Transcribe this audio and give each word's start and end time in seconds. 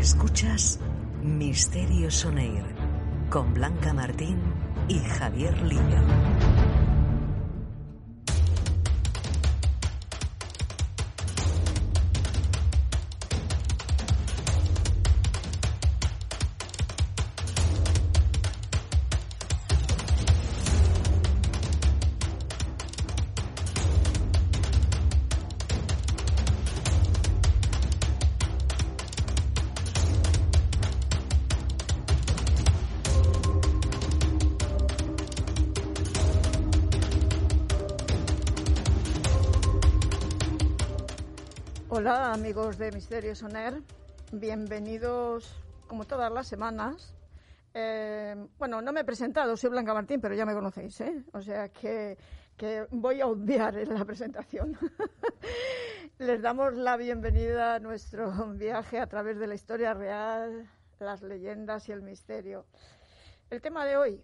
Escuchas 0.00 0.80
Misterio 1.22 2.10
Soneir 2.10 2.64
con 3.28 3.52
Blanca 3.52 3.92
Martín 3.92 4.38
y 4.88 4.98
Javier 4.98 5.60
Lillo. 5.60 6.00
Amigos 42.30 42.78
de 42.78 42.92
Misterio 42.92 43.34
Soner, 43.34 43.82
bienvenidos 44.30 45.52
como 45.88 46.04
todas 46.04 46.30
las 46.30 46.46
semanas. 46.46 47.12
Eh, 47.74 48.36
bueno, 48.56 48.80
no 48.80 48.92
me 48.92 49.00
he 49.00 49.04
presentado, 49.04 49.56
soy 49.56 49.70
Blanca 49.70 49.92
Martín, 49.92 50.20
pero 50.20 50.36
ya 50.36 50.46
me 50.46 50.54
conocéis, 50.54 51.00
¿eh? 51.00 51.24
O 51.32 51.42
sea 51.42 51.70
que, 51.70 52.16
que 52.56 52.86
voy 52.92 53.20
a 53.20 53.26
obviar 53.26 53.76
en 53.76 53.92
la 53.92 54.04
presentación. 54.04 54.78
Les 56.18 56.40
damos 56.40 56.74
la 56.74 56.96
bienvenida 56.96 57.74
a 57.74 57.80
nuestro 57.80 58.30
viaje 58.54 59.00
a 59.00 59.08
través 59.08 59.36
de 59.36 59.48
la 59.48 59.56
historia 59.56 59.92
real, 59.92 60.70
las 61.00 61.22
leyendas 61.22 61.88
y 61.88 61.92
el 61.92 62.02
misterio. 62.02 62.64
El 63.50 63.60
tema 63.60 63.84
de 63.84 63.96
hoy, 63.96 64.22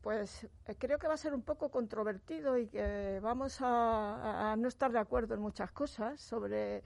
pues 0.00 0.48
eh, 0.66 0.74
creo 0.76 0.98
que 0.98 1.06
va 1.06 1.14
a 1.14 1.16
ser 1.16 1.32
un 1.32 1.42
poco 1.42 1.70
controvertido 1.70 2.58
y 2.58 2.66
que 2.66 3.20
vamos 3.22 3.60
a, 3.60 4.50
a, 4.50 4.56
no 4.56 4.66
estar 4.66 4.90
de 4.90 4.98
acuerdo 4.98 5.34
en 5.34 5.40
muchas 5.40 5.70
cosas 5.70 6.20
sobre 6.20 6.82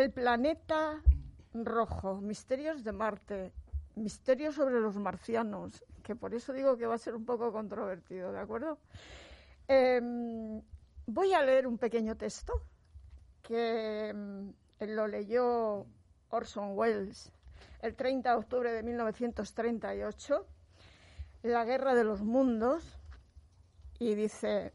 el 0.00 0.10
planeta 0.10 1.02
rojo, 1.52 2.20
misterios 2.20 2.84
de 2.84 2.92
Marte, 2.92 3.52
misterios 3.96 4.54
sobre 4.54 4.80
los 4.80 4.96
marcianos, 4.96 5.84
que 6.02 6.16
por 6.16 6.34
eso 6.34 6.52
digo 6.52 6.76
que 6.76 6.86
va 6.86 6.94
a 6.94 6.98
ser 6.98 7.14
un 7.14 7.24
poco 7.24 7.52
controvertido, 7.52 8.32
¿de 8.32 8.40
acuerdo? 8.40 8.78
Eh, 9.68 10.00
voy 11.06 11.32
a 11.34 11.42
leer 11.42 11.66
un 11.66 11.78
pequeño 11.78 12.16
texto 12.16 12.54
que 13.42 14.14
eh, 14.80 14.86
lo 14.86 15.06
leyó 15.06 15.86
Orson 16.30 16.76
Welles 16.76 17.32
el 17.82 17.94
30 17.94 18.30
de 18.30 18.36
octubre 18.36 18.72
de 18.72 18.82
1938 18.82 20.46
la 21.42 21.64
Guerra 21.64 21.94
de 21.94 22.04
los 22.04 22.22
Mundos 22.22 22.98
y 23.98 24.14
dice, 24.14 24.72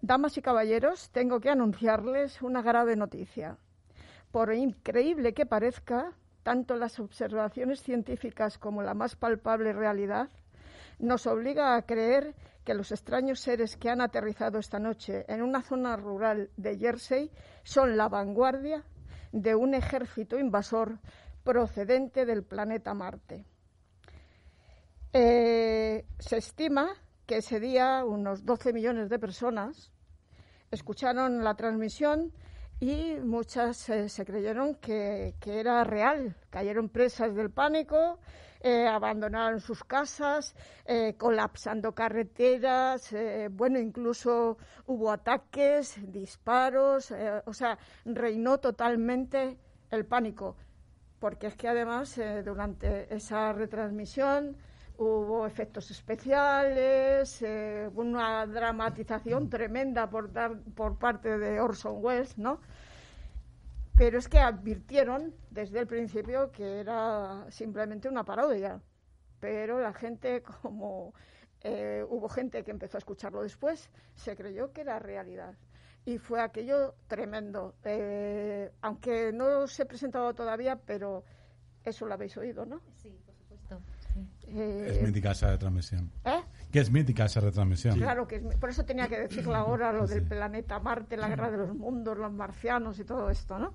Damas 0.00 0.36
y 0.38 0.42
caballeros, 0.42 1.10
tengo 1.10 1.40
que 1.40 1.50
anunciarles 1.50 2.40
una 2.42 2.62
grave 2.62 2.96
noticia. 2.96 3.58
Por 4.30 4.52
increíble 4.52 5.34
que 5.34 5.46
parezca, 5.46 6.12
tanto 6.42 6.76
las 6.76 7.00
observaciones 7.00 7.82
científicas 7.82 8.58
como 8.58 8.82
la 8.82 8.94
más 8.94 9.16
palpable 9.16 9.72
realidad 9.72 10.28
nos 10.98 11.26
obliga 11.26 11.76
a 11.76 11.82
creer 11.82 12.34
que 12.64 12.74
los 12.74 12.92
extraños 12.92 13.40
seres 13.40 13.76
que 13.76 13.88
han 13.88 14.00
aterrizado 14.00 14.58
esta 14.58 14.78
noche 14.78 15.24
en 15.28 15.42
una 15.42 15.62
zona 15.62 15.96
rural 15.96 16.50
de 16.56 16.76
Jersey 16.76 17.30
son 17.62 17.96
la 17.96 18.08
vanguardia 18.08 18.84
de 19.32 19.54
un 19.54 19.74
ejército 19.74 20.38
invasor 20.38 20.98
procedente 21.44 22.26
del 22.26 22.42
planeta 22.42 22.94
Marte. 22.94 23.46
Eh, 25.12 26.04
se 26.18 26.36
estima 26.36 26.90
que 27.26 27.38
ese 27.38 27.60
día 27.60 28.04
unos 28.04 28.44
12 28.44 28.72
millones 28.72 29.08
de 29.08 29.18
personas 29.18 29.90
escucharon 30.70 31.44
la 31.44 31.54
transmisión 31.54 32.32
y 32.80 33.16
muchas 33.22 33.88
eh, 33.88 34.08
se 34.08 34.24
creyeron 34.24 34.76
que, 34.76 35.34
que, 35.40 35.58
era 35.60 35.82
real. 35.84 36.36
Cayeron 36.50 36.88
presas 36.88 37.34
del 37.34 37.50
pánico, 37.50 38.20
eh, 38.60 38.86
abandonaron 38.86 39.60
sus 39.60 39.82
casas, 39.82 40.54
eh, 40.84 41.14
colapsando 41.18 41.92
carreteras, 41.92 43.14
bueno, 43.50 43.78
incluso 43.78 44.58
hubo 44.86 45.10
ataques, 45.10 45.96
disparos, 46.12 47.12
o 47.46 47.52
sea, 47.52 47.78
reinó 48.04 48.58
totalmente 48.58 49.58
el 49.90 50.06
pánico. 50.06 50.56
Porque 51.18 51.48
es 51.48 51.56
que 51.56 51.66
además 51.66 52.20
durante 52.44 53.12
esa 53.12 53.52
retransmisión 53.52 54.56
hubo 54.98 55.46
efectos 55.46 55.90
especiales, 55.90 57.40
eh, 57.42 57.88
una 57.94 58.44
dramatización 58.46 59.48
tremenda 59.48 60.10
por, 60.10 60.32
dar, 60.32 60.58
por 60.74 60.98
parte 60.98 61.38
de 61.38 61.60
Orson 61.60 62.04
Welles, 62.04 62.36
¿no? 62.36 62.60
Pero 63.96 64.18
es 64.18 64.28
que 64.28 64.38
advirtieron 64.38 65.34
desde 65.50 65.80
el 65.80 65.86
principio 65.86 66.50
que 66.50 66.80
era 66.80 67.46
simplemente 67.50 68.08
una 68.08 68.24
parodia. 68.24 68.80
Pero 69.40 69.80
la 69.80 69.92
gente, 69.92 70.42
como 70.62 71.14
eh, 71.62 72.04
hubo 72.08 72.28
gente 72.28 72.64
que 72.64 72.72
empezó 72.72 72.96
a 72.96 72.98
escucharlo 72.98 73.42
después, 73.42 73.90
se 74.14 74.36
creyó 74.36 74.72
que 74.72 74.80
era 74.80 74.98
realidad. 74.98 75.54
Y 76.04 76.18
fue 76.18 76.40
aquello 76.40 76.94
tremendo. 77.06 77.74
Eh, 77.84 78.72
aunque 78.80 79.32
no 79.32 79.66
se 79.68 79.82
ha 79.82 79.86
presentado 79.86 80.34
todavía, 80.34 80.76
pero 80.76 81.24
eso 81.84 82.06
lo 82.06 82.14
habéis 82.14 82.36
oído, 82.36 82.66
¿no? 82.66 82.80
Sí. 82.96 83.16
Eh, 84.48 84.92
es 84.92 85.02
mítica 85.02 85.32
esa 85.32 85.50
retransmisión. 85.50 86.10
¿Eh? 86.24 86.40
Que 86.72 86.80
es 86.80 86.90
mítica 86.90 87.26
esa 87.26 87.40
retransmisión. 87.40 87.96
Claro, 87.96 88.26
que 88.26 88.36
es, 88.36 88.42
por 88.56 88.70
eso 88.70 88.84
tenía 88.84 89.08
que 89.08 89.18
decirlo 89.18 89.54
ahora, 89.54 89.92
lo 89.92 90.06
del 90.06 90.22
planeta 90.22 90.78
Marte, 90.78 91.16
la 91.16 91.28
guerra 91.28 91.50
de 91.50 91.58
los 91.58 91.74
mundos, 91.74 92.16
los 92.16 92.32
marcianos 92.32 92.98
y 92.98 93.04
todo 93.04 93.30
esto, 93.30 93.58
¿no? 93.58 93.74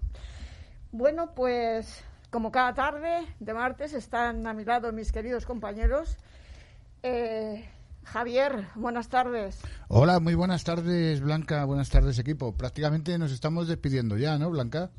Bueno, 0.92 1.34
pues 1.36 2.04
como 2.30 2.52
cada 2.52 2.74
tarde 2.74 3.28
de 3.40 3.54
martes 3.54 3.94
están 3.94 4.46
a 4.48 4.54
mi 4.54 4.64
lado 4.64 4.92
mis 4.92 5.12
queridos 5.12 5.46
compañeros. 5.46 6.18
Eh, 7.04 7.68
Javier, 8.04 8.68
buenas 8.76 9.10
tardes. 9.10 9.62
Hola, 9.88 10.20
muy 10.20 10.36
buenas 10.36 10.64
tardes, 10.64 11.22
Blanca. 11.22 11.66
Buenas 11.66 11.90
tardes, 11.90 12.20
equipo. 12.20 12.56
Prácticamente 12.56 13.18
nos 13.18 13.32
estamos 13.32 13.68
despidiendo 13.68 14.18
ya, 14.18 14.38
¿no, 14.38 14.50
Blanca? 14.50 14.92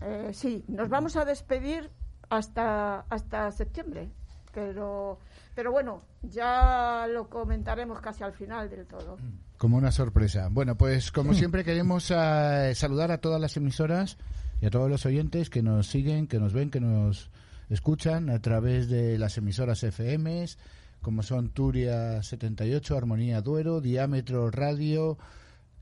Eh, 0.00 0.30
sí, 0.32 0.64
nos 0.68 0.88
vamos 0.88 1.16
a 1.16 1.24
despedir 1.24 1.90
hasta, 2.30 3.00
hasta 3.08 3.50
septiembre 3.52 4.10
pero, 4.58 5.18
pero 5.54 5.70
bueno, 5.70 6.02
ya 6.22 7.06
lo 7.08 7.28
comentaremos 7.28 8.00
casi 8.00 8.24
al 8.24 8.32
final 8.32 8.68
del 8.68 8.86
todo. 8.86 9.16
Como 9.56 9.76
una 9.76 9.92
sorpresa. 9.92 10.48
Bueno, 10.50 10.76
pues 10.76 11.12
como 11.12 11.32
siempre 11.34 11.64
queremos 11.64 12.10
uh, 12.10 12.74
saludar 12.74 13.12
a 13.12 13.18
todas 13.18 13.40
las 13.40 13.56
emisoras 13.56 14.18
y 14.60 14.66
a 14.66 14.70
todos 14.70 14.90
los 14.90 15.06
oyentes 15.06 15.48
que 15.48 15.62
nos 15.62 15.86
siguen, 15.86 16.26
que 16.26 16.40
nos 16.40 16.52
ven, 16.52 16.70
que 16.70 16.80
nos 16.80 17.30
escuchan 17.70 18.30
a 18.30 18.40
través 18.40 18.88
de 18.88 19.16
las 19.16 19.38
emisoras 19.38 19.84
FMs, 19.84 20.58
como 21.02 21.22
son 21.22 21.50
Turia 21.50 22.20
78, 22.22 22.96
Armonía 22.96 23.40
Duero, 23.42 23.80
Diámetro 23.80 24.50
Radio, 24.50 25.18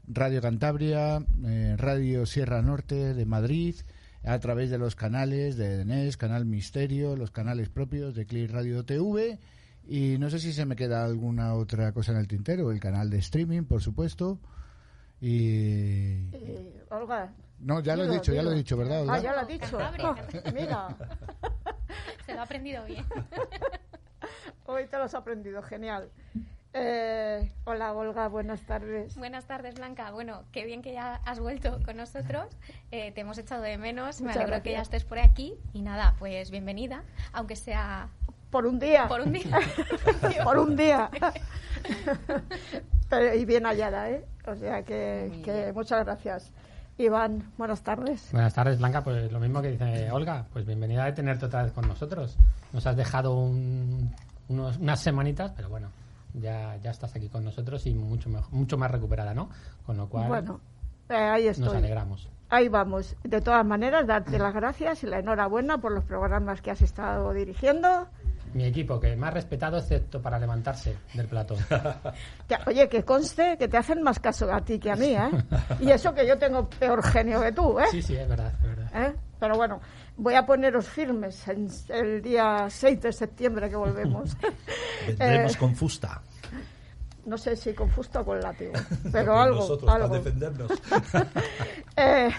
Radio 0.07 0.43
Cantabria, 0.43 1.25
eh, 1.47 1.77
Radio 1.79 2.27
Sierra 2.27 2.61
Norte 2.61 3.15
de 3.15 3.25
Madrid, 3.25 3.77
a 4.27 4.41
través 4.41 4.71
de 4.71 4.79
los 4.79 4.97
canales 4.97 5.57
de 5.57 5.85
DNES, 5.85 6.17
Canal 6.17 6.45
Misterio, 6.45 7.15
los 7.15 7.31
canales 7.31 7.69
propios 7.69 8.15
de 8.15 8.27
Clear 8.27 8.51
Radio 8.51 8.85
TV. 8.85 9.39
Y 9.87 10.19
no 10.19 10.31
sé 10.31 10.41
si 10.41 10.53
se 10.53 10.67
me 10.67 10.75
queda 10.75 11.05
alguna 11.05 11.55
otra 11.55 11.93
cosa 11.93 12.11
en 12.11 12.19
el 12.19 12.27
tintero, 12.27 12.73
el 12.73 12.81
canal 12.81 13.09
de 13.09 13.19
streaming, 13.19 13.63
por 13.63 13.81
supuesto. 13.81 14.41
Y. 15.21 16.29
Eh, 16.33 16.85
Olga. 16.91 17.33
No, 17.61 17.81
ya 17.81 17.95
lo 17.95 18.05
he 18.05 18.11
dicho, 18.11 18.35
ya 18.35 18.43
lo 18.43 18.51
he 18.51 18.57
dicho, 18.57 18.77
¿verdad? 18.77 19.03
Olga? 19.03 19.15
Ah, 19.15 19.21
ya 19.21 19.33
lo 19.33 19.41
has 19.41 19.49
dicho. 19.49 19.79
Oh, 19.79 20.15
mira, 20.53 20.89
Se 22.27 22.35
lo 22.35 22.41
ha 22.41 22.43
aprendido 22.43 22.85
bien. 22.85 23.05
hoy 24.67 24.87
te 24.89 24.97
lo 24.99 25.05
has 25.05 25.15
aprendido, 25.15 25.63
genial. 25.63 26.11
Eh, 26.79 27.51
hola, 27.65 27.95
Olga, 27.95 28.29
buenas 28.29 28.61
tardes. 28.67 29.17
Buenas 29.17 29.47
tardes, 29.47 29.77
Blanca. 29.77 30.11
Bueno, 30.11 30.43
qué 30.53 30.67
bien 30.67 30.83
que 30.83 30.93
ya 30.93 31.15
has 31.25 31.41
vuelto 31.41 31.79
con 31.87 31.97
nosotros. 31.97 32.45
Eh, 32.91 33.13
te 33.13 33.23
hemos 33.23 33.39
echado 33.39 33.63
de 33.63 33.79
menos. 33.79 34.21
Me 34.21 34.33
alegro 34.33 34.61
que 34.63 34.73
ya 34.73 34.83
estés 34.83 35.05
por 35.05 35.19
aquí. 35.19 35.55
Y 35.73 35.81
nada, 35.81 36.15
pues 36.19 36.51
bienvenida, 36.51 37.03
aunque 37.33 37.57
sea 37.57 38.09
Por 38.51 38.67
un 38.67 38.79
día. 38.79 39.09
por 39.09 39.23
un 39.23 39.33
día. 39.33 39.59
Por 40.45 40.59
un 40.59 40.77
día. 40.77 41.11
Pero, 43.09 43.35
y 43.35 43.45
bien 43.47 43.65
hallada, 43.65 44.11
¿eh? 44.11 44.27
O 44.47 44.55
sea 44.55 44.83
que, 44.83 45.41
que 45.43 45.73
muchas 45.73 46.05
gracias. 46.05 46.53
Iván, 46.99 47.53
buenas 47.57 47.83
tardes. 47.83 48.29
Buenas 48.33 48.53
tardes, 48.53 48.79
Blanca. 48.79 49.03
Pues 49.03 49.33
lo 49.33 49.41
mismo 49.41 49.63
que 49.63 49.71
dice 49.71 50.11
Olga, 50.11 50.45
pues 50.53 50.67
bienvenida 50.67 51.07
de 51.07 51.13
tenerte 51.13 51.47
otra 51.47 51.63
vez 51.63 51.73
con 51.73 51.89
nosotros. 51.89 52.37
Nos 52.75 52.87
has 52.87 52.97
dejado 52.97 53.35
un- 53.35 54.15
unos- 54.49 54.77
unas 54.77 55.01
semanitas, 55.01 55.53
pero 55.57 55.69
bueno, 55.71 55.89
ya, 56.37 56.77
ya 56.83 56.91
estás 56.91 57.15
aquí 57.17 57.29
con 57.29 57.45
nosotros 57.45 57.87
y 57.87 57.95
mucho, 57.95 58.29
mejor- 58.31 58.53
mucho 58.53 58.77
más 58.79 58.91
recuperada, 58.91 59.35
¿no? 59.35 59.51
Con 59.85 59.97
lo 59.97 60.09
cual 60.09 60.29
Bueno, 60.29 60.61
eh, 61.09 61.15
ahí 61.15 61.47
nos 61.47 61.59
estoy. 61.59 61.77
alegramos. 61.79 62.29
ahí 62.49 62.69
vamos. 62.69 63.17
De 63.25 63.41
todas 63.41 63.65
maneras, 63.67 64.07
darte 64.07 64.39
las 64.39 64.55
gracias 64.55 65.03
y 65.03 65.07
la 65.07 65.19
enhorabuena 65.19 65.79
por 65.79 65.93
los 65.93 66.05
programas 66.05 66.61
que 66.63 66.71
has 66.71 66.81
estado 66.83 67.33
dirigiendo. 67.33 68.07
Mi 68.55 68.65
equipo, 68.65 68.99
que 69.01 69.17
más 69.17 69.35
respetado 69.35 69.77
excepto 69.79 70.23
para 70.23 70.39
levantarse 70.39 70.97
del 71.15 71.27
plato. 71.27 71.57
oye, 72.67 72.89
que 72.89 73.03
conste 73.05 73.57
que 73.59 73.69
te 73.69 73.77
hacen 73.77 74.03
más 74.03 74.19
caso 74.21 74.51
a 74.53 74.61
ti 74.63 74.79
que 74.79 74.91
a 74.91 74.97
mí, 74.97 75.15
¿eh? 75.15 75.31
Y 75.81 75.91
eso 75.91 76.15
que 76.15 76.27
yo 76.27 76.39
tengo 76.39 76.69
peor 76.71 77.03
genio 77.03 77.41
que 77.43 77.53
tú, 77.53 77.79
¿eh? 77.81 77.87
Sí, 77.91 78.01
sí, 78.03 78.17
es 78.17 78.29
verdad, 78.29 78.53
es 78.63 78.63
verdad. 78.77 78.91
¿Eh? 79.09 79.15
Pero 79.39 79.57
bueno, 79.57 79.81
voy 80.17 80.35
a 80.35 80.47
poneros 80.47 80.89
firmes 80.89 81.47
en 81.49 81.69
el 81.89 82.23
día 82.23 82.67
6 82.69 83.01
de 83.01 83.13
septiembre 83.13 83.69
que 83.69 83.77
volvemos. 83.77 84.37
Vendremos 85.07 85.55
eh, 85.55 85.59
con 85.59 85.75
fusta. 85.75 86.23
No 87.27 87.37
sé 87.37 87.57
si 87.57 87.75
con 87.75 87.91
fusta 87.91 88.21
o 88.21 88.25
con 88.25 88.41
látigo, 88.41 88.73
pero 89.13 89.39
algo. 89.39 89.61
Nosotros, 89.61 89.91
algo. 89.91 90.09
para 90.09 90.23
defendernos. 90.23 90.73
Eh, 91.99 92.31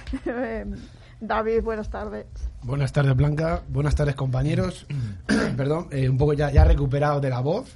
David, 1.19 1.63
buenas 1.63 1.89
tardes. 1.89 2.27
Buenas 2.62 2.94
tardes, 2.94 3.15
Blanca. 3.15 3.63
Buenas 3.68 3.95
tardes, 3.95 4.13
compañeros. 4.13 4.85
Perdón, 5.57 5.89
un 5.91 6.18
poco 6.18 6.33
ya, 6.33 6.51
ya 6.51 6.63
recuperado 6.63 7.19
de 7.19 7.31
la 7.31 7.39
voz, 7.39 7.75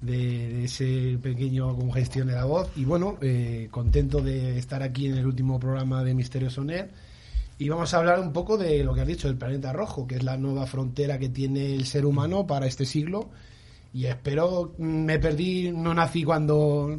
de, 0.00 0.64
ese 0.64 1.18
pequeño 1.22 1.76
congestión 1.76 2.28
de 2.28 2.34
la 2.34 2.46
voz. 2.46 2.70
Y 2.76 2.86
bueno, 2.86 3.18
contento 3.70 4.22
de 4.22 4.58
estar 4.58 4.82
aquí 4.82 5.08
en 5.08 5.18
el 5.18 5.26
último 5.26 5.60
programa 5.60 6.02
de 6.02 6.14
Misterio 6.14 6.48
Soner 6.48 6.90
y 7.58 7.68
vamos 7.68 7.92
a 7.92 7.98
hablar 7.98 8.20
un 8.20 8.32
poco 8.32 8.56
de 8.56 8.84
lo 8.84 8.94
que 8.94 9.00
has 9.00 9.06
dicho, 9.06 9.26
del 9.26 9.36
planeta 9.36 9.72
rojo, 9.72 10.06
que 10.06 10.14
es 10.16 10.22
la 10.22 10.36
nueva 10.36 10.66
frontera 10.66 11.18
que 11.18 11.28
tiene 11.28 11.74
el 11.74 11.86
ser 11.86 12.06
humano 12.06 12.46
para 12.46 12.66
este 12.66 12.86
siglo. 12.86 13.30
Y 13.92 14.06
espero, 14.06 14.74
me 14.78 15.18
perdí, 15.18 15.72
no 15.72 15.92
nací 15.92 16.22
cuando 16.22 16.96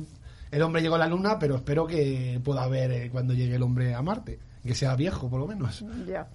el 0.52 0.62
hombre 0.62 0.82
llegó 0.82 0.96
a 0.96 1.00
la 1.00 1.08
luna, 1.08 1.40
pero 1.40 1.56
espero 1.56 1.88
que 1.88 2.42
pueda 2.44 2.68
ver 2.68 2.92
eh, 2.92 3.10
cuando 3.10 3.34
llegue 3.34 3.56
el 3.56 3.64
hombre 3.64 3.94
a 3.94 4.02
Marte, 4.02 4.38
que 4.62 4.76
sea 4.76 4.96
viejo 4.96 5.30
por 5.30 5.40
lo 5.40 5.48
menos. 5.48 5.86
Ya. 6.06 6.28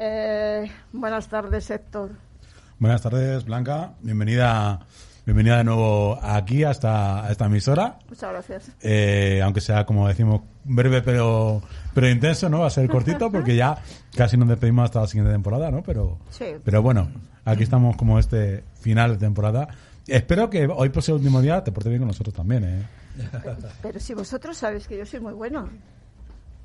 Eh, 0.00 0.68
buenas 0.92 1.28
tardes, 1.28 1.70
Héctor. 1.70 2.10
Buenas 2.80 3.02
tardes, 3.02 3.44
Blanca. 3.44 3.94
Bienvenida, 4.00 4.80
bienvenida 5.24 5.58
de 5.58 5.64
nuevo 5.64 6.18
aquí 6.22 6.64
hasta 6.64 7.30
esta 7.30 7.46
emisora. 7.46 7.98
Muchas 8.08 8.30
gracias. 8.30 8.72
Eh, 8.80 9.40
aunque 9.42 9.60
sea, 9.60 9.86
como 9.86 10.08
decimos, 10.08 10.42
breve 10.64 11.02
pero 11.02 11.62
pero 11.94 12.08
intenso, 12.08 12.48
¿no? 12.48 12.60
Va 12.60 12.66
a 12.66 12.70
ser 12.70 12.88
cortito 12.88 13.30
porque 13.32 13.56
ya 13.56 13.78
casi 14.16 14.36
nos 14.36 14.48
despedimos 14.48 14.84
hasta 14.84 15.00
la 15.00 15.06
siguiente 15.06 15.32
temporada, 15.32 15.70
¿no? 15.70 15.82
Pero, 15.82 16.18
pero 16.64 16.82
bueno, 16.82 17.10
aquí 17.44 17.62
estamos 17.62 17.96
como 17.96 18.18
este 18.18 18.64
final 18.80 19.12
de 19.12 19.18
temporada. 19.18 19.68
Espero 20.06 20.50
que 20.50 20.66
hoy 20.66 20.88
por 20.88 21.02
ser 21.02 21.14
el 21.14 21.20
último 21.20 21.40
día 21.40 21.62
te 21.62 21.70
porte 21.70 21.88
bien 21.88 22.00
con 22.00 22.08
nosotros 22.08 22.34
también, 22.34 22.64
¿eh? 22.64 22.86
Pero 23.82 24.00
si 24.00 24.14
vosotros 24.14 24.56
sabéis 24.56 24.88
que 24.88 24.96
yo 24.96 25.06
soy 25.06 25.20
muy 25.20 25.34
bueno. 25.34 25.68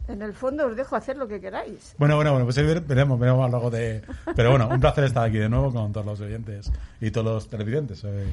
En 0.08 0.22
el 0.22 0.34
fondo 0.34 0.68
os 0.68 0.76
dejo 0.76 0.96
hacer 0.96 1.18
lo 1.18 1.28
que 1.28 1.40
queráis. 1.42 1.96
Bueno, 1.98 2.16
bueno, 2.16 2.32
bueno, 2.32 2.46
pues 2.46 2.56
veremos, 2.56 3.20
veremos 3.20 3.44
a 3.44 3.48
lo 3.48 3.52
largo 3.52 3.70
de... 3.70 4.02
Pero 4.36 4.52
bueno, 4.52 4.70
un 4.70 4.80
placer 4.80 5.04
estar 5.04 5.28
aquí 5.28 5.38
de 5.38 5.50
nuevo 5.50 5.72
con 5.72 5.92
todos 5.92 6.06
los 6.06 6.22
oyentes 6.22 6.72
y 7.02 7.12
todos 7.12 7.26
los 7.26 7.50
televidentes. 7.50 8.04
Eh. 8.06 8.26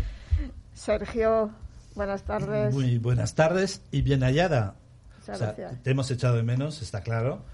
Sergio, 0.73 1.51
buenas 1.95 2.23
tardes. 2.23 2.73
Muy 2.73 2.99
buenas 2.99 3.35
tardes 3.35 3.83
y 3.91 4.03
bien 4.03 4.23
hallada 4.23 4.77
te 5.83 5.91
hemos 5.91 6.11
echado 6.11 6.37
de 6.37 6.43
menos, 6.43 6.83
está 6.83 7.03
claro. 7.03 7.45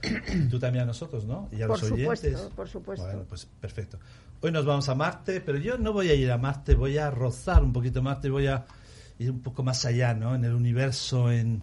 Tú 0.51 0.59
también 0.59 0.85
a 0.85 0.87
nosotros, 0.87 1.25
¿no? 1.25 1.49
Y 1.53 1.63
a 1.63 1.69
por 1.69 1.81
los 1.81 1.89
supuesto, 1.89 2.27
oyentes. 2.27 2.51
Por 2.55 2.69
supuesto. 2.69 3.07
Bueno, 3.07 3.25
pues 3.29 3.47
perfecto. 3.61 3.99
Hoy 4.41 4.51
nos 4.51 4.65
vamos 4.65 4.89
a 4.89 4.95
Marte, 4.95 5.41
pero 5.41 5.59
yo 5.59 5.79
no 5.79 5.93
voy 5.93 6.09
a 6.09 6.15
ir 6.15 6.31
a 6.31 6.39
Marte, 6.39 6.75
voy 6.75 6.99
a 6.99 7.11
rozar 7.11 7.63
un 7.63 7.73
poquito 7.73 8.03
Marte, 8.03 8.31
voy 8.31 8.47
a 8.47 8.65
ir 9.19 9.31
un 9.31 9.41
poco 9.41 9.63
más 9.63 9.85
allá, 9.85 10.15
¿no? 10.15 10.35
En 10.35 10.45
el 10.45 10.55
universo, 10.55 11.31
en 11.31 11.63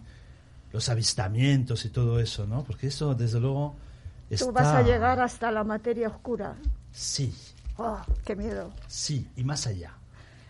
los 0.72 0.88
avistamientos 0.88 1.84
y 1.84 1.90
todo 1.90 2.20
eso, 2.20 2.46
¿no? 2.46 2.64
Porque 2.64 2.88
eso, 2.88 3.14
desde 3.14 3.40
luego, 3.40 3.76
está... 4.30 4.46
Tú 4.46 4.52
vas 4.52 4.66
a 4.66 4.82
llegar 4.82 5.20
hasta 5.20 5.50
la 5.50 5.64
materia 5.64 6.08
oscura. 6.08 6.54
Sí. 6.92 7.34
Oh, 7.76 8.00
qué 8.24 8.34
miedo. 8.36 8.72
Sí, 8.86 9.28
y 9.36 9.44
más 9.44 9.66
allá. 9.66 9.92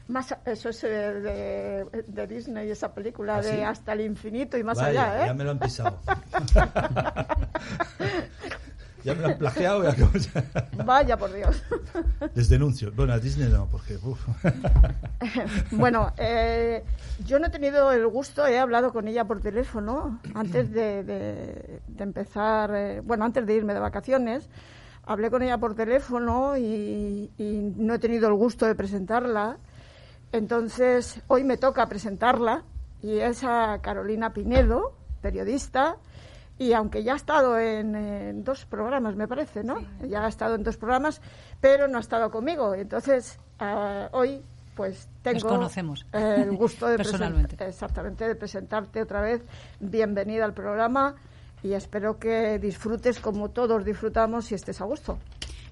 Más, 0.08 0.34
eso 0.46 0.70
es 0.70 0.80
de, 0.80 1.84
de, 2.06 2.26
Disney, 2.26 2.70
esa 2.70 2.94
película 2.94 3.36
¿Ah, 3.36 3.42
de 3.42 3.62
Hasta 3.62 3.92
el 3.92 4.00
infinito 4.00 4.56
y 4.56 4.64
más 4.64 4.78
allá, 4.78 5.22
¿eh? 5.22 5.26
Ya 5.26 5.34
me 5.34 5.44
lo 5.44 5.50
han 5.50 5.58
pisado. 5.58 6.00
ya 9.08 9.14
me 9.14 9.22
lo 9.22 9.28
han 9.28 9.38
plagiado. 9.38 9.82
Vaya, 10.84 11.16
por 11.16 11.32
Dios. 11.32 11.62
Les 12.34 12.48
denuncio. 12.48 12.92
Bueno, 12.94 13.12
a 13.12 13.18
Disney 13.18 13.48
no, 13.48 13.66
porque... 13.70 13.98
bueno, 15.72 16.12
eh, 16.16 16.84
yo 17.24 17.38
no 17.38 17.46
he 17.46 17.50
tenido 17.50 17.92
el 17.92 18.06
gusto, 18.06 18.46
he 18.46 18.58
hablado 18.58 18.92
con 18.92 19.08
ella 19.08 19.24
por 19.24 19.40
teléfono 19.40 20.20
antes 20.34 20.72
de, 20.72 21.02
de, 21.02 21.80
empezar, 21.98 22.74
eh, 22.74 23.00
bueno, 23.00 23.24
antes 23.24 23.46
de 23.46 23.54
irme 23.54 23.74
de 23.74 23.80
vacaciones. 23.80 24.48
Hablé 25.04 25.30
con 25.30 25.42
ella 25.42 25.58
por 25.58 25.74
teléfono 25.74 26.56
y, 26.56 27.30
y 27.38 27.72
no 27.76 27.94
he 27.94 27.98
tenido 27.98 28.28
el 28.28 28.34
gusto 28.34 28.66
de 28.66 28.74
presentarla 28.74 29.56
entonces, 30.32 31.22
hoy 31.26 31.44
me 31.44 31.56
toca 31.56 31.86
presentarla 31.86 32.64
y 33.02 33.18
es 33.18 33.44
a 33.44 33.78
Carolina 33.80 34.32
Pinedo, 34.32 34.92
periodista, 35.22 35.96
y 36.58 36.72
aunque 36.72 37.04
ya 37.04 37.12
ha 37.12 37.16
estado 37.16 37.58
en, 37.58 38.42
dos 38.42 38.66
programas, 38.66 39.14
me 39.14 39.28
parece, 39.28 39.62
¿no? 39.62 39.80
Ya 40.08 40.24
ha 40.24 40.28
estado 40.28 40.56
en 40.56 40.64
dos 40.64 40.76
programas, 40.76 41.20
pero 41.60 41.86
no 41.88 41.98
ha 41.98 42.00
estado 42.00 42.30
conmigo. 42.30 42.74
Entonces, 42.74 43.38
ah, 43.60 44.08
hoy 44.12 44.42
pues 44.74 45.08
tengo 45.22 45.68
el 46.12 46.56
gusto 46.56 46.86
de 46.86 46.94
exactamente 47.66 48.28
de 48.28 48.34
presentarte 48.36 49.02
otra 49.02 49.20
vez. 49.20 49.42
Bienvenida 49.80 50.44
al 50.44 50.54
programa 50.54 51.16
y 51.62 51.72
espero 51.72 52.18
que 52.18 52.58
disfrutes 52.60 53.18
como 53.18 53.50
todos 53.50 53.84
disfrutamos 53.84 54.50
y 54.52 54.54
estés 54.54 54.80
a 54.80 54.84
gusto. 54.84 55.18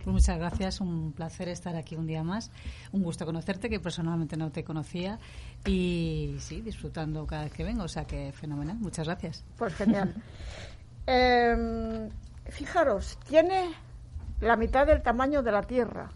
Pues 0.06 0.12
muchas 0.14 0.38
gracias, 0.38 0.80
un 0.80 1.12
placer 1.12 1.48
estar 1.48 1.74
aquí 1.74 1.96
un 1.96 2.06
día 2.06 2.22
más. 2.22 2.52
Un 2.92 3.02
gusto 3.02 3.26
conocerte, 3.26 3.68
que 3.68 3.80
personalmente 3.80 4.36
no 4.36 4.52
te 4.52 4.62
conocía. 4.62 5.18
Y 5.64 6.36
sí, 6.38 6.60
disfrutando 6.60 7.26
cada 7.26 7.42
vez 7.42 7.52
que 7.52 7.64
vengo, 7.64 7.82
o 7.82 7.88
sea 7.88 8.04
que 8.04 8.30
fenomenal. 8.30 8.76
Muchas 8.78 9.06
gracias. 9.06 9.44
Pues 9.56 9.74
genial. 9.74 10.14
Em, 11.06 12.10
fijaros, 12.48 13.18
tiene 13.28 13.72
la 14.40 14.56
mitad 14.56 14.86
del 14.86 15.02
tamaño 15.02 15.42
de 15.42 15.52
la 15.52 15.62
Tierra. 15.62 16.10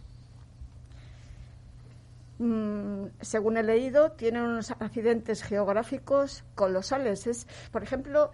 Mm, 2.39 3.07
según 3.21 3.57
he 3.57 3.63
leído, 3.63 4.13
tiene 4.13 4.43
unos 4.43 4.71
accidentes 4.73 5.43
geográficos 5.43 6.43
colosales. 6.55 7.27
Es, 7.27 7.47
por 7.71 7.83
ejemplo, 7.83 8.33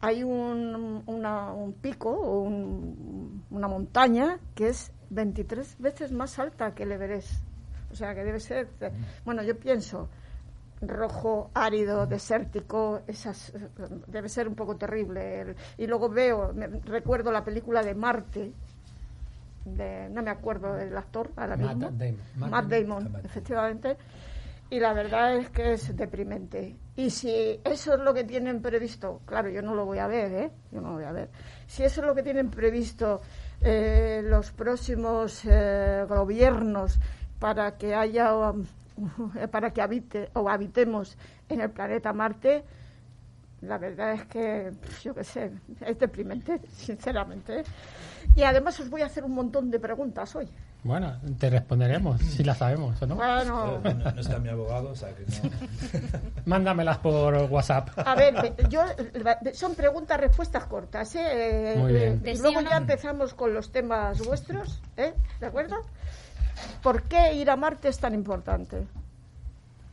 hay 0.00 0.22
un, 0.22 1.02
un 1.06 1.72
pico 1.80 2.10
o 2.10 2.42
una 2.42 3.68
montaña 3.68 4.38
que 4.54 4.68
es 4.68 4.92
23 5.10 5.78
veces 5.78 6.12
más 6.12 6.38
alta 6.38 6.74
que 6.74 6.84
el 6.84 6.92
Everest. 6.92 7.42
O 7.90 7.96
sea, 7.96 8.14
que 8.14 8.22
debe 8.22 8.38
ser, 8.38 8.68
bueno, 9.24 9.42
yo 9.42 9.58
pienso, 9.58 10.08
rojo, 10.80 11.50
árido, 11.54 12.06
desértico, 12.06 13.02
esas, 13.06 13.52
debe 14.06 14.28
ser 14.28 14.48
un 14.48 14.54
poco 14.54 14.76
terrible. 14.76 15.54
Y 15.76 15.86
luego 15.86 16.08
veo, 16.08 16.52
recuerdo 16.84 17.32
la 17.32 17.44
película 17.44 17.82
de 17.82 17.94
Marte, 17.94 18.52
de, 19.64 20.08
no 20.10 20.22
me 20.22 20.30
acuerdo 20.30 20.74
del 20.74 20.96
actor 20.96 21.30
ahora 21.36 21.56
mismo. 21.56 21.90
Matt 22.36 22.66
Damon 22.66 23.16
efectivamente 23.24 23.96
y 24.70 24.80
la 24.80 24.92
verdad 24.92 25.36
es 25.36 25.50
que 25.50 25.72
es 25.72 25.96
deprimente. 25.96 26.76
Y 26.96 27.10
si 27.10 27.60
eso 27.64 27.94
es 27.94 28.00
lo 28.00 28.12
que 28.12 28.24
tienen 28.24 28.60
previsto, 28.60 29.22
claro, 29.24 29.48
yo 29.48 29.62
no 29.62 29.74
lo 29.74 29.86
voy 29.86 29.98
a 29.98 30.06
ver, 30.06 30.32
¿eh? 30.32 30.50
Yo 30.70 30.80
no 30.80 30.88
lo 30.90 30.94
voy 30.96 31.04
a 31.04 31.12
ver. 31.12 31.30
Si 31.66 31.84
eso 31.84 32.00
es 32.00 32.06
lo 32.06 32.14
que 32.14 32.22
tienen 32.22 32.50
previsto 32.50 33.20
eh, 33.62 34.20
los 34.24 34.52
próximos 34.52 35.42
eh, 35.44 36.04
gobiernos 36.06 36.98
para 37.38 37.78
que 37.78 37.94
haya, 37.94 38.32
para 39.50 39.72
que 39.72 39.82
habite 39.82 40.30
o 40.34 40.48
habitemos 40.48 41.16
en 41.48 41.60
el 41.60 41.70
planeta 41.70 42.12
Marte, 42.12 42.64
la 43.60 43.76
verdad 43.76 44.12
es 44.12 44.24
que, 44.26 44.72
yo 45.02 45.14
qué 45.14 45.24
sé, 45.24 45.50
es 45.80 45.98
deprimente, 45.98 46.60
sinceramente. 46.72 47.64
Y 48.36 48.42
además 48.42 48.78
os 48.78 48.88
voy 48.88 49.02
a 49.02 49.06
hacer 49.06 49.24
un 49.24 49.32
montón 49.32 49.70
de 49.70 49.80
preguntas 49.80 50.36
hoy. 50.36 50.48
Bueno, 50.84 51.20
te 51.40 51.50
responderemos 51.50 52.20
si 52.20 52.44
las 52.44 52.58
sabemos 52.58 53.02
o 53.02 53.06
no. 53.06 53.16
Bueno. 53.16 53.80
Eh, 53.84 53.94
no, 53.94 54.20
está 54.20 54.38
mi 54.38 54.48
abogado, 54.48 54.90
o 54.90 54.94
sea 54.94 55.08
que 55.12 55.24
no. 55.24 55.50
Mándamelas 56.46 56.98
por 56.98 57.34
WhatsApp. 57.34 57.90
A 57.96 58.14
ver, 58.14 58.54
yo, 58.68 58.82
son 59.54 59.74
preguntas-respuestas 59.74 60.66
cortas. 60.66 61.16
¿eh? 61.16 61.74
Muy 61.76 61.92
bien. 61.92 62.22
Y 62.24 62.38
luego 62.38 62.60
ya 62.60 62.76
empezamos 62.76 63.34
con 63.34 63.52
los 63.52 63.72
temas 63.72 64.24
vuestros, 64.24 64.80
¿eh? 64.96 65.14
¿De 65.40 65.46
acuerdo? 65.46 65.76
¿Por 66.82 67.02
qué 67.02 67.34
ir 67.34 67.50
a 67.50 67.56
Marte 67.56 67.88
es 67.88 67.98
tan 67.98 68.14
importante? 68.14 68.86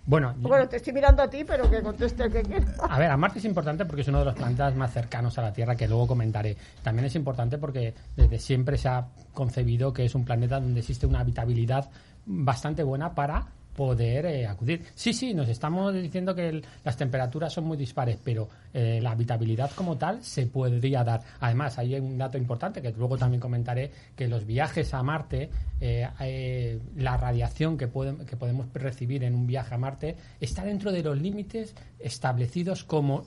Bueno, 0.08 0.36
bueno, 0.38 0.70
te 0.70 0.76
estoy 0.76 0.94
mirando 0.94 1.24
a 1.24 1.28
ti, 1.28 1.44
pero 1.44 1.70
que 1.70 1.82
conteste 1.82 2.26
el 2.26 2.32
que 2.32 2.44
quiera. 2.44 2.66
A 2.88 3.00
ver, 3.00 3.10
a 3.10 3.18
Marte 3.18 3.40
es 3.40 3.46
importante 3.46 3.86
porque 3.86 4.02
es 4.02 4.08
uno 4.08 4.20
de 4.20 4.26
los 4.26 4.36
planetas 4.36 4.76
más 4.76 4.94
cercanos 4.94 5.38
a 5.40 5.42
la 5.42 5.52
Tierra, 5.52 5.76
que 5.76 5.88
luego 5.88 6.06
comentaré. 6.06 6.56
También 6.84 7.06
es 7.06 7.16
importante 7.16 7.58
porque 7.58 7.96
desde 8.16 8.38
siempre 8.38 8.78
se 8.78 8.88
ha 8.88 9.08
concebido 9.34 9.92
que 9.94 10.06
es 10.06 10.14
un 10.14 10.24
planeta 10.24 10.60
donde 10.60 10.82
existe 10.82 11.08
una 11.08 11.22
habitabilidad 11.22 11.90
bastante 12.28 12.84
buena 12.84 13.16
para 13.16 13.48
poder 13.76 14.26
eh, 14.26 14.48
acudir. 14.48 14.84
Sí, 14.96 15.14
sí, 15.14 15.34
nos 15.34 15.50
estamos 15.50 15.94
diciendo 15.94 16.34
que 16.34 16.62
las 16.84 16.98
temperaturas 16.98 17.54
son 17.54 17.66
muy 17.66 17.78
dispares, 17.78 18.18
pero 18.24 18.48
eh, 18.74 19.00
la 19.02 19.12
habitabilidad 19.12 19.72
como 19.76 19.98
tal 19.98 20.24
se 20.24 20.48
podría 20.48 21.04
dar. 21.04 21.22
Además, 21.40 21.78
hay 21.78 21.96
un 22.00 22.18
dato 22.18 22.38
importante 22.38 22.82
que 22.82 22.92
luego 22.92 23.18
también 23.18 23.42
comentaré, 23.42 23.92
que 24.16 24.28
los 24.28 24.46
viajes 24.46 24.94
a 24.94 25.04
Marte, 25.04 25.50
eh, 25.82 26.80
la 26.96 27.18
radiación 27.18 27.78
que, 27.78 27.88
que 27.88 28.38
podemos 28.38 28.68
recibir 28.74 29.24
en 29.24 29.36
un 29.36 29.46
viaje 29.46 29.76
a 29.76 29.78
Marte 29.78 30.16
está 30.40 30.64
dentro 30.64 30.92
de 30.92 31.04
los 31.04 31.20
límites 31.20 31.76
establecidos 32.00 32.84
como 32.84 33.26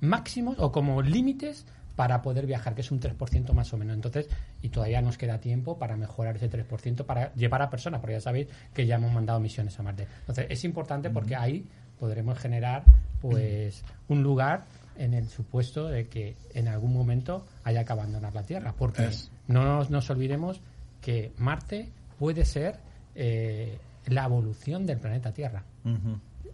máximos 0.00 0.56
o 0.58 0.72
como 0.72 1.02
límites 1.02 1.66
para 2.02 2.20
poder 2.20 2.46
viajar, 2.46 2.74
que 2.74 2.80
es 2.80 2.90
un 2.90 2.98
3% 2.98 3.52
más 3.52 3.72
o 3.72 3.76
menos. 3.76 3.94
Entonces, 3.94 4.28
y 4.60 4.70
todavía 4.70 5.00
nos 5.00 5.16
queda 5.16 5.38
tiempo 5.38 5.78
para 5.78 5.96
mejorar 5.96 6.34
ese 6.34 6.50
3% 6.50 7.06
para 7.06 7.32
llevar 7.34 7.62
a 7.62 7.70
personas, 7.70 8.00
porque 8.00 8.14
ya 8.14 8.20
sabéis 8.20 8.48
que 8.74 8.86
ya 8.86 8.96
hemos 8.96 9.12
mandado 9.12 9.38
misiones 9.38 9.78
a 9.78 9.84
Marte. 9.84 10.08
Entonces, 10.18 10.46
es 10.48 10.64
importante 10.64 11.10
porque 11.10 11.36
ahí 11.36 11.64
podremos 12.00 12.36
generar 12.40 12.82
pues 13.20 13.84
un 14.08 14.20
lugar 14.20 14.64
en 14.96 15.14
el 15.14 15.28
supuesto 15.28 15.86
de 15.86 16.08
que 16.08 16.34
en 16.54 16.66
algún 16.66 16.92
momento 16.92 17.46
haya 17.62 17.84
que 17.84 17.92
abandonar 17.92 18.34
la 18.34 18.42
Tierra, 18.42 18.74
porque 18.76 19.08
no 19.46 19.84
nos, 19.84 20.10
olvidemos 20.10 20.60
que 21.00 21.30
Marte 21.38 21.88
puede 22.18 22.44
ser 22.44 22.80
eh, 23.14 23.78
la 24.06 24.24
evolución 24.24 24.86
del 24.86 24.98
planeta 24.98 25.32
Tierra. 25.32 25.62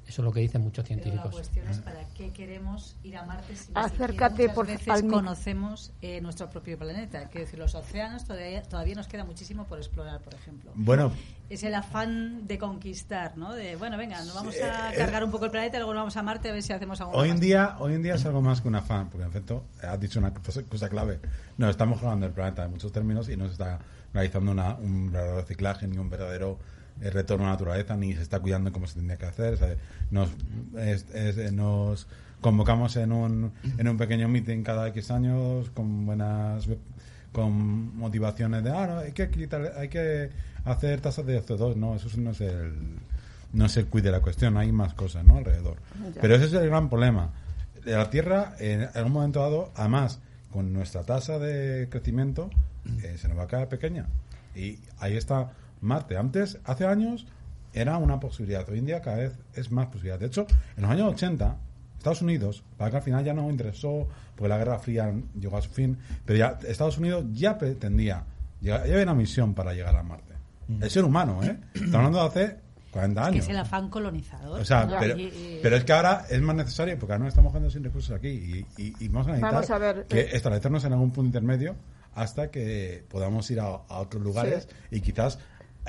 Eso 0.08 0.22
es 0.22 0.24
lo 0.24 0.32
que 0.32 0.40
dicen 0.40 0.62
muchos 0.62 0.86
científicos. 0.86 1.26
la 1.26 1.30
cuestión 1.30 1.68
es 1.68 1.78
para 1.80 2.02
qué 2.16 2.30
queremos 2.30 2.96
ir 3.02 3.18
a 3.18 3.26
Marte 3.26 3.54
si 3.54 3.70
Acércate 3.74 4.48
por 4.48 4.66
veces 4.66 5.02
conocemos 5.02 5.92
eh, 6.00 6.22
nuestro 6.22 6.48
propio 6.48 6.78
planeta. 6.78 7.28
Quiero 7.28 7.44
decir, 7.44 7.58
los 7.58 7.74
océanos 7.74 8.24
todavía, 8.24 8.62
todavía 8.62 8.94
nos 8.94 9.06
queda 9.06 9.24
muchísimo 9.24 9.66
por 9.66 9.76
explorar, 9.76 10.22
por 10.22 10.32
ejemplo. 10.32 10.72
Bueno. 10.74 11.12
Es 11.50 11.62
el 11.62 11.74
afán 11.74 12.46
de 12.46 12.58
conquistar, 12.58 13.36
¿no? 13.36 13.52
De, 13.52 13.76
bueno, 13.76 13.98
venga, 13.98 14.22
nos 14.24 14.34
vamos 14.34 14.54
a 14.62 14.92
cargar 14.94 15.24
un 15.24 15.30
poco 15.30 15.44
el 15.44 15.50
planeta 15.50 15.76
y 15.76 15.80
luego 15.80 15.92
nos 15.92 16.00
vamos 16.00 16.16
a 16.16 16.22
Marte 16.22 16.48
a 16.48 16.52
ver 16.52 16.62
si 16.62 16.72
hacemos 16.72 17.00
algo 17.00 17.12
hoy 17.12 17.30
en 17.30 17.40
día 17.40 17.76
Hoy 17.78 17.94
en 17.94 18.02
día 18.02 18.14
es 18.14 18.24
algo 18.24 18.40
más 18.40 18.62
que 18.62 18.68
un 18.68 18.76
afán, 18.76 19.10
porque 19.10 19.24
en 19.24 19.28
efecto 19.28 19.64
has 19.82 20.00
dicho 20.00 20.18
una 20.18 20.32
cosa, 20.32 20.88
clave. 20.88 21.20
No, 21.58 21.68
estamos 21.68 22.00
jugando 22.00 22.24
el 22.24 22.32
planeta 22.32 22.64
en 22.64 22.70
muchos 22.70 22.92
términos 22.92 23.28
y 23.28 23.36
no 23.36 23.44
se 23.46 23.52
está 23.52 23.78
realizando 24.14 24.52
una, 24.52 24.74
un 24.74 25.12
verdadero 25.12 25.40
reciclaje 25.40 25.86
ni 25.86 25.98
un 25.98 26.08
verdadero 26.08 26.58
el 27.00 27.12
retorno 27.12 27.45
a 27.45 27.49
la 27.49 27.52
naturaleza 27.55 27.97
ni 27.97 28.14
se 28.14 28.23
está 28.23 28.40
cuidando 28.40 28.73
como 28.73 28.87
se 28.87 28.95
tendría 28.95 29.17
que 29.17 29.26
hacer. 29.26 29.78
nos, 30.11 30.31
nos 31.52 32.07
convocamos 32.40 32.97
en 32.97 33.12
un, 33.12 33.52
en 33.76 33.88
un 33.88 33.97
pequeño 33.97 34.28
meeting 34.28 34.62
cada 34.62 34.88
X 34.88 35.11
años 35.11 35.71
con 35.71 36.07
buenas 36.07 36.69
con 37.33 37.97
motivaciones 37.97 38.64
de 38.64 38.71
ah 38.71 38.87
no, 38.87 38.99
hay 38.99 39.12
que 39.12 39.31
quitar, 39.31 39.75
hay 39.76 39.88
que 39.88 40.31
hacer 40.64 41.00
tasas 41.00 41.26
de 41.26 41.43
CO2 41.43 41.76
no 41.76 41.95
eso 41.95 42.09
no 42.19 42.31
es 42.31 42.40
el 42.40 42.73
no 43.52 43.67
es 43.67 43.76
el 43.76 43.87
quid 43.87 44.02
de 44.02 44.11
la 44.11 44.21
cuestión 44.21 44.57
hay 44.57 44.73
más 44.73 44.95
cosas 44.95 45.25
no 45.25 45.37
alrededor. 45.37 45.76
Pero 46.21 46.35
ese 46.35 46.47
es 46.47 46.52
el 46.52 46.69
gran 46.69 46.88
problema. 46.88 47.31
La 47.85 48.11
tierra 48.11 48.55
en 48.59 48.88
algún 48.95 49.12
momento 49.12 49.40
dado 49.40 49.73
además 49.75 50.21
con 50.52 50.73
nuestra 50.73 51.02
tasa 51.05 51.38
de 51.38 51.88
crecimiento 51.90 52.50
eh, 53.02 53.17
se 53.19 53.28
nos 53.28 53.38
va 53.38 53.45
a 53.45 53.47
quedar 53.47 53.69
pequeña. 53.69 54.07
Y 54.55 54.78
ahí 54.99 55.17
está 55.17 55.52
Marte. 55.80 56.16
Antes, 56.16 56.58
hace 56.64 56.87
años, 56.87 57.26
era 57.73 57.99
una 57.99 58.20
posibilidad. 58.20 58.68
Hoy 58.68 58.78
en 58.78 58.87
día 58.87 59.00
cada 59.00 59.18
vez 59.18 59.32
es 59.54 59.70
más 59.70 59.87
posibilidad. 59.87 60.18
De 60.18 60.26
hecho, 60.26 60.47
en 60.76 60.82
los 60.82 60.90
años 60.90 61.12
80, 61.14 61.56
Estados 61.97 62.23
Unidos, 62.23 62.62
para 62.76 62.90
que 62.90 62.97
al 62.99 63.02
final 63.02 63.25
ya 63.25 63.35
no 63.35 63.50
interesó, 63.50 64.08
porque 64.35 64.49
la 64.49 64.58
Guerra 64.58 64.78
Fría 64.78 65.12
llegó 65.38 65.56
a 65.56 65.62
su 65.62 65.70
fin, 65.70 65.99
pero 66.25 66.38
ya 66.38 66.58
Estados 66.66 66.99
Unidos 66.99 67.25
ya 67.32 67.58
pretendía, 67.58 68.25
ya, 68.61 68.76
había 68.76 69.02
una 69.02 69.14
misión 69.14 69.54
para 69.54 69.75
llegar 69.75 69.97
a 69.97 70.02
Marte. 70.02 70.35
Mm. 70.68 70.82
El 70.82 70.90
ser 70.90 71.04
humano, 71.04 71.42
¿eh? 71.42 71.58
Estamos 71.75 71.94
hablando 71.94 72.18
de 72.20 72.26
hace 72.26 72.56
40 72.92 73.20
años. 73.20 73.35
Que 73.35 73.40
es 73.40 73.49
el 73.49 73.58
afán 73.58 73.88
colonizador. 73.90 74.61
O 74.61 74.64
sea, 74.64 74.88
pero, 75.62 75.76
es 75.76 75.85
que 75.85 75.92
ahora 75.92 76.26
es 76.30 76.40
más 76.40 76.56
necesario, 76.56 76.99
porque 76.99 77.12
ahora 77.12 77.25
no 77.25 77.28
estamos 77.28 77.50
jugando 77.50 77.70
sin 77.70 77.85
recursos 77.85 78.14
aquí 78.16 78.64
y, 78.76 79.08
vamos 79.08 79.28
a 79.28 79.32
necesitar 79.32 80.06
que 80.06 80.20
eh. 80.20 80.28
establecernos 80.32 80.85
en 80.85 80.92
algún 80.92 81.11
punto 81.11 81.26
intermedio 81.26 81.75
hasta 82.14 82.50
que 82.50 83.04
podamos 83.08 83.50
ir 83.50 83.61
a, 83.61 83.68
otros 83.68 84.23
lugares 84.23 84.68
y 84.90 85.00
quizás 85.00 85.38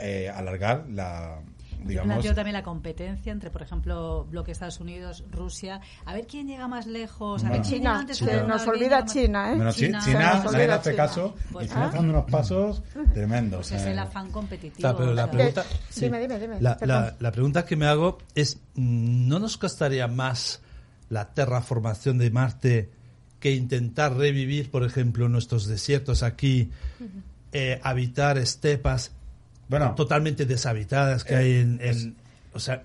eh, 0.01 0.29
alargar 0.29 0.85
la 0.89 1.39
digamos 1.83 2.23
Yo 2.23 2.35
también 2.35 2.53
la 2.53 2.63
competencia 2.63 3.31
entre 3.31 3.51
por 3.51 3.61
ejemplo 3.61 4.25
bloque 4.25 4.51
Estados 4.51 4.79
Unidos 4.79 5.23
Rusia. 5.31 5.79
A 6.05 6.13
ver 6.13 6.27
quién 6.27 6.47
llega 6.47 6.67
más 6.67 6.87
lejos. 6.87 7.43
A 7.45 7.51
ver 7.51 7.61
China, 7.61 8.05
nos 8.47 8.67
olvida 8.67 9.05
China 9.05 9.53
¿eh? 9.53 9.73
China, 9.73 10.01
China, 10.03 10.43
nadie 10.43 10.71
hace 10.71 10.95
caso. 10.95 11.35
Pues, 11.51 11.67
y 11.67 11.69
China 11.69 11.85
está 11.85 11.97
dando 11.97 12.13
unos 12.13 12.29
pasos 12.29 12.83
tremendos 13.13 13.69
pues 13.69 13.81
es 13.81 13.87
el 13.87 13.99
afán 13.99 14.29
competitivo 14.31 14.95
pero 14.97 15.13
la 15.13 15.29
pregunta 15.29 15.63
dime, 15.95 16.19
dime, 16.19 16.39
dime, 16.39 16.61
la, 16.61 16.77
la, 16.81 17.15
la 17.17 17.31
pregunta 17.31 17.65
que 17.65 17.75
me 17.75 17.85
hago 17.85 18.17
es 18.35 18.59
¿no 18.75 19.39
nos 19.39 19.57
costaría 19.57 20.07
más 20.07 20.61
la 21.09 21.33
terraformación 21.33 22.17
de 22.17 22.31
Marte 22.31 22.89
que 23.39 23.53
intentar 23.53 24.15
revivir, 24.15 24.69
por 24.69 24.83
ejemplo, 24.83 25.29
nuestros 25.29 25.65
desiertos 25.65 26.23
aquí, 26.23 26.71
eh, 27.51 27.79
habitar 27.83 28.37
estepas 28.37 29.11
bueno, 29.69 29.93
totalmente 29.93 30.45
deshabitadas 30.45 31.23
que 31.23 31.35
hay 31.35 31.59
en, 31.59 31.79
eh, 31.81 32.13
o 32.53 32.59
sea, 32.59 32.83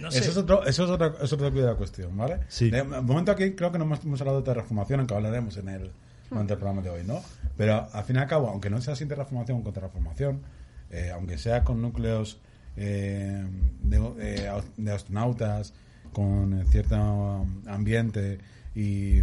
no 0.00 0.10
sé. 0.10 0.18
Eso 0.18 0.32
es 0.32 0.36
otro, 0.36 0.66
eso 0.66 0.84
es 0.84 0.90
otra, 0.90 1.14
es 1.22 1.30
de 1.54 1.62
la 1.62 1.76
cuestión, 1.76 2.16
¿vale? 2.16 2.40
Sí. 2.48 2.70
De 2.70 2.82
momento 2.82 3.30
aquí 3.30 3.52
creo 3.52 3.70
que 3.70 3.78
no 3.78 3.84
hemos, 3.84 4.20
hablado 4.20 4.40
de 4.40 4.44
terraformación, 4.44 5.00
aunque 5.00 5.14
hablaremos 5.14 5.56
en 5.56 5.68
el, 5.68 5.92
el 6.32 6.46
programa 6.46 6.82
de 6.82 6.90
hoy, 6.90 7.04
¿no? 7.04 7.22
Pero 7.56 7.88
al 7.92 8.04
fin 8.04 8.16
y 8.16 8.18
al 8.18 8.26
cabo, 8.26 8.48
aunque 8.48 8.68
no 8.68 8.80
sea 8.80 8.96
sin 8.96 9.06
terraformación 9.06 9.62
con 9.62 9.72
terraformación, 9.72 10.42
eh, 10.90 11.12
aunque 11.14 11.38
sea 11.38 11.62
con 11.62 11.80
núcleos 11.80 12.40
eh, 12.76 13.46
de, 13.82 14.60
de, 14.76 14.92
astronautas, 14.92 15.72
con 16.12 16.66
cierto 16.68 17.46
ambiente 17.66 18.38
y, 18.74 19.20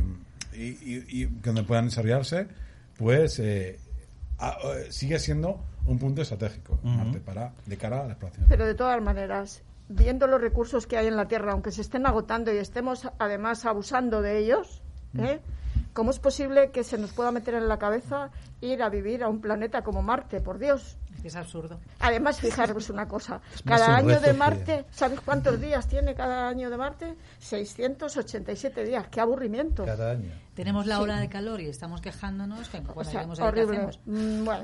y, 0.53 0.77
y, 0.81 1.25
donde 1.43 1.63
puedan 1.63 1.85
desarrollarse, 1.85 2.47
pues 2.97 3.41
sigue 4.89 5.19
siendo 5.19 5.61
un 5.85 5.99
punto 5.99 6.21
estratégico 6.21 6.79
para 7.25 7.53
de 7.65 7.77
cara 7.77 8.01
a 8.01 8.05
la 8.05 8.13
exploración. 8.13 8.45
Pero 8.49 8.65
de 8.65 8.75
todas 8.75 9.01
maneras, 9.01 9.63
viendo 9.89 10.27
los 10.27 10.41
recursos 10.41 10.87
que 10.87 10.97
hay 10.97 11.07
en 11.07 11.17
la 11.17 11.27
Tierra, 11.27 11.53
aunque 11.53 11.71
se 11.71 11.81
estén 11.81 12.05
agotando 12.05 12.53
y 12.53 12.57
estemos 12.57 13.07
además 13.19 13.65
abusando 13.65 14.21
de 14.21 14.39
ellos, 14.39 14.81
¿eh? 15.17 15.39
¿cómo 15.93 16.11
es 16.11 16.19
posible 16.19 16.71
que 16.71 16.83
se 16.83 16.97
nos 16.97 17.11
pueda 17.11 17.31
meter 17.31 17.55
en 17.55 17.67
la 17.67 17.77
cabeza 17.77 18.29
ir 18.61 18.81
a 18.83 18.89
vivir 18.89 19.23
a 19.23 19.29
un 19.29 19.41
planeta 19.41 19.81
como 19.83 20.01
Marte? 20.01 20.41
Por 20.41 20.59
Dios. 20.59 20.97
Es 21.23 21.35
absurdo. 21.35 21.79
Además, 21.99 22.39
fijaros 22.39 22.89
una 22.89 23.07
cosa. 23.07 23.41
Cada 23.63 23.95
año 23.95 24.19
de 24.19 24.33
Marte, 24.33 24.85
¿sabes 24.89 25.19
cuántos 25.21 25.61
días 25.61 25.87
tiene 25.87 26.15
cada 26.15 26.47
año 26.47 26.69
de 26.69 26.77
Marte? 26.77 27.15
687 27.39 28.83
días. 28.83 29.07
¡Qué 29.09 29.21
aburrimiento! 29.21 29.85
Cada 29.85 30.11
año. 30.11 30.31
Tenemos 30.61 30.85
la 30.85 31.01
hora 31.01 31.19
de 31.19 31.27
calor 31.27 31.59
y 31.59 31.69
estamos 31.69 32.01
quejándonos. 32.01 32.69
Que, 32.69 32.83
o 32.93 33.03
sea, 33.03 33.25
horrible. 33.25 33.89
Mm, 34.05 34.45
bueno, 34.45 34.63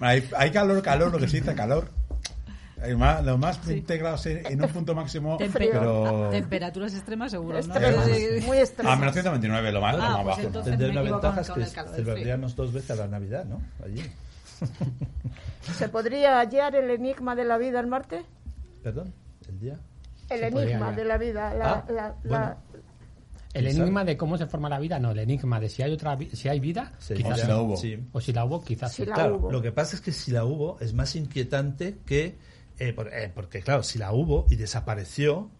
hay, 0.00 0.26
hay, 0.34 0.50
calor, 0.50 0.80
calor, 0.80 1.12
lo 1.12 1.18
que 1.18 1.28
se 1.28 1.36
dice 1.40 1.54
calor. 1.54 1.90
Hay 2.80 2.96
más, 2.96 3.22
lo 3.22 3.36
más 3.36 3.60
integrado 3.68 4.16
en 4.24 4.62
un 4.62 4.68
punto 4.70 4.94
máximo, 4.94 5.36
pero... 5.52 6.30
Temperaturas 6.30 6.94
extremas 6.94 7.32
seguro, 7.32 7.60
¿no? 7.60 7.74
Muy 8.46 8.56
extremas. 8.56 8.94
A 8.94 8.96
menos 8.96 9.12
129, 9.12 9.72
lo 9.72 9.80
más, 9.82 9.96
ah, 9.96 9.98
lo 9.98 10.24
más 10.24 10.36
pues 10.36 10.52
bajo. 10.54 10.64
Tendría 10.64 10.90
una 10.90 11.02
ventaja 11.02 11.40
es 11.42 11.50
que 11.50 11.64
celebraríamos 11.66 12.56
dos 12.56 12.72
veces 12.72 12.92
a 12.92 12.94
la 12.94 13.06
Navidad, 13.06 13.44
¿no? 13.44 13.60
Allí. 13.84 14.10
¿Se 15.76 15.90
podría 15.90 16.40
hallar 16.40 16.76
el 16.76 16.88
enigma 16.88 17.36
de 17.36 17.44
la 17.44 17.58
vida 17.58 17.80
en 17.80 17.90
Marte? 17.90 18.24
¿Perdón? 18.82 19.12
¿El 19.46 19.60
día? 19.60 19.78
El 20.30 20.44
enigma 20.44 20.92
de 20.92 21.04
la 21.04 21.18
vida. 21.18 21.52
La, 21.52 21.84
ah, 22.30 22.56
El 23.56 23.66
enigma 23.66 24.04
de 24.04 24.16
cómo 24.16 24.36
se 24.38 24.46
forma 24.46 24.68
la 24.68 24.78
vida, 24.78 24.98
no, 24.98 25.12
el 25.12 25.18
enigma 25.18 25.60
de 25.60 25.68
si 25.68 25.82
hay 25.82 25.92
otra 25.92 26.18
si 26.32 26.48
hay 26.48 26.60
vida, 26.60 26.92
quizás 26.98 27.40
si 27.40 27.46
la 27.46 27.60
hubo. 27.60 27.74
O 28.12 28.20
si 28.20 28.32
la 28.32 28.44
hubo, 28.44 28.62
quizás 28.62 28.92
sí. 28.92 29.04
claro, 29.04 29.48
lo 29.50 29.62
que 29.62 29.72
pasa 29.72 29.96
es 29.96 30.02
que 30.02 30.12
si 30.12 30.30
la 30.30 30.44
hubo 30.44 30.78
es 30.80 30.92
más 30.92 31.16
inquietante 31.16 31.98
que 32.04 32.36
eh, 32.78 32.94
eh, 33.12 33.32
porque 33.34 33.60
claro, 33.62 33.82
si 33.82 33.98
la 33.98 34.12
hubo 34.12 34.46
y 34.50 34.56
desapareció, 34.56 35.50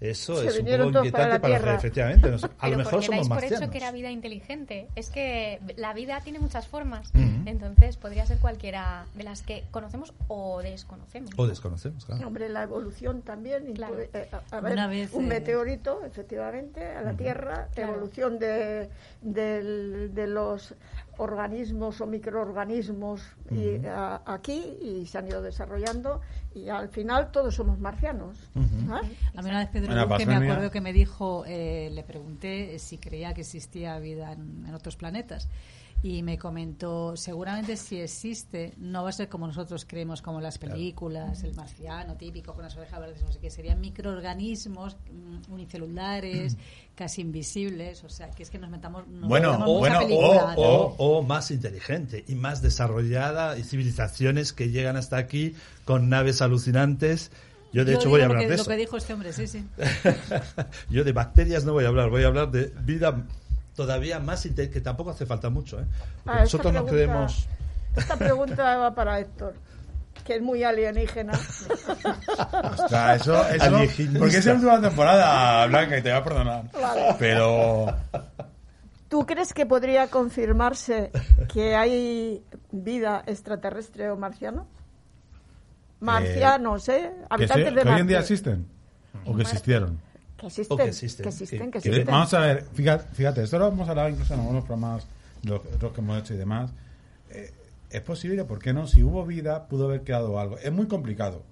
eso 0.00 0.42
es 0.42 0.58
un 0.58 0.66
poco 0.66 0.98
inquietante 0.98 1.40
para, 1.40 1.58
para 1.60 1.74
efectivamente. 1.76 2.30
a 2.58 2.68
lo 2.68 2.76
mejor 2.76 3.02
somos 3.02 3.28
por 3.28 3.44
hecho 3.44 3.70
que 3.70 3.78
era 3.78 3.90
vida 3.92 4.10
inteligente. 4.10 4.88
Es 4.94 5.08
que 5.08 5.60
la 5.76 5.94
vida 5.94 6.20
tiene 6.22 6.38
muchas 6.38 6.66
formas. 6.66 7.10
Entonces 7.46 7.96
podría 7.96 8.26
ser 8.26 8.38
cualquiera 8.38 9.06
de 9.14 9.24
las 9.24 9.42
que 9.42 9.64
conocemos 9.70 10.12
o 10.28 10.62
desconocemos. 10.62 11.30
O 11.36 11.46
desconocemos, 11.46 12.04
claro. 12.04 12.26
Hombre, 12.26 12.48
la 12.48 12.62
evolución 12.62 13.22
también. 13.22 13.74
Eh, 14.12 14.28
a, 14.50 14.60
ver, 14.60 15.08
un 15.12 15.24
eh, 15.24 15.28
meteorito, 15.28 16.02
efectivamente, 16.04 16.86
a 16.86 17.02
la 17.02 17.14
Tierra, 17.14 17.68
evolución 17.76 18.38
de, 18.38 18.88
de 19.22 20.26
los 20.26 20.74
organismos 21.18 22.00
o 22.00 22.06
microorganismos 22.06 23.22
y, 23.50 23.80
aquí 24.26 24.76
y 24.80 25.06
se 25.06 25.18
han 25.18 25.28
ido 25.28 25.42
desarrollando 25.42 26.20
y 26.54 26.68
al 26.68 26.88
final 26.88 27.30
todos 27.32 27.54
somos 27.54 27.78
marcianos. 27.78 28.38
A 28.54 29.42
mí 29.42 29.48
una 29.48 29.58
vez 29.58 29.68
Pedro 29.68 30.16
que 30.16 30.26
me 30.26 30.36
acuerdo 30.36 30.70
que 30.70 30.80
me 30.80 30.92
dijo, 30.92 31.44
eh, 31.46 31.90
le 31.92 32.02
pregunté 32.04 32.78
si 32.78 32.98
creía 32.98 33.34
que 33.34 33.40
existía 33.40 33.98
vida 33.98 34.32
en, 34.32 34.72
otros 34.74 34.96
planetas 34.96 35.48
y 36.02 36.22
me 36.22 36.36
comentó, 36.36 37.16
seguramente 37.16 37.78
si 37.78 37.98
existe, 37.98 38.74
no 38.76 39.04
va 39.04 39.08
a 39.08 39.12
ser 39.12 39.30
como 39.30 39.46
nosotros 39.46 39.86
creemos, 39.88 40.20
como 40.20 40.38
las 40.38 40.58
películas, 40.58 41.42
el 41.44 41.54
marciano 41.54 42.14
típico 42.16 42.52
con 42.52 42.62
las 42.62 42.76
orejas 42.76 43.00
verdes, 43.00 43.22
no 43.22 43.32
sé 43.32 43.38
qué, 43.38 43.48
serían 43.48 43.80
microorganismos 43.80 44.96
mm, 44.96 45.50
unicelulares, 45.50 46.58
casi 46.94 47.22
invisibles, 47.22 48.04
o 48.04 48.10
sea, 48.10 48.30
que 48.30 48.42
es 48.42 48.50
que 48.50 48.58
nos 48.58 48.68
metamos... 48.68 49.04
bueno, 49.08 49.58
o, 49.64 50.94
o, 50.98 51.22
más 51.22 51.50
inteligente 51.50 52.22
y 52.28 52.34
más 52.34 52.60
desarrollada 52.60 53.56
y 53.56 53.62
civilizaciones 53.62 54.52
que 54.52 54.68
llegan 54.68 54.96
hasta 54.96 55.16
aquí 55.16 55.54
con 55.84 56.08
naves 56.08 56.42
alucinantes. 56.42 57.30
Yo, 57.72 57.84
de 57.84 57.94
hecho, 57.94 58.08
voy 58.08 58.20
a 58.20 58.26
hablar 58.26 58.46
de 58.46 58.54
eso. 58.54 58.64
Lo 58.64 58.70
que 58.70 58.76
dijo 58.76 58.96
este 58.96 59.14
hombre, 59.14 59.32
sí, 59.32 59.46
sí. 59.46 59.66
Yo 60.90 61.02
de 61.02 61.12
bacterias 61.12 61.64
no 61.64 61.72
voy 61.72 61.84
a 61.84 61.88
hablar, 61.88 62.08
voy 62.08 62.22
a 62.22 62.28
hablar 62.28 62.50
de 62.50 62.72
vida 62.82 63.24
todavía 63.74 64.20
más 64.20 64.46
que 64.54 64.80
tampoco 64.80 65.10
hace 65.10 65.26
falta 65.26 65.50
mucho. 65.50 65.80
¿eh? 65.80 65.84
Ah, 66.24 66.40
nosotros 66.40 66.72
no 66.72 66.86
creemos. 66.86 67.48
Esta 67.96 68.16
pregunta 68.16 68.76
va 68.76 68.94
para 68.94 69.18
Héctor 69.18 69.54
que 70.24 70.36
es 70.36 70.42
muy 70.42 70.64
alienígena. 70.64 71.32
Ostras, 71.32 73.20
eso, 73.20 73.46
eso 73.48 73.70
porque 74.18 74.38
es 74.38 74.46
la 74.46 74.54
última 74.54 74.80
temporada, 74.80 75.66
Blanca, 75.66 75.98
y 75.98 76.02
te 76.02 76.10
voy 76.10 76.18
a 76.18 76.24
perdonar. 76.24 76.64
Pero... 77.18 77.94
¿Tú 79.08 79.26
crees 79.26 79.52
que 79.52 79.66
podría 79.66 80.08
confirmarse 80.08 81.12
que 81.52 81.76
hay 81.76 82.42
vida 82.72 83.22
extraterrestre 83.26 84.10
o 84.10 84.16
marciano? 84.16 84.66
Marcianos, 86.04 86.88
¿eh? 86.88 87.10
Habitantes 87.28 87.66
de 87.66 87.72
Marte. 87.72 87.90
hoy 87.90 88.00
en 88.00 88.06
día 88.06 88.20
existen? 88.20 88.66
¿O 89.24 89.34
que 89.34 89.42
existieron? 89.42 89.98
que 90.36 90.46
existen. 90.46 91.70
Que 91.70 91.78
existen, 91.78 92.06
Vamos 92.06 92.34
a 92.34 92.40
ver, 92.40 92.66
fíjate, 92.74 93.42
esto 93.42 93.58
lo 93.58 93.68
hemos 93.68 93.88
hablado 93.88 94.10
incluso 94.10 94.34
en 94.34 94.40
algunos 94.40 94.64
programas, 94.64 95.06
los, 95.42 95.60
que 95.60 96.00
hemos 96.00 96.18
hecho 96.18 96.34
y 96.34 96.36
demás. 96.36 96.70
Eh, 97.30 97.52
es 97.90 98.00
posible, 98.02 98.44
¿por 98.44 98.58
qué 98.58 98.72
no? 98.72 98.86
Si 98.86 99.02
hubo 99.02 99.24
vida, 99.24 99.66
pudo 99.68 99.86
haber 99.86 100.02
quedado 100.02 100.38
algo. 100.38 100.58
Es 100.58 100.72
muy 100.72 100.86
complicado, 100.86 101.42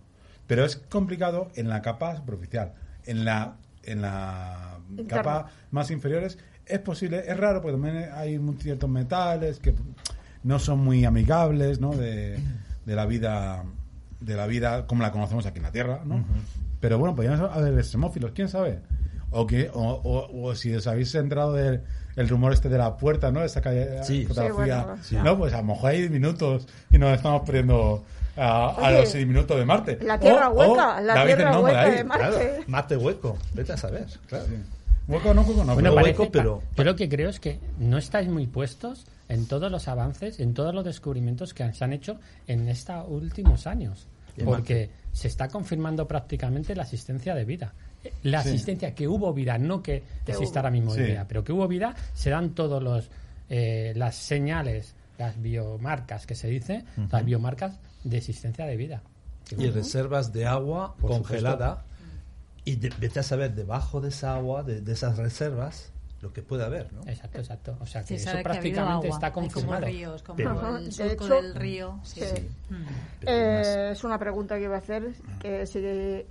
pero 0.46 0.64
es 0.64 0.76
complicado 0.76 1.50
en 1.54 1.68
la 1.68 1.80
capa 1.82 2.16
superficial. 2.16 2.74
En 3.06 3.24
la, 3.24 3.56
en 3.84 4.02
la 4.02 4.78
capa 5.08 5.50
más 5.70 5.90
inferiores 5.90 6.38
es 6.66 6.78
posible, 6.80 7.24
es 7.26 7.36
raro 7.36 7.60
porque 7.60 7.80
también 7.80 8.10
hay 8.14 8.40
ciertos 8.60 8.88
metales 8.88 9.58
que 9.58 9.74
no 10.44 10.58
son 10.58 10.80
muy 10.80 11.04
amigables, 11.04 11.80
¿no? 11.80 11.92
De, 11.92 12.38
de 12.84 12.94
la 12.94 13.06
vida 13.06 13.64
de 14.24 14.34
la 14.36 14.46
vida 14.46 14.86
como 14.86 15.02
la 15.02 15.10
conocemos 15.10 15.46
aquí 15.46 15.58
en 15.58 15.64
la 15.64 15.72
Tierra, 15.72 16.00
¿no? 16.04 16.24
Pero 16.80 16.98
bueno, 16.98 17.14
podrían 17.14 17.40
haber 17.40 17.74
extremófilos, 17.78 18.32
quién 18.34 18.48
sabe. 18.48 18.80
O, 19.30 19.46
que, 19.46 19.70
o, 19.72 20.30
o, 20.32 20.54
si 20.54 20.74
os 20.74 20.86
habéis 20.86 21.14
entrado 21.14 21.54
del 21.54 21.82
el 22.16 22.28
rumor 22.28 22.52
este 22.52 22.68
de 22.68 22.78
la 22.78 22.96
puerta, 22.96 23.30
¿no? 23.30 23.42
Esa 23.42 23.60
calle, 23.60 24.02
sí. 24.04 24.26
fotografía. 24.26 24.86
No, 25.24 25.38
pues 25.38 25.54
a 25.54 25.58
lo 25.58 25.64
mejor 25.64 25.90
hay 25.90 26.08
minutos 26.08 26.66
y 26.90 26.98
nos 26.98 27.16
estamos 27.16 27.42
perdiendo 27.42 28.04
a, 28.36 28.90
los 28.90 29.14
minutos 29.14 29.56
de 29.56 29.64
Marte. 29.64 29.98
La 30.02 30.18
Tierra 30.18 30.50
hueca, 30.50 31.00
la 31.00 31.24
Tierra 31.24 31.58
hueca 31.58 31.84
de, 31.90 32.04
Marte. 32.04 32.64
Marte 32.66 32.96
hueco, 32.96 33.38
vete 33.54 33.72
a 33.72 33.76
saber. 33.76 34.06
Claro. 34.26 34.44
Hueco 35.08 35.34
no, 35.34 35.42
hueco 35.42 35.64
no. 35.64 35.74
Bueno, 35.74 35.94
pero, 35.94 36.04
hueco, 36.04 36.30
pero... 36.30 36.62
Yo 36.76 36.84
lo 36.84 36.96
que 36.96 37.08
creo 37.08 37.28
es 37.28 37.40
que 37.40 37.58
no 37.78 37.98
estáis 37.98 38.28
muy 38.28 38.46
puestos 38.46 39.06
en 39.28 39.46
todos 39.46 39.70
los 39.70 39.88
avances, 39.88 40.40
en 40.40 40.54
todos 40.54 40.74
los 40.74 40.84
descubrimientos 40.84 41.54
que 41.54 41.72
se 41.72 41.84
han 41.84 41.92
hecho 41.92 42.18
en 42.46 42.68
estos 42.68 43.04
últimos 43.08 43.66
años. 43.66 44.06
Porque 44.44 44.90
se 45.12 45.28
está 45.28 45.48
confirmando 45.48 46.06
prácticamente 46.08 46.74
la 46.74 46.84
existencia 46.84 47.34
de 47.34 47.44
vida. 47.44 47.74
La 48.22 48.40
asistencia 48.40 48.94
que 48.94 49.06
hubo 49.06 49.32
vida, 49.32 49.58
no 49.58 49.82
que 49.82 50.02
exista 50.26 50.60
ahora 50.60 50.70
mismo 50.70 50.94
vida, 50.94 51.26
pero 51.28 51.44
que 51.44 51.52
hubo 51.52 51.68
vida, 51.68 51.94
se 52.14 52.30
dan 52.30 52.54
todos 52.54 52.82
los 52.82 53.10
eh, 53.54 53.92
las 53.96 54.16
señales, 54.16 54.94
las 55.18 55.40
biomarcas 55.40 56.26
que 56.26 56.34
se 56.34 56.48
dice, 56.48 56.84
las 57.10 57.22
biomarcas 57.22 57.78
de 58.02 58.16
existencia 58.16 58.64
de 58.64 58.78
vida. 58.78 59.02
Y 59.50 59.68
reservas 59.68 60.32
de 60.32 60.46
agua 60.46 60.94
congelada. 60.98 61.84
Y 62.64 62.76
vete 62.76 63.20
a 63.20 63.22
saber, 63.22 63.54
debajo 63.54 64.00
de 64.00 64.08
esa 64.08 64.34
agua, 64.36 64.62
de, 64.62 64.90
esas 64.90 65.18
reservas, 65.18 65.91
lo 66.22 66.32
que 66.32 66.40
puede 66.40 66.64
haber, 66.64 66.92
¿no? 66.92 67.02
Exacto, 67.02 67.38
exacto. 67.38 67.76
O 67.80 67.86
sea 67.86 68.04
que 68.04 68.14
eso 68.14 68.30
prácticamente 68.42 69.08
está 69.08 69.32
confirmado. 69.32 69.80
Como 69.80 69.92
ríos, 69.92 70.22
como 70.22 70.38
el 70.38 71.18
del 71.42 71.54
río. 71.54 72.00
Eh, 73.26 73.90
es 73.92 74.04
una 74.04 74.18
pregunta 74.18 74.56
que 74.56 74.62
iba 74.62 74.76
a 74.76 74.78
hacer, 74.78 75.12
que 75.40 75.66
si 75.66 76.24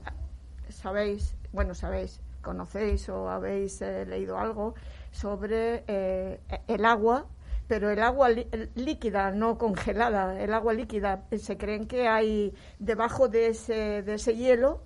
sabéis, 0.69 1.35
bueno, 1.51 1.75
sabéis, 1.75 2.21
conocéis 2.41 3.09
o 3.09 3.29
habéis 3.29 3.81
eh, 3.81 4.05
leído 4.05 4.37
algo 4.37 4.75
sobre 5.11 5.83
eh, 5.87 6.39
el 6.67 6.85
agua, 6.85 7.25
pero 7.67 7.89
el 7.89 8.01
agua 8.01 8.29
líquida, 8.75 9.31
no 9.31 9.57
congelada, 9.57 10.41
el 10.41 10.53
agua 10.53 10.73
líquida, 10.73 11.25
se 11.37 11.57
creen 11.57 11.85
que 11.85 12.07
hay 12.07 12.53
debajo 12.79 13.27
de 13.27 13.47
ese, 13.47 14.03
de 14.03 14.13
ese 14.13 14.35
hielo 14.37 14.83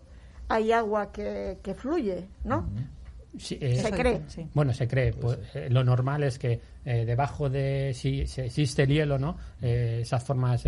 hay 0.48 0.72
agua 0.72 1.12
que, 1.12 1.60
que 1.64 1.74
fluye, 1.74 2.28
¿no? 2.44 2.68
Eh, 3.38 3.82
se 3.82 3.92
cree. 3.92 4.22
Bueno, 4.54 4.74
se 4.74 4.88
cree. 4.88 5.14
Pues, 5.14 5.38
eh, 5.54 5.68
lo 5.70 5.84
normal 5.84 6.24
es 6.24 6.40
que 6.40 6.60
eh, 6.86 7.06
debajo 7.06 7.50
de 7.50 7.94
si, 7.94 8.22
existe 8.22 8.84
el 8.84 8.90
hielo, 8.90 9.20
¿no? 9.20 9.38
esas 9.62 10.24
formas, 10.24 10.64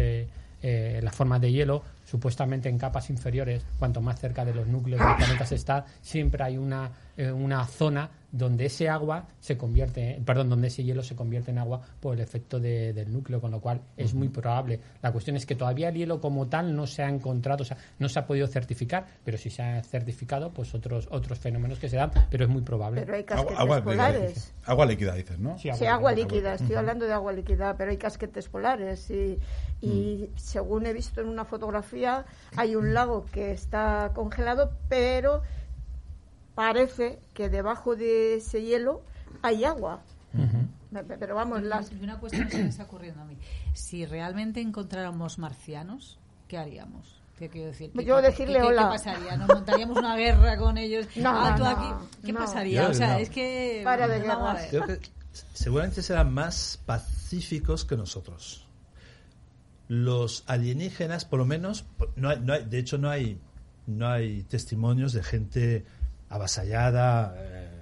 las 0.62 1.16
formas 1.16 1.42
de 1.42 1.52
hielo, 1.52 1.84
supuestamente 2.08 2.70
en 2.70 2.78
capas 2.78 3.10
inferiores, 3.10 3.66
cuanto 3.78 4.02
más 4.02 4.20
cerca 4.20 4.46
de 4.46 4.54
los 4.54 4.66
núcleos 4.66 5.02
de 5.02 5.08
los 5.08 5.18
planetas 5.18 5.52
está, 5.52 5.86
siempre 6.02 6.42
hay 6.42 6.58
una, 6.58 6.90
una 7.18 7.66
zona 7.66 8.10
donde 8.32 8.66
ese 8.66 8.90
agua 8.90 9.28
se 9.40 9.58
convierte, 9.58 10.22
perdón, 10.26 10.50
donde 10.50 10.68
ese 10.68 10.84
hielo 10.84 11.02
se 11.02 11.16
convierte 11.16 11.52
en 11.52 11.58
agua 11.58 11.82
por 12.00 12.16
el 12.16 12.22
efecto 12.22 12.60
del 12.60 13.12
núcleo, 13.12 13.40
con 13.42 13.52
lo 13.52 13.60
cual 13.60 13.82
es 13.96 14.14
muy 14.14 14.30
probable. 14.30 14.80
La 15.02 15.12
cuestión 15.12 15.36
es 15.36 15.46
que 15.46 15.56
todavía 15.56 15.90
el 15.90 15.96
hielo 15.96 16.20
como 16.22 16.48
tal 16.48 16.76
no 16.76 16.88
se 16.88 17.04
ha 17.04 17.10
encontrado, 17.10 17.64
o 17.64 17.66
sea, 17.66 17.78
no 18.00 18.10
se 18.10 18.20
ha 18.20 18.28
podido 18.28 18.48
certificar, 18.48 19.06
pero 19.24 19.38
si 19.38 19.50
se 19.50 19.62
ha 19.62 19.84
certificado, 19.84 20.52
pues 20.52 20.74
otros 20.74 21.08
otros 21.12 21.40
fenómenos 21.40 21.80
que 21.80 21.90
se 21.90 21.98
dan, 21.98 22.12
pero 22.30 22.46
es 22.46 22.50
muy 22.50 22.62
probable. 22.62 23.02
Pero 23.02 23.16
hay 23.16 23.24
casquetes 23.24 23.60
agua, 23.60 23.84
polares. 23.84 24.54
Agua 24.66 24.86
líquida, 24.86 25.14
dices, 25.16 25.40
¿no? 25.40 25.58
Sí, 25.58 25.70
agua, 25.70 26.12
líquida, 26.12 26.56
estoy 26.56 26.76
hablando 26.76 27.06
de 27.06 27.14
agua 27.14 27.32
líquida, 27.34 27.76
pero 27.78 27.92
hay 27.92 27.98
casquetes 27.98 28.50
polares 28.50 29.10
y, 29.10 29.40
y 29.82 30.30
mm. 30.34 30.38
según 30.38 30.86
he 30.86 30.94
visto 30.94 31.22
en 31.22 31.28
una 31.28 31.46
fotografía, 31.46 31.97
hay 32.56 32.76
un 32.76 32.94
lago 32.94 33.26
que 33.32 33.52
está 33.52 34.12
congelado, 34.14 34.72
pero 34.90 35.42
parece 36.56 37.20
que 37.34 37.50
debajo 37.50 37.96
de 37.96 38.36
ese 38.36 38.64
hielo 38.64 39.04
hay 39.42 39.64
agua. 39.64 40.02
Pero 41.20 41.36
vamos, 41.36 41.62
las... 41.64 41.92
Una 41.92 42.20
cuestión 42.20 42.48
que 42.48 42.58
me 42.58 42.70
está 42.70 42.84
ocurriendo 42.84 43.22
a 43.22 43.26
mí. 43.26 43.38
Si 43.74 44.06
realmente 44.06 44.62
encontráramos 44.62 45.38
marcianos, 45.38 46.18
¿qué 46.48 46.58
haríamos? 46.58 47.22
¿Qué 47.38 47.50
quiero 47.50 47.68
decir? 47.68 47.92
Yo 47.94 48.22
decirle 48.22 48.62
hola. 48.62 48.84
¿Qué 48.84 48.98
pasaría? 48.98 49.38
¿Nos 49.38 49.48
montaríamos 49.50 49.98
una 49.98 50.16
guerra 50.16 50.58
con 50.58 50.78
ellos? 50.78 51.08
No, 51.18 51.30
ah, 51.34 51.56
tú 51.56 51.66
aquí. 51.66 52.06
¿Qué 52.26 52.34
pasaría? 52.34 52.88
o 52.88 52.94
sea, 52.94 53.20
es 53.20 53.30
que... 53.30 53.82
Para 53.84 54.08
de 54.08 54.22
guerra. 54.22 54.58
seguramente 55.54 56.02
serán 56.02 56.34
más 56.34 56.80
pacíficos 56.86 57.86
que 57.86 57.96
nosotros. 57.96 58.67
Los 59.88 60.44
alienígenas, 60.48 61.26
por 61.26 61.40
lo 61.40 61.46
menos, 61.46 61.86
no 62.16 62.30
hay, 62.30 62.40
no 62.42 62.54
hay, 62.54 62.66
de 62.66 62.78
hecho 62.78 62.98
no 62.98 63.10
hay, 63.10 63.40
no 63.86 64.08
hay 64.08 64.44
testimonios 64.44 65.14
de 65.14 65.24
gente 65.24 65.86
avasallada, 66.30 67.34
eh, 67.38 67.78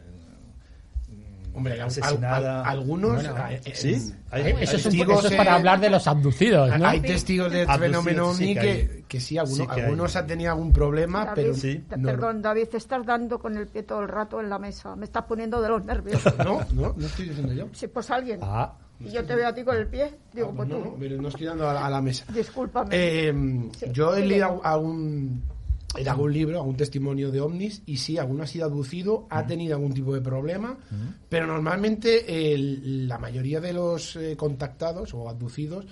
Hombre, 1.55 1.81
asesinada. 1.81 2.63
algunos. 2.63 3.23
Eh, 3.23 3.61
eh, 3.63 3.71
¿Sí? 3.73 4.13
eso, 4.59 4.75
es 4.75 5.33
para 5.35 5.55
hablar 5.55 5.79
de 5.79 5.89
los 5.89 6.05
abducidos. 6.05 6.77
¿no? 6.77 6.85
Hay 6.85 6.99
testigos 6.99 7.51
del 7.51 7.65
fenómeno 7.65 8.29
OVNI 8.31 8.55
que, 8.55 9.05
que, 9.07 9.21
sí, 9.21 9.37
algunos, 9.37 9.69
algunos 9.69 10.15
han 10.17 10.27
tenido 10.27 10.51
algún 10.51 10.73
problema, 10.73 11.33
pero. 11.33 11.53
Perdón, 12.03 12.41
David, 12.41 12.67
te 12.67 12.77
estás 12.77 13.05
dando 13.05 13.39
con 13.39 13.55
el 13.55 13.67
pie 13.67 13.83
todo 13.83 14.01
el 14.01 14.09
rato 14.09 14.41
en 14.41 14.49
la 14.49 14.59
mesa. 14.59 14.95
Me 14.95 15.05
estás 15.05 15.23
poniendo 15.23 15.61
de 15.61 15.69
los 15.69 15.83
nervios. 15.85 16.21
no, 16.39 16.59
no, 16.73 16.93
no 16.95 17.05
estoy 17.05 17.29
diciendo 17.29 17.53
yo. 17.53 17.69
Sí, 17.71 17.87
pues 17.87 18.11
alguien. 18.11 18.39
Ah. 18.43 18.73
Y 18.99 19.09
yo 19.09 19.25
te 19.25 19.35
veo 19.35 19.47
a 19.47 19.53
ti 19.53 19.63
con 19.63 19.75
el 19.75 19.87
pie. 19.87 20.13
Digo, 20.33 20.49
ah, 20.51 20.53
pues 20.55 20.69
no, 20.69 20.77
tú. 20.77 20.95
pero 20.99 21.21
no 21.21 21.27
estoy 21.27 21.45
dando 21.45 21.69
a, 21.69 21.89
la 21.89 22.01
mesa. 22.01 22.25
Discúlpame. 22.33 22.89
Eh, 22.91 23.33
yo 23.91 24.15
he 24.15 24.25
leído 24.25 24.61
a 24.63 24.77
un 24.77 25.43
en 25.97 26.07
algún 26.09 26.33
libro, 26.33 26.59
algún 26.59 26.75
testimonio 26.75 27.31
de 27.31 27.41
ovnis, 27.41 27.81
y 27.85 27.97
sí, 27.97 28.17
alguno 28.17 28.43
ha 28.43 28.47
sido 28.47 28.65
aducido, 28.65 29.27
ha 29.29 29.45
tenido 29.45 29.75
algún 29.75 29.93
tipo 29.93 30.13
de 30.13 30.21
problema, 30.21 30.77
pero 31.29 31.47
normalmente 31.47 32.25
la 32.57 33.17
mayoría 33.17 33.61
de 33.61 33.73
los 33.73 34.15
eh, 34.15 34.35
contactados 34.35 35.13
o 35.13 35.29
abducidos 35.29 35.85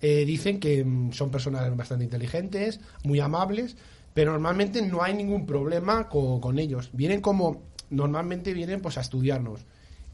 eh, 0.00 0.24
dicen 0.24 0.60
que 0.60 0.84
mm, 0.84 1.12
son 1.12 1.30
personas 1.30 1.76
bastante 1.76 2.04
inteligentes, 2.04 2.80
muy 3.04 3.20
amables, 3.20 3.76
pero 4.14 4.32
normalmente 4.32 4.82
no 4.82 5.02
hay 5.02 5.14
ningún 5.14 5.46
problema 5.46 6.08
con, 6.08 6.58
ellos. 6.58 6.90
Vienen 6.92 7.20
como, 7.20 7.62
normalmente 7.90 8.52
vienen 8.52 8.80
pues 8.80 8.98
a 8.98 9.00
estudiarnos. 9.00 9.60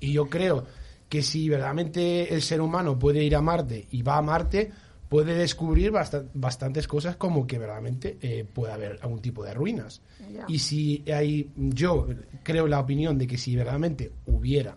Y 0.00 0.12
yo 0.12 0.26
creo 0.28 0.66
que 1.14 1.22
si 1.22 1.48
verdaderamente 1.48 2.35
el 2.35 2.42
ser 2.42 2.61
humano 2.61 2.98
puede 2.98 3.22
ir 3.22 3.37
a 3.37 3.40
Marte 3.40 3.87
y 3.92 4.03
va 4.03 4.16
a 4.16 4.22
Marte, 4.22 4.72
puede 5.09 5.37
descubrir 5.37 5.92
bastantes 5.92 6.88
cosas 6.88 7.14
como 7.14 7.46
que 7.46 7.57
verdaderamente 7.57 8.18
eh, 8.20 8.44
puede 8.53 8.72
haber 8.72 8.98
algún 9.00 9.20
tipo 9.20 9.44
de 9.44 9.55
ruinas. 9.55 10.03
Y 10.48 10.59
si 10.59 11.05
hay, 11.07 11.53
yo 11.55 12.09
creo 12.42 12.66
la 12.66 12.81
opinión 12.81 13.16
de 13.16 13.29
que 13.29 13.38
si 13.38 13.55
verdaderamente 13.55 14.11
hubiera 14.27 14.77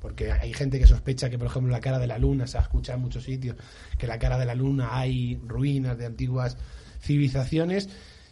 porque 0.00 0.32
hay 0.32 0.52
gente 0.52 0.80
que 0.80 0.86
sospecha 0.88 1.30
que, 1.30 1.38
por 1.38 1.46
ejemplo, 1.46 1.70
la 1.70 1.80
cara 1.80 2.00
de 2.00 2.08
la 2.08 2.18
luna, 2.18 2.48
se 2.48 2.58
ha 2.58 2.62
escuchado 2.62 2.96
en 2.96 3.04
muchos 3.04 3.22
sitios, 3.22 3.54
que 3.96 4.08
la 4.08 4.18
cara 4.18 4.36
de 4.36 4.46
la 4.46 4.56
luna 4.56 4.98
hay 4.98 5.40
ruinas 5.46 5.96
de 5.96 6.06
antiguas 6.06 6.56
civilizaciones. 7.00 7.88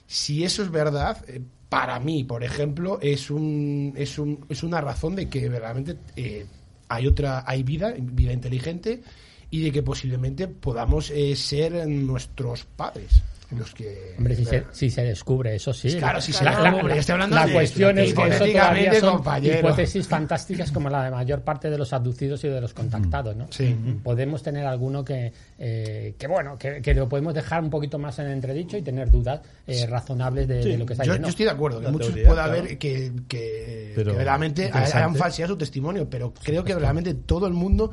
Si 0.09 0.43
eso 0.43 0.65
es 0.65 0.71
verdad, 0.73 1.25
eh, 1.29 1.41
para 1.69 2.01
mí, 2.01 2.25
por 2.25 2.43
ejemplo, 2.43 2.99
es, 3.01 3.31
un, 3.31 3.95
es, 3.97 4.19
un, 4.19 4.45
es 4.49 4.65
una 4.65 4.81
razón 4.81 5.15
de 5.15 5.29
que 5.29 5.49
realmente 5.49 5.97
eh, 6.17 6.47
hay 6.91 7.07
otra 7.07 7.45
hay 7.47 7.63
vida, 7.63 7.95
vida 7.99 8.33
inteligente 8.33 9.03
y 9.51 9.63
de 9.63 9.73
que 9.73 9.83
posiblemente 9.83 10.49
podamos 10.49 11.11
eh, 11.11 11.35
ser 11.37 11.87
nuestros 11.89 12.65
padres 12.65 13.23
los 13.57 13.75
que 13.75 14.15
Hombre, 14.17 14.37
si 14.37 14.45
se, 14.45 14.65
si 14.71 14.91
se, 14.91 15.03
descubre 15.03 15.55
eso 15.55 15.73
sí 15.73 15.97
claro 15.97 16.21
si 16.21 16.33
se 16.33 16.45
la, 16.45 16.61
descubre 16.63 16.95
la, 16.95 17.01
estoy 17.01 17.13
hablando 17.15 17.37
la 17.37 17.47
de, 17.47 17.53
cuestión 17.53 17.99
es 17.99 18.15
que 18.15 18.29
eso 18.29 18.47
todavía 18.47 19.01
son 19.01 19.17
compañero. 19.17 19.59
hipótesis 19.59 20.07
fantásticas 20.07 20.71
como 20.71 20.89
la 20.89 21.05
de 21.05 21.11
mayor 21.11 21.43
parte 21.43 21.71
de 21.71 21.79
los 21.79 21.93
abducidos 21.93 22.45
y 22.45 22.49
de 22.49 22.61
los 22.61 22.75
contactados 22.75 23.37
¿no? 23.37 23.49
sí. 23.51 23.77
podemos 24.03 24.43
tener 24.43 24.67
alguno 24.67 25.05
que 25.05 25.33
eh, 25.59 26.15
que 26.19 26.27
bueno 26.27 26.57
que, 26.59 26.81
que, 26.81 26.95
lo 26.95 27.09
podemos 27.09 27.35
dejar 27.35 27.63
un 27.63 27.71
poquito 27.71 27.99
más 27.99 28.19
en 28.19 28.29
entredicho 28.29 28.77
y 28.77 28.83
tener 28.83 29.11
dudas 29.11 29.41
eh, 29.67 29.87
razonables 29.87 30.47
de, 30.47 30.63
sí. 30.63 30.71
de, 30.71 30.79
lo 30.79 30.87
que 30.87 30.93
está 30.93 31.05
yo, 31.05 31.15
yendo. 31.15 31.29
yo 31.29 31.31
estoy 31.31 31.47
de 31.47 31.53
acuerdo 31.53 31.81
que 31.81 31.89
muchos 31.89 32.11
puede 32.11 32.41
haber 32.41 32.63
claro. 32.63 32.79
que, 32.79 33.13
que, 33.29 33.93
pero, 33.95 34.13
que 34.13 34.19
verdaderamente 34.19 34.71
hayan 34.73 35.15
falseado 35.17 35.55
su 35.55 35.59
testimonio 35.59 36.09
pero 36.09 36.33
creo 36.33 36.65
que 36.65 36.75
realmente 36.75 37.15
todo 37.15 37.47
el 37.47 37.55
mundo 37.55 37.93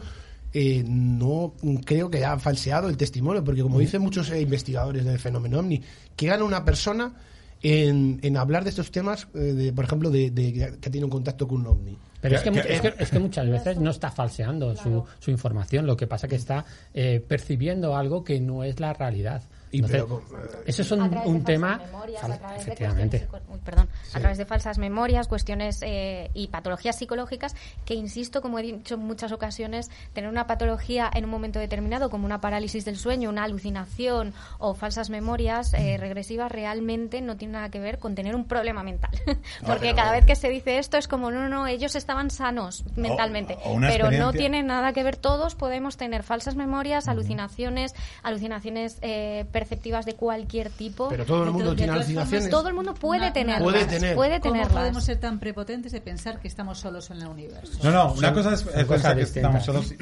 eh, 0.59 0.83
no 0.87 1.53
creo 1.85 2.09
que 2.09 2.17
haya 2.17 2.39
falseado 2.39 2.89
el 2.89 2.97
testimonio, 2.97 3.43
porque 3.43 3.61
como 3.61 3.77
dicen 3.77 4.01
muchos 4.01 4.31
eh, 4.31 4.41
investigadores 4.41 5.05
del 5.05 5.19
fenómeno 5.19 5.59
OVNI, 5.59 5.83
que 6.15 6.25
gana 6.25 6.43
una 6.43 6.65
persona 6.65 7.13
en, 7.61 8.19
en 8.23 8.37
hablar 8.37 8.63
de 8.63 8.71
estos 8.71 8.89
temas, 8.89 9.27
eh, 9.35 9.37
de, 9.37 9.71
por 9.71 9.85
ejemplo, 9.85 10.09
de, 10.09 10.31
de, 10.31 10.75
que 10.81 10.89
tiene 10.89 11.05
un 11.05 11.11
contacto 11.11 11.47
con 11.47 11.61
un 11.61 11.67
OVNI. 11.67 11.97
Pero 12.21 12.37
es 12.37 12.41
que, 12.41 12.49
es, 12.49 12.81
que, 12.81 12.93
es 12.97 13.09
que, 13.11 13.19
muchas 13.19 13.47
veces 13.47 13.77
no 13.77 13.91
está 13.91 14.09
falseando 14.09 14.75
su, 14.75 15.05
su 15.19 15.29
información, 15.29 15.85
lo 15.85 15.95
que 15.95 16.07
pasa 16.07 16.27
que 16.27 16.37
está 16.37 16.65
eh, 16.95 17.23
percibiendo 17.25 17.95
algo 17.95 18.23
que 18.23 18.39
no 18.39 18.63
es 18.63 18.79
la 18.79 18.93
realidad. 18.93 19.43
Entonces, 19.71 20.03
pero, 20.03 20.63
eso 20.65 20.81
es 20.81 20.91
un, 20.91 21.01
un 21.25 21.43
tema. 21.43 21.77
Memorias, 21.85 22.23
a 22.23 22.37
través 22.37 22.57
de 22.57 22.61
efectivamente. 22.71 23.19
psico- 23.27 23.39
perdón, 23.65 23.89
a 24.13 24.19
través 24.19 24.37
de 24.37 24.45
falsas 24.45 24.77
memorias, 24.77 25.27
cuestiones 25.27 25.79
eh, 25.81 26.31
y 26.33 26.47
patologías 26.47 26.97
psicológicas 26.97 27.55
que, 27.85 27.93
insisto, 27.93 28.41
como 28.41 28.59
he 28.59 28.61
dicho 28.63 28.95
en 28.95 29.01
muchas 29.01 29.31
ocasiones, 29.31 29.89
tener 30.13 30.29
una 30.29 30.47
patología 30.47 31.09
en 31.13 31.25
un 31.25 31.31
momento 31.31 31.59
determinado, 31.59 32.09
como 32.09 32.25
una 32.25 32.39
parálisis 32.39 32.85
del 32.85 32.97
sueño, 32.97 33.29
una 33.29 33.43
alucinación 33.43 34.33
o 34.57 34.73
falsas 34.73 35.09
memorias 35.09 35.73
eh, 35.73 35.97
regresivas, 35.97 36.51
realmente 36.51 37.21
no 37.21 37.35
tiene 37.35 37.53
nada 37.53 37.69
que 37.69 37.79
ver 37.79 37.99
con 37.99 38.15
tener 38.15 38.35
un 38.35 38.45
problema 38.45 38.83
mental. 38.83 39.11
Porque 39.65 39.79
pero- 39.87 39.95
cada 39.95 40.11
vez 40.13 40.25
que 40.25 40.35
se 40.35 40.49
dice 40.49 40.77
esto 40.77 40.97
es 40.97 41.07
como, 41.07 41.29
no, 41.31 41.49
no, 41.49 41.67
ellos 41.67 41.95
estaban 41.95 42.29
sanos 42.31 42.85
mentalmente. 42.95 43.57
o 43.65 43.73
una 43.73 43.89
pero 43.89 44.11
no 44.11 44.31
tiene 44.31 44.63
nada 44.63 44.93
que 44.93 45.03
ver. 45.03 45.17
Todos 45.17 45.55
podemos 45.55 45.97
tener 45.97 46.23
falsas 46.23 46.55
memorias, 46.55 47.07
alucinaciones, 47.07 47.93
alucinaciones 48.23 48.97
eh, 49.01 49.45
perceptivas 49.67 50.05
de 50.05 50.15
cualquier 50.15 50.69
tipo. 50.69 51.09
pero 51.09 51.25
todo 51.25 51.43
el 51.43 51.51
mundo 51.51 51.75
tiene 51.75 51.91
alucinaciones. 51.93 52.49
Todo 52.49 52.69
el 52.69 52.73
mundo 52.73 52.93
puede 52.93 53.21
Una- 53.23 53.33
tenerlas. 53.33 53.63
Puede 53.63 53.85
tener. 53.85 54.15
Puede 54.15 54.39
¿Cómo 54.39 54.53
tenerlas. 54.53 54.73
podemos 54.77 55.03
ser 55.03 55.19
tan 55.19 55.39
prepotentes 55.39 55.91
de 55.91 56.01
pensar 56.01 56.39
que 56.39 56.47
estamos 56.47 56.79
solos 56.79 57.09
en 57.11 57.17
el 57.21 57.27
universo? 57.27 57.79
No, 57.83 57.91
no, 57.91 58.13
una 58.13 58.33
cosa 58.33 58.53
es, 58.53 58.63
pensar 58.63 59.15
que 59.15 59.23
estamos 59.23 59.65
solos 59.65 59.93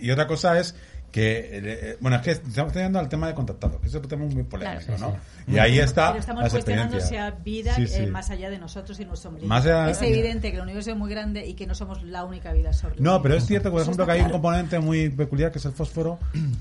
y 0.00 0.10
otra 0.10 0.26
cosa 0.26 0.58
es 0.58 0.74
que, 1.12 1.50
eh, 1.52 1.96
bueno, 2.00 2.16
es 2.16 2.22
que 2.22 2.30
estamos 2.32 2.72
teniendo 2.72 2.98
al 2.98 3.08
tema 3.08 3.28
de 3.28 3.34
contactados, 3.34 3.80
que 3.80 3.86
es 3.88 3.94
un 3.94 4.02
tema 4.08 4.24
muy 4.24 4.42
polémico, 4.44 4.80
Claro, 4.96 5.12
¿no? 5.46 5.52
Y 5.54 5.58
ahí 5.58 5.78
está 5.78 6.08
Pero 6.08 6.20
estamos 6.20 6.42
las 6.44 6.52
cuestionando 6.52 6.92
si 6.98 7.14
experiencias. 7.14 7.34
hay 7.36 7.42
vida 7.44 7.74
Sí, 7.74 7.86
sí. 7.86 8.02
eh, 8.04 8.06
más 8.06 8.30
allá 8.30 8.48
de 8.48 8.58
nosotros 8.58 8.98
y 8.98 9.04
nuestro 9.04 9.28
ombligo. 9.30 9.48
Más 9.48 9.64
allá- 9.66 9.90
es 9.90 10.00
evidente 10.00 10.50
que 10.50 10.56
el 10.56 10.62
universo 10.62 10.90
es 10.92 10.96
muy 10.96 11.10
grande 11.10 11.46
y 11.46 11.52
que 11.54 11.66
no 11.66 11.74
somos 11.74 12.02
la 12.02 12.24
única 12.24 12.52
vida 12.52 12.72
sobre 12.72 12.96
el 12.96 13.02
No, 13.02 13.20
pero 13.20 13.34
es 13.36 13.44
cierto, 13.44 13.70
por 13.70 13.80
Eso 13.82 13.90
ejemplo, 13.90 14.06
que 14.06 14.12
hay 14.12 14.18
un 14.20 14.24
claro. 14.26 14.40
componente 14.40 14.78
muy 14.78 15.10
peculiar 15.10 15.52
que 15.52 15.58
es 15.58 15.64
el 15.66 15.72
fósforo, 15.72 16.18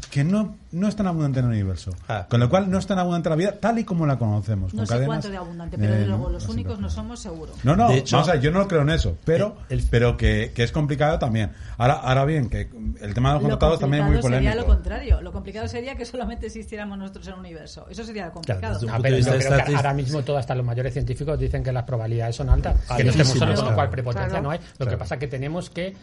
que 0.09 0.23
no, 0.25 0.57
no 0.73 0.87
es 0.89 0.95
tan 0.97 1.07
abundante 1.07 1.39
en 1.39 1.45
el 1.45 1.51
universo. 1.51 1.91
Ah. 2.09 2.27
Con 2.29 2.39
lo 2.41 2.49
cual 2.49 2.69
no 2.69 2.77
es 2.77 2.85
tan 2.87 2.99
abundante 2.99 3.29
la 3.29 3.35
vida 3.37 3.51
tal 3.57 3.79
y 3.79 3.85
como 3.85 4.05
la 4.05 4.17
conocemos. 4.19 4.73
No 4.73 4.79
con 4.79 4.87
sé 4.87 4.93
cadenas, 4.93 5.07
cuánto 5.07 5.29
de 5.29 5.37
abundante, 5.37 5.77
pero 5.77 5.93
eh, 5.95 6.05
luego 6.05 6.23
¿no? 6.25 6.29
los 6.31 6.49
únicos 6.49 6.77
no 6.79 6.89
somos 6.89 7.21
seguro. 7.21 7.53
No, 7.63 7.77
no, 7.77 7.87
De 7.89 7.99
hecho- 7.99 8.17
vamos 8.17 8.27
a 8.29 8.33
ver, 8.33 8.41
yo 8.41 8.51
no 8.51 8.67
creo 8.67 8.81
en 8.81 8.89
eso, 8.89 9.15
pero, 9.23 9.55
El- 9.69 9.83
pero 9.89 10.17
que, 10.17 10.51
que 10.53 10.63
es 10.63 10.73
complicado 10.73 11.17
también. 11.19 11.51
Ahora, 11.77 11.93
ahora 11.93 12.25
bien, 12.25 12.49
que 12.49 12.69
el 13.01 13.13
tema 13.13 13.29
de 13.29 13.35
los 13.35 13.43
Lo 13.43 13.49
contactados 13.49 13.79
también 13.79 14.03
es 14.03 14.09
muy 14.09 14.19
complicado 14.19 14.40
sería 14.49 14.61
lo 14.61 14.65
contrario. 14.65 15.21
Lo 15.21 15.31
complicado 15.31 15.67
sería 15.67 15.95
que 15.95 16.05
solamente 16.05 16.47
existiéramos 16.47 16.97
nosotros 16.97 17.27
en 17.27 17.33
el 17.33 17.39
universo. 17.39 17.87
Eso 17.89 18.03
sería 18.03 18.27
lo 18.27 18.33
complicado. 18.33 18.79
Ah, 18.89 18.99
pero 19.01 19.17
no, 19.17 19.23
creo 19.37 19.65
que 19.65 19.75
ahora 19.75 19.93
mismo 19.93 20.23
todo 20.23 20.37
hasta 20.37 20.55
los 20.55 20.65
mayores 20.65 20.93
científicos 20.93 21.39
dicen 21.39 21.63
que 21.63 21.71
las 21.71 21.83
probabilidades 21.83 22.35
son 22.35 22.49
altas, 22.49 22.75
que 22.75 23.03
no 23.03 23.11
Altísimas, 23.11 23.27
estemos 23.27 23.39
solos, 23.39 23.59
con 23.59 23.69
lo 23.69 23.75
cual 23.75 23.89
prepotencia 23.89 24.29
Claro. 24.29 24.43
no 24.43 24.51
hay. 24.51 24.59
Lo 24.77 24.87
que 24.87 24.97
pasa 24.97 25.15
es 25.15 25.19
que 25.19 25.27
tenemos 25.27 25.69
que 25.69 25.95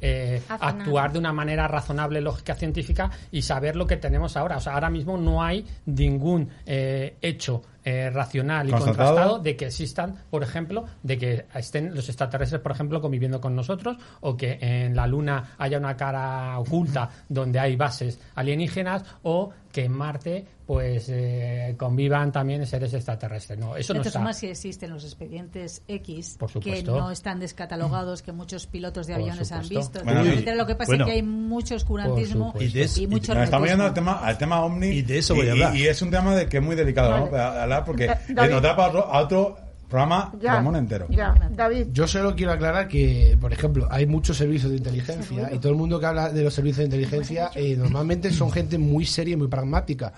eh, 0.00 0.42
actuar 0.48 1.12
de 1.12 1.18
una 1.18 1.32
manera 1.32 1.66
razonable, 1.68 2.20
lógica, 2.20 2.54
científica 2.54 3.10
y 3.30 3.42
saber 3.42 3.76
lo 3.76 3.86
que 3.86 3.96
tenemos 3.96 4.36
ahora. 4.36 4.58
O 4.58 4.60
sea, 4.60 4.74
ahora 4.74 4.90
mismo 4.90 5.16
no 5.16 5.42
hay 5.42 5.64
ningún 5.86 6.50
eh, 6.66 7.16
hecho 7.22 7.62
eh, 7.88 8.10
racional 8.10 8.66
y 8.68 8.72
Constatado. 8.72 8.96
contrastado 8.96 9.38
de 9.38 9.56
que 9.56 9.66
existan, 9.66 10.16
por 10.28 10.42
ejemplo, 10.42 10.86
de 11.04 11.18
que 11.18 11.46
estén 11.54 11.94
los 11.94 12.08
extraterrestres, 12.08 12.60
por 12.60 12.72
ejemplo, 12.72 13.00
conviviendo 13.00 13.40
con 13.40 13.54
nosotros 13.54 13.96
o 14.22 14.36
que 14.36 14.58
en 14.60 14.96
la 14.96 15.06
Luna 15.06 15.54
haya 15.56 15.78
una 15.78 15.96
cara 15.96 16.58
oculta 16.58 17.08
donde 17.28 17.60
hay 17.60 17.76
bases 17.76 18.18
alienígenas 18.34 19.04
o 19.22 19.52
que 19.76 19.84
en 19.84 19.92
Marte 19.92 20.46
pues 20.64 21.06
eh, 21.10 21.74
convivan 21.76 22.32
también 22.32 22.66
seres 22.66 22.94
extraterrestres. 22.94 23.58
No, 23.58 23.76
eso 23.76 23.92
De 23.92 23.98
no 23.98 24.02
está. 24.04 24.18
formas, 24.18 24.38
si 24.38 24.46
existen 24.46 24.90
los 24.90 25.04
expedientes 25.04 25.82
X 25.86 26.36
Por 26.38 26.48
que 26.48 26.52
supuesto. 26.54 26.98
no 26.98 27.10
están 27.10 27.38
descatalogados, 27.40 28.22
que 28.22 28.32
muchos 28.32 28.66
pilotos 28.66 29.06
de 29.06 29.12
Por 29.12 29.22
aviones 29.22 29.52
han 29.52 29.68
visto. 29.68 30.02
Bueno, 30.02 30.24
y- 30.24 30.42
lo 30.56 30.66
que 30.66 30.74
pasa 30.74 30.92
bueno. 30.92 31.04
es 31.04 31.10
que 31.10 31.16
hay 31.16 31.22
mucho 31.22 31.74
oscurantismo. 31.74 32.54
Y 32.58 32.68
de 32.68 32.82
eso- 32.84 33.02
y 33.02 33.06
mucho 33.06 33.34
Nos 33.34 33.44
estamos 33.44 33.68
yendo 33.68 33.84
al 33.84 33.92
tema, 33.94 34.12
al 34.14 34.38
tema 34.38 34.64
Omni. 34.64 34.86
Y 34.88 35.02
de 35.02 35.18
eso 35.18 35.34
voy 35.34 35.44
a 35.44 35.48
y- 35.48 35.50
hablar. 35.50 35.76
Y, 35.76 35.86
es 35.86 36.00
un 36.00 36.10
tema 36.10 36.34
de 36.34 36.48
que 36.48 36.56
es 36.56 36.62
muy 36.62 36.74
delicado, 36.74 37.10
¿no? 37.10 37.18
Vale. 37.26 37.30
Para 37.30 37.62
hablar 37.62 37.84
porque 37.84 38.06
nos 38.30 38.62
da 38.62 38.74
para 38.74 38.88
otro, 38.88 39.04
a 39.12 39.20
otro 39.20 39.56
programa 39.88 40.32
Ya, 40.40 40.54
Ramón 40.54 40.76
entero. 40.76 41.06
ya. 41.10 41.34
David, 41.50 41.88
Yo 41.92 42.06
solo 42.06 42.34
quiero 42.34 42.52
aclarar 42.52 42.88
que, 42.88 43.36
por 43.40 43.52
ejemplo, 43.52 43.86
hay 43.90 44.06
muchos 44.06 44.36
servicios 44.36 44.70
de 44.70 44.78
inteligencia 44.78 45.50
y 45.52 45.58
todo 45.58 45.72
el 45.72 45.78
mundo 45.78 45.98
que 46.00 46.06
habla 46.06 46.30
de 46.30 46.42
los 46.42 46.54
servicios 46.54 46.78
de 46.78 46.84
inteligencia 46.84 47.50
eh, 47.54 47.76
normalmente 47.76 48.32
son 48.32 48.50
gente 48.50 48.78
muy 48.78 49.04
seria 49.04 49.34
y 49.34 49.36
muy 49.36 49.48
pragmática. 49.48 50.12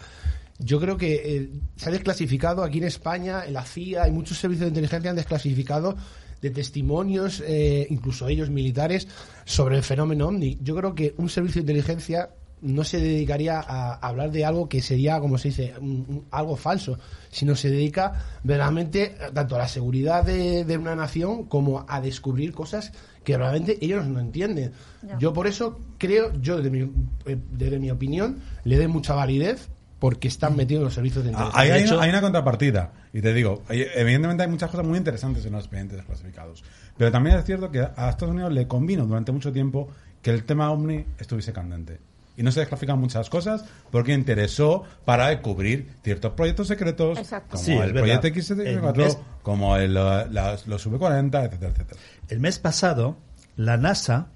Yo 0.59 0.81
creo 0.81 0.97
que 0.97 1.15
eh, 1.25 1.51
se 1.77 1.89
ha 1.89 1.93
desclasificado 1.93 2.65
aquí 2.65 2.79
en 2.79 2.85
España, 2.85 3.45
en 3.47 3.53
la 3.53 3.63
CIA, 3.63 4.09
y 4.09 4.11
muchos 4.11 4.39
servicios 4.39 4.65
de 4.65 4.69
inteligencia 4.71 5.11
han 5.11 5.17
desclasificado 5.17 5.97
de 6.43 6.51
testimonios, 6.51 7.43
eh, 7.47 7.87
incluso 7.91 8.27
ellos 8.29 8.51
militares, 8.51 9.07
sobre 9.45 9.77
el 9.77 9.83
fenómeno 9.83 10.29
OVNI. 10.29 10.59
Yo 10.63 10.75
creo 10.77 10.95
que 10.95 11.15
un 11.19 11.29
servicio 11.29 11.63
de 11.63 11.73
inteligencia 11.73 12.31
no 12.63 12.85
se 12.85 12.99
dedicaría 12.99 13.61
a 13.61 13.95
hablar 13.95 14.31
de 14.31 14.45
algo 14.45 14.69
que 14.69 14.81
sería, 14.83 15.21
como 15.21 15.39
se 15.39 15.49
dice, 15.49 15.75
un- 15.81 16.05
un- 16.09 16.25
algo 16.31 16.57
falso, 16.57 16.99
sino 17.31 17.55
se 17.55 17.71
dedica 17.71 18.13
verdaderamente 18.43 19.17
tanto 19.33 19.55
a 19.57 19.59
la 19.59 19.69
seguridad 19.69 20.25
de, 20.25 20.65
de 20.65 20.77
una 20.79 20.95
nación 20.97 21.45
como 21.45 21.85
a 21.89 22.01
descubrir 22.01 22.53
cosas 22.53 22.93
que 23.25 23.37
realmente 23.37 23.79
ellos 23.81 24.07
no 24.07 24.21
entienden. 24.21 24.73
Yo 25.19 25.33
por 25.33 25.47
eso 25.47 25.79
creo, 25.99 26.33
yo 26.41 26.57
desde 26.57 26.71
mi, 26.71 26.91
eh, 27.27 27.39
desde 27.53 27.79
mi 27.79 27.91
opinión, 27.91 28.39
le 28.65 28.77
doy 28.77 28.89
mucha 28.89 29.15
validez 29.15 29.69
porque 29.99 30.29
están 30.29 30.57
metidos 30.57 30.81
en 30.81 30.85
los 30.85 30.95
servicios 30.95 31.25
de 31.25 31.31
Ah, 31.31 31.33
inteligencia. 31.47 31.65
De 31.65 31.73
hay, 31.73 31.83
hecho- 31.85 32.01
hay 32.01 32.09
una 32.11 32.21
contrapartida. 32.21 32.93
Y 33.13 33.21
te 33.21 33.35
digo, 33.35 33.63
hay- 33.69 33.85
evidentemente 33.97 34.45
hay 34.45 34.49
muchas 34.49 34.71
cosas 34.71 34.87
muy 34.87 34.97
interesantes 34.97 35.45
en 35.45 35.53
los 35.53 35.63
expedientes 35.65 36.03
clasificados. 36.05 36.63
Pero 36.97 37.11
también 37.13 37.37
es 37.37 37.45
cierto 37.45 37.71
que 37.71 37.81
a 37.81 38.09
Estados 38.11 38.31
Unidos 38.33 38.53
le 38.53 38.67
convino 38.69 39.05
durante 39.07 39.33
mucho 39.33 39.53
tiempo 39.53 39.89
que 40.23 40.31
el 40.31 40.45
tema 40.45 40.71
OVNI 40.71 41.05
estuviese 41.19 41.53
candente. 41.53 41.99
Y 42.39 42.43
no 42.45 42.53
se 42.53 42.61
desclasifican 42.61 42.99
muchas 43.01 43.29
cosas 43.29 43.65
porque 43.91 44.13
interesó 44.15 44.85
para 45.05 45.43
cubrir 45.43 45.91
ciertos 46.05 46.33
proyectos 46.35 46.69
secretos, 46.69 47.19
Exacto. 47.19 47.57
como 47.57 47.65
Sí, 47.65 47.73
el 47.73 47.93
proyecto 47.93 48.29
El 48.29 48.33
X-74, 48.33 48.97
mes- 48.97 49.19
como 49.43 49.77
el, 49.77 49.97
uh, 49.97 50.31
los 50.67 50.87
V40, 50.87 51.45
etcétera, 51.45 51.73
etcétera. 51.73 52.01
El 52.29 52.39
mes 52.41 52.59
pasado, 52.61 53.19
la 53.57 53.77
NASA 53.77 54.29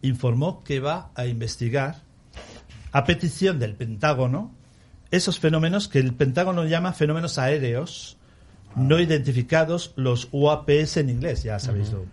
informó 0.00 0.64
que 0.64 0.80
va 0.80 1.10
a 1.14 1.26
investigar, 1.26 1.96
a 2.90 3.04
petición 3.04 3.58
del 3.58 3.74
Pentágono, 3.74 4.54
esos 5.10 5.38
fenómenos 5.38 5.88
que 5.88 5.98
el 5.98 6.14
Pentágono 6.14 6.64
llama 6.64 6.92
fenómenos 6.94 7.36
aéreos 7.38 8.16
no 8.76 8.98
identificados, 8.98 9.92
los 9.96 10.28
UAPs 10.32 10.96
en 10.96 11.10
inglés, 11.10 11.42
ya 11.42 11.58
sabéis. 11.58 11.92
lo- 11.92 11.98
de 12.00 12.06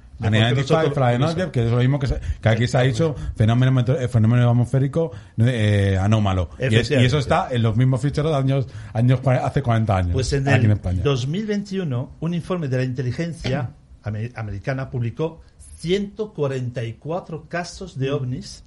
Flying 0.94 1.24
Object, 1.24 1.52
que 1.52 1.66
es 1.66 1.72
lo 1.72 1.78
mismo 1.78 2.00
que, 2.00 2.08
se- 2.08 2.20
que 2.42 2.50
aquí 2.50 2.68
se 2.68 2.78
ha 2.78 2.82
dicho 2.82 3.16
fenómeno, 3.36 3.82
eh, 3.88 4.08
fenómeno 4.08 4.50
atmosférico 4.50 5.12
eh, 5.38 5.98
anómalo. 6.00 6.50
Y, 6.60 6.76
es- 6.76 6.92
y 6.92 6.96
eso 6.96 7.18
está 7.20 7.48
en 7.52 7.62
los 7.64 7.76
mismos 7.78 8.02
ficheros 8.02 8.32
de 8.32 8.38
años, 8.38 8.68
años 8.94 9.20
hace 9.26 9.62
40 9.62 9.96
años. 9.98 10.14
Pues 10.14 10.32
en 10.34 10.48
aquí 10.48 10.66
en 10.66 10.72
el 10.72 10.78
España. 10.78 11.02
2021, 11.04 12.12
un 12.20 12.34
informe 12.34 12.68
de 12.68 12.78
la 12.78 12.84
inteligencia 12.84 13.72
amer- 14.04 14.32
americana 14.36 14.90
publicó 14.90 15.42
144 15.80 17.48
casos 17.48 17.98
de 17.98 18.12
ovnis. 18.12 18.64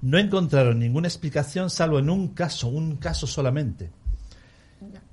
No 0.00 0.18
encontraron 0.18 0.78
ninguna 0.78 1.08
explicación, 1.08 1.70
salvo 1.70 1.98
en 1.98 2.08
un 2.10 2.28
caso, 2.28 2.68
un 2.68 2.96
caso 2.96 3.26
solamente. 3.26 3.90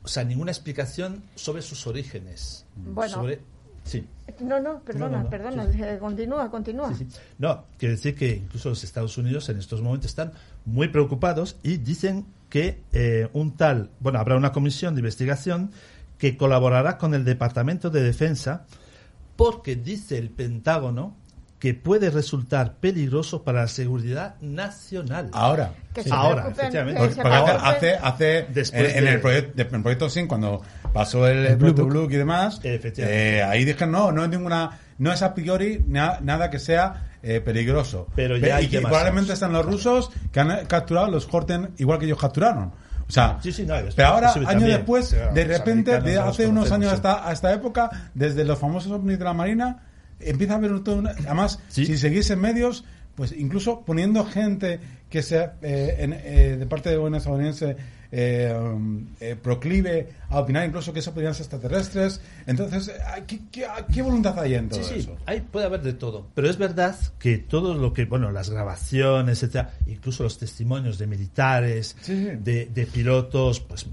O 0.03 0.07
sea, 0.07 0.23
ninguna 0.23 0.51
explicación 0.51 1.23
sobre 1.33 1.63
sus 1.63 1.87
orígenes. 1.87 2.65
Bueno. 2.75 3.11
Sobre 3.15 3.39
Sí. 3.85 4.05
No, 4.41 4.59
no, 4.59 4.81
perdona, 4.81 5.29
perdona, 5.29 5.63
eh, 5.65 5.97
continúa, 5.99 6.49
continúa. 6.49 6.91
No, 7.37 7.65
quiere 7.77 7.95
decir 7.95 8.15
que 8.15 8.35
incluso 8.35 8.69
los 8.69 8.83
Estados 8.83 9.17
Unidos 9.17 9.47
en 9.49 9.59
estos 9.59 9.81
momentos 9.81 10.09
están 10.09 10.33
muy 10.65 10.89
preocupados 10.89 11.57
y 11.63 11.77
dicen 11.77 12.25
que 12.49 12.81
eh, 12.91 13.29
un 13.33 13.55
tal, 13.55 13.91
bueno, 13.99 14.19
habrá 14.19 14.35
una 14.35 14.51
comisión 14.51 14.95
de 14.95 14.99
investigación 14.99 15.71
que 16.17 16.35
colaborará 16.35 16.97
con 16.97 17.13
el 17.13 17.23
Departamento 17.23 17.89
de 17.89 18.01
Defensa 18.01 18.65
porque 19.35 19.75
dice 19.75 20.17
el 20.17 20.31
Pentágono 20.31 21.15
que 21.59 21.73
puede 21.73 22.09
resultar 22.09 22.75
peligroso 22.75 23.43
para 23.43 23.61
la 23.61 23.67
seguridad 23.67 24.35
nacional. 24.41 25.29
Ahora. 25.33 25.73
ahora, 26.11 26.49
efectivamente. 26.49 27.21
hace, 27.21 27.95
hace, 27.95 28.47
en, 28.73 29.07
el 29.07 29.21
proyecto, 29.21 29.61
en 29.61 29.75
el 29.75 29.81
proyecto 29.81 30.09
SIN, 30.09 30.27
cuando 30.27 30.61
pasó 30.93 31.27
el, 31.27 31.57
proyecto 31.57 31.85
Blue 31.85 32.07
y 32.11 32.17
demás, 32.17 32.59
eh, 32.63 33.43
ahí 33.47 33.63
dijeron, 33.63 33.91
no, 33.91 34.11
no 34.11 34.23
es 34.23 34.29
ninguna, 34.29 34.77
no 34.97 35.13
es 35.13 35.21
a 35.21 35.33
priori 35.33 35.83
nada 35.87 36.49
que 36.49 36.59
sea 36.59 37.15
eh, 37.23 37.41
peligroso. 37.41 38.07
Pero 38.15 38.37
ya 38.37 38.61
y, 38.61 38.67
probablemente 38.67 39.33
están 39.33 39.53
los 39.53 39.65
rusos 39.65 40.11
que 40.31 40.39
han 40.41 40.65
capturado 40.67 41.09
los 41.09 41.27
Horten 41.31 41.71
igual 41.77 41.99
que 41.99 42.05
ellos 42.05 42.19
capturaron. 42.19 42.73
O 43.07 43.11
sea, 43.11 43.39
pero 43.95 44.07
ahora, 44.07 44.33
años 44.47 44.67
después, 44.67 45.15
de 45.33 45.43
repente, 45.45 46.01
de 46.01 46.17
hace 46.17 46.47
unos 46.47 46.71
años 46.71 46.91
hasta, 46.91 47.27
a 47.27 47.31
esta 47.31 47.53
época, 47.53 47.89
desde 48.13 48.43
los 48.43 48.57
famosos 48.57 48.91
ovnis 48.91 49.19
de 49.19 49.25
la 49.25 49.33
Marina, 49.33 49.83
empieza 50.25 50.53
a 50.53 50.57
haber 50.57 50.79
todo 50.83 50.97
una, 50.97 51.11
además 51.11 51.59
si 51.69 51.97
seguís 51.97 52.29
en 52.29 52.39
medios 52.39 52.83
pues 53.15 53.31
incluso 53.31 53.81
poniendo 53.81 54.25
gente 54.25 54.79
que 55.09 55.23
sea 55.23 55.55
eh, 55.61 55.95
eh, 56.25 56.57
de 56.59 56.65
parte 56.65 56.89
de 56.89 56.97
buena 56.97 57.17
estadounidense 57.17 57.77
eh, 58.11 58.53
um, 58.55 59.07
proclive 59.41 60.09
a 60.29 60.39
opinar 60.39 60.65
incluso 60.65 60.93
que 60.93 60.99
eso 60.99 61.13
podrían 61.13 61.33
ser 61.33 61.43
extraterrestres. 61.43 62.21
Entonces 62.45 62.91
¿qué, 63.25 63.39
qué, 63.51 64.01
voluntad 64.01 64.37
hay 64.39 64.55
en 64.55 64.69
todo 64.69 64.83
sí, 64.83 65.01
sí, 65.01 65.09
Hay, 65.25 65.41
puede 65.41 65.65
haber 65.65 65.81
de 65.81 65.93
todo. 65.93 66.27
Pero 66.33 66.49
es 66.49 66.57
verdad 66.57 66.95
que 67.17 67.37
todo 67.37 67.73
lo 67.73 67.93
que 67.93 68.05
bueno 68.05 68.31
las 68.31 68.49
grabaciones 68.49 69.43
etcétera 69.43 69.73
incluso 69.87 70.23
los 70.23 70.37
testimonios 70.37 70.97
de 70.97 71.07
militares 71.07 71.95
de, 72.07 72.69
de 72.73 72.85
pilotos 72.85 73.61
pues 73.61 73.85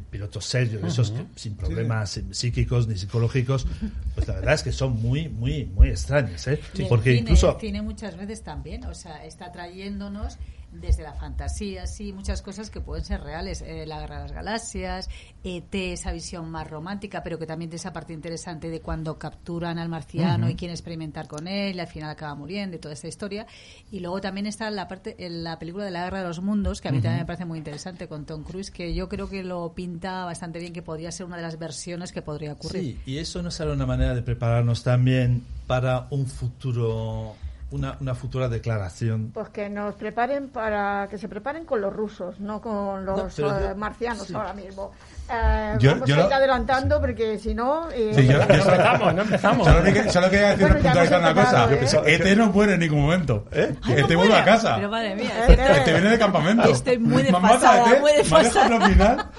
pilotos 0.00 0.44
serios, 0.44 0.82
esos 0.84 1.12
sin 1.36 1.56
problemas 1.56 2.20
psíquicos 2.30 2.88
ni 2.88 2.96
psicológicos, 2.96 3.66
pues 4.14 4.28
la 4.28 4.34
verdad 4.34 4.54
es 4.54 4.62
que 4.62 4.72
son 4.72 5.00
muy, 5.00 5.28
muy, 5.28 5.64
muy 5.66 5.88
extraños, 5.88 6.46
¿eh? 6.46 6.60
Porque 6.88 7.14
incluso... 7.14 7.56
tiene 7.56 7.82
muchas 7.82 8.16
veces 8.16 8.42
también, 8.42 8.84
o 8.84 8.94
sea, 8.94 9.24
está 9.24 9.52
trayéndonos 9.52 10.38
desde 10.72 11.02
la 11.02 11.12
fantasía, 11.12 11.86
sí, 11.86 12.12
muchas 12.12 12.40
cosas 12.40 12.70
que 12.70 12.80
pueden 12.80 13.04
ser 13.04 13.20
reales. 13.22 13.62
Eh, 13.62 13.84
la 13.86 14.00
guerra 14.00 14.16
de 14.16 14.22
las 14.22 14.32
galaxias, 14.32 15.08
ET, 15.44 15.74
esa 15.74 16.12
visión 16.12 16.50
más 16.50 16.68
romántica, 16.68 17.22
pero 17.22 17.38
que 17.38 17.46
también 17.46 17.70
tiene 17.70 17.76
esa 17.76 17.92
parte 17.92 18.12
interesante 18.12 18.70
de 18.70 18.80
cuando 18.80 19.18
capturan 19.18 19.78
al 19.78 19.88
marciano 19.88 20.48
y 20.48 20.54
quieren 20.54 20.72
experimentar 20.72 21.28
con 21.28 21.46
él, 21.46 21.76
y 21.76 21.80
al 21.80 21.86
final 21.86 22.10
acaba 22.10 22.34
muriendo 22.34 22.76
y 22.76 22.80
toda 22.80 22.94
esta 22.94 23.08
historia. 23.08 23.46
Y 23.90 24.00
luego 24.00 24.20
también 24.20 24.46
está 24.46 24.70
la 24.70 24.88
parte, 24.88 25.14
en 25.24 25.44
la 25.44 25.58
película 25.58 25.84
de 25.84 25.90
la 25.90 26.04
guerra 26.04 26.22
de 26.22 26.28
los 26.28 26.40
mundos, 26.40 26.80
que 26.80 26.88
a 26.88 26.92
mí 26.92 27.00
también 27.00 27.20
me 27.20 27.26
parece 27.26 27.44
muy 27.44 27.58
interesante 27.58 28.08
con 28.08 28.24
Tom 28.24 28.42
Cruise, 28.42 28.70
que 28.70 28.94
yo 28.94 29.08
creo 29.08 29.28
que 29.28 29.44
lo 29.44 29.74
pinta 29.74 30.24
bastante 30.24 30.58
bien, 30.58 30.72
que 30.72 30.82
podría 30.82 31.12
ser 31.12 31.26
una 31.26 31.36
de 31.36 31.42
las 31.42 31.58
versiones 31.58 32.12
que 32.12 32.22
podría 32.22 32.52
ocurrir. 32.52 32.82
Sí, 32.82 33.00
y 33.04 33.18
eso 33.18 33.42
nos 33.42 33.54
sale 33.54 33.72
una 33.72 33.86
manera 33.86 34.14
de 34.14 34.22
prepararnos 34.22 34.82
también 34.82 35.44
para 35.66 36.06
un 36.10 36.26
futuro 36.26 37.34
una, 37.72 37.96
una 38.00 38.14
futura 38.14 38.48
declaración. 38.48 39.30
Pues 39.32 39.48
que 39.48 39.68
nos 39.68 39.94
preparen 39.94 40.48
para 40.48 41.08
que 41.08 41.18
se 41.18 41.28
preparen 41.28 41.64
con 41.64 41.80
los 41.80 41.92
rusos, 41.92 42.38
no 42.40 42.60
con 42.60 43.04
los 43.04 43.38
eh, 43.38 43.74
marcianos 43.76 44.30
ahora 44.34 44.52
mismo. 44.52 44.92
Eh, 45.30 45.76
yo, 45.78 45.92
vamos 45.92 46.10
a 46.10 46.26
ir 46.26 46.32
adelantando 46.32 47.00
porque 47.00 47.38
si 47.38 47.54
no. 47.54 47.90
Eh, 47.90 48.12
sí, 48.14 48.26
yo, 48.26 48.36
no 48.36 48.42
empezamos, 48.42 49.14
no 49.14 49.22
empezamos. 49.22 49.66
Solo, 49.66 49.82
que, 49.82 50.10
solo 50.10 50.30
quería 50.30 50.48
decir 50.50 50.68
bueno, 50.68 51.18
una 51.18 51.34
cosa. 51.34 51.72
¿eh? 51.72 51.86
Este 52.06 52.36
no 52.36 52.46
muere 52.52 52.74
en 52.74 52.80
ningún 52.80 53.00
momento. 53.02 53.46
¿Eh? 53.50 53.74
Ay, 53.82 53.94
este 53.98 54.16
vuelve 54.16 54.34
a 54.34 54.44
casa. 54.44 54.76
Pero 54.76 54.90
madre 54.90 55.16
mía. 55.16 55.46
Este 55.48 55.92
viene 55.92 56.10
de 56.10 56.18
campamento. 56.18 56.68
Estoy 56.68 56.98
muy 56.98 57.22
desfasada, 57.22 58.00
muy 58.00 58.12
desfasada. 58.12 59.30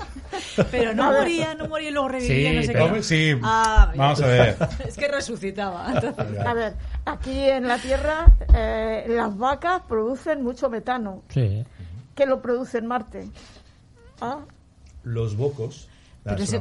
Pero 0.71 0.93
no 0.93 1.11
moría, 1.11 1.55
no 1.55 1.67
moría 1.67 1.89
y 1.89 1.91
luego 1.91 2.09
revivía, 2.09 2.49
sí, 2.49 2.55
no 2.55 2.63
sé 2.63 2.73
qué. 2.73 3.03
Sí, 3.03 3.39
ah, 3.43 3.91
vamos 3.95 4.21
a 4.21 4.27
ver. 4.27 4.57
Es 4.87 4.95
que 4.95 5.07
resucitaba. 5.07 5.87
A 6.45 6.53
ver, 6.53 6.73
aquí 7.05 7.49
en 7.49 7.67
la 7.67 7.77
Tierra 7.77 8.25
eh, 8.53 9.05
las 9.07 9.37
vacas 9.37 9.81
producen 9.87 10.43
mucho 10.43 10.69
metano. 10.69 11.23
Sí. 11.29 11.65
¿Qué 12.15 12.25
lo 12.25 12.41
produce 12.41 12.77
en 12.77 12.87
Marte? 12.87 13.27
¿Ah? 14.21 14.39
Los 15.03 15.35
bocos 15.35 15.89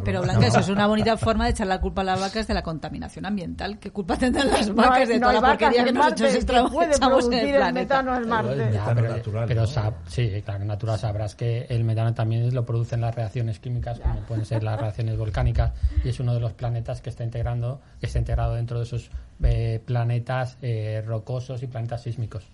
pero, 0.04 0.22
Blanca, 0.22 0.46
eso 0.48 0.60
es 0.60 0.68
una 0.68 0.86
bonita 0.86 1.16
forma 1.16 1.44
de 1.44 1.52
echar 1.52 1.66
la 1.66 1.80
culpa 1.80 2.02
a 2.02 2.04
las 2.04 2.20
vacas 2.20 2.46
de 2.46 2.54
la 2.54 2.62
contaminación 2.62 3.26
ambiental. 3.26 3.78
¿Qué 3.78 3.90
culpa 3.90 4.16
tendrán 4.16 4.48
las 4.50 4.74
vacas 4.74 5.08
de 5.08 5.20
toda 5.20 5.32
la 5.34 5.40
porquería 5.40 5.84
que 5.84 5.92
nosotros 5.92 6.34
echamos 6.34 7.26
en 7.26 7.32
el, 7.32 7.54
el 7.54 7.72
metano 7.72 8.20
Marte? 8.26 8.70
pero, 8.94 9.08
natural, 9.08 9.44
pero 9.46 9.66
sí, 10.06 10.42
claro, 10.44 10.64
natural 10.64 10.98
sabrás 10.98 11.34
que 11.34 11.66
el 11.68 11.84
metano 11.84 12.12
también 12.14 12.52
lo 12.52 12.64
producen 12.64 13.00
las 13.00 13.14
reacciones 13.14 13.60
químicas, 13.60 14.00
como 14.00 14.20
pueden 14.20 14.44
ser 14.44 14.62
las 14.62 14.80
reacciones 14.80 15.16
volcánicas, 15.16 15.72
y 16.04 16.08
es 16.08 16.20
uno 16.20 16.34
de 16.34 16.40
los 16.40 16.52
planetas 16.52 17.00
que 17.00 17.10
está 17.10 17.24
integrando, 17.24 17.80
que 18.00 18.06
está 18.06 18.18
integrado 18.18 18.54
dentro 18.54 18.78
de 18.78 18.84
esos 18.84 19.10
eh, 19.42 19.80
planetas 19.84 20.56
eh, 20.62 21.02
rocosos 21.06 21.62
y 21.62 21.66
planetas 21.66 22.02
sísmicos. 22.02 22.44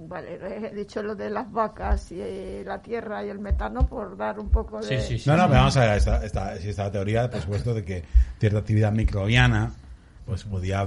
Vale, 0.00 0.38
he 0.70 0.74
dicho 0.74 1.02
lo 1.02 1.14
de 1.14 1.28
las 1.28 1.50
vacas 1.50 2.12
y 2.12 2.20
eh, 2.20 2.62
la 2.64 2.80
tierra 2.80 3.24
y 3.24 3.28
el 3.28 3.40
metano 3.40 3.86
por 3.86 4.16
dar 4.16 4.38
un 4.38 4.48
poco 4.48 4.80
de... 4.80 5.00
Sí, 5.00 5.18
sí, 5.18 5.28
No, 5.28 5.36
no, 5.36 5.48
pero 5.48 5.58
vamos 5.58 5.76
a 5.76 5.80
ver, 5.80 5.96
esta, 5.98 6.24
esta, 6.24 6.54
esta 6.54 6.90
teoría, 6.90 7.28
por 7.28 7.40
supuesto, 7.40 7.74
de 7.74 7.84
que 7.84 8.04
cierta 8.38 8.58
actividad 8.58 8.92
microbiana 8.92 9.72
pues 10.24 10.44
podía... 10.44 10.86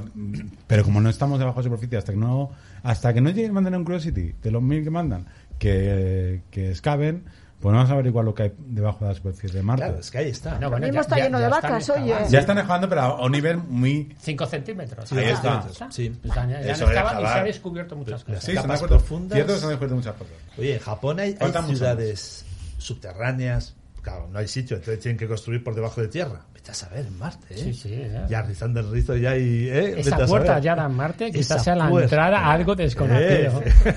Pero 0.67 0.83
como 0.83 1.01
no 1.01 1.09
estamos 1.09 1.39
debajo 1.39 1.59
de 1.59 1.63
superficie, 1.63 1.97
hasta 1.97 2.13
que 2.13 2.19
no 2.19 2.51
hasta 2.83 3.13
que 3.13 3.21
no 3.21 3.29
llegue 3.29 3.45
el 3.45 3.53
mandan 3.53 3.75
un 3.75 3.83
Curiosity, 3.83 4.33
de 4.41 4.51
los 4.51 4.61
mil 4.61 4.83
que 4.83 4.89
mandan, 4.89 5.25
que, 5.59 6.41
que 6.49 6.69
excaven 6.69 7.23
pues 7.61 7.75
vamos 7.75 7.91
a 7.91 7.93
averiguar 7.93 8.25
lo 8.25 8.33
que 8.33 8.43
hay 8.43 8.53
debajo 8.57 9.05
de 9.05 9.11
la 9.11 9.15
superficie 9.15 9.59
de 9.59 9.63
Marte. 9.63 9.83
Claro, 9.83 9.99
es 9.99 10.09
que 10.09 10.17
ahí 10.17 10.29
está. 10.29 10.57
No, 10.57 10.71
bueno, 10.71 10.87
ya, 10.87 11.01
está 11.01 11.17
lleno 11.17 11.39
de 11.39 11.47
vacas, 11.47 11.89
oye. 11.91 12.15
Ya 12.27 12.39
están 12.39 12.57
dejando, 12.57 12.89
pero 12.89 13.01
a 13.01 13.23
un 13.23 13.31
nivel 13.31 13.57
muy... 13.57 14.15
5 14.19 14.45
centímetros. 14.47 15.07
Sí, 15.07 15.17
ahí 15.17 15.29
está. 15.29 15.63
Sí. 15.91 16.09
Pues 16.09 16.33
ya, 16.33 16.47
ya 16.47 16.59
Eso 16.59 16.85
y 16.85 16.93
se 16.93 16.99
ha 16.99 17.43
descubierto 17.43 17.95
muchas 17.95 18.23
cosas. 18.23 18.43
Sí, 18.43 18.55
capas 18.55 18.81
profundas. 18.81 19.35
Cierto, 19.35 19.57
se 19.57 19.65
han 19.65 19.69
descubierto 19.69 19.95
muchas 19.95 20.15
cosas. 20.15 20.33
Oye, 20.57 20.73
en 20.73 20.79
Japón 20.79 21.19
hay, 21.19 21.37
hay 21.39 21.51
ciudades 21.67 22.45
subterráneas. 22.79 23.75
Claro, 24.01 24.27
no 24.31 24.39
hay 24.39 24.47
sitio, 24.47 24.77
entonces 24.77 24.99
tienen 24.99 25.19
que 25.19 25.27
construir 25.27 25.63
por 25.63 25.75
debajo 25.75 26.01
de 26.01 26.07
tierra. 26.07 26.41
Vete 26.55 26.71
a 26.71 26.73
saber 26.73 27.05
en 27.05 27.19
Marte, 27.19 27.53
¿eh? 27.53 27.57
Sí, 27.57 27.73
sí. 27.75 28.03
Ya 28.27 28.41
rizando 28.41 28.79
el 28.79 28.89
rizo 28.89 29.15
ya 29.15 29.37
y... 29.37 29.69
¿eh? 29.69 29.99
Esa 29.99 30.25
puerta 30.25 30.57
ya 30.57 30.73
en 30.73 30.95
Marte 30.95 31.31
quizás 31.31 31.63
sea 31.63 31.75
la 31.75 31.87
entrada 31.87 32.39
a 32.39 32.51
algo 32.51 32.73
desconocido. 32.73 33.61
Eh. 33.61 33.73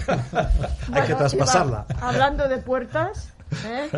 hay 0.93 1.03
que 1.07 1.15
traspasarla. 1.15 1.87
Hablando 1.99 2.47
de 2.47 2.59
puertas... 2.59 3.34
¿Eh? 3.67 3.91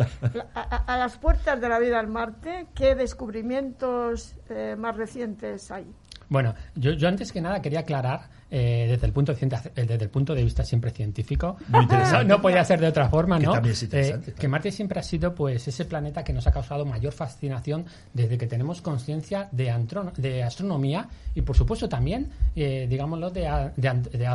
A, 0.53 0.97
las 0.97 1.17
puertas 1.17 1.59
de 1.59 1.69
la 1.69 1.79
vida 1.79 1.99
en 1.99 2.09
Marte, 2.09 2.67
¿qué 2.73 2.95
descubrimientos 2.95 4.35
eh, 4.49 4.75
más 4.77 4.95
recientes 4.95 5.71
hay? 5.71 5.85
Bueno, 6.29 6.53
yo, 6.75 6.91
yo, 6.91 7.07
antes 7.07 7.31
que 7.31 7.41
nada 7.41 7.61
quería 7.61 7.79
aclarar 7.79 8.27
eh, 8.49 8.85
desde 8.89 9.07
el 9.07 9.13
punto 9.13 9.33
de, 9.33 9.71
desde 9.75 10.03
el 10.03 10.09
punto 10.09 10.33
de 10.33 10.43
vista 10.43 10.63
siempre 10.63 10.91
científico, 10.91 11.57
no, 12.25 12.41
podía 12.41 12.63
ser 12.63 12.79
de 12.79 12.87
otra 12.87 13.09
forma, 13.09 13.39
¿no? 13.39 13.53
Que, 13.61 14.47
Marte 14.47 14.71
siempre 14.71 14.99
ha 14.99 15.03
sido 15.03 15.33
pues 15.35 15.67
ese 15.67 15.85
planeta 15.85 16.23
que 16.23 16.33
nos 16.33 16.47
ha 16.47 16.51
causado 16.51 16.85
mayor 16.85 17.13
fascinación 17.13 17.85
desde 18.13 18.37
que 18.37 18.47
tenemos 18.47 18.81
conciencia 18.81 19.49
de, 19.51 19.73
de 20.17 20.43
astronomía 20.43 21.07
y 21.35 21.41
por 21.41 21.55
supuesto 21.55 21.87
también, 21.87 22.29
digámoslo, 22.55 23.29
de, 23.29 23.71
de, 23.75 24.27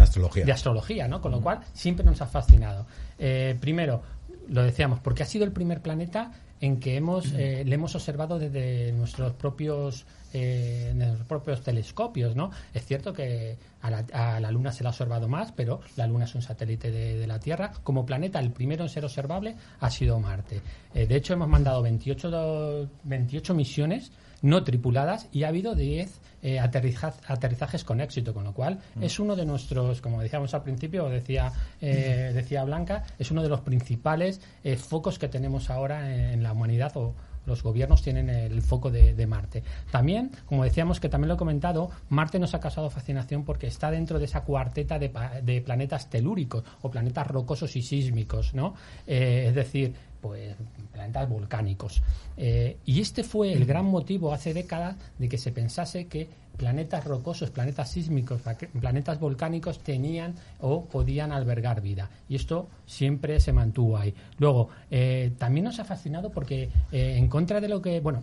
astrología. 0.00 0.44
de 0.44 0.52
astrología, 0.52 1.08
¿no? 1.08 1.20
Con 1.20 1.32
lo 1.32 1.40
cual 1.40 1.60
siempre 1.72 2.04
nos 2.04 2.20
ha 2.22 2.26
fascinado. 2.26 2.86
primero, 3.60 4.02
lo 4.48 4.62
decíamos, 4.62 5.00
porque 5.00 5.22
ha 5.22 5.26
sido 5.26 5.44
el 5.44 5.52
primer 5.52 5.80
planeta 5.80 6.32
en 6.62 6.78
que 6.78 6.96
hemos, 6.96 7.32
eh, 7.32 7.64
le 7.66 7.74
hemos 7.74 7.94
observado 7.96 8.38
desde 8.38 8.92
nuestros 8.92 9.32
propios, 9.32 10.06
eh, 10.32 10.92
nuestros 10.94 11.26
propios 11.26 11.60
telescopios, 11.60 12.36
¿no? 12.36 12.52
Es 12.72 12.86
cierto 12.86 13.12
que 13.12 13.58
a 13.80 13.90
la, 13.90 14.04
a 14.12 14.38
la, 14.38 14.50
Luna 14.52 14.70
se 14.70 14.84
la 14.84 14.90
ha 14.90 14.92
observado 14.92 15.28
más, 15.28 15.50
pero 15.50 15.80
la 15.96 16.06
Luna 16.06 16.24
es 16.24 16.34
un 16.36 16.42
satélite 16.42 16.92
de, 16.92 17.26
la 17.26 17.40
Tierra. 17.40 17.72
Como 17.82 18.06
planeta, 18.06 18.38
el 18.38 18.52
primero 18.52 18.84
en 18.84 18.90
ser 18.90 19.04
observable 19.04 19.56
ha 19.80 19.90
sido 19.90 20.20
Marte. 20.20 20.60
Eh, 20.94 21.06
de 21.06 21.16
hecho, 21.16 21.32
hemos 21.32 21.48
mandado 21.48 21.82
28, 21.82 22.88
28 23.02 23.54
misiones 23.54 24.12
no 24.42 24.64
tripuladas 24.64 25.28
y 25.32 25.44
ha 25.44 25.48
habido 25.48 25.74
10 25.74 26.20
eh, 26.42 26.58
aterrizajes 26.58 27.84
con 27.84 28.00
éxito, 28.00 28.34
con 28.34 28.44
lo 28.44 28.52
cual 28.52 28.80
mm. 28.96 29.02
es 29.04 29.20
uno 29.20 29.36
de 29.36 29.46
nuestros, 29.46 30.00
como 30.00 30.20
decíamos 30.20 30.52
al 30.54 30.64
principio, 30.64 31.08
decía, 31.08 31.52
eh, 31.80 32.32
decía 32.34 32.64
Blanca, 32.64 33.04
es 33.18 33.30
uno 33.30 33.42
de 33.42 33.48
los 33.48 33.60
principales 33.60 34.40
eh, 34.64 34.76
focos 34.76 35.18
que 35.20 35.28
tenemos 35.28 35.70
ahora 35.70 36.32
en, 36.32 36.42
la 36.42 36.52
humanidad 36.52 36.92
o, 36.96 37.14
los 37.46 37.62
gobiernos 37.62 38.02
tienen 38.02 38.28
el 38.28 38.62
foco 38.62 38.90
de, 38.90 39.26
Marte. 39.26 39.62
También, 39.90 40.30
como 40.46 40.64
decíamos 40.64 41.00
que 41.00 41.08
también 41.08 41.28
lo 41.28 41.34
he 41.34 41.38
comentado, 41.38 41.90
Marte 42.08 42.38
nos 42.38 42.54
ha 42.54 42.60
causado 42.60 42.90
fascinación 42.90 43.44
porque 43.44 43.66
está 43.66 43.90
dentro 43.90 44.18
de 44.18 44.26
esa 44.26 44.42
cuarteta 44.42 44.98
de, 44.98 45.62
planetas 45.64 46.10
telúricos 46.10 46.64
o 46.82 46.90
planetas 46.90 47.26
rocosos 47.26 47.76
y 47.76 47.82
sísmicos, 47.82 48.54
¿no? 48.54 48.74
Eh, 49.06 49.46
es 49.48 49.54
decir, 49.54 49.94
pues 50.20 50.54
planetas 50.92 51.28
volcánicos. 51.28 52.02
Eh, 52.36 52.78
y 52.86 53.00
este 53.00 53.24
fue 53.24 53.52
el 53.52 53.66
gran 53.66 53.84
motivo 53.84 54.32
hace 54.32 54.54
décadas 54.54 54.96
de 55.18 55.28
que 55.28 55.38
se 55.38 55.52
pensase 55.52 56.06
que 56.06 56.28
planetas 56.56 57.04
rocosos, 57.04 57.50
planetas 57.50 57.90
sísmicos, 57.90 58.40
planetas 58.80 59.18
volcánicos 59.18 59.80
tenían 59.80 60.34
o 60.60 60.84
podían 60.84 61.32
albergar 61.32 61.80
vida. 61.80 62.10
Y 62.28 62.36
esto 62.36 62.68
siempre 62.86 63.40
se 63.40 63.52
mantuvo 63.52 63.96
ahí. 63.96 64.14
Luego, 64.38 64.68
eh, 64.90 65.32
también 65.38 65.64
nos 65.64 65.78
ha 65.80 65.84
fascinado 65.84 66.30
porque 66.30 66.70
eh, 66.90 67.16
en 67.16 67.28
contra 67.28 67.60
de 67.60 67.68
lo 67.68 67.80
que, 67.82 68.00
bueno, 68.00 68.22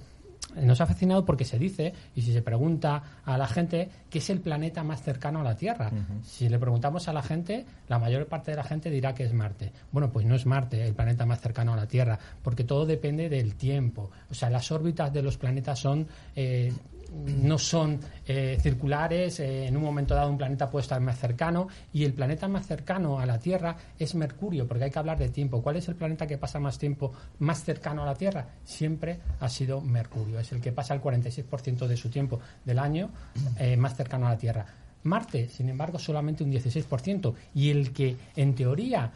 nos 0.55 0.81
ha 0.81 0.85
fascinado 0.85 1.25
porque 1.25 1.45
se 1.45 1.59
dice, 1.59 1.93
y 2.15 2.21
si 2.21 2.33
se 2.33 2.41
pregunta 2.41 3.03
a 3.23 3.37
la 3.37 3.47
gente, 3.47 3.89
¿qué 4.09 4.17
es 4.17 4.29
el 4.29 4.39
planeta 4.39 4.83
más 4.83 5.01
cercano 5.01 5.41
a 5.41 5.43
la 5.43 5.55
Tierra? 5.55 5.91
Si 6.23 6.49
le 6.49 6.57
preguntamos 6.57 7.07
a 7.07 7.13
la 7.13 7.21
gente, 7.21 7.65
la 7.87 7.99
mayor 7.99 8.25
parte 8.27 8.51
de 8.51 8.57
la 8.57 8.63
gente 8.63 8.89
dirá 8.89 9.13
que 9.13 9.25
es 9.25 9.33
Marte. 9.33 9.71
Bueno, 9.91 10.11
pues 10.11 10.25
no 10.25 10.35
es 10.35 10.45
Marte 10.45 10.83
el 10.85 10.93
planeta 10.93 11.25
más 11.25 11.41
cercano 11.41 11.73
a 11.73 11.75
la 11.75 11.87
Tierra, 11.87 12.17
porque 12.41 12.63
todo 12.63 12.85
depende 12.85 13.29
del 13.29 13.55
tiempo. 13.55 14.09
O 14.31 14.33
sea, 14.33 14.49
las 14.49 14.71
órbitas 14.71 15.13
de 15.13 15.21
los 15.21 15.37
planetas 15.37 15.79
son... 15.79 16.07
Eh, 16.35 16.73
no 17.11 17.57
son 17.57 17.99
eh, 18.25 18.57
circulares, 18.61 19.39
eh, 19.39 19.67
en 19.67 19.75
un 19.75 19.83
momento 19.83 20.13
dado 20.13 20.29
un 20.29 20.37
planeta 20.37 20.69
puede 20.69 20.83
estar 20.83 20.99
más 21.01 21.17
cercano 21.17 21.67
y 21.93 22.03
el 22.03 22.13
planeta 22.13 22.47
más 22.47 22.67
cercano 22.67 23.19
a 23.19 23.25
la 23.25 23.39
Tierra 23.39 23.75
es 23.97 24.15
Mercurio, 24.15 24.67
porque 24.67 24.85
hay 24.85 24.91
que 24.91 24.99
hablar 24.99 25.17
de 25.17 25.29
tiempo. 25.29 25.61
¿Cuál 25.61 25.77
es 25.77 25.87
el 25.87 25.95
planeta 25.95 26.27
que 26.27 26.37
pasa 26.37 26.59
más 26.59 26.77
tiempo 26.77 27.11
más 27.39 27.63
cercano 27.63 28.03
a 28.03 28.05
la 28.05 28.15
Tierra? 28.15 28.47
Siempre 28.63 29.19
ha 29.39 29.49
sido 29.49 29.81
Mercurio, 29.81 30.39
es 30.39 30.51
el 30.51 30.61
que 30.61 30.71
pasa 30.71 30.93
el 30.93 31.01
46% 31.01 31.87
de 31.87 31.97
su 31.97 32.09
tiempo 32.09 32.39
del 32.63 32.79
año 32.79 33.09
eh, 33.57 33.75
más 33.77 33.95
cercano 33.95 34.27
a 34.27 34.31
la 34.31 34.37
Tierra. 34.37 34.65
Marte, 35.03 35.47
sin 35.49 35.69
embargo, 35.69 35.97
solamente 35.97 36.43
un 36.43 36.51
16%. 36.51 37.33
Y 37.55 37.69
el 37.69 37.93
que, 37.93 38.15
en 38.35 38.53
teoría, 38.53 39.11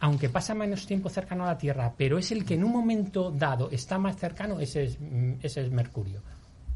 aunque 0.00 0.28
pasa 0.28 0.54
menos 0.54 0.86
tiempo 0.86 1.08
cercano 1.08 1.44
a 1.44 1.48
la 1.48 1.58
Tierra, 1.58 1.92
pero 1.96 2.18
es 2.18 2.30
el 2.32 2.44
que 2.44 2.54
en 2.54 2.64
un 2.64 2.72
momento 2.72 3.30
dado 3.30 3.70
está 3.70 3.98
más 3.98 4.16
cercano, 4.16 4.60
ese 4.60 4.84
es, 4.84 4.98
mm, 5.00 5.34
ese 5.42 5.62
es 5.62 5.70
Mercurio. 5.70 6.20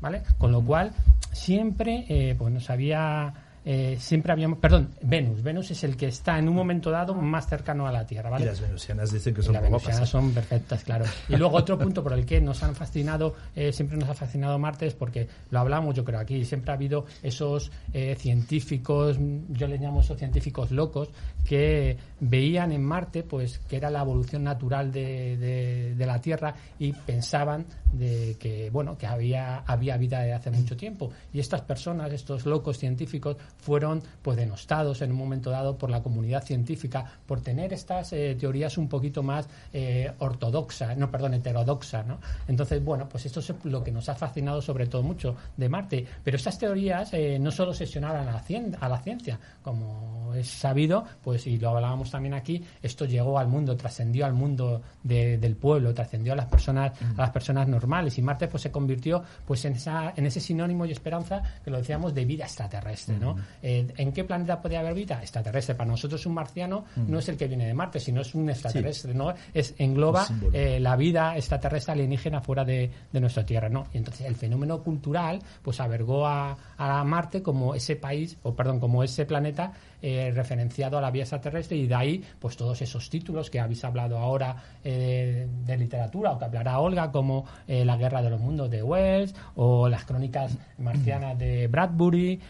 ¿Vale? 0.02 0.22
Con 0.36 0.52
lo 0.52 0.62
cual, 0.62 0.92
siempre 1.32 2.04
eh, 2.08 2.34
pues 2.36 2.52
nos 2.52 2.68
había 2.68 3.32
eh, 3.64 3.96
siempre 4.00 4.32
habíamos, 4.32 4.58
perdón, 4.58 4.90
Venus. 5.02 5.42
Venus 5.42 5.70
es 5.70 5.84
el 5.84 5.96
que 5.96 6.06
está 6.06 6.38
en 6.38 6.48
un 6.48 6.54
momento 6.54 6.90
dado 6.90 7.14
más 7.14 7.46
cercano 7.46 7.86
a 7.86 7.92
la 7.92 8.04
Tierra, 8.04 8.28
¿vale? 8.28 8.44
Y 8.44 8.48
las 8.48 8.60
venusianas 8.60 9.12
dicen 9.12 9.34
que 9.34 9.42
son 9.42 9.54
Las 9.54 9.62
venusianas 9.62 10.08
son 10.08 10.32
perfectas, 10.32 10.82
claro. 10.82 11.04
Y 11.28 11.36
luego 11.36 11.56
otro 11.56 11.78
punto 11.78 12.02
por 12.02 12.12
el 12.12 12.26
que 12.26 12.40
nos 12.40 12.62
han 12.62 12.74
fascinado, 12.74 13.34
eh, 13.54 13.72
siempre 13.72 13.96
nos 13.96 14.08
ha 14.08 14.14
fascinado 14.14 14.58
Marte 14.58 14.86
es 14.86 14.94
porque 14.94 15.28
lo 15.50 15.60
hablamos, 15.60 15.94
yo 15.94 16.04
creo 16.04 16.18
aquí, 16.18 16.44
siempre 16.44 16.72
ha 16.72 16.74
habido 16.74 17.06
esos 17.22 17.70
eh, 17.92 18.16
científicos, 18.18 19.18
yo 19.50 19.68
les 19.68 19.80
llamo 19.80 20.00
esos 20.00 20.18
científicos 20.18 20.72
locos, 20.72 21.10
que 21.44 21.96
veían 22.20 22.72
en 22.72 22.82
Marte, 22.82 23.22
pues, 23.22 23.58
que 23.68 23.76
era 23.76 23.90
la 23.90 24.02
evolución 24.02 24.44
natural 24.44 24.92
de, 24.92 25.94
de, 25.96 26.06
la 26.06 26.20
Tierra 26.20 26.54
y 26.78 26.92
pensaban 26.92 27.64
de 27.92 28.36
que, 28.38 28.70
bueno, 28.70 28.96
que 28.98 29.06
había, 29.06 29.58
había 29.58 29.96
vida 29.96 30.20
de 30.20 30.32
hace 30.32 30.50
mucho 30.50 30.76
tiempo. 30.76 31.10
Y 31.32 31.40
estas 31.40 31.62
personas, 31.62 32.12
estos 32.12 32.46
locos 32.46 32.78
científicos, 32.78 33.36
fueron 33.58 34.02
pues 34.22 34.36
denostados 34.36 35.02
en 35.02 35.12
un 35.12 35.18
momento 35.18 35.50
dado 35.50 35.76
por 35.76 35.90
la 35.90 36.02
comunidad 36.02 36.44
científica 36.44 37.04
por 37.26 37.40
tener 37.40 37.72
estas 37.72 38.12
eh, 38.12 38.36
teorías 38.38 38.76
un 38.76 38.88
poquito 38.88 39.22
más 39.22 39.48
eh, 39.72 40.10
ortodoxas, 40.18 40.96
no, 40.96 41.10
perdón, 41.10 41.34
heterodoxas, 41.34 42.06
¿no? 42.06 42.18
Entonces, 42.48 42.84
bueno, 42.84 43.08
pues 43.08 43.26
esto 43.26 43.40
es 43.40 43.52
lo 43.64 43.82
que 43.82 43.92
nos 43.92 44.08
ha 44.08 44.14
fascinado 44.14 44.60
sobre 44.60 44.86
todo 44.86 45.02
mucho 45.02 45.36
de 45.56 45.68
Marte. 45.68 46.04
Pero 46.24 46.36
estas 46.36 46.58
teorías 46.58 47.12
eh, 47.14 47.38
no 47.38 47.50
solo 47.50 47.72
sesionaban 47.72 48.28
a 48.28 48.32
la, 48.32 48.44
a 48.80 48.88
la 48.88 48.98
ciencia, 48.98 49.38
como 49.62 50.34
es 50.34 50.48
sabido, 50.48 51.04
pues 51.22 51.46
y 51.46 51.58
lo 51.58 51.70
hablábamos 51.70 52.10
también 52.10 52.34
aquí, 52.34 52.62
esto 52.82 53.04
llegó 53.04 53.38
al 53.38 53.48
mundo, 53.48 53.76
trascendió 53.76 54.26
al 54.26 54.32
mundo 54.32 54.82
del 55.02 55.56
pueblo, 55.56 55.94
trascendió 55.94 56.32
a 56.32 56.36
las 56.36 56.46
personas, 56.46 56.92
a 57.16 57.20
las 57.20 57.30
personas 57.30 57.68
normales 57.68 58.18
y 58.18 58.22
Marte 58.22 58.48
pues 58.48 58.62
se 58.62 58.70
convirtió 58.70 59.22
pues 59.46 59.64
en 59.64 59.74
esa, 59.74 60.12
en 60.16 60.26
ese 60.26 60.40
sinónimo 60.40 60.86
y 60.86 60.92
esperanza 60.92 61.42
que 61.64 61.70
lo 61.70 61.78
decíamos 61.78 62.14
de 62.14 62.24
vida 62.24 62.44
extraterrestre, 62.44 63.18
¿no? 63.18 63.36
Eh, 63.62 63.86
¿En 63.96 64.12
qué 64.12 64.24
planeta 64.24 64.60
puede 64.60 64.76
haber 64.76 64.94
vida? 64.94 65.20
Extraterrestre. 65.20 65.74
Para 65.74 65.90
nosotros 65.90 66.24
un 66.26 66.34
marciano 66.34 66.84
mm. 66.96 67.10
no 67.10 67.18
es 67.18 67.28
el 67.28 67.36
que 67.36 67.48
viene 67.48 67.66
de 67.66 67.74
Marte, 67.74 68.00
sino 68.00 68.20
es 68.20 68.34
un 68.34 68.48
extraterrestre, 68.48 69.14
¿no? 69.14 69.32
Es, 69.52 69.74
engloba 69.78 70.26
eh, 70.52 70.78
la 70.80 70.96
vida 70.96 71.36
extraterrestre 71.36 71.92
alienígena 71.92 72.40
fuera 72.40 72.64
de, 72.64 72.90
nuestra 73.12 73.44
Tierra, 73.44 73.68
¿no? 73.68 73.86
Y 73.92 73.98
entonces 73.98 74.26
el 74.26 74.34
fenómeno 74.34 74.82
cultural 74.82 75.40
pues 75.62 75.80
avergó 75.80 76.26
a, 76.26 76.56
a 76.76 77.04
Marte 77.04 77.42
como 77.42 77.74
ese 77.74 77.96
país, 77.96 78.36
o 78.42 78.54
perdón, 78.54 78.80
como 78.80 79.02
ese 79.02 79.26
planeta 79.26 79.72
eh, 80.02 80.32
referenciado 80.34 80.98
a 80.98 81.00
la 81.00 81.10
vía 81.10 81.22
extraterrestre 81.22 81.76
y 81.76 81.86
de 81.86 81.94
ahí 81.94 82.24
pues 82.38 82.56
todos 82.56 82.82
esos 82.82 83.08
títulos 83.08 83.50
que 83.50 83.60
habéis 83.60 83.84
hablado 83.84 84.18
ahora 84.18 84.56
eh, 84.82 85.46
de 85.64 85.76
literatura 85.76 86.32
o 86.32 86.38
que 86.38 86.44
hablará 86.44 86.80
Olga 86.80 87.12
como 87.12 87.44
eh, 87.68 87.84
La 87.84 87.96
guerra 87.96 88.20
de 88.20 88.30
los 88.30 88.40
mundos 88.40 88.68
de 88.68 88.82
Wells 88.82 89.34
o 89.54 89.88
las 89.88 90.04
crónicas 90.04 90.58
marcianas 90.78 91.38
de 91.38 91.68
Bradbury, 91.68 92.40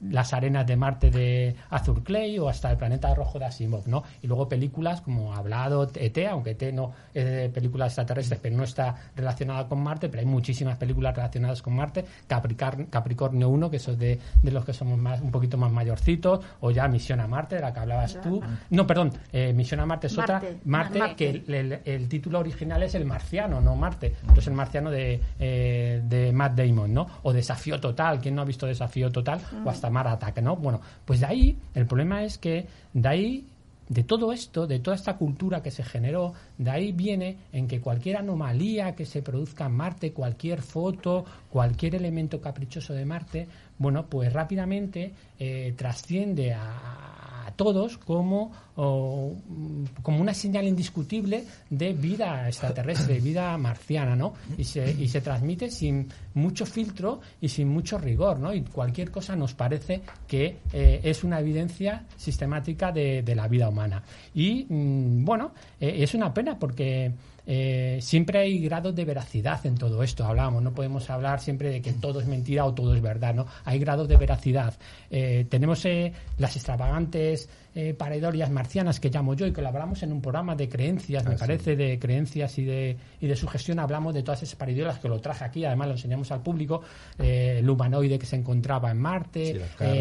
Las 0.00 0.32
arenas 0.32 0.66
de 0.66 0.76
Marte 0.76 1.10
de 1.10 1.54
Arthur 1.70 2.02
Clay 2.02 2.38
o 2.38 2.48
hasta 2.48 2.70
El 2.70 2.78
planeta 2.78 3.14
rojo 3.14 3.38
de 3.38 3.44
Asimov, 3.44 3.86
¿no? 3.86 4.02
Y 4.22 4.26
luego 4.26 4.48
películas 4.48 5.00
como 5.02 5.34
ha 5.34 5.38
hablado 5.38 5.88
ET, 5.94 6.18
aunque 6.26 6.52
ET 6.52 6.72
no 6.72 6.92
es 7.12 7.24
de 7.24 7.48
películas 7.50 7.88
extraterrestres 7.88 8.40
pero 8.40 8.56
no 8.56 8.64
está 8.64 8.94
relacionada 9.14 9.68
con 9.68 9.82
Marte, 9.82 10.08
pero 10.08 10.20
hay 10.20 10.26
muchísimas 10.26 10.78
películas 10.78 11.14
relacionadas 11.14 11.62
con 11.62 11.74
Marte, 11.74 12.04
Capricornio 12.26 13.48
1, 13.48 13.70
que 13.70 13.76
eso 13.76 13.92
es 13.92 13.98
de, 13.98 14.18
de 14.42 14.50
los 14.50 14.64
que 14.64 14.72
somos 14.72 14.98
más 14.98 15.20
un 15.20 15.30
poquito 15.30 15.58
más 15.58 15.70
mayorcitos, 15.70 16.40
o 16.60 16.70
Misión 16.86 17.18
a 17.20 17.26
Marte, 17.26 17.56
de 17.56 17.62
la 17.62 17.72
que 17.72 17.80
hablabas 17.80 18.20
tú. 18.20 18.40
No, 18.70 18.86
perdón, 18.86 19.12
eh, 19.32 19.52
Misión 19.52 19.80
a 19.80 19.86
Marte 19.86 20.06
es 20.06 20.16
otra. 20.16 20.40
Marte, 20.64 21.00
que 21.16 21.42
el, 21.84 22.08
título 22.08 22.38
original 22.38 22.82
es 22.82 22.94
El 22.94 23.04
Marciano, 23.04 23.60
no 23.60 23.74
Marte. 23.74 24.14
Entonces 24.20 24.46
el 24.48 24.54
Marciano 24.54 24.90
de, 24.90 25.20
eh, 25.40 26.02
de 26.04 26.32
Matt 26.32 26.54
Damon, 26.54 26.92
¿no? 26.94 27.06
O 27.22 27.32
Desafío 27.32 27.80
Total, 27.80 28.20
¿quién 28.20 28.34
no 28.34 28.42
ha 28.42 28.44
visto 28.44 28.66
Desafío 28.66 29.10
Total? 29.10 29.40
O 29.64 29.70
hasta 29.70 29.90
Mar 29.90 30.06
Attack, 30.06 30.40
¿no? 30.42 30.56
Bueno, 30.56 30.80
pues 31.04 31.20
de 31.20 31.26
ahí, 31.26 31.58
el 31.74 31.86
problema 31.86 32.22
es 32.22 32.38
que 32.38 32.66
de 32.92 33.08
ahí 33.08 33.46
de 33.88 34.04
todo 34.04 34.32
esto, 34.32 34.66
de 34.66 34.80
toda 34.80 34.94
esta 34.94 35.16
cultura 35.16 35.62
que 35.62 35.70
se 35.70 35.82
generó, 35.82 36.34
de 36.58 36.70
ahí 36.70 36.92
viene 36.92 37.38
en 37.52 37.66
que 37.66 37.80
cualquier 37.80 38.18
anomalía 38.18 38.94
que 38.94 39.06
se 39.06 39.22
produzca 39.22 39.66
en 39.66 39.72
Marte, 39.72 40.12
cualquier 40.12 40.62
foto, 40.62 41.24
cualquier 41.50 41.94
elemento 41.94 42.40
caprichoso 42.40 42.92
de 42.92 43.06
Marte, 43.06 43.48
bueno, 43.78 44.06
pues 44.06 44.32
rápidamente 44.32 45.12
eh, 45.38 45.74
trasciende 45.76 46.52
a, 46.52 47.18
todos 47.56 47.98
como, 47.98 48.52
como 48.74 50.20
una 50.20 50.32
señal 50.32 50.68
indiscutible 50.68 51.44
de 51.68 51.92
vida 51.92 52.46
extraterrestre, 52.46 53.18
vida 53.18 53.58
marciana, 53.58 54.14
¿no? 54.14 54.34
Y 54.56 54.62
se, 54.62 54.88
y 54.92 55.08
se 55.08 55.20
transmite 55.20 55.68
sin 55.68 56.08
mucho 56.34 56.64
filtro 56.64 57.20
y 57.40 57.48
sin 57.48 57.68
mucho 57.68 57.98
rigor, 57.98 58.38
¿no? 58.38 58.54
Y 58.54 58.62
cualquier 58.62 59.10
cosa 59.10 59.34
nos 59.34 59.54
parece 59.54 60.02
que 60.28 60.58
eh, 60.72 61.00
es 61.02 61.24
una 61.24 61.40
evidencia 61.40 62.04
sistemática 62.16 62.92
de, 62.92 63.24
la 63.34 63.48
vida 63.48 63.68
humana. 63.68 64.04
Y, 64.34 64.64
mm, 64.68 65.24
bueno, 65.24 65.52
eh, 65.80 65.96
es 65.98 66.14
una 66.14 66.32
pena 66.32 66.56
porque 66.58 67.12
eh, 67.50 67.98
siempre 68.02 68.40
hay 68.40 68.58
grados 68.58 68.94
de 68.94 69.06
veracidad 69.06 69.64
en 69.64 69.78
todo 69.78 70.02
esto. 70.02 70.22
Hablábamos, 70.26 70.62
no 70.62 70.74
podemos 70.74 71.08
hablar 71.08 71.40
siempre 71.40 71.70
de 71.70 71.80
que 71.80 71.94
todo 71.94 72.20
es 72.20 72.26
mentira 72.26 72.66
o 72.66 72.74
todo 72.74 72.94
es 72.94 73.00
verdad, 73.00 73.34
¿no? 73.34 73.46
Hay 73.64 73.78
grados 73.78 74.06
de 74.06 74.18
veracidad. 74.18 74.74
Eh, 75.10 75.46
tenemos 75.48 75.82
eh, 75.86 76.12
las 76.36 76.56
extravagantes 76.56 77.48
eh, 77.74 77.94
paredorias 77.94 78.50
marcianas 78.50 79.00
que 79.00 79.10
llamo 79.10 79.34
yo 79.34 79.46
y 79.46 79.52
que 79.52 79.62
lo 79.62 79.68
hablamos 79.68 80.02
en 80.02 80.12
un 80.12 80.20
programa 80.20 80.54
de 80.54 80.68
creencias, 80.68 81.24
me 81.24 81.34
ah, 81.34 81.38
parece, 81.38 81.76
de 81.76 81.98
creencias 81.98 82.58
y 82.58 82.64
de, 82.64 82.96
y 83.20 83.26
de 83.26 83.36
sugestión. 83.36 83.78
Hablamos 83.78 84.14
de 84.14 84.22
todas 84.22 84.42
esas 84.42 84.56
paredorias 84.56 84.98
que 84.98 85.08
lo 85.08 85.20
traje 85.20 85.44
aquí, 85.44 85.64
además 85.64 85.88
lo 85.88 85.94
enseñamos 85.94 86.30
al 86.32 86.42
público. 86.42 86.82
el 87.18 87.68
humanoide 87.68 88.18
que 88.18 88.26
se 88.26 88.36
encontraba 88.36 88.90
en 88.90 88.98
Marte, 88.98 89.60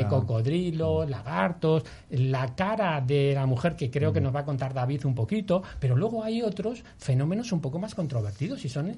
cocodrilos, 0.09 1.09
lagartos, 1.09 1.83
la 2.09 2.55
cara 2.55 3.01
de 3.01 3.33
la 3.33 3.45
mujer 3.45 3.75
que 3.75 3.89
creo 3.89 4.13
que 4.13 4.21
nos 4.21 4.35
va 4.35 4.41
a 4.41 4.45
contar 4.45 4.73
David 4.73 5.05
un 5.05 5.15
poquito, 5.15 5.63
pero 5.79 5.95
luego 5.95 6.23
hay 6.23 6.41
otros 6.41 6.83
fenómenos 6.97 7.51
un 7.51 7.61
poco 7.61 7.79
más 7.79 7.95
controvertidos 7.95 8.63
y 8.65 8.69
son, 8.69 8.89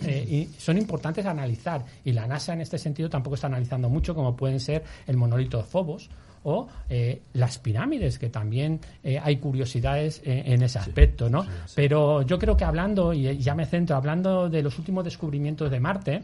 eh, 0.00 0.26
y 0.28 0.60
son 0.60 0.78
importantes 0.78 1.24
a 1.26 1.30
analizar. 1.30 1.84
Y 2.04 2.12
la 2.12 2.26
NASA 2.26 2.52
en 2.52 2.60
este 2.60 2.78
sentido 2.78 3.08
tampoco 3.08 3.34
está 3.34 3.46
analizando 3.46 3.88
mucho, 3.88 4.14
como 4.14 4.36
pueden 4.36 4.60
ser 4.60 4.82
el 5.06 5.16
monolito 5.16 5.58
de 5.58 5.64
Phobos 5.64 6.10
o 6.44 6.68
eh, 6.88 7.22
las 7.34 7.58
pirámides, 7.58 8.18
que 8.18 8.28
también 8.28 8.80
eh, 9.02 9.18
hay 9.22 9.36
curiosidades 9.36 10.20
en 10.24 10.62
ese 10.62 10.78
aspecto, 10.78 11.28
¿no? 11.28 11.46
Pero 11.74 12.22
yo 12.22 12.38
creo 12.38 12.56
que 12.56 12.64
hablando, 12.64 13.12
y 13.12 13.38
ya 13.38 13.54
me 13.54 13.66
centro, 13.66 13.96
hablando 13.96 14.48
de 14.48 14.62
los 14.62 14.78
últimos 14.78 15.04
descubrimientos 15.04 15.70
de 15.70 15.80
Marte, 15.80 16.22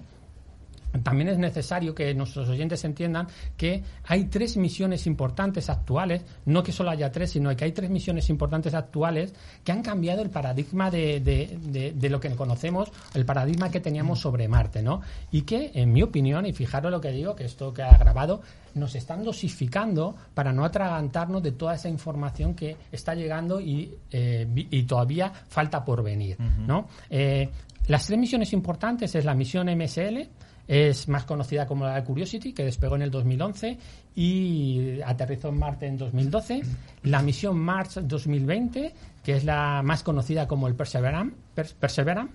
también 1.03 1.29
es 1.29 1.39
necesario 1.39 1.95
que 1.95 2.15
nuestros 2.15 2.49
oyentes 2.49 2.85
entiendan 2.85 3.29
que 3.57 3.83
hay 4.05 4.25
tres 4.25 4.57
misiones 4.57 5.07
importantes 5.07 5.69
actuales, 5.69 6.25
no 6.47 6.63
que 6.63 6.73
solo 6.73 6.91
haya 6.91 7.13
tres, 7.13 7.31
sino 7.31 7.55
que 7.55 7.65
hay 7.65 7.73
tres 7.73 7.91
misiones 7.91 8.31
importantes 8.31 8.75
actuales 8.75 9.35
que 9.65 9.73
han 9.73 9.83
cambiado 9.83 10.23
el 10.23 10.31
paradigma 10.31 10.91
de, 10.91 11.21
de, 11.21 12.09
lo 12.09 12.21
que 12.21 12.31
conocemos, 12.31 12.91
el 13.15 13.27
paradigma 13.27 13.71
que 13.71 13.81
teníamos 13.81 14.21
sobre 14.21 14.49
Marte, 14.49 14.83
¿no? 14.83 15.03
Y 15.31 15.43
que, 15.43 15.73
en 15.75 15.93
mi 15.93 16.03
opinión, 16.03 16.47
y 16.47 16.53
fijaros 16.53 16.91
lo 16.91 17.01
que 17.01 17.11
digo, 17.11 17.35
que 17.37 17.45
esto 17.45 17.73
que 17.73 17.83
ha 17.83 17.97
grabado, 17.99 18.41
nos 18.75 18.95
están 18.95 19.25
dosificando 19.25 20.15
para 20.35 20.53
no 20.53 20.65
atragantarnos 20.65 21.43
de 21.43 21.53
toda 21.53 21.75
esa 21.75 21.89
información 21.89 22.55
que 22.55 22.77
está 22.93 23.15
llegando 23.15 23.61
y, 23.61 23.95
eh, 24.11 24.47
y 24.55 24.83
todavía 24.85 25.33
falta 25.49 25.85
por 25.85 26.03
venir, 26.03 26.39
¿no? 26.41 26.89
Eh, 27.11 27.51
las 27.89 28.07
tres 28.07 28.19
misiones 28.19 28.53
importantes 28.53 29.15
es 29.15 29.25
la 29.25 29.35
misión 29.35 29.69
MSL, 29.69 30.29
es 30.69 31.09
más 31.09 31.25
conocida 31.25 31.67
como 31.67 31.87
la 31.87 32.05
Curiosity, 32.05 32.53
que 32.53 32.63
despegó 32.63 32.97
en 32.97 33.03
el 33.03 33.11
2011 33.11 33.79
y 34.15 35.01
aterrizó 35.05 35.49
en 35.49 35.59
Marte 35.59 35.87
en 35.87 35.97
2012. 35.97 36.63
La 37.05 37.23
misión 37.23 37.59
Mars 37.59 37.99
2020, 38.03 38.93
que 39.25 39.37
es 39.37 39.45
la 39.45 39.83
más 39.83 40.03
conocida 40.03 40.47
como 40.47 40.69
el 40.69 40.75
Perseverance. 40.75 41.35
Perseverance 41.55 42.33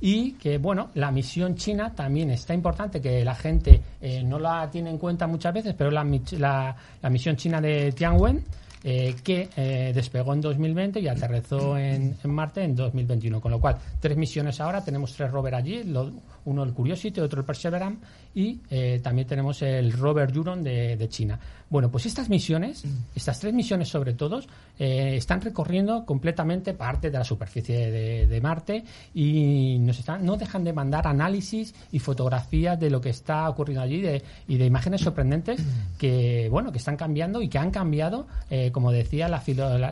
y 0.00 0.32
que, 0.32 0.58
bueno, 0.58 0.90
la 0.94 1.10
misión 1.10 1.54
china 1.54 1.94
también 1.94 2.30
está 2.30 2.52
importante, 2.52 3.00
que 3.00 3.24
la 3.24 3.34
gente 3.34 3.80
eh, 4.00 4.22
no 4.24 4.38
la 4.38 4.68
tiene 4.70 4.90
en 4.90 4.98
cuenta 4.98 5.26
muchas 5.26 5.54
veces, 5.54 5.74
pero 5.76 5.90
la, 5.90 6.04
la 7.02 7.10
misión 7.10 7.36
china 7.36 7.60
de 7.60 7.92
Tianwen 7.92 8.44
eh, 8.86 9.16
que 9.24 9.48
eh, 9.56 9.92
despegó 9.94 10.34
en 10.34 10.42
2020 10.42 11.00
y 11.00 11.08
aterrizó 11.08 11.78
en, 11.78 12.18
Marte 12.24 12.62
en 12.62 12.76
2021. 12.76 13.40
Con 13.40 13.50
lo 13.50 13.58
cual, 13.58 13.78
tres 13.98 14.14
misiones 14.18 14.60
ahora, 14.60 14.84
tenemos 14.84 15.14
tres 15.14 15.30
rovers 15.30 15.56
allí, 15.56 15.82
uno 16.44 16.62
el 16.62 16.74
Curiosity, 16.74 17.20
otro 17.20 17.40
el 17.40 17.46
Perseverance 17.46 18.04
y 18.34 18.60
eh, 18.70 19.00
también 19.02 19.26
tenemos 19.26 19.62
el 19.62 19.92
rover 19.92 20.36
Huron 20.36 20.62
de, 20.62 20.96
de, 20.96 21.08
China. 21.08 21.38
Bueno, 21.70 21.90
pues 21.90 22.06
estas 22.06 22.28
misiones, 22.28 22.84
estas 23.14 23.40
tres 23.40 23.52
misiones 23.52 23.88
sobre 23.88 24.12
todo, 24.12 24.40
están 24.78 25.40
recorriendo 25.40 26.04
completamente 26.04 26.74
parte 26.74 27.10
de 27.10 27.18
la 27.18 27.24
superficie 27.24 27.90
de, 27.90 28.40
Marte 28.40 28.84
y 29.14 29.78
nos 29.80 29.98
están, 29.98 30.24
no 30.24 30.36
dejan 30.36 30.62
de 30.62 30.72
mandar 30.72 31.06
análisis 31.06 31.74
y 31.90 31.98
fotografías 31.98 32.78
de 32.78 32.90
lo 32.90 33.00
que 33.00 33.10
está 33.10 33.48
ocurriendo 33.48 33.82
allí 33.82 34.00
de, 34.00 34.22
y 34.46 34.56
de 34.56 34.66
imágenes 34.66 35.00
sorprendentes 35.00 35.60
que, 35.98 36.48
bueno, 36.50 36.70
que 36.70 36.78
están 36.78 36.96
cambiando 36.96 37.40
y 37.40 37.48
que 37.48 37.58
han 37.58 37.70
cambiado 37.70 38.26
como 38.72 38.92
decía, 38.92 39.28
la, 39.28 39.42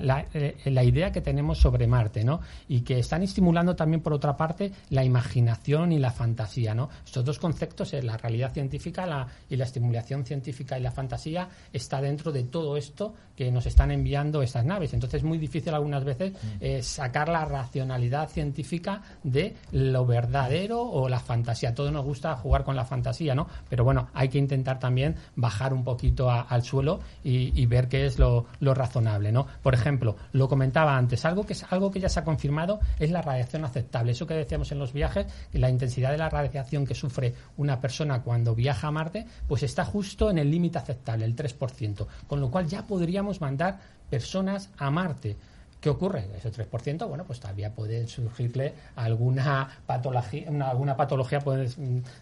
la, 0.01 0.26
eh, 0.34 0.57
la, 0.64 0.84
idea 0.84 1.12
que 1.12 1.20
tenemos 1.20 1.59
sobre 1.59 1.86
Marte, 1.86 2.24
¿no? 2.24 2.40
Y 2.68 2.80
que 2.80 2.99
están 2.99 3.22
estimulando 3.22 3.76
también, 3.76 4.01
por 4.03 4.12
otra 4.12 4.36
parte, 4.36 4.72
la 4.90 5.05
imaginación 5.05 5.93
y 5.93 5.99
la 5.99 6.11
fantasía, 6.11 6.74
¿no? 6.74 6.90
Estos 7.05 7.24
dos 7.24 7.38
conceptos, 7.38 7.93
eh, 7.95 8.03
la 8.03 8.16
realidad 8.16 8.32
científica 8.51 9.28
y 9.49 9.57
la 9.57 9.64
estimulación 9.64 10.24
científica 10.24 10.78
y 10.78 10.83
la 10.83 10.91
fantasía, 10.91 11.49
está 11.72 12.01
dentro 12.01 12.33
de 12.33 12.45
todo 12.45 12.76
esto 12.76 13.14
que 13.37 13.51
nos 13.51 13.66
están 13.66 13.91
enviando 13.91 14.43
estas 14.43 14.64
naves. 14.64 14.93
Entonces 14.95 15.18
es 15.18 15.24
muy 15.24 15.39
difícil 15.39 15.74
algunas 15.74 16.05
veces 16.05 16.33
mm. 16.33 16.37
eh, 16.61 16.83
sacar 16.83 17.28
la 17.28 17.45
racionalidad 17.45 18.28
científica 18.28 19.03
de 19.22 19.57
lo 19.72 20.07
verdadero 20.07 20.83
o 20.83 21.09
la 21.09 21.20
fantasía. 21.20 21.74
Todo 21.74 21.91
nos 21.91 22.05
gusta 22.05 22.37
jugar 22.37 22.64
con 22.64 22.76
la 22.76 22.85
fantasía, 22.85 23.35
¿no? 23.35 23.47
Pero 23.68 23.85
bueno, 23.85 24.09
hay 24.14 24.28
que 24.28 24.39
intentar 24.39 24.78
también 24.78 25.16
bajar 25.37 25.72
un 25.72 25.85
poquito 25.85 26.30
al 26.30 26.62
suelo 26.62 27.01
y, 27.24 27.66
ver 27.66 27.89
qué 27.89 28.05
es 28.05 28.18
lo 28.18 28.47
razonable, 28.61 29.33
¿no? 29.33 29.47
Por 29.62 29.74
ejemplo, 29.74 30.16
lo 30.33 30.49
comentaba 30.49 30.97
antes, 30.97 31.24
algo 31.24 31.45
que 31.45 31.55
es 31.55 31.64
algo 31.70 31.91
que 31.91 32.01
ya 32.01 32.09
se 32.09 32.20
ha 32.20 32.24
confirmado 32.24 32.80
es 32.99 33.11
la 33.11 33.22
radiación 33.22 33.64
aceptable. 33.64 34.12
Eso 34.12 34.26
que 34.26 34.35
decíamos 34.35 34.72
en 34.72 34.78
los 34.78 34.93
viajes, 34.93 35.26
la 35.53 35.70
intensidad 35.70 36.11
de 36.11 36.18
la 36.18 36.28
radiación 36.28 36.87
que 36.87 36.95
sufre 36.95 37.35
una 37.57 37.80
persona 37.80 38.21
cuando 38.22 38.54
viaja 38.54 38.88
a 38.88 38.90
Marte, 38.90 39.26
pues 39.46 39.62
está 39.62 39.84
justo 39.84 40.30
en 40.30 40.38
el 40.38 40.50
límite 40.50 40.78
aceptable, 40.78 41.24
el 41.24 41.36
3%, 41.36 42.06
con 42.26 42.40
lo 42.40 42.50
cual 42.50 42.66
ya 42.66 42.86
podríamos 42.86 43.40
mandar 43.40 43.78
personas 44.08 44.70
a 44.78 44.90
Marte. 44.90 45.36
¿Qué 45.82 45.90
ocurre? 45.90 46.28
Ese 46.36 46.52
3%, 46.52 47.08
bueno, 47.08 47.24
pues 47.24 47.40
todavía 47.40 47.74
puede 47.74 48.06
surgirle 48.06 48.72
alguna 48.94 49.68
patología, 49.84 50.48
alguna 50.64 50.96
patología 50.96 51.40
puede 51.40 51.68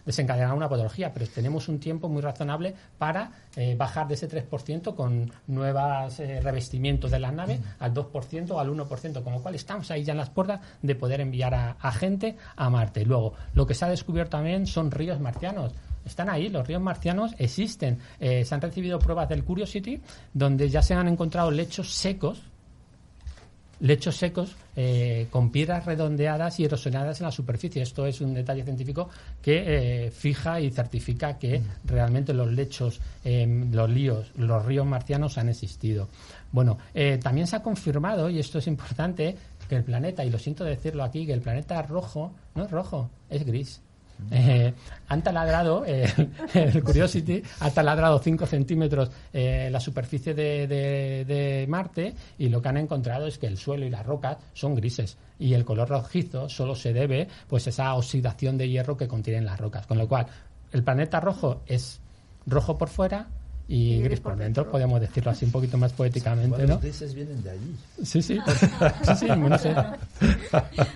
desencadenar 0.03 0.55
una 0.55 0.67
patología, 0.67 1.13
pero 1.13 1.27
tenemos 1.27 1.67
un 1.67 1.79
tiempo 1.79 2.09
muy 2.09 2.23
razonable 2.23 2.73
para 2.97 3.31
eh, 3.55 3.75
bajar 3.75 4.07
de 4.07 4.15
ese 4.15 4.27
3% 4.27 4.95
con 4.95 5.31
nuevos 5.45 6.19
eh, 6.19 6.41
revestimientos 6.41 7.11
de 7.11 7.19
las 7.19 7.33
naves 7.33 7.59
al 7.77 7.93
2% 7.93 8.49
o 8.49 8.59
al 8.59 8.71
1%, 8.71 9.23
con 9.23 9.33
lo 9.33 9.43
cual 9.43 9.53
estamos 9.53 9.91
ahí 9.91 10.03
ya 10.03 10.13
en 10.13 10.17
las 10.17 10.31
puertas 10.31 10.59
de 10.81 10.95
poder 10.95 11.21
enviar 11.21 11.53
a, 11.53 11.91
gente 11.91 12.37
a 12.55 12.67
Marte. 12.71 13.05
Luego, 13.05 13.33
lo 13.53 13.67
que 13.67 13.75
se 13.75 13.85
ha 13.85 13.89
descubierto 13.89 14.37
también 14.37 14.65
son 14.65 14.89
ríos 14.89 15.19
marcianos 15.19 15.71
están 16.05 16.29
ahí, 16.29 16.49
los 16.49 16.67
ríos 16.67 16.81
marcianos 16.81 17.33
existen. 17.37 17.99
Eh, 18.19 18.45
se 18.45 18.55
han 18.55 18.61
recibido 18.61 18.99
pruebas 18.99 19.29
del 19.29 19.43
Curiosity 19.43 20.01
donde 20.33 20.69
ya 20.69 20.81
se 20.81 20.93
han 20.93 21.07
encontrado 21.07 21.51
lechos 21.51 21.93
secos 21.93 22.41
lechos 23.81 24.15
secos 24.15 24.55
eh, 24.75 25.27
con 25.29 25.51
piedras 25.51 25.85
redondeadas 25.85 26.59
y 26.59 26.65
erosionadas 26.65 27.19
en 27.19 27.25
la 27.25 27.31
superficie. 27.31 27.81
Esto 27.81 28.05
es 28.05 28.21
un 28.21 28.33
detalle 28.33 28.63
científico 28.63 29.09
que 29.41 30.05
eh, 30.05 30.11
fija 30.11 30.61
y 30.61 30.69
certifica 30.69 31.37
que 31.37 31.59
mm. 31.59 31.63
realmente 31.85 32.33
los 32.33 32.51
lechos, 32.51 33.01
los 33.23 33.91
ríos, 33.91 34.31
los 34.37 34.65
ríos 34.65 34.85
marcianos 34.85 35.37
han 35.37 35.49
existido. 35.49 36.07
Bueno, 36.51 36.77
eh, 36.93 37.19
también 37.21 37.47
se 37.47 37.55
ha 37.55 37.63
confirmado, 37.63 38.29
y 38.29 38.39
esto 38.39 38.59
es 38.59 38.67
importante, 38.67 39.35
que 39.67 39.75
el 39.75 39.83
planeta, 39.83 40.23
y 40.23 40.29
lo 40.29 40.37
siento 40.37 40.63
decirlo 40.63 41.03
aquí, 41.03 41.25
que 41.25 41.33
el 41.33 41.41
planeta 41.41 41.81
rojo 41.81 42.33
no 42.55 42.65
es 42.65 42.71
rojo, 42.71 43.09
es 43.29 43.45
gris. 43.45 43.81
Eh, 44.29 44.73
han 45.07 45.23
taladrado, 45.23 45.83
eh, 45.85 46.05
el 46.53 46.83
Curiosity 46.83 47.41
ha 47.59 47.71
taladrado 47.71 48.19
5 48.19 48.45
centímetros 48.45 49.09
eh, 49.33 49.69
la 49.71 49.79
superficie 49.79 50.33
de, 50.33 51.65
Marte 51.67 52.13
y 52.37 52.49
lo 52.49 52.61
que 52.61 52.69
han 52.69 52.77
encontrado 52.77 53.27
es 53.27 53.37
que 53.37 53.47
el 53.47 53.57
suelo 53.57 53.85
y 53.85 53.89
las 53.89 54.05
rocas 54.05 54.37
son 54.53 54.75
grises 54.75 55.17
y 55.39 55.53
el 55.53 55.65
color 55.65 55.89
rojizo 55.89 56.49
solo 56.49 56.75
se 56.75 56.93
debe 56.93 57.27
pues 57.47 57.67
esa 57.67 57.93
oxidación 57.95 58.57
de 58.57 58.69
hierro 58.69 58.97
que 58.97 59.07
contienen 59.07 59.45
las 59.45 59.59
rocas. 59.59 59.87
Con 59.87 59.97
lo 59.97 60.07
cual, 60.07 60.27
el 60.71 60.83
planeta 60.83 61.19
rojo 61.19 61.61
es 61.65 61.99
rojo 62.45 62.77
por 62.77 62.89
fuera, 62.89 63.27
y, 63.67 64.01
gris 64.01 64.19
por 64.19 64.35
dentro, 64.35 64.69
podemos 64.69 64.99
decirlo 64.99 65.31
así 65.31 65.45
un 65.45 65.51
poquito 65.51 65.77
más 65.77 65.93
poéticamente, 65.93 66.63
¿no? 66.63 66.73
Los 66.73 66.81
grises 66.81 67.13
vienen 67.13 67.41
de 67.41 67.51
allí. 67.51 67.75
Sí, 68.03 68.21
sí, 68.21 68.37
sí, 69.03 69.15
sí, 69.17 69.27
no 69.27 69.57
sé. 69.57 69.73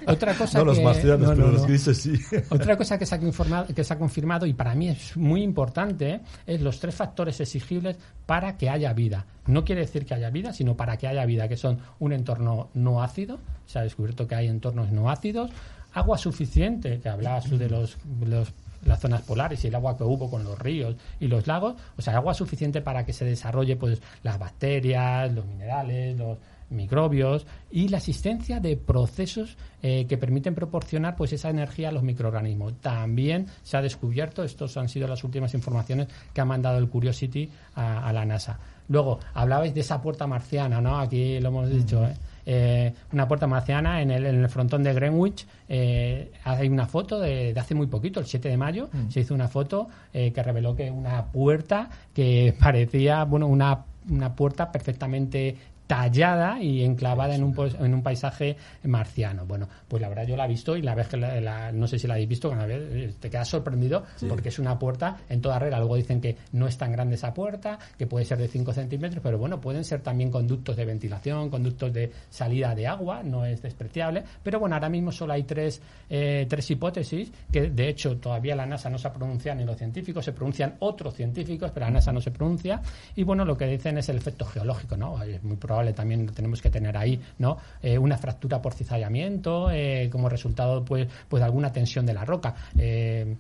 Otra 0.08 0.34
cosa 0.36 0.60
no 0.60 0.66
que, 0.66 0.72
los 0.72 0.82
marcianos, 0.82 1.30
pero 1.36 1.52
los 1.52 1.66
grises 1.66 1.98
sí. 1.98 2.20
Otra 2.50 2.78
cosa 2.78 2.98
que 2.98 3.06
se, 3.06 3.16
ha 3.16 3.20
confirmado, 3.20 3.68
que 3.74 3.84
se 3.84 3.94
ha 3.94 3.98
confirmado 3.98 4.46
y 4.46 4.54
para 4.54 4.76
mí 4.76 4.90
es 4.90 5.16
muy 5.16 5.42
importante 5.42 6.22
es 6.46 6.62
los 6.62 6.80
tres 6.80 6.96
factores 6.96 7.40
exigibles 7.40 7.98
para 8.26 8.58
que 8.58 8.70
haya 8.70 8.94
vida. 8.94 9.26
No 9.48 9.64
quiere 9.64 9.82
decir 9.82 10.06
que 10.06 10.14
haya 10.14 10.30
vida, 10.30 10.54
sino 10.54 10.76
para 10.76 10.98
que 10.98 11.08
haya 11.08 11.26
vida, 11.26 11.48
que 11.48 11.58
son 11.58 11.80
un 12.00 12.14
entorno 12.14 12.70
no 12.74 13.02
ácido, 13.02 13.40
se 13.66 13.80
ha 13.80 13.84
descubierto 13.84 14.28
que 14.28 14.36
hay 14.36 14.48
entornos 14.48 14.92
no 14.92 15.10
ácidos, 15.10 15.52
agua 15.94 16.18
suficiente, 16.18 17.00
que 17.00 17.10
hablabas 17.10 17.46
tú 17.46 17.58
de 17.58 17.70
los, 17.70 17.98
los 18.26 18.52
las 18.86 19.00
zonas 19.00 19.22
polares 19.24 19.64
y 19.64 19.68
el 19.68 19.76
agua 19.76 19.98
que 19.98 20.04
hubo 20.04 20.30
con 20.30 20.44
los 20.44 20.58
ríos 20.58 20.96
y 21.20 21.28
los 21.28 21.46
lagos, 21.48 21.76
o 21.98 22.02
sea, 22.02 22.16
agua 22.16 22.34
suficiente 22.34 22.82
para 22.82 23.06
que 23.06 23.14
se 23.14 23.26
desarrolle 23.26 23.76
pues 23.76 24.02
las 24.24 24.40
bacterias, 24.40 25.34
los 25.34 25.46
minerales, 25.46 26.18
los 26.18 26.38
microbios 26.70 27.46
y 27.72 27.90
la 27.90 27.98
existencia 27.98 28.60
de 28.60 28.78
procesos 28.78 29.58
eh, 29.82 30.06
que 30.08 30.18
permiten 30.18 30.56
proporcionar 30.56 31.16
pues 31.16 31.34
esa 31.34 31.50
energía 31.50 31.90
a 31.90 31.92
los 31.92 32.04
microorganismos. 32.04 32.82
También 32.82 33.48
se 33.64 33.78
ha 33.78 33.82
descubierto, 33.82 34.44
estos 34.44 34.78
han 34.78 34.90
sido 34.90 35.08
las 35.08 35.24
últimas 35.24 35.54
informaciones 35.54 36.08
que 36.34 36.42
ha 36.42 36.46
mandado 36.46 36.78
el 36.78 36.90
Curiosity 36.90 37.50
a, 37.76 38.12
la 38.14 38.26
NASA. 38.26 38.60
Luego, 38.88 39.20
hablabais 39.34 39.74
de 39.74 39.82
esa 39.82 40.02
puerta 40.02 40.28
marciana, 40.28 40.80
¿no? 40.82 41.00
Aquí 41.00 41.40
lo 41.40 41.50
hemos 41.50 41.70
dicho, 41.70 42.04
¿eh? 42.06 42.14
Eh, 42.46 42.94
una 43.12 43.28
puerta 43.28 43.48
marciana 43.48 44.02
en 44.02 44.12
el, 44.12 44.26
en 44.26 44.44
el 44.44 44.50
frontón 44.50 44.84
de 44.84 44.94
Greenwich. 44.94 45.48
Eh, 45.68 46.32
hay 46.44 46.68
una 46.68 46.86
foto 46.86 47.20
de, 47.20 47.54
hace 47.58 47.76
muy 47.76 47.88
poquito, 47.88 48.20
el 48.20 48.26
7 48.26 48.50
de 48.50 48.58
mayo, 48.58 48.90
mm. 48.92 49.10
se 49.10 49.22
hizo 49.22 49.34
una 49.34 49.48
foto 49.48 49.88
eh, 50.14 50.32
que 50.32 50.44
reveló 50.44 50.76
que 50.76 50.92
una 50.92 51.26
puerta 51.26 51.90
que 52.14 52.56
parecía, 52.60 53.24
bueno, 53.24 53.48
una 53.48 53.86
una 54.10 54.36
puerta 54.36 54.72
perfectamente 54.72 55.58
tallada 55.88 56.62
y 56.62 56.84
enclavada 56.84 57.36
en 57.36 57.44
un, 57.44 57.56
en 57.80 57.94
un 57.94 58.02
paisaje 58.02 58.58
marciano. 58.84 59.46
Bueno, 59.46 59.68
pues 59.88 60.02
la 60.02 60.10
verdad 60.10 60.26
yo 60.26 60.36
la 60.36 60.46
he 60.46 60.48
visto 60.48 60.76
y 60.76 60.82
la 60.82 60.96
vez 60.96 61.08
que 61.08 61.18
la, 61.18 61.72
no 61.72 61.88
sé 61.88 62.00
si 62.00 62.08
la 62.08 62.16
habéis 62.16 62.30
visto, 62.30 62.50
una 62.50 62.66
vez 62.66 62.82
eh, 62.92 63.14
te 63.20 63.30
quedas 63.30 63.48
sorprendido 63.48 64.04
porque 64.28 64.50
es 64.50 64.60
una 64.60 64.78
puerta 64.78 65.18
en 65.30 65.42
toda 65.42 65.60
regla. 65.60 65.80
Luego 65.80 65.96
dicen 65.96 66.20
que 66.20 66.38
no 66.54 66.68
es 66.68 66.78
tan 66.78 66.92
grande 66.92 67.16
esa 67.16 67.34
puerta, 67.34 67.78
que 67.98 68.08
puede 68.08 68.26
ser 68.26 68.38
de 68.38 68.48
5 68.48 68.74
centímetros, 68.74 69.22
pero 69.22 69.38
bueno, 69.38 69.62
pueden 69.62 69.84
ser 69.84 70.02
también 70.02 70.32
conductos 70.32 70.76
de 70.76 70.86
ventilación, 70.86 71.50
conductos 71.50 71.94
de 71.94 72.12
salida 72.30 72.74
de 72.74 72.88
agua, 72.88 73.22
no 73.24 73.46
es 73.46 73.62
despreciable. 73.62 74.24
Pero 74.44 74.60
bueno, 74.60 74.76
ahora 74.76 74.90
mismo 74.90 75.12
solo 75.12 75.34
hay 75.34 75.44
tres, 75.44 75.82
eh, 76.10 76.46
tres 76.50 76.70
hipótesis 76.72 77.32
que 77.52 77.70
de 77.70 77.90
hecho 77.90 78.18
todavía 78.18 78.56
la 78.56 78.66
NASA 78.66 78.90
no 78.90 78.98
se 78.98 79.10
pronuncia 79.10 79.54
ni 79.54 79.64
los 79.64 79.78
científicos, 79.78 80.26
se 80.26 80.34
pronuncian 80.34 80.76
otros 80.80 81.14
científicos, 81.14 81.72
pero 81.74 81.86
la 81.86 81.92
NASA 81.92 82.12
no 82.12 82.22
se 82.22 82.32
pronuncia. 82.32 82.82
Y 83.16 83.24
bueno, 83.24 83.46
lo 83.46 83.56
que 83.56 83.68
dicen 83.68 83.98
es 83.98 84.10
el 84.10 84.18
efecto 84.18 84.46
geológico, 84.46 84.98
¿no? 84.98 85.22
Es 85.22 85.44
muy 85.44 85.58
probable 85.58 85.75
también 85.94 86.28
tenemos 86.28 86.62
que 86.62 86.70
tener 86.70 86.98
ahí, 86.98 87.22
¿no? 87.40 87.58
Eh, 87.82 87.98
una 87.98 88.18
fractura 88.18 88.62
por 88.62 88.74
cizallamiento, 88.74 89.70
eh, 89.72 90.10
como 90.12 90.30
resultado, 90.30 90.84
pues, 90.84 91.08
pues 91.28 91.42
de 91.42 91.46
alguna 91.46 91.72
tensión 91.72 92.06
de 92.06 92.14
la 92.14 92.26
roca. 92.26 92.56
Eh, 92.78 93.36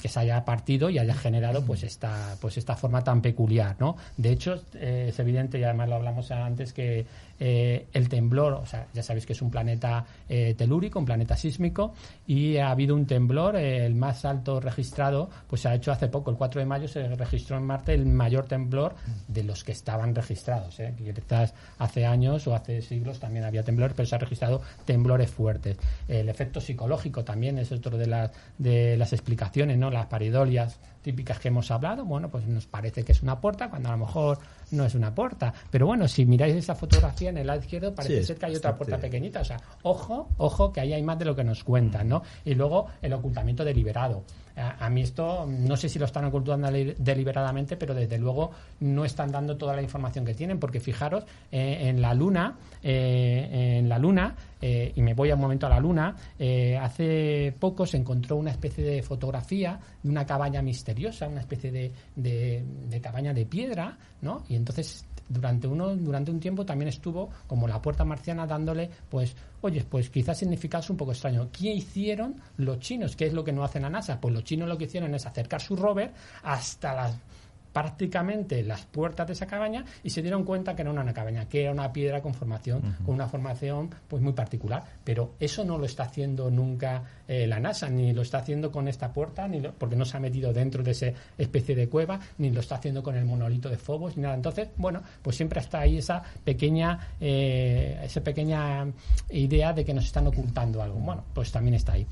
que 0.00 0.08
se 0.08 0.20
haya 0.20 0.42
partido 0.42 0.88
y 0.88 0.98
haya 0.98 1.12
generado 1.12 1.62
pues 1.62 1.82
esta 1.82 2.34
pues 2.40 2.56
esta 2.56 2.76
forma 2.76 3.04
tan 3.04 3.20
peculiar 3.20 3.76
no 3.78 3.94
de 4.16 4.30
hecho 4.32 4.54
es 4.72 5.18
evidente 5.18 5.58
y 5.58 5.64
además 5.64 5.90
lo 5.90 5.96
hablamos 5.96 6.30
antes 6.30 6.72
que 6.72 7.04
eh, 7.42 7.86
el 7.94 8.10
temblor, 8.10 8.52
o 8.52 8.66
sea, 8.66 8.86
ya 8.92 9.02
sabéis 9.02 9.24
que 9.24 9.32
es 9.32 9.40
un 9.40 9.50
planeta 9.50 10.04
eh, 10.28 10.54
telúrico, 10.56 10.98
un 10.98 11.06
planeta 11.06 11.36
sísmico, 11.36 11.94
y 12.26 12.58
ha 12.58 12.70
habido 12.70 12.94
un 12.94 13.06
temblor, 13.06 13.56
eh, 13.56 13.86
el 13.86 13.94
más 13.94 14.26
alto 14.26 14.60
registrado, 14.60 15.30
pues 15.48 15.62
se 15.62 15.68
ha 15.68 15.74
hecho 15.74 15.90
hace 15.90 16.08
poco, 16.08 16.30
el 16.30 16.36
4 16.36 16.60
de 16.60 16.66
mayo 16.66 16.86
se 16.86 17.08
registró 17.16 17.56
en 17.56 17.64
Marte 17.64 17.94
el 17.94 18.04
mayor 18.04 18.44
temblor 18.44 18.94
de 19.26 19.42
los 19.42 19.64
que 19.64 19.72
estaban 19.72 20.14
registrados. 20.14 20.76
Quizás 20.98 21.54
hace 21.78 22.04
años 22.04 22.46
o 22.46 22.54
hace 22.54 22.82
siglos 22.82 23.18
también 23.18 23.46
había 23.46 23.62
temblor, 23.62 23.94
pero 23.96 24.06
se 24.06 24.16
ha 24.16 24.18
registrado 24.18 24.60
temblores 24.84 25.30
fuertes. 25.30 25.78
El 26.08 26.28
efecto 26.28 26.60
psicológico 26.60 27.24
también 27.24 27.56
es 27.56 27.72
otro 27.72 27.96
de 27.96 28.06
las, 28.06 28.32
de 28.58 28.98
las 28.98 29.14
explicaciones, 29.14 29.78
¿no? 29.78 29.90
Las 29.90 30.06
paridolias 30.06 30.78
típicas 31.02 31.38
que 31.38 31.48
hemos 31.48 31.70
hablado, 31.70 32.04
bueno, 32.04 32.28
pues 32.30 32.46
nos 32.46 32.66
parece 32.66 33.04
que 33.04 33.12
es 33.12 33.22
una 33.22 33.40
puerta 33.40 33.70
cuando 33.70 33.88
a 33.88 33.92
lo 33.92 33.98
mejor 33.98 34.38
no 34.72 34.84
es 34.84 34.94
una 34.94 35.14
puerta. 35.14 35.52
Pero 35.70 35.86
bueno, 35.86 36.08
si 36.08 36.26
miráis 36.26 36.54
esa 36.54 36.74
fotografía 36.74 37.30
en 37.30 37.38
el 37.38 37.46
lado 37.46 37.60
izquierdo 37.60 37.94
parece 37.94 38.22
ser 38.22 38.36
que 38.36 38.46
hay 38.46 38.56
otra 38.56 38.76
puerta 38.76 38.98
pequeñita. 38.98 39.40
O 39.40 39.44
sea, 39.44 39.60
ojo, 39.82 40.28
ojo, 40.38 40.72
que 40.72 40.80
ahí 40.80 40.92
hay 40.92 41.02
más 41.02 41.18
de 41.18 41.24
lo 41.24 41.34
que 41.34 41.44
nos 41.44 41.64
cuentan, 41.64 42.08
¿no? 42.08 42.22
Y 42.44 42.54
luego 42.54 42.86
el 43.02 43.12
ocultamiento 43.12 43.64
deliberado. 43.64 44.24
A, 44.60 44.90
mí 44.90 45.02
esto, 45.02 45.46
no 45.46 45.76
sé 45.76 45.88
si 45.88 45.98
lo 45.98 46.04
están 46.04 46.24
ocultando 46.26 46.70
deliberadamente, 46.70 47.76
pero 47.76 47.94
desde 47.94 48.18
luego 48.18 48.50
no 48.80 49.04
están 49.04 49.32
dando 49.32 49.56
toda 49.56 49.74
la 49.74 49.82
información 49.82 50.24
que 50.24 50.34
tienen, 50.34 50.58
porque 50.58 50.80
fijaros, 50.80 51.24
eh, 51.50 51.88
en 51.88 52.00
la 52.00 52.14
Luna, 52.14 52.56
eh, 52.82 53.78
en 53.78 53.88
la 53.88 53.98
Luna, 53.98 54.34
eh, 54.60 54.92
y 54.94 55.02
me 55.02 55.14
voy 55.14 55.32
un 55.32 55.40
momento 55.40 55.66
a 55.66 55.70
la 55.70 55.80
Luna, 55.80 56.14
hace 56.80 57.54
poco 57.58 57.86
se 57.86 57.96
encontró 57.96 58.36
una 58.36 58.50
especie 58.50 58.84
de 58.84 59.02
fotografía 59.02 59.78
de 60.02 60.10
una 60.10 60.26
cabaña 60.26 60.62
misteriosa, 60.62 61.28
una 61.28 61.40
especie 61.40 61.70
de, 61.70 61.92
de, 62.16 62.64
de 62.88 63.00
cabaña 63.00 63.32
de 63.32 63.46
piedra, 63.46 63.96
¿no? 64.22 64.44
Y 64.48 64.56
entonces 64.56 65.04
durante 65.30 65.66
uno 65.66 65.96
durante 65.96 66.30
un 66.30 66.40
tiempo 66.40 66.66
también 66.66 66.88
estuvo 66.88 67.30
como 67.46 67.66
la 67.66 67.80
puerta 67.80 68.04
marciana 68.04 68.46
dándole 68.46 68.90
pues 69.08 69.34
oye 69.62 69.84
pues 69.88 70.10
quizás 70.10 70.38
significase 70.38 70.92
un 70.92 70.98
poco 70.98 71.12
extraño. 71.12 71.48
Qué 71.50 71.72
hicieron 71.72 72.36
los 72.58 72.80
chinos 72.80 73.16
qué 73.16 73.26
es 73.26 73.32
lo 73.32 73.44
que 73.44 73.52
no 73.52 73.64
hacen 73.64 73.84
a 73.84 73.90
NASA 73.90 74.20
pues 74.20 74.34
los 74.34 74.44
chinos 74.44 74.68
lo 74.68 74.76
que 74.76 74.84
hicieron 74.84 75.14
es 75.14 75.24
acercar 75.24 75.62
su 75.62 75.76
rover 75.76 76.12
hasta 76.42 76.94
las 76.94 77.18
prácticamente 77.72 78.62
las 78.62 78.86
puertas 78.86 79.26
de 79.26 79.32
esa 79.34 79.46
cabaña 79.46 79.84
y 80.02 80.10
se 80.10 80.22
dieron 80.22 80.44
cuenta 80.44 80.74
que 80.74 80.84
no 80.84 80.92
era 80.92 81.02
una 81.02 81.12
cabaña, 81.12 81.48
que 81.48 81.62
era 81.62 81.72
una 81.72 81.92
piedra 81.92 82.20
con 82.20 82.34
formación, 82.34 82.96
con 83.04 83.14
una 83.14 83.28
formación 83.28 83.90
pues 84.08 84.22
muy 84.22 84.32
particular. 84.32 84.84
Pero 85.04 85.34
eso 85.40 85.64
no 85.64 85.78
lo 85.78 85.84
está 85.84 86.04
haciendo 86.04 86.50
nunca 86.50 87.02
eh, 87.28 87.46
la 87.46 87.60
NASA, 87.60 87.88
ni 87.88 88.12
lo 88.12 88.22
está 88.22 88.38
haciendo 88.38 88.70
con 88.70 88.88
esta 88.88 89.12
puerta, 89.12 89.46
ni 89.46 89.60
porque 89.60 89.96
no 89.96 90.04
se 90.04 90.16
ha 90.16 90.20
metido 90.20 90.52
dentro 90.52 90.82
de 90.82 90.90
esa 90.92 91.12
especie 91.38 91.74
de 91.74 91.88
cueva, 91.88 92.18
ni 92.38 92.50
lo 92.50 92.60
está 92.60 92.76
haciendo 92.76 93.02
con 93.02 93.16
el 93.16 93.24
monolito 93.24 93.68
de 93.68 93.76
Fobos, 93.76 94.16
ni 94.16 94.22
nada. 94.22 94.34
Entonces, 94.34 94.68
bueno, 94.76 95.02
pues 95.22 95.36
siempre 95.36 95.60
está 95.60 95.80
ahí 95.80 95.98
esa 95.98 96.22
pequeña, 96.44 96.98
eh, 97.20 98.00
esa 98.02 98.20
pequeña 98.20 98.86
idea 99.30 99.72
de 99.72 99.84
que 99.84 99.94
nos 99.94 100.04
están 100.04 100.26
ocultando 100.26 100.82
algo. 100.82 100.98
Bueno, 100.98 101.24
pues 101.32 101.52
también 101.52 101.74
está 101.74 101.92
ahí. 101.92 102.06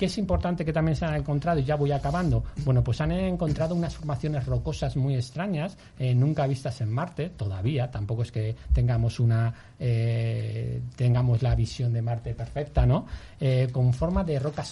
¿Qué 0.00 0.06
es 0.06 0.16
importante 0.16 0.64
que 0.64 0.72
también 0.72 0.96
se 0.96 1.04
han 1.04 1.14
encontrado? 1.14 1.60
Y 1.60 1.64
ya 1.64 1.76
voy 1.76 1.92
acabando. 1.92 2.42
Bueno, 2.64 2.82
pues 2.82 3.02
han 3.02 3.12
encontrado 3.12 3.74
unas 3.74 3.94
formaciones 3.94 4.46
rocosas 4.46 4.96
muy 4.96 5.14
extrañas, 5.14 5.76
eh, 5.98 6.14
nunca 6.14 6.46
vistas 6.46 6.80
en 6.80 6.90
Marte, 6.90 7.28
todavía. 7.36 7.90
Tampoco 7.90 8.22
es 8.22 8.32
que 8.32 8.56
tengamos 8.72 9.20
una 9.20 9.52
eh, 9.78 10.80
tengamos 10.96 11.42
la 11.42 11.54
visión 11.54 11.92
de 11.92 12.00
Marte 12.00 12.32
perfecta, 12.32 12.86
¿no? 12.86 13.04
Eh, 13.38 13.68
con 13.70 13.92
forma 13.92 14.24
de 14.24 14.38
roca 14.38 14.64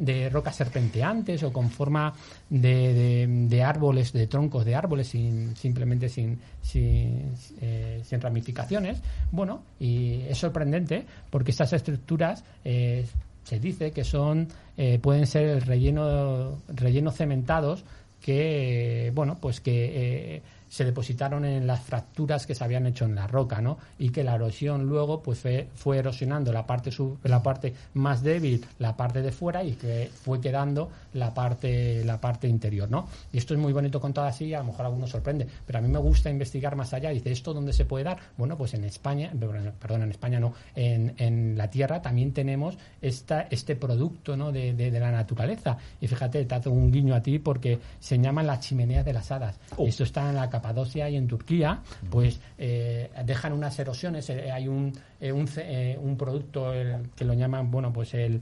de 0.00 0.28
rocas 0.28 0.54
serpenteantes 0.54 1.42
o 1.44 1.50
con 1.50 1.70
forma 1.70 2.12
de, 2.50 3.62
árboles, 3.64 4.12
de 4.12 4.26
troncos 4.26 4.66
de 4.66 4.74
árboles, 4.74 5.08
simplemente 5.08 6.10
sin, 6.10 6.38
sin 6.62 8.20
ramificaciones. 8.20 9.00
Bueno, 9.32 9.62
y 9.80 10.20
es 10.28 10.36
sorprendente 10.36 11.06
porque 11.30 11.52
estas 11.52 11.72
estructuras 11.72 12.44
se 13.44 13.60
dice 13.60 13.92
que 13.92 14.04
son 14.04 14.48
eh, 14.76 14.98
pueden 15.00 15.26
ser 15.26 15.48
el 15.48 15.62
relleno 15.62 16.58
rellenos 16.68 17.16
cementados 17.16 17.84
que 18.20 19.12
bueno 19.14 19.36
pues 19.40 19.60
que 19.60 20.36
eh, 20.36 20.42
se 20.68 20.84
depositaron 20.84 21.44
en 21.44 21.66
las 21.66 21.80
fracturas 21.80 22.46
que 22.46 22.54
se 22.54 22.64
habían 22.64 22.86
hecho 22.86 23.04
en 23.04 23.14
la 23.14 23.26
roca, 23.26 23.60
¿no? 23.60 23.78
Y 23.98 24.10
que 24.10 24.24
la 24.24 24.34
erosión 24.34 24.86
luego 24.86 25.22
pues 25.22 25.38
fue, 25.38 25.98
erosionando 25.98 26.52
la 26.52 26.66
parte 26.66 26.90
la 27.22 27.42
parte 27.42 27.74
más 27.94 28.22
débil, 28.22 28.64
la 28.78 28.96
parte 28.96 29.22
de 29.22 29.32
fuera 29.32 29.62
y 29.64 29.72
que 29.72 30.10
fue 30.12 30.40
quedando 30.40 30.90
la 31.14 31.32
parte 31.32 32.04
la 32.04 32.20
parte 32.20 32.48
interior, 32.48 32.90
¿no? 32.90 33.08
Y 33.32 33.38
esto 33.38 33.54
es 33.54 33.60
muy 33.60 33.72
bonito 33.72 34.00
contado 34.00 34.26
así, 34.26 34.52
a 34.54 34.58
lo 34.58 34.64
mejor 34.64 34.82
a 34.82 34.88
algunos 34.88 35.10
sorprende, 35.10 35.46
pero 35.66 35.78
a 35.78 35.82
mí 35.82 35.88
me 35.88 35.98
gusta 35.98 36.30
investigar 36.30 36.76
más 36.76 36.92
allá. 36.92 37.10
Dice, 37.10 37.30
¿esto 37.30 37.54
dónde 37.54 37.72
se 37.72 37.84
puede 37.84 38.04
dar? 38.04 38.18
Bueno, 38.36 38.56
pues 38.56 38.74
en 38.74 38.84
España, 38.84 39.32
perdón, 39.80 40.02
en 40.02 40.10
España 40.10 40.40
no, 40.40 40.54
en, 40.74 41.14
en 41.18 41.56
la 41.56 41.70
Tierra 41.70 42.02
también 42.02 42.32
tenemos 42.32 42.76
esta, 43.00 43.42
este 43.50 43.76
producto, 43.76 44.36
¿no? 44.36 44.52
De, 44.52 44.74
de, 44.74 44.90
la 44.94 45.10
naturaleza. 45.10 45.76
Y 46.00 46.06
fíjate, 46.06 46.44
te 46.44 46.54
hago 46.54 46.70
un 46.70 46.90
guiño 46.90 47.14
a 47.14 47.22
ti 47.22 47.38
porque 47.38 47.78
se 48.00 48.18
llaman 48.18 48.46
las 48.46 48.60
chimeneas 48.60 49.04
de 49.04 49.12
las 49.12 49.30
hadas. 49.30 49.58
Oh. 49.76 49.86
Esto 49.86 50.04
está 50.04 50.28
en 50.28 50.36
la 50.36 50.48
Capadocia 50.64 51.10
y 51.10 51.16
en 51.16 51.28
Turquía, 51.28 51.82
pues 52.10 52.40
eh, 52.56 53.10
dejan 53.26 53.52
unas 53.52 53.78
erosiones. 53.78 54.30
Eh, 54.30 54.50
hay 54.50 54.66
un, 54.66 54.94
eh, 55.20 55.98
un, 56.00 56.16
producto 56.16 56.72
que 57.14 57.24
lo 57.26 57.34
llaman, 57.34 57.70
bueno, 57.70 57.92
pues 57.92 58.14
el, 58.14 58.40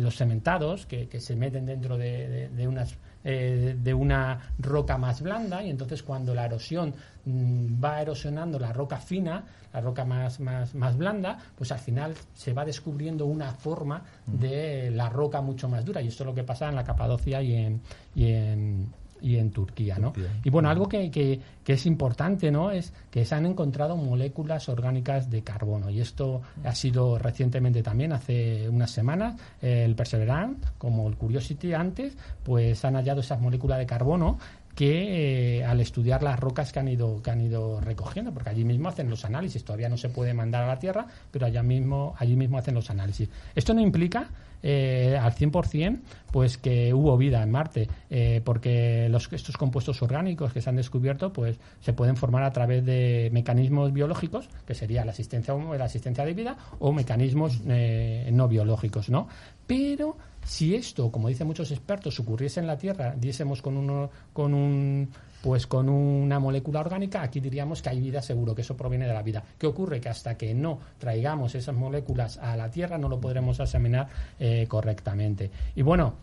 los 0.00 0.16
cementados, 0.16 0.86
que, 0.86 1.20
se 1.20 1.36
meten 1.36 1.66
dentro 1.66 1.98
de, 1.98 2.66
unas 2.66 2.96
de 3.22 3.94
una 3.94 4.50
roca 4.58 4.98
más 4.98 5.22
blanda 5.22 5.62
y 5.62 5.70
entonces 5.70 6.02
cuando 6.02 6.34
la 6.34 6.44
erosión 6.44 6.94
mm, 7.24 7.82
va 7.82 8.02
erosionando 8.02 8.58
la 8.58 8.72
roca 8.72 8.98
fina, 8.98 9.44
la 9.72 9.80
roca 9.80 10.04
más, 10.04 10.40
más, 10.40 10.74
más 10.74 10.96
blanda, 10.96 11.38
pues 11.54 11.72
al 11.72 11.78
final 11.78 12.14
se 12.34 12.52
va 12.52 12.64
descubriendo 12.64 13.24
una 13.24 13.52
forma 13.52 14.04
de 14.26 14.90
la 14.90 15.08
roca 15.08 15.40
mucho 15.40 15.68
más 15.68 15.84
dura 15.84 16.02
y 16.02 16.08
esto 16.08 16.22
es 16.22 16.26
lo 16.26 16.34
que 16.34 16.44
pasa 16.44 16.68
en 16.68 16.76
la 16.76 16.84
Capadocia 16.84 17.42
y 17.42 17.54
en, 17.54 17.80
y 18.14 18.26
en 18.32 18.88
y 19.24 19.38
en 19.38 19.50
Turquía, 19.50 19.98
¿no? 19.98 20.12
Y 20.44 20.50
bueno, 20.50 20.68
algo 20.68 20.86
que, 20.86 21.10
que, 21.10 21.40
es 21.66 21.86
importante, 21.86 22.50
¿no? 22.50 22.70
Es 22.70 22.92
que 23.10 23.24
se 23.24 23.34
han 23.34 23.46
encontrado 23.46 23.96
moléculas 23.96 24.68
orgánicas 24.68 25.30
de 25.30 25.42
carbono. 25.42 25.88
Y 25.88 26.00
esto 26.00 26.42
ha 26.62 26.74
sido 26.74 27.18
recientemente 27.18 27.82
también, 27.82 28.12
hace 28.12 28.68
unas 28.68 28.90
semanas, 28.90 29.40
el 29.62 29.94
Perseverance, 29.94 30.68
como 30.76 31.08
el 31.08 31.16
Curiosity 31.16 31.72
antes, 31.72 32.18
pues 32.42 32.84
han 32.84 32.96
hallado 32.96 33.22
esas 33.22 33.40
moléculas 33.40 33.78
de 33.78 33.86
carbono 33.86 34.38
que 34.74 35.58
eh, 35.58 35.64
al 35.64 35.80
estudiar 35.80 36.22
las 36.22 36.38
rocas 36.38 36.72
que 36.72 36.80
han 36.80 36.88
ido 36.88 37.22
que 37.22 37.30
han 37.30 37.40
ido 37.40 37.80
recogiendo 37.80 38.32
porque 38.32 38.50
allí 38.50 38.64
mismo 38.64 38.88
hacen 38.88 39.08
los 39.08 39.24
análisis. 39.24 39.64
Todavía 39.64 39.88
no 39.88 39.96
se 39.96 40.08
puede 40.08 40.34
mandar 40.34 40.64
a 40.64 40.66
la 40.66 40.80
tierra 40.80 41.06
pero 41.30 41.46
allá 41.46 41.62
mismo 41.62 42.14
allí 42.18 42.34
mismo 42.34 42.58
hacen 42.58 42.74
los 42.74 42.90
análisis. 42.90 43.28
Esto 43.54 43.72
no 43.72 43.80
implica 43.80 44.28
eh, 44.66 45.18
al 45.20 45.34
100% 45.34 46.00
pues 46.32 46.58
que 46.58 46.92
hubo 46.92 47.16
vida 47.16 47.42
en 47.42 47.50
Marte 47.50 47.86
eh, 48.10 48.40
porque 48.44 49.08
los, 49.10 49.32
estos 49.32 49.56
compuestos 49.56 50.02
orgánicos 50.02 50.52
que 50.52 50.60
se 50.60 50.70
han 50.70 50.76
descubierto 50.76 51.32
pues 51.32 51.58
se 51.80 51.92
pueden 51.92 52.16
formar 52.16 52.42
a 52.42 52.50
través 52.50 52.84
de 52.84 53.28
mecanismos 53.32 53.92
biológicos 53.92 54.48
que 54.66 54.74
sería 54.74 55.04
la 55.04 55.12
asistencia 55.12 55.54
la 55.54 55.84
asistencia 55.84 56.24
de 56.24 56.32
vida 56.32 56.56
o 56.78 56.92
mecanismos 56.92 57.60
no 57.64 58.48
biológicos 58.48 59.10
no 59.10 59.28
pero 59.66 60.16
si 60.44 60.74
esto, 60.74 61.10
como 61.10 61.28
dicen 61.28 61.46
muchos 61.46 61.70
expertos, 61.70 62.20
ocurriese 62.20 62.60
en 62.60 62.66
la 62.66 62.76
Tierra, 62.76 63.14
diésemos 63.16 63.62
con 63.62 63.76
uno, 63.76 64.10
con 64.32 64.52
un 64.52 65.08
pues 65.44 65.66
con 65.66 65.90
una 65.90 66.38
molécula 66.38 66.80
orgánica, 66.80 67.20
aquí 67.20 67.38
diríamos 67.38 67.82
que 67.82 67.90
hay 67.90 68.00
vida 68.00 68.22
seguro, 68.22 68.54
que 68.54 68.62
eso 68.62 68.78
proviene 68.78 69.06
de 69.06 69.12
la 69.12 69.20
vida. 69.20 69.42
¿Qué 69.58 69.66
ocurre? 69.66 70.00
Que 70.00 70.08
hasta 70.08 70.38
que 70.38 70.54
no 70.54 70.78
traigamos 70.96 71.54
esas 71.54 71.74
moléculas 71.74 72.38
a 72.38 72.56
la 72.56 72.70
Tierra 72.70 72.96
no 72.96 73.10
lo 73.10 73.20
podremos 73.20 73.60
examinar 73.60 74.08
eh, 74.40 74.64
correctamente. 74.66 75.50
Y 75.76 75.82
bueno, 75.82 76.14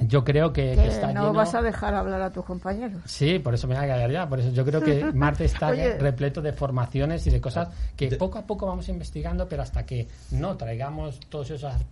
yo 0.00 0.24
creo 0.24 0.52
que, 0.52 0.74
no 1.14 1.32
vas 1.32 1.54
a 1.54 1.62
dejar 1.62 1.94
hablar 1.94 2.20
a 2.20 2.32
tus 2.32 2.44
compañeros. 2.44 3.00
Sí, 3.04 3.38
por 3.38 3.54
eso 3.54 3.68
me 3.68 3.76
voy 3.76 3.84
a 3.84 3.86
callar 3.86 4.10
ya. 4.10 4.28
Por 4.28 4.40
eso 4.40 4.50
yo 4.50 4.64
creo 4.64 4.80
que 4.80 5.04
Marte 5.14 5.44
está 5.44 5.70
repleto 5.70 6.42
de 6.42 6.52
formaciones 6.52 7.24
y 7.28 7.30
de 7.30 7.40
cosas 7.40 7.68
que 7.96 8.08
poco 8.16 8.38
a 8.38 8.42
poco 8.42 8.66
vamos 8.66 8.88
investigando, 8.88 9.48
pero 9.48 9.62
hasta 9.62 9.86
que 9.86 10.08
no 10.32 10.56
traigamos 10.56 11.20
todas 11.28 11.50
esas 11.50 11.84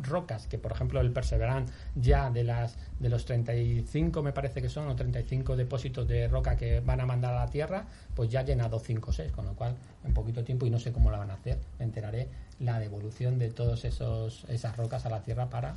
rocas 0.00 0.46
que 0.46 0.58
por 0.58 0.72
ejemplo 0.72 1.00
el 1.00 1.12
Perseverance 1.12 1.72
ya 1.94 2.30
de 2.30 2.44
las 2.44 2.76
de 2.98 3.08
los 3.08 3.24
35 3.24 4.22
me 4.22 4.32
parece 4.32 4.62
que 4.62 4.68
son 4.68 4.88
o 4.88 4.96
35 4.96 5.56
depósitos 5.56 6.08
de 6.08 6.28
roca 6.28 6.56
que 6.56 6.80
van 6.80 7.00
a 7.00 7.06
mandar 7.06 7.34
a 7.34 7.44
la 7.44 7.50
Tierra 7.50 7.86
pues 8.14 8.30
ya 8.30 8.40
ha 8.40 8.42
llenado 8.44 8.78
5 8.78 9.10
o 9.10 9.12
6 9.12 9.32
con 9.32 9.44
lo 9.44 9.54
cual 9.54 9.76
en 10.04 10.14
poquito 10.14 10.44
tiempo 10.44 10.66
y 10.66 10.70
no 10.70 10.78
sé 10.78 10.92
cómo 10.92 11.10
la 11.10 11.18
van 11.18 11.30
a 11.30 11.34
hacer 11.34 11.58
me 11.78 11.84
enteraré 11.84 12.28
la 12.58 12.78
devolución 12.78 13.38
de 13.38 13.50
todos 13.50 13.84
esos 13.84 14.44
esas 14.48 14.76
rocas 14.76 15.04
a 15.06 15.10
la 15.10 15.22
Tierra 15.22 15.50
para 15.50 15.74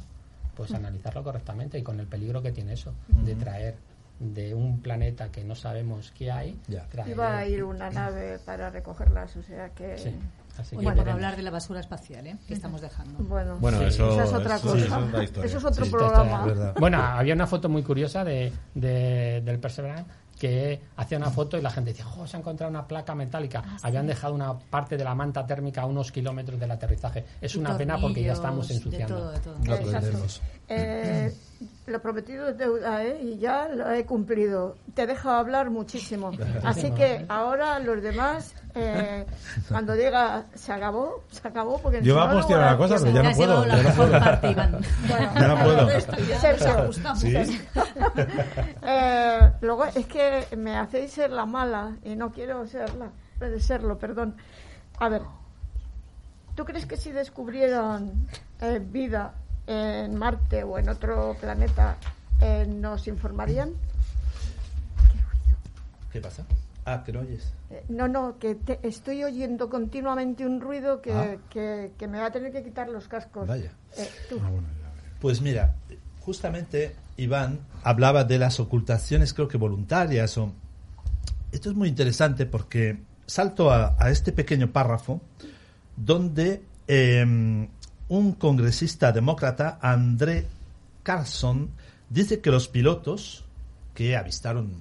pues 0.55 0.73
analizarlo 0.73 1.23
correctamente 1.23 1.77
y 1.77 1.83
con 1.83 1.99
el 1.99 2.07
peligro 2.07 2.41
que 2.41 2.51
tiene 2.51 2.73
eso 2.73 2.93
de 3.09 3.35
traer 3.35 3.75
de 4.19 4.55
un 4.55 4.81
planeta 4.81 5.29
que 5.31 5.43
no 5.43 5.55
sabemos 5.55 6.13
qué 6.17 6.31
hay. 6.31 6.59
Iba 7.11 7.37
a 7.37 7.47
ir 7.47 7.63
una 7.63 7.89
nave 7.89 8.39
para 8.39 8.69
recogerlas, 8.69 9.35
o 9.35 9.43
sea 9.43 9.69
que... 9.69 9.97
bueno, 10.73 10.95
para 10.95 11.13
hablar 11.13 11.35
de 11.35 11.41
la 11.41 11.51
basura 11.51 11.79
espacial 11.79 12.27
¿eh? 12.27 12.37
que 12.47 12.53
estamos 12.53 12.81
dejando. 12.81 13.23
Bueno, 13.23 13.57
bueno 13.59 13.81
eso, 13.81 14.21
es 14.21 14.33
otra 14.33 14.59
cosa. 14.59 15.01
Eso, 15.43 15.57
es 15.57 15.65
otro 15.65 15.85
programa. 15.85 16.73
Bueno, 16.79 17.01
había 17.01 17.33
una 17.33 17.47
foto 17.47 17.69
muy 17.69 17.83
curiosa 17.83 18.23
de, 18.23 18.51
de 18.73 19.41
del 19.41 19.59
Perseverance 19.59 20.09
que 20.39 20.81
hacía 20.97 21.17
una 21.17 21.29
foto 21.29 21.57
y 21.57 21.61
la 21.61 21.69
gente 21.69 21.91
decía, 21.91 22.05
oh, 22.17 22.27
se 22.27 22.37
ha 22.37 22.39
encontrado 22.39 22.69
una 22.69 22.85
placa 22.87 23.15
metálica. 23.15 23.63
Ah, 23.65 23.77
Habían 23.83 24.07
dejado 24.07 24.33
una 24.33 24.53
parte 24.57 24.97
de 24.97 25.03
la 25.03 25.15
manta 25.15 25.45
térmica 25.45 25.81
a 25.81 25.85
unos 25.85 26.11
kilómetros 26.11 26.59
del 26.59 26.71
aterrizaje. 26.71 27.25
Es 27.41 27.55
una 27.55 27.77
pena 27.77 27.97
porque 27.99 28.23
ya 28.23 28.33
estamos 28.33 28.69
ensuciando. 28.69 29.31
Eh, 30.67 31.31
lo 31.85 32.01
prometido 32.01 32.49
es 32.49 32.57
deuda, 32.57 33.03
¿eh? 33.05 33.19
Y 33.21 33.37
ya 33.37 33.69
lo 33.69 33.91
he 33.91 34.03
cumplido. 34.05 34.75
Te 34.93 35.05
dejo 35.07 35.29
hablar 35.29 35.69
muchísimo. 35.69 36.31
Así 36.63 36.91
que 36.91 37.25
ahora 37.29 37.79
los 37.79 38.01
demás, 38.01 38.55
eh, 38.75 39.25
cuando 39.69 39.93
diga 39.93 40.43
se 40.53 40.73
acabó, 40.73 41.23
se 41.31 41.47
acabó. 41.47 41.79
Porque 41.81 42.01
Yo 42.01 42.15
voy 42.15 42.23
a 42.27 42.31
postear 42.31 42.59
una 42.59 42.77
cosa, 42.77 42.97
pero 42.99 43.11
ya 43.11 43.23
no 43.23 43.31
puedo. 43.35 43.65
Ya 43.65 43.83
no 43.83 43.95
puedo. 43.95 44.11
ya 44.19 45.47
no 45.47 45.63
puedo. 45.63 45.89
eh, 48.83 49.51
luego 49.61 49.85
es 49.85 50.05
que 50.05 50.47
me 50.57 50.77
hacéis 50.77 51.11
ser 51.11 51.31
la 51.31 51.45
mala 51.45 51.95
y 52.03 52.15
no 52.15 52.31
quiero 52.31 52.67
serla. 52.67 53.09
Puede 53.39 53.59
serlo, 53.59 53.97
perdón. 53.97 54.35
A 54.99 55.09
ver, 55.09 55.21
¿tú 56.55 56.65
crees 56.65 56.85
que 56.85 56.97
si 56.97 57.11
descubrieron 57.11 58.27
eh, 58.61 58.81
vida 58.83 59.33
en 59.67 60.15
Marte 60.17 60.63
o 60.63 60.77
en 60.77 60.89
otro 60.89 61.35
planeta 61.39 61.95
eh, 62.41 62.65
nos 62.67 63.07
informarían? 63.07 63.73
¿Qué 66.11 66.21
pasa? 66.21 66.43
Ah, 66.85 67.03
que 67.03 67.11
no 67.11 67.21
oyes. 67.21 67.51
Eh, 67.71 67.83
no, 67.89 68.07
no, 68.07 68.37
que 68.37 68.57
estoy 68.83 69.23
oyendo 69.23 69.69
continuamente 69.69 70.45
un 70.45 70.61
ruido 70.61 71.01
que, 71.01 71.11
ah. 71.11 71.37
que, 71.49 72.07
me 72.07 72.19
va 72.19 72.27
a 72.27 72.31
tener 72.31 72.51
que 72.51 72.63
quitar 72.63 72.89
los 72.89 73.07
cascos. 73.07 73.47
Vaya. 73.47 73.71
Eh, 73.97 74.07
ah, 74.39 74.49
pues 75.19 75.41
mira, 75.41 75.75
justamente 76.19 76.95
Iván 77.17 77.59
hablaba 77.83 78.23
de 78.23 78.37
las 78.37 78.59
ocultaciones, 78.59 79.33
creo 79.33 79.47
que 79.47 79.57
voluntarias. 79.57 80.37
O... 80.37 80.53
Esto 81.51 81.71
es 81.71 81.75
muy 81.75 81.89
interesante 81.89 82.45
porque 82.45 82.99
salto 83.25 83.71
a, 83.71 83.95
a 83.97 84.11
este 84.11 84.31
pequeño 84.31 84.71
párrafo 84.71 85.21
donde 85.97 86.61
eh, 86.87 87.25
un 88.07 88.33
congresista 88.33 89.11
demócrata, 89.11 89.79
André 89.81 90.45
Carson, 91.01 91.71
dice 92.09 92.41
que 92.41 92.51
los 92.51 92.67
pilotos 92.67 93.43
que 93.95 94.15
avistaron 94.15 94.71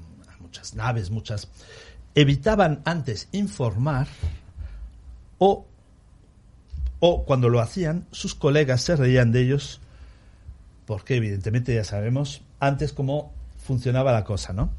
muchas 0.40 0.74
naves, 0.74 1.10
muchas, 1.10 1.48
evitaban 2.14 2.82
antes 2.84 3.28
informar 3.32 4.06
o, 5.38 5.66
o 7.00 7.24
cuando 7.24 7.48
lo 7.48 7.60
hacían, 7.60 8.06
sus 8.10 8.34
colegas 8.34 8.82
se 8.82 8.96
reían 8.96 9.32
de 9.32 9.42
ellos 9.42 9.80
porque 10.86 11.16
evidentemente 11.16 11.74
ya 11.74 11.84
sabemos 11.84 12.42
antes 12.60 12.92
cómo 12.92 13.32
funcionaba 13.58 14.12
la 14.12 14.24
cosa, 14.24 14.52
¿no? 14.52 14.70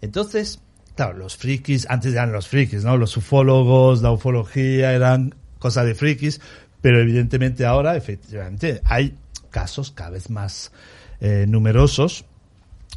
Entonces, 0.00 0.60
claro, 0.94 1.18
los 1.18 1.36
frikis, 1.36 1.86
antes 1.90 2.12
eran 2.12 2.32
los 2.32 2.48
frikis, 2.48 2.84
¿no? 2.84 2.96
Los 2.96 3.16
ufólogos, 3.16 4.02
la 4.02 4.12
ufología 4.12 4.92
eran 4.92 5.34
cosas 5.58 5.86
de 5.86 5.94
frikis, 5.94 6.40
pero 6.80 7.00
evidentemente 7.00 7.66
ahora, 7.66 7.96
efectivamente, 7.96 8.80
hay 8.84 9.16
casos 9.50 9.90
cada 9.90 10.10
vez 10.10 10.30
más 10.30 10.70
eh, 11.20 11.46
numerosos. 11.48 12.24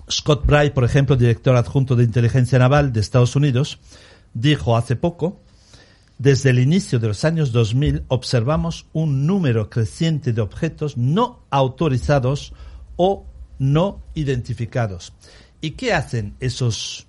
Scott 0.10 0.46
Bright, 0.46 0.74
por 0.74 0.84
ejemplo, 0.84 1.16
director 1.16 1.56
adjunto 1.56 1.96
de 1.96 2.04
inteligencia 2.04 2.60
naval 2.60 2.94
de 2.94 3.00
Estados 3.00 3.36
Unidos, 3.36 3.80
dijo 4.34 4.78
hace 4.78 4.96
poco, 4.96 5.40
desde 6.22 6.52
el 6.52 6.60
inicio 6.60 7.00
de 7.00 7.08
los 7.08 7.26
años 7.26 7.52
2000 7.52 8.04
observamos 8.08 8.86
un 8.94 9.26
número 9.26 9.72
creciente 9.72 10.34
de 10.34 10.42
objetos 10.42 10.96
no 10.96 11.46
autorizados 11.50 12.54
o 12.96 13.26
no 13.58 14.04
identificados. 14.14 15.14
¿Y 15.62 15.72
qué 15.72 15.94
hacen 15.94 16.36
esos, 16.40 17.08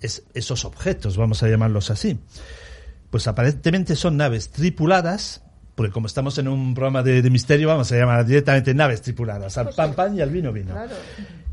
esos 0.00 0.64
objetos, 0.64 1.16
vamos 1.16 1.42
a 1.44 1.48
llamarlos 1.48 1.90
así? 1.90 2.18
Pues 3.10 3.28
aparentemente 3.28 3.94
son 3.94 4.16
naves 4.16 4.50
tripuladas 4.50 5.43
porque 5.74 5.92
como 5.92 6.06
estamos 6.06 6.38
en 6.38 6.48
un 6.48 6.74
programa 6.74 7.02
de, 7.02 7.28
misterio, 7.30 7.68
vamos 7.68 7.90
a 7.92 7.96
llamar 7.96 8.24
directamente 8.24 8.74
naves 8.74 9.02
tripuladas, 9.02 9.56
al 9.58 9.64
pues 9.66 9.76
pan 9.76 9.92
pan 9.94 10.16
y 10.16 10.20
al 10.20 10.30
vino 10.30 10.52
vino. 10.52 10.74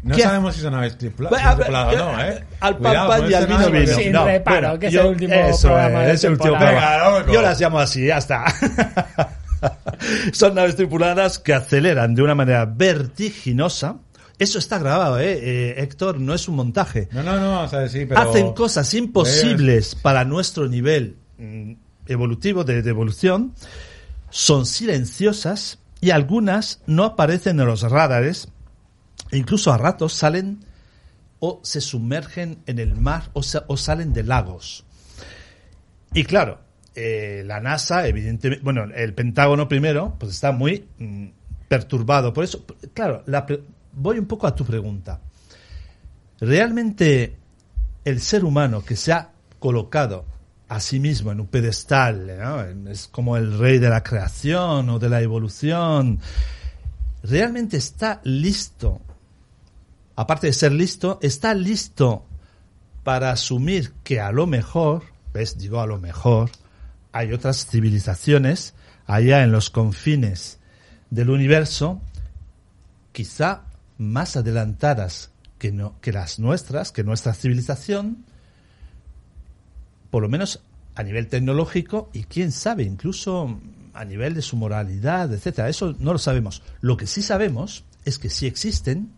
No 0.03 0.17
sabemos 0.17 0.55
si 0.55 0.61
son 0.61 0.73
naves 0.73 0.97
tripuladas, 0.97 1.59
o 1.59 1.71
no, 1.71 2.21
¿eh? 2.23 2.43
Al 2.59 2.77
pan 2.77 3.07
pan 3.07 3.31
y 3.31 3.33
al 3.33 3.47
vino 3.47 3.69
vino. 3.69 3.95
Sin 3.95 4.13
reparo, 4.13 4.79
que 4.79 4.87
es 4.87 4.95
el 4.95 5.05
último 5.05 5.33
programa 5.61 6.05
es, 6.07 6.23
el 6.23 6.31
último 6.33 6.57
programa. 6.57 7.25
Yo 7.31 7.41
las 7.41 7.59
llamo 7.59 7.79
así, 7.79 8.05
ya 8.05 8.17
está. 8.17 8.45
son 10.33 10.55
naves 10.55 10.75
tripuladas 10.75 11.39
que 11.39 11.53
aceleran 11.53 12.15
de 12.15 12.21
una 12.21 12.35
manera 12.35 12.65
vertiginosa. 12.65 13.97
Eso 14.37 14.57
está 14.57 14.79
grabado, 14.79 15.19
¿eh? 15.19 15.37
eh 15.39 15.75
Héctor, 15.77 16.19
no 16.19 16.33
es 16.33 16.47
un 16.47 16.55
montaje. 16.55 17.09
No, 17.11 17.21
no, 17.21 17.39
no, 17.39 17.61
o 17.61 17.67
sea, 17.67 17.87
sí, 17.87 18.05
pero... 18.07 18.19
Hacen 18.19 18.53
cosas 18.53 18.91
imposibles 18.95 19.93
para 19.93 20.25
nuestro 20.25 20.67
nivel 20.67 21.17
mm, 21.37 21.73
evolutivo, 22.07 22.63
de, 22.63 22.81
de 22.81 22.89
evolución, 22.89 23.53
son 24.31 24.65
silenciosas 24.65 25.79
y 25.99 26.09
algunas 26.09 26.81
no 26.87 27.03
aparecen 27.03 27.59
en 27.59 27.67
los 27.67 27.83
radares, 27.83 28.49
incluso 29.31 29.71
a 29.71 29.77
ratos 29.77 30.13
salen 30.13 30.65
o 31.39 31.59
se 31.63 31.81
sumergen 31.81 32.63
en 32.65 32.79
el 32.79 32.95
mar 32.95 33.29
o, 33.33 33.41
o 33.67 33.77
salen 33.77 34.13
de 34.13 34.23
lagos. 34.23 34.85
Y 36.13 36.23
claro, 36.23 36.59
eh, 36.95 37.43
la 37.45 37.59
NASA, 37.59 38.07
evidentemente, 38.07 38.63
bueno, 38.63 38.83
el 38.93 39.13
Pentágono 39.13 39.67
primero, 39.67 40.15
pues 40.19 40.31
está 40.33 40.51
muy 40.51 40.87
mm, 40.97 41.27
perturbado. 41.67 42.33
Por 42.33 42.43
eso, 42.43 42.65
claro, 42.93 43.23
voy 43.93 44.19
un 44.19 44.25
poco 44.25 44.47
a 44.47 44.55
tu 44.55 44.65
pregunta. 44.65 45.21
¿Realmente 46.39 47.37
el 48.03 48.19
ser 48.19 48.43
humano 48.43 48.83
que 48.83 48.95
se 48.95 49.13
ha 49.13 49.31
colocado 49.59 50.25
a 50.71 50.79
sí 50.79 51.01
mismo 51.01 51.33
en 51.33 51.41
un 51.41 51.47
pedestal, 51.47 52.29
es 52.87 53.07
como 53.07 53.35
el 53.35 53.59
rey 53.59 53.77
de 53.77 53.89
la 53.89 54.03
creación 54.03 54.89
o 54.89 54.99
de 54.99 55.09
la 55.09 55.21
evolución, 55.21 56.21
realmente 57.23 57.75
está 57.75 58.21
listo, 58.23 59.01
aparte 60.15 60.47
de 60.47 60.53
ser 60.53 60.71
listo, 60.71 61.19
está 61.21 61.53
listo 61.53 62.25
para 63.03 63.31
asumir 63.31 63.91
que 64.05 64.21
a 64.21 64.31
lo 64.31 64.47
mejor, 64.47 65.03
ves, 65.33 65.57
digo 65.57 65.81
a 65.81 65.87
lo 65.87 65.99
mejor, 65.99 66.51
hay 67.11 67.33
otras 67.33 67.65
civilizaciones 67.65 68.73
allá 69.07 69.43
en 69.43 69.51
los 69.51 69.71
confines 69.71 70.57
del 71.09 71.31
universo, 71.31 72.01
quizá 73.11 73.63
más 73.97 74.37
adelantadas 74.37 75.31
que, 75.59 75.73
no, 75.73 75.99
que 75.99 76.13
las 76.13 76.39
nuestras, 76.39 76.93
que 76.93 77.03
nuestra 77.03 77.33
civilización, 77.33 78.23
por 80.11 80.21
lo 80.21 80.29
menos 80.29 80.61
a 80.93 81.03
nivel 81.03 81.27
tecnológico 81.27 82.09
y 82.13 82.25
quién 82.25 82.51
sabe, 82.51 82.83
incluso 82.83 83.59
a 83.93 84.05
nivel 84.05 84.33
de 84.33 84.41
su 84.41 84.57
moralidad, 84.57 85.33
etcétera. 85.33 85.69
Eso 85.69 85.95
no 85.99 86.13
lo 86.13 86.19
sabemos. 86.19 86.61
Lo 86.81 86.97
que 86.97 87.07
sí 87.07 87.21
sabemos 87.21 87.83
es 88.05 88.19
que 88.19 88.29
si 88.29 88.45
existen 88.45 89.11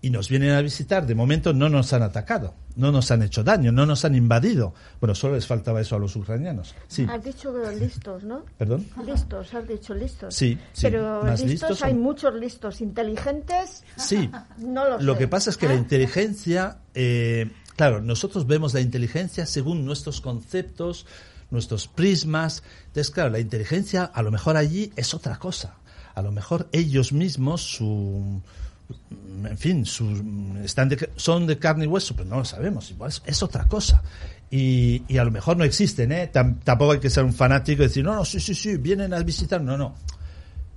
y 0.00 0.10
nos 0.10 0.28
vienen 0.28 0.50
a 0.50 0.60
visitar, 0.60 1.06
de 1.06 1.14
momento 1.14 1.52
no 1.52 1.68
nos 1.68 1.92
han 1.92 2.02
atacado, 2.02 2.54
no 2.76 2.92
nos 2.92 3.10
han 3.10 3.22
hecho 3.22 3.42
daño, 3.42 3.72
no 3.72 3.84
nos 3.84 4.04
han 4.04 4.14
invadido. 4.14 4.72
Bueno, 5.00 5.14
solo 5.14 5.34
les 5.34 5.46
faltaba 5.46 5.80
eso 5.80 5.96
a 5.96 5.98
los 5.98 6.14
ucranianos. 6.14 6.74
Sí. 6.86 7.04
Has 7.10 7.24
dicho 7.24 7.52
listos, 7.72 8.22
¿no? 8.22 8.44
¿Perdón? 8.56 8.86
Listos, 9.04 9.52
has 9.54 9.66
dicho 9.66 9.94
listos. 9.94 10.34
Sí, 10.34 10.56
sí. 10.72 10.82
Pero 10.82 11.24
listos, 11.36 11.82
hay 11.82 11.94
muchos 11.94 12.34
listos. 12.34 12.80
Inteligentes, 12.80 13.82
sí. 13.96 14.30
no 14.58 14.88
lo, 14.88 15.00
lo 15.00 15.18
que 15.18 15.26
pasa 15.26 15.50
es 15.50 15.56
que 15.56 15.66
la 15.66 15.74
¿Ah? 15.74 15.78
inteligencia 15.78 16.78
eh, 16.94 17.50
Claro, 17.78 18.00
nosotros 18.00 18.48
vemos 18.48 18.74
la 18.74 18.80
inteligencia 18.80 19.46
según 19.46 19.84
nuestros 19.84 20.20
conceptos, 20.20 21.06
nuestros 21.52 21.86
prismas. 21.86 22.64
Entonces, 22.88 23.12
claro, 23.12 23.30
la 23.30 23.38
inteligencia 23.38 24.02
a 24.02 24.20
lo 24.22 24.32
mejor 24.32 24.56
allí 24.56 24.92
es 24.96 25.14
otra 25.14 25.38
cosa. 25.38 25.76
A 26.16 26.20
lo 26.20 26.32
mejor 26.32 26.68
ellos 26.72 27.12
mismos, 27.12 27.62
su, 27.62 28.42
en 29.44 29.58
fin, 29.58 29.84
están 30.64 30.90
son 31.14 31.46
de 31.46 31.56
carne 31.60 31.84
y 31.84 31.86
hueso, 31.86 32.16
pero 32.16 32.28
no 32.28 32.38
lo 32.38 32.44
sabemos. 32.44 32.92
Es, 33.24 33.44
otra 33.44 33.68
cosa. 33.68 34.02
Y, 34.50 35.16
a 35.16 35.22
lo 35.22 35.30
mejor 35.30 35.56
no 35.56 35.62
existen, 35.62 36.10
¿eh? 36.10 36.26
tampoco 36.32 36.90
hay 36.90 36.98
que 36.98 37.10
ser 37.10 37.22
un 37.22 37.32
fanático 37.32 37.84
y 37.84 37.86
decir, 37.86 38.04
no, 38.04 38.12
no, 38.12 38.24
sí, 38.24 38.40
sí, 38.40 38.56
sí, 38.56 38.76
vienen 38.76 39.14
a 39.14 39.20
visitar. 39.20 39.62
No, 39.62 39.78
no. 39.78 39.94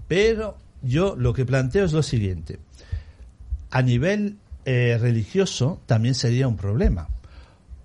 Pero 0.08 0.56
yo 0.84 1.16
lo 1.16 1.34
que 1.34 1.46
planteo 1.46 1.84
es 1.84 1.94
lo 1.94 2.04
siguiente. 2.04 2.60
A 3.72 3.82
nivel 3.82 4.38
eh, 4.66 4.98
religioso 5.00 5.82
también 5.86 6.16
sería 6.16 6.48
un 6.48 6.58
problema, 6.58 7.10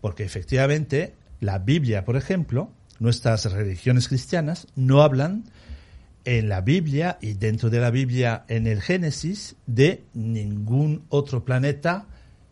porque 0.01 0.25
efectivamente 0.25 1.15
la 1.41 1.59
Biblia, 1.59 2.05
por 2.05 2.17
ejemplo, 2.17 2.71
nuestras 2.99 3.51
religiones 3.53 4.09
cristianas 4.09 4.67
no 4.75 5.03
hablan 5.03 5.45
en 6.25 6.49
la 6.49 6.61
Biblia 6.61 7.19
y 7.21 7.35
dentro 7.35 7.71
de 7.71 7.81
la 7.81 7.91
Biblia 7.91 8.45
en 8.49 8.67
el 8.67 8.83
Génesis 8.83 9.55
de 9.67 10.03
ningún 10.13 11.05
otro 11.09 11.45
planeta 11.45 12.07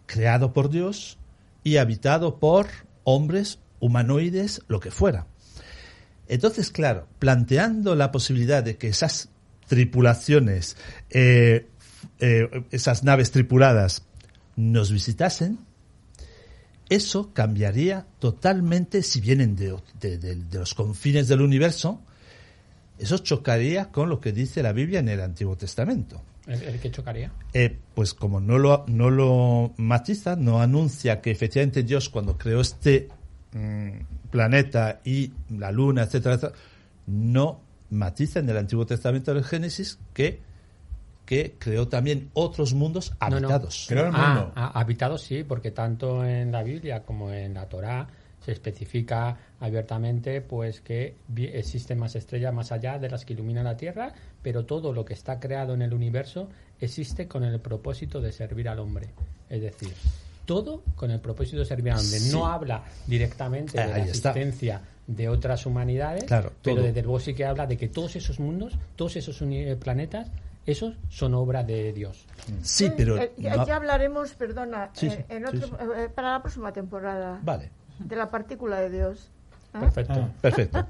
creado 0.07 0.53
por 0.53 0.71
Dios 0.71 1.19
y 1.65 1.79
habitado 1.79 2.39
por 2.39 2.69
hombres, 3.03 3.59
humanoides, 3.81 4.63
lo 4.69 4.81
que 4.81 4.91
fuera. 4.91 5.27
Entonces, 6.29 6.71
claro, 6.71 7.07
planteando 7.19 7.95
la 7.95 8.13
posibilidad 8.13 8.63
de 8.63 8.77
que 8.77 8.89
esas 8.89 9.29
tripulaciones, 9.69 10.77
eh, 11.11 11.69
eh, 12.21 12.65
esas 12.71 13.03
naves 13.03 13.31
tripuladas, 13.31 14.05
nos 14.57 14.93
visitasen, 14.93 15.59
eso 16.89 17.33
cambiaría 17.33 18.07
totalmente, 18.19 19.03
si 19.03 19.21
vienen 19.21 19.57
de, 19.57 19.77
los 20.53 20.75
confines 20.75 21.29
del 21.29 21.41
universo, 21.41 22.01
eso 22.99 23.19
chocaría 23.19 23.91
con 23.91 24.09
lo 24.09 24.21
que 24.21 24.33
dice 24.33 24.63
la 24.63 24.73
Biblia 24.73 25.01
en 25.01 25.09
el 25.09 25.21
Antiguo 25.21 25.57
Testamento. 25.57 26.23
¿El, 26.47 26.79
que 26.79 26.91
chocaría? 26.91 27.33
Eh, 27.55 27.79
pues 27.95 28.13
como 28.13 28.39
no 28.39 28.59
lo, 28.59 28.85
no 28.87 29.09
lo 29.09 29.73
matiza, 29.79 30.37
no 30.37 30.61
anuncia 30.61 31.23
que 31.23 31.31
efectivamente 31.31 31.83
Dios 31.83 32.11
cuando 32.11 32.37
creó 32.37 32.61
este 32.61 33.09
mm, 33.53 34.31
planeta 34.31 35.01
y 35.05 35.33
la 35.57 35.73
luna, 35.73 36.03
etcétera, 36.03 36.53
no 37.07 37.61
matiza 37.91 38.41
en 38.41 38.51
el 38.51 38.59
Antiguo 38.59 38.85
Testamento 38.85 39.33
del 39.33 39.45
Génesis 39.45 39.99
que 40.13 40.41
que 41.25 41.55
creó 41.59 41.89
también 41.89 42.31
otros 42.35 42.75
mundos 42.75 43.13
habitados. 43.19 43.89
No, 43.91 44.11
ah, 44.13 44.53
ah, 44.55 44.73
habitados 44.75 45.23
sí, 45.23 45.45
porque 45.45 45.71
tanto 45.71 46.25
en 46.25 46.53
la 46.53 46.63
Biblia 46.63 47.03
como 47.03 47.33
en 47.33 47.55
la 47.55 47.69
Torá 47.69 48.07
se 48.45 48.53
especifica 48.53 49.37
abiertamente 49.61 50.43
pues 50.43 50.83
que 50.83 51.17
existen 51.37 51.99
más 51.99 52.15
estrellas 52.15 52.53
más 52.53 52.73
allá 52.73 52.99
de 52.99 53.09
las 53.09 53.25
que 53.25 53.33
iluminan 53.33 53.65
la 53.65 53.77
Tierra, 53.77 54.13
pero 54.43 54.67
todo 54.67 54.93
lo 54.93 55.05
que 55.05 55.15
está 55.15 55.41
creado 55.41 55.73
en 55.73 55.83
el 55.83 55.95
universo 55.95 56.49
existe 56.79 57.27
con 57.27 57.43
el 57.43 57.59
propósito 57.61 58.21
de 58.21 58.33
servir 58.33 58.69
al 58.69 58.81
hombre. 58.81 59.09
Es 59.49 59.63
decir, 59.63 59.95
todo 60.45 60.83
con 60.95 61.11
el 61.11 61.21
propósito 61.21 61.59
de 61.59 61.65
servir 61.65 61.93
al 61.93 62.01
hombre. 62.01 62.21
No 62.31 62.47
habla 62.47 62.85
directamente 63.07 63.81
de 63.81 63.87
la 63.87 63.99
existencia 63.99 64.83
de 65.07 65.29
otras 65.29 65.65
humanidades, 65.65 66.25
pero 66.63 66.83
desde 66.83 67.03
luego 67.03 67.21
sí 67.21 67.35
que 67.35 67.47
habla 67.47 67.67
de 67.67 67.79
que 67.79 67.89
todos 67.89 68.17
esos 68.17 68.41
mundos, 68.41 68.75
todos 68.97 69.17
esos 69.17 69.43
planetas 69.79 70.29
esos 70.67 70.95
son 71.09 71.35
obra 71.35 71.63
de 71.63 71.93
Dios. 71.93 72.25
Sí, 72.63 72.91
pero... 72.97 73.19
Eh, 73.19 73.33
ya 73.39 73.77
hablaremos, 73.77 74.33
perdona, 74.35 74.91
eh, 75.01 75.25
en 75.29 75.47
otro, 75.47 75.79
eh, 75.95 76.09
para 76.15 76.33
la 76.33 76.43
próxima 76.43 76.73
temporada. 76.73 77.39
Vale. 77.43 77.71
De 77.99 78.17
la 78.17 78.31
partícula 78.31 78.81
de 78.81 78.91
Dios. 78.91 79.29
Perfecto. 79.73 80.15
Ah. 80.15 80.31
Perfecto. 80.41 80.87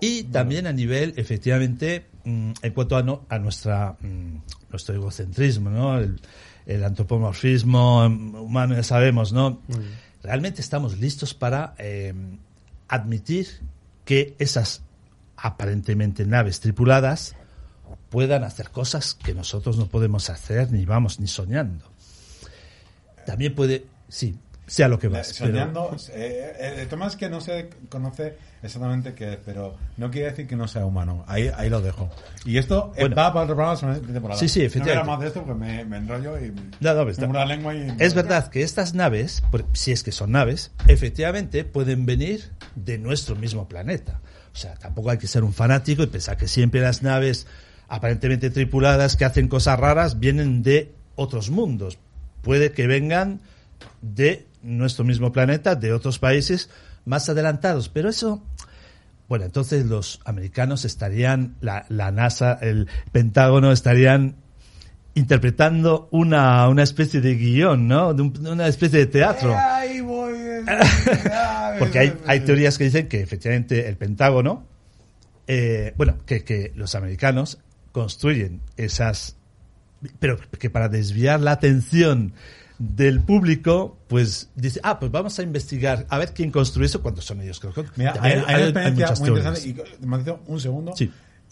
Y 0.00 0.24
también 0.24 0.66
a 0.66 0.72
nivel, 0.72 1.14
efectivamente, 1.16 2.06
mm, 2.24 2.52
en 2.60 2.72
cuanto 2.72 2.96
a, 2.96 3.04
no, 3.04 3.24
a 3.28 3.38
nuestra, 3.38 3.96
mm, 4.00 4.36
nuestro 4.70 4.96
egocentrismo, 4.96 5.70
¿no? 5.70 5.98
El, 5.98 6.84
antropomorfismo 6.84 8.08
mm, 8.08 8.34
humano, 8.34 8.74
ya 8.74 8.82
sabemos, 8.82 9.32
¿no? 9.32 9.60
Realmente 10.24 10.60
estamos 10.60 10.98
listos 10.98 11.34
para 11.34 11.74
admitir 12.88 13.46
que 14.04 14.34
esas 14.40 14.82
aparentemente 15.36 16.24
naves 16.26 16.60
tripuladas 16.60 17.36
puedan 18.12 18.44
hacer 18.44 18.68
cosas 18.68 19.14
que 19.14 19.32
nosotros 19.32 19.78
no 19.78 19.86
podemos 19.86 20.28
hacer 20.28 20.70
ni 20.70 20.84
vamos 20.84 21.18
ni 21.18 21.26
soñando. 21.26 21.86
También 23.24 23.54
puede, 23.54 23.86
sí, 24.06 24.36
sea 24.66 24.86
lo 24.88 24.98
que 24.98 25.08
va. 25.08 25.24
Soñando, 25.24 25.96
eh, 26.10 26.52
eh, 26.58 26.76
el 26.80 26.88
tema 26.88 27.06
es 27.06 27.16
que 27.16 27.30
no 27.30 27.40
se 27.40 27.70
conoce 27.88 28.36
exactamente 28.62 29.14
qué 29.14 29.32
es, 29.32 29.38
pero 29.46 29.76
no 29.96 30.10
quiere 30.10 30.28
decir 30.28 30.46
que 30.46 30.56
no 30.56 30.68
sea 30.68 30.84
humano. 30.84 31.24
Ahí, 31.26 31.50
ahí 31.56 31.70
lo 31.70 31.80
dejo. 31.80 32.10
Y 32.44 32.58
esto 32.58 32.92
eh, 32.96 33.08
va 33.08 33.32
para 33.32 33.44
otro 33.44 33.56
programa 33.56 33.98
de 33.98 34.12
temporada. 34.12 34.38
Sí, 34.38 34.46
sí, 34.46 34.62
efectivamente. 34.62 35.06
No 35.06 35.10
más 35.10 35.20
de 35.20 35.28
esto 35.28 35.42
porque 35.42 35.58
me, 35.58 35.82
me 35.86 35.96
enrollo 35.96 36.38
y 36.38 36.52
no, 36.80 36.94
no, 36.94 37.12
tengo 37.14 37.30
una 37.30 37.46
lengua 37.46 37.74
y... 37.74 37.96
Es 37.98 38.12
verdad 38.12 38.48
que 38.48 38.62
estas 38.62 38.92
naves, 38.92 39.42
si 39.72 39.92
es 39.92 40.02
que 40.02 40.12
son 40.12 40.32
naves, 40.32 40.70
efectivamente 40.86 41.64
pueden 41.64 42.04
venir 42.04 42.52
de 42.74 42.98
nuestro 42.98 43.36
mismo 43.36 43.68
planeta. 43.68 44.20
O 44.52 44.56
sea, 44.56 44.74
tampoco 44.74 45.08
hay 45.08 45.16
que 45.16 45.28
ser 45.28 45.44
un 45.44 45.54
fanático 45.54 46.02
y 46.02 46.08
pensar 46.08 46.36
que 46.36 46.46
siempre 46.46 46.82
las 46.82 47.02
naves 47.02 47.46
aparentemente 47.92 48.48
tripuladas 48.48 49.16
que 49.16 49.26
hacen 49.26 49.48
cosas 49.48 49.78
raras 49.78 50.18
vienen 50.18 50.62
de 50.62 50.94
otros 51.14 51.50
mundos. 51.50 51.98
Puede 52.40 52.72
que 52.72 52.86
vengan 52.86 53.40
de 54.00 54.46
nuestro 54.62 55.04
mismo 55.04 55.30
planeta, 55.30 55.74
de 55.74 55.92
otros 55.92 56.18
países 56.18 56.70
más 57.04 57.28
adelantados, 57.28 57.90
pero 57.90 58.08
eso, 58.08 58.42
bueno, 59.28 59.44
entonces 59.44 59.84
los 59.84 60.20
americanos 60.24 60.86
estarían, 60.86 61.56
la, 61.60 61.84
NASA, 62.12 62.54
el 62.62 62.88
Pentágono 63.12 63.72
estarían 63.72 64.36
interpretando 65.12 66.08
una, 66.12 66.66
una 66.70 66.84
especie 66.84 67.20
de 67.20 67.34
guion, 67.34 67.88
¿no? 67.88 68.08
una 68.08 68.68
especie 68.68 69.00
de 69.00 69.06
teatro. 69.06 69.54
Porque 71.78 71.98
hay, 71.98 72.14
hay 72.26 72.40
teorías 72.40 72.78
que 72.78 72.84
dicen 72.84 73.06
que 73.06 73.20
efectivamente 73.20 73.86
el 73.86 73.98
Pentágono, 73.98 74.64
eh, 75.46 75.92
bueno, 75.98 76.16
que, 76.24 76.42
que 76.42 76.72
los 76.74 76.94
americanos 76.94 77.58
construyen 77.92 78.60
esas, 78.76 79.36
pero 80.18 80.38
que 80.58 80.70
para 80.70 80.88
desviar 80.88 81.40
la 81.40 81.52
atención 81.52 82.32
del 82.78 83.20
público, 83.20 83.96
pues 84.08 84.50
dice, 84.56 84.80
ah, 84.82 84.98
pues 84.98 85.12
vamos 85.12 85.38
a 85.38 85.42
investigar, 85.42 86.04
a 86.08 86.18
ver 86.18 86.32
quién 86.34 86.50
construye 86.50 86.86
eso, 86.86 87.00
cuando 87.00 87.20
son 87.20 87.40
ellos. 87.40 87.60
Mira, 87.96 88.14
hay, 88.20 88.40
una 88.40 88.68
experiencia 88.68 89.14
muy 89.20 89.28
interesante, 89.28 89.68
y 89.68 90.06
me 90.06 90.18
un 90.46 90.60
segundo, 90.60 90.92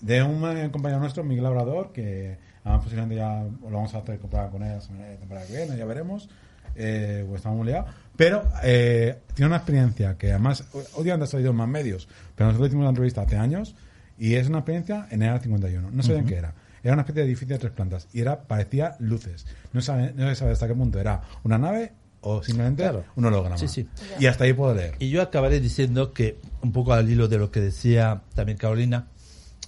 de 0.01 0.23
un 0.23 0.57
eh, 0.57 0.71
compañero 0.73 1.01
nuestro, 1.01 1.23
Miguel 1.23 1.45
Labrador, 1.45 1.93
que 1.93 2.39
posiblemente 2.65 3.17
ya 3.17 3.43
lo 3.43 3.71
vamos 3.71 3.95
a 3.95 3.99
hacer 3.99 4.19
comprar 4.19 4.51
con 4.51 4.63
él 4.63 4.73
la 4.73 5.17
temporada 5.19 5.47
que 5.47 5.57
viene, 5.57 5.77
ya 5.77 5.85
veremos, 5.85 6.29
eh, 6.75 7.25
pues 7.29 7.39
estamos 7.39 7.65
liados, 7.65 7.91
pero 8.17 8.43
eh, 8.63 9.19
tiene 9.35 9.49
una 9.49 9.57
experiencia 9.57 10.17
que 10.17 10.31
además, 10.31 10.65
hoy 10.95 11.05
día 11.05 11.15
han 11.15 11.27
salido 11.27 11.53
más 11.53 11.69
medios, 11.69 12.09
pero 12.35 12.49
nosotros 12.49 12.69
hicimos 12.69 12.83
una 12.83 12.91
entrevista 12.91 13.23
hace 13.23 13.37
años, 13.37 13.75
y 14.21 14.35
es 14.35 14.49
una 14.49 14.59
experiencia 14.59 15.09
en 15.11 15.23
el 15.23 15.41
51. 15.41 15.91
No 15.91 16.03
sabían 16.03 16.27
qué 16.27 16.37
era. 16.37 16.55
Era 16.83 16.93
una 16.93 17.03
especie 17.03 17.23
de 17.23 17.29
edificio 17.29 17.57
de 17.57 17.59
tres 17.59 17.73
plantas 17.73 18.07
y 18.13 18.21
era 18.21 18.43
parecía 18.43 18.95
luces. 19.01 19.47
No, 19.73 19.81
sabe, 19.81 20.13
no 20.15 20.29
se 20.29 20.37
sabe 20.37 20.53
hasta 20.53 20.69
qué 20.69 20.75
punto 20.75 21.01
era 21.01 21.23
una 21.43 21.59
nave 21.59 21.93
o 22.21 22.43
simplemente 22.43 22.89
un 23.17 23.25
holograma. 23.25 23.59
Sí, 23.59 23.67
sí. 23.67 23.89
Y 24.19 24.27
hasta 24.27 24.45
ahí 24.45 24.53
puedo 24.53 24.75
leer. 24.75 24.95
Y 24.99 25.11
yo 25.11 25.23
acabaré 25.23 25.59
diciendo 25.59 26.13
que, 26.13 26.39
un 26.63 26.73
poco 26.73 26.93
al 26.93 27.11
hilo 27.11 27.29
de 27.29 27.39
lo 27.39 27.51
que 27.51 27.61
decía 27.61 28.23
también 28.35 28.59
Carolina, 28.59 29.09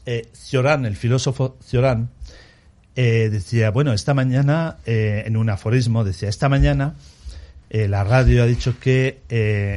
eh, 0.06 0.28
Cioran, 0.34 0.84
el 0.84 0.96
filósofo 0.96 1.56
Cioran, 1.64 2.10
eh, 2.94 3.30
decía, 3.30 3.70
bueno, 3.70 3.94
esta 3.94 4.12
mañana, 4.12 4.76
eh, 4.84 5.22
en 5.26 5.38
un 5.38 5.48
aforismo, 5.48 6.04
decía, 6.04 6.28
esta 6.28 6.50
mañana 6.50 6.94
eh, 7.70 7.88
la 7.88 8.04
radio 8.04 8.42
ha 8.42 8.46
dicho 8.46 8.78
que 8.78 9.22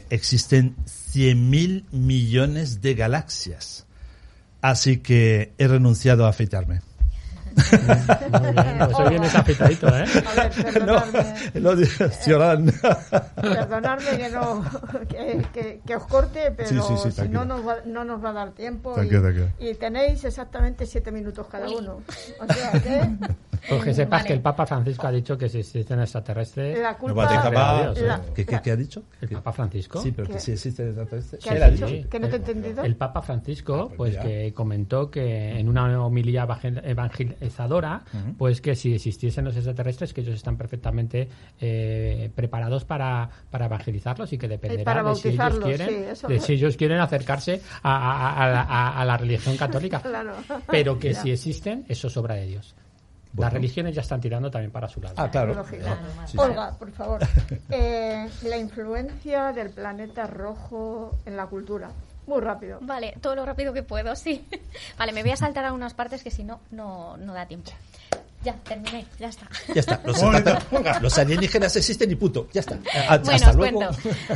existen 0.10 0.76
100.000 0.86 1.86
millones 1.92 2.82
de 2.82 2.94
galaxias. 2.94 3.85
Así 4.66 4.98
que 4.98 5.54
he 5.60 5.68
renunciado 5.68 6.26
a 6.26 6.30
afeitarme. 6.30 6.82
Muy 7.56 8.52
bien, 8.52 8.78
pues 8.80 9.00
hoy 9.00 9.10
vienes 9.10 9.36
afeitadito, 9.36 9.88
¿eh? 9.88 10.06
A 10.26 10.34
ver, 10.36 10.52
perdonadme. 10.74 11.24
No, 11.54 11.74
lo 11.74 13.52
Perdonadme 13.54 14.18
que 14.18 14.30
no, 14.30 14.66
que, 15.54 15.82
que, 15.86 15.96
os 15.96 16.06
corte, 16.06 16.52
pero 16.52 16.70
si 16.98 17.28
no 17.30 17.46
nos, 17.46 17.66
va, 17.66 17.78
no 17.86 18.04
nos 18.04 18.24
va 18.24 18.30
a 18.30 18.34
dar 18.34 18.52
tiempo. 18.52 18.96
y, 19.02 19.68
y, 19.70 19.76
tenéis 19.76 20.24
exactamente 20.26 20.86
siete 20.86 21.12
minutos 21.12 21.48
cada 21.48 21.70
uno. 21.70 22.02
O 22.40 22.54
sea 22.54 22.72
que... 22.82 23.10
Pues 23.68 23.84
que 23.84 23.94
sepas 23.94 24.24
que 24.24 24.34
el 24.34 24.42
Papa 24.42 24.66
Francisco 24.66 25.08
ha 25.08 25.12
dicho 25.12 25.38
que 25.38 25.50
si 25.50 25.60
existen 25.60 26.00
extraterrestres... 26.00 26.80
La 26.80 26.96
culpa... 26.98 27.94
¿Qué, 28.36 28.46
qué, 28.46 28.72
ha 28.72 28.76
dicho? 28.76 29.04
¿El 29.22 29.30
Papa 29.30 29.52
Francisco? 29.54 30.02
Sí, 30.02 30.12
pero 30.12 30.28
que 30.28 30.40
si 30.40 30.52
existen 30.52 30.90
extraterrestres... 30.90 31.44
¿Qué 31.44 31.50
ha 31.50 31.70
dicho? 31.70 31.88
¿Que 32.10 32.20
no 32.20 32.28
te 32.28 32.34
he 32.34 32.38
entendido? 32.38 32.84
El 32.84 32.96
Papa 32.96 33.22
Francisco, 33.22 33.90
ah, 33.92 33.94
pues, 33.96 34.16
pues 34.18 34.26
que 34.26 34.54
comentó 34.54 35.10
que 35.10 35.58
en 35.60 35.68
una 35.68 36.06
homilía 36.06 36.46
pues 38.38 38.62
que 38.62 38.76
si 38.76 38.94
existiesen 38.94 39.46
los 39.46 39.56
extraterrestres, 39.56 40.14
que 40.14 40.22
ellos 40.22 40.36
están 40.36 40.58
perfectamente 40.58 41.28
eh, 41.60 42.32
preparados 42.36 42.86
para, 42.86 43.30
para 43.50 43.66
evangelizarlos 43.66 44.32
y 44.34 44.38
que 44.38 44.48
dependerá 44.48 45.04
de 45.04 45.16
si 45.16 45.30
ellos 45.30 45.60
quieren, 45.60 46.16
si 46.40 46.54
ellos 46.54 46.78
quieren 46.78 47.00
acercarse 47.00 47.62
a, 47.84 49.02
a, 49.02 49.06
la 49.06 49.18
religión 49.18 49.58
católica. 49.58 50.02
Pero 50.68 51.00
que 51.00 51.14
si 51.14 51.32
existen, 51.32 51.86
eso 51.88 52.08
es 52.08 52.18
obra 52.18 52.36
de 52.36 52.48
Dios. 52.48 52.76
Las 53.38 53.52
religiones 53.52 53.94
ya 53.94 54.02
están 54.02 54.22
tirando 54.22 54.50
también 54.50 54.72
para 54.72 54.88
su 54.88 55.02
lado. 55.02 55.16
Ah, 55.18 55.30
claro. 55.30 55.64
Olga, 56.38 56.78
por 56.78 56.92
favor. 56.92 57.20
La 57.70 58.58
influencia 58.58 59.52
del 59.52 59.72
planeta 59.72 60.28
rojo 60.28 61.20
en 61.26 61.36
la 61.36 61.48
cultura. 61.48 61.90
Muy 62.28 62.42
rápido. 62.42 62.80
Vale, 62.82 63.16
todo 63.22 63.36
lo 63.36 63.46
rápido 63.46 63.74
que 63.74 63.84
puedo, 63.84 64.16
sí. 64.16 64.48
Vale, 64.98 65.12
me 65.12 65.22
voy 65.22 65.32
a 65.32 65.38
saltar 65.38 65.66
a 65.66 65.74
unas 65.74 65.94
partes 65.94 66.24
que 66.24 66.32
si 66.32 66.44
no, 66.44 66.60
no, 66.72 67.18
no 67.18 67.34
da 67.34 67.46
tiempo. 67.46 67.72
Ya, 68.46 68.54
terminé, 68.54 69.08
ya 69.18 69.30
está. 69.30 69.50
Ya 69.74 69.80
está. 69.80 70.00
Los, 71.02 71.18
alienígenas 71.18 71.76
existen 71.76 72.12
y 72.12 72.16
puto. 72.16 72.48
Ya 72.54 72.60
está. 72.60 72.78
bueno, 73.24 73.50
os 73.50 73.56
cuento. 73.56 73.90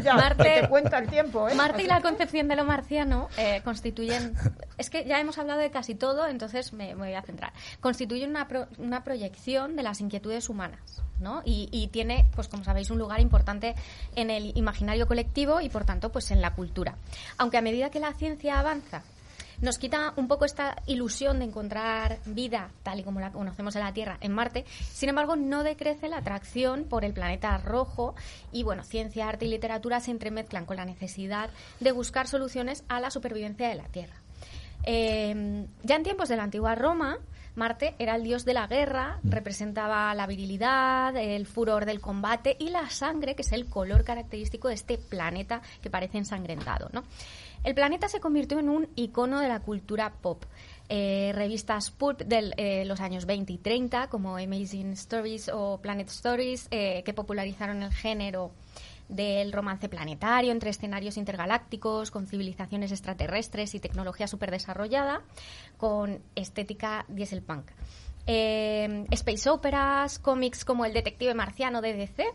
Marte, 0.16 0.62
te 0.62 0.68
cuenta 0.68 0.98
el 0.98 1.08
tiempo, 1.08 1.48
¿eh? 1.48 1.54
Marte 1.54 1.84
y 1.84 1.86
la 1.86 2.02
concepción 2.02 2.48
de 2.48 2.56
lo 2.56 2.66
marciano 2.66 3.30
eh, 3.38 3.62
constituyen 3.64 4.34
es 4.80 4.90
que 4.90 5.06
ya 5.06 5.20
hemos 5.20 5.38
hablado 5.38 5.60
de 5.60 5.70
casi 5.70 5.94
todo, 5.94 6.26
entonces 6.26 6.74
me, 6.74 6.96
voy 6.96 7.14
a 7.14 7.22
centrar. 7.22 7.54
Constituye 7.82 8.26
una, 8.26 8.48
una 8.80 9.04
proyección 9.04 9.76
de 9.76 9.84
las 9.84 10.02
inquietudes 10.02 10.50
humanas, 10.50 11.04
¿no? 11.20 11.44
Y, 11.46 11.70
y, 11.72 11.90
tiene, 11.90 12.26
pues 12.34 12.48
como 12.48 12.64
sabéis, 12.64 12.90
un 12.90 12.98
lugar 12.98 13.20
importante 13.20 13.76
en 14.16 14.32
el 14.32 14.58
imaginario 14.58 15.06
colectivo 15.06 15.62
y, 15.62 15.70
por 15.70 15.86
tanto, 15.86 16.12
pues 16.12 16.32
en 16.32 16.42
la 16.42 16.56
cultura. 16.56 16.96
Aunque 17.38 17.58
a 17.58 17.62
medida 17.62 17.92
que 17.92 18.00
la 18.00 18.14
ciencia 18.14 18.58
avanza 18.58 19.04
nos 19.62 19.78
quita 19.78 20.14
un 20.16 20.28
poco 20.28 20.46
esta 20.46 20.76
ilusión 20.86 21.40
de 21.40 21.46
encontrar 21.46 22.20
vida 22.26 22.70
tal 22.84 23.00
y 23.00 23.04
como 23.04 23.20
la 23.20 23.32
conocemos 23.32 23.76
en 23.76 23.84
la 23.84 23.94
Tierra 23.94 24.18
en 24.22 24.32
Marte. 24.32 24.66
Sin 24.92 25.10
embargo, 25.10 25.36
no 25.36 25.64
decrece 25.64 26.08
la 26.08 26.18
atracción 26.18 26.86
por 26.86 27.06
el 27.06 27.14
planeta 27.14 27.58
rojo 27.58 28.16
y, 28.52 28.64
bueno, 28.64 28.84
ciencia, 28.84 29.28
arte 29.28 29.46
y 29.46 29.50
literatura 29.50 30.00
se 30.00 30.12
entremezclan 30.12 30.66
con 30.66 30.78
la 30.78 30.86
necesidad 30.86 31.50
de 31.80 31.92
buscar 31.92 32.28
soluciones 32.28 32.84
a 32.88 33.00
la 33.00 33.12
supervivencia 33.12 33.70
de 33.70 33.76
la 33.76 33.86
Tierra. 33.86 34.16
Eh, 34.84 35.66
ya 35.84 35.96
en 35.96 36.04
tiempos 36.04 36.30
de 36.30 36.38
la 36.38 36.44
antigua 36.44 36.76
Roma, 36.76 37.20
Marte 37.56 37.96
era 38.00 38.16
el 38.16 38.24
dios 38.24 38.46
de 38.46 38.54
la 38.54 38.68
guerra, 38.68 39.20
mm. 39.22 39.32
representaba 39.32 40.14
la 40.16 40.28
virilidad, 40.28 41.16
el 41.16 41.46
furor 41.46 41.86
del 41.86 42.00
combate 42.00 42.56
y 42.58 42.70
la 42.70 42.90
sangre, 42.90 43.36
que 43.36 43.42
es 43.42 43.52
el 43.52 43.68
color 43.68 44.04
característico 44.04 44.70
de 44.70 44.76
este 44.76 44.98
planeta 44.98 45.62
que 45.82 45.90
parece 45.90 46.18
ensangrentado, 46.18 46.90
¿no? 46.94 47.04
El 47.64 47.76
planeta 47.76 48.08
se 48.08 48.20
convirtió 48.20 48.60
en 48.60 48.70
un 48.70 48.88
icono 48.96 49.40
de 49.40 49.50
la 49.50 49.60
cultura 49.60 50.14
pop. 50.22 50.46
Eh, 50.88 51.32
revistas 51.36 51.92
pulp 51.92 52.22
de 52.22 52.54
eh, 52.58 52.86
los 52.86 53.02
años 53.02 53.26
20 53.26 53.54
y 53.54 53.58
30, 53.58 54.08
como 54.08 54.38
Amazing 54.38 54.94
Stories 54.94 55.50
o 55.54 55.80
Planet 55.82 56.08
Stories, 56.08 56.68
eh, 56.72 57.04
que 57.04 57.14
popularizaron 57.14 57.84
el 57.84 57.94
género 57.94 58.52
del 59.10 59.52
romance 59.52 59.90
planetario 59.90 60.52
entre 60.52 60.70
escenarios 60.70 61.18
intergalácticos, 61.18 62.12
con 62.12 62.28
civilizaciones 62.28 62.92
extraterrestres 62.92 63.76
y 63.76 63.80
tecnología 63.80 64.28
súper 64.28 64.52
desarrollada, 64.52 65.22
con 65.78 66.22
estética 66.36 67.06
dieselpunk. 67.08 67.72
Eh, 68.28 69.06
space 69.10 69.50
operas, 69.50 70.20
cómics 70.20 70.64
como 70.64 70.86
El 70.86 70.94
Detective 70.94 71.34
Marciano 71.34 71.82
de 71.82 71.94
DC, 71.94 72.26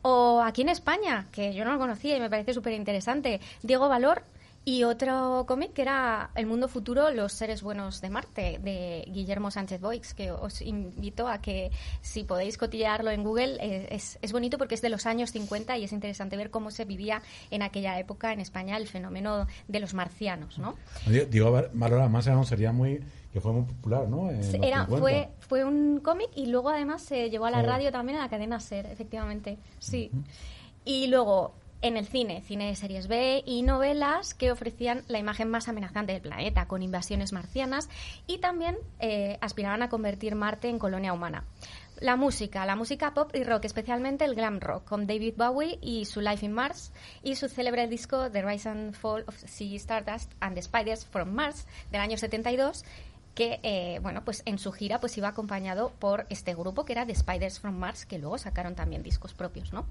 o 0.00 0.40
aquí 0.42 0.62
en 0.62 0.70
España, 0.70 1.26
que 1.30 1.54
yo 1.54 1.64
no 1.64 1.72
lo 1.72 1.78
conocía 1.78 2.16
y 2.16 2.20
me 2.20 2.30
parece 2.30 2.54
súper 2.54 2.72
interesante, 2.72 3.40
Diego 3.62 3.88
Valor 3.88 4.24
y 4.64 4.84
otro 4.84 5.44
cómic 5.46 5.72
que 5.72 5.82
era 5.82 6.30
El 6.34 6.46
mundo 6.46 6.68
futuro, 6.68 7.10
los 7.10 7.32
seres 7.32 7.62
buenos 7.62 8.00
de 8.00 8.10
Marte, 8.10 8.58
de 8.62 9.04
Guillermo 9.08 9.50
Sánchez 9.50 9.80
Boix, 9.80 10.14
que 10.14 10.30
os 10.30 10.62
invito 10.62 11.28
a 11.28 11.38
que 11.38 11.70
si 12.00 12.24
podéis 12.24 12.56
cotillearlo 12.56 13.10
en 13.10 13.22
Google, 13.22 13.56
eh, 13.60 13.88
es, 13.90 14.18
es, 14.22 14.32
bonito 14.32 14.56
porque 14.56 14.74
es 14.74 14.82
de 14.82 14.88
los 14.88 15.06
años 15.06 15.32
50 15.32 15.76
y 15.78 15.84
es 15.84 15.92
interesante 15.92 16.36
ver 16.36 16.50
cómo 16.50 16.70
se 16.70 16.84
vivía 16.84 17.20
en 17.50 17.62
aquella 17.62 17.98
época 17.98 18.32
en 18.32 18.40
España 18.40 18.76
el 18.76 18.86
fenómeno 18.86 19.46
de 19.68 19.80
los 19.80 19.92
marcianos, 19.92 20.58
¿no? 20.58 20.76
Digo, 21.06 21.52
Valora 21.72 22.08
más 22.08 22.24
sería 22.48 22.72
muy 22.72 23.00
que 23.34 23.40
fue 23.40 23.52
muy 23.52 23.64
popular, 23.64 24.08
¿no? 24.08 24.30
Era, 24.30 24.86
fue, 24.86 25.28
fue 25.40 25.64
un 25.64 25.98
cómic 25.98 26.28
y 26.36 26.46
luego 26.46 26.70
además 26.70 27.02
se 27.02 27.30
llevó 27.30 27.46
a 27.46 27.50
la 27.50 27.62
radio 27.62 27.90
también 27.90 28.16
a 28.16 28.22
la 28.22 28.28
cadena 28.28 28.60
SER, 28.60 28.86
efectivamente, 28.86 29.58
sí. 29.80 30.10
Y 30.84 31.08
luego 31.08 31.52
en 31.84 31.98
el 31.98 32.06
cine, 32.06 32.40
cine 32.40 32.68
de 32.68 32.76
series 32.76 33.08
B 33.08 33.42
y 33.44 33.60
novelas 33.60 34.32
que 34.32 34.50
ofrecían 34.50 35.04
la 35.06 35.18
imagen 35.18 35.50
más 35.50 35.68
amenazante 35.68 36.14
del 36.14 36.22
planeta, 36.22 36.66
con 36.66 36.82
invasiones 36.82 37.34
marcianas 37.34 37.90
y 38.26 38.38
también 38.38 38.78
eh, 39.00 39.36
aspiraban 39.42 39.82
a 39.82 39.90
convertir 39.90 40.34
Marte 40.34 40.70
en 40.70 40.78
colonia 40.78 41.12
humana. 41.12 41.44
La 42.00 42.16
música, 42.16 42.64
la 42.64 42.74
música 42.74 43.12
pop 43.12 43.30
y 43.34 43.44
rock, 43.44 43.66
especialmente 43.66 44.24
el 44.24 44.34
glam 44.34 44.60
rock, 44.60 44.84
con 44.84 45.06
David 45.06 45.34
Bowie 45.36 45.78
y 45.82 46.06
su 46.06 46.22
Life 46.22 46.46
in 46.46 46.52
Mars 46.52 46.90
y 47.22 47.36
su 47.36 47.50
célebre 47.50 47.86
disco 47.86 48.30
The 48.30 48.42
Rise 48.42 48.66
and 48.66 48.94
Fall 48.94 49.24
of 49.26 49.36
Sea 49.36 49.76
Stardust 49.76 50.32
and 50.40 50.54
the 50.54 50.62
Spiders 50.62 51.04
from 51.04 51.34
Mars 51.34 51.66
del 51.92 52.00
año 52.00 52.16
72 52.16 52.82
que 53.34 53.60
eh, 53.62 53.98
bueno 54.02 54.24
pues 54.24 54.42
en 54.46 54.58
su 54.58 54.72
gira 54.72 55.00
pues 55.00 55.16
iba 55.18 55.28
acompañado 55.28 55.92
por 55.98 56.26
este 56.30 56.54
grupo 56.54 56.84
que 56.84 56.92
era 56.92 57.06
The 57.06 57.14
Spiders 57.14 57.58
from 57.58 57.76
Mars 57.76 58.06
que 58.06 58.18
luego 58.18 58.38
sacaron 58.38 58.74
también 58.74 59.02
discos 59.02 59.34
propios 59.34 59.72
no 59.72 59.86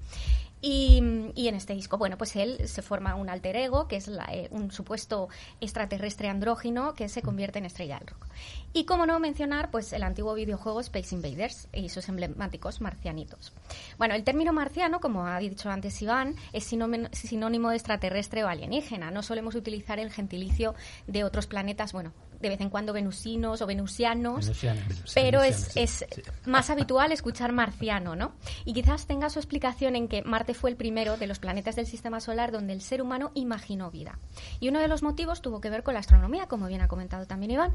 y, 0.60 0.96
en 1.36 1.54
este 1.54 1.74
disco 1.74 1.98
bueno 1.98 2.16
pues 2.16 2.36
él 2.36 2.66
se 2.66 2.80
forma 2.80 3.14
un 3.14 3.28
alter 3.28 3.56
ego 3.56 3.86
que 3.86 3.96
es 3.96 4.08
eh, 4.08 4.48
un 4.50 4.70
supuesto 4.70 5.28
extraterrestre 5.60 6.28
andrógino 6.28 6.94
que 6.94 7.08
se 7.08 7.20
convierte 7.20 7.58
en 7.58 7.66
estrella 7.66 7.98
del 7.98 8.08
rock. 8.08 8.26
Y 8.72 8.86
como 8.86 9.04
no 9.04 9.20
mencionar 9.20 9.70
pues 9.70 9.92
el 9.92 10.02
antiguo 10.02 10.34
videojuego 10.34 10.80
Space 10.80 11.14
Invaders 11.14 11.68
y 11.72 11.90
sus 11.90 12.08
emblemáticos 12.08 12.80
marcianitos. 12.80 13.52
Bueno 13.98 14.14
el 14.14 14.24
término 14.24 14.54
marciano 14.54 15.00
como 15.00 15.26
ha 15.26 15.38
dicho 15.38 15.68
antes 15.68 16.00
Iván 16.00 16.34
es 16.54 16.64
sinónimo 16.64 17.68
de 17.70 17.76
extraterrestre 17.76 18.42
o 18.42 18.48
alienígena. 18.48 19.10
No 19.10 19.22
solemos 19.22 19.54
utilizar 19.54 19.98
el 19.98 20.10
gentilicio 20.10 20.74
de 21.06 21.24
otros 21.24 21.46
planetas 21.46 21.92
bueno 21.92 22.12
de 22.40 22.48
vez 22.48 22.60
en 22.60 22.70
cuando 22.70 22.92
venusinos 22.92 23.62
o 23.62 23.66
venusianos, 23.66 24.50
pero 25.14 25.42
es, 25.42 25.76
es 25.76 26.04
más 26.44 26.70
habitual 26.70 27.12
escuchar 27.12 27.52
marciano, 27.52 28.16
¿no? 28.16 28.32
Y 28.64 28.72
quizás 28.72 29.06
tenga 29.06 29.30
su 29.30 29.38
explicación 29.38 29.96
en 29.96 30.08
que 30.08 30.22
Marte 30.22 30.54
fue 30.54 30.70
el 30.70 30.76
primero 30.76 31.16
de 31.16 31.26
los 31.26 31.38
planetas 31.38 31.76
del 31.76 31.86
sistema 31.86 32.20
solar 32.20 32.52
donde 32.52 32.72
el 32.72 32.80
ser 32.80 33.02
humano 33.02 33.30
imaginó 33.34 33.90
vida. 33.90 34.18
Y 34.60 34.68
uno 34.68 34.80
de 34.80 34.88
los 34.88 35.02
motivos 35.02 35.42
tuvo 35.42 35.60
que 35.60 35.70
ver 35.70 35.82
con 35.82 35.94
la 35.94 36.00
astronomía, 36.00 36.46
como 36.46 36.66
bien 36.66 36.80
ha 36.80 36.88
comentado 36.88 37.26
también 37.26 37.52
Iván, 37.52 37.72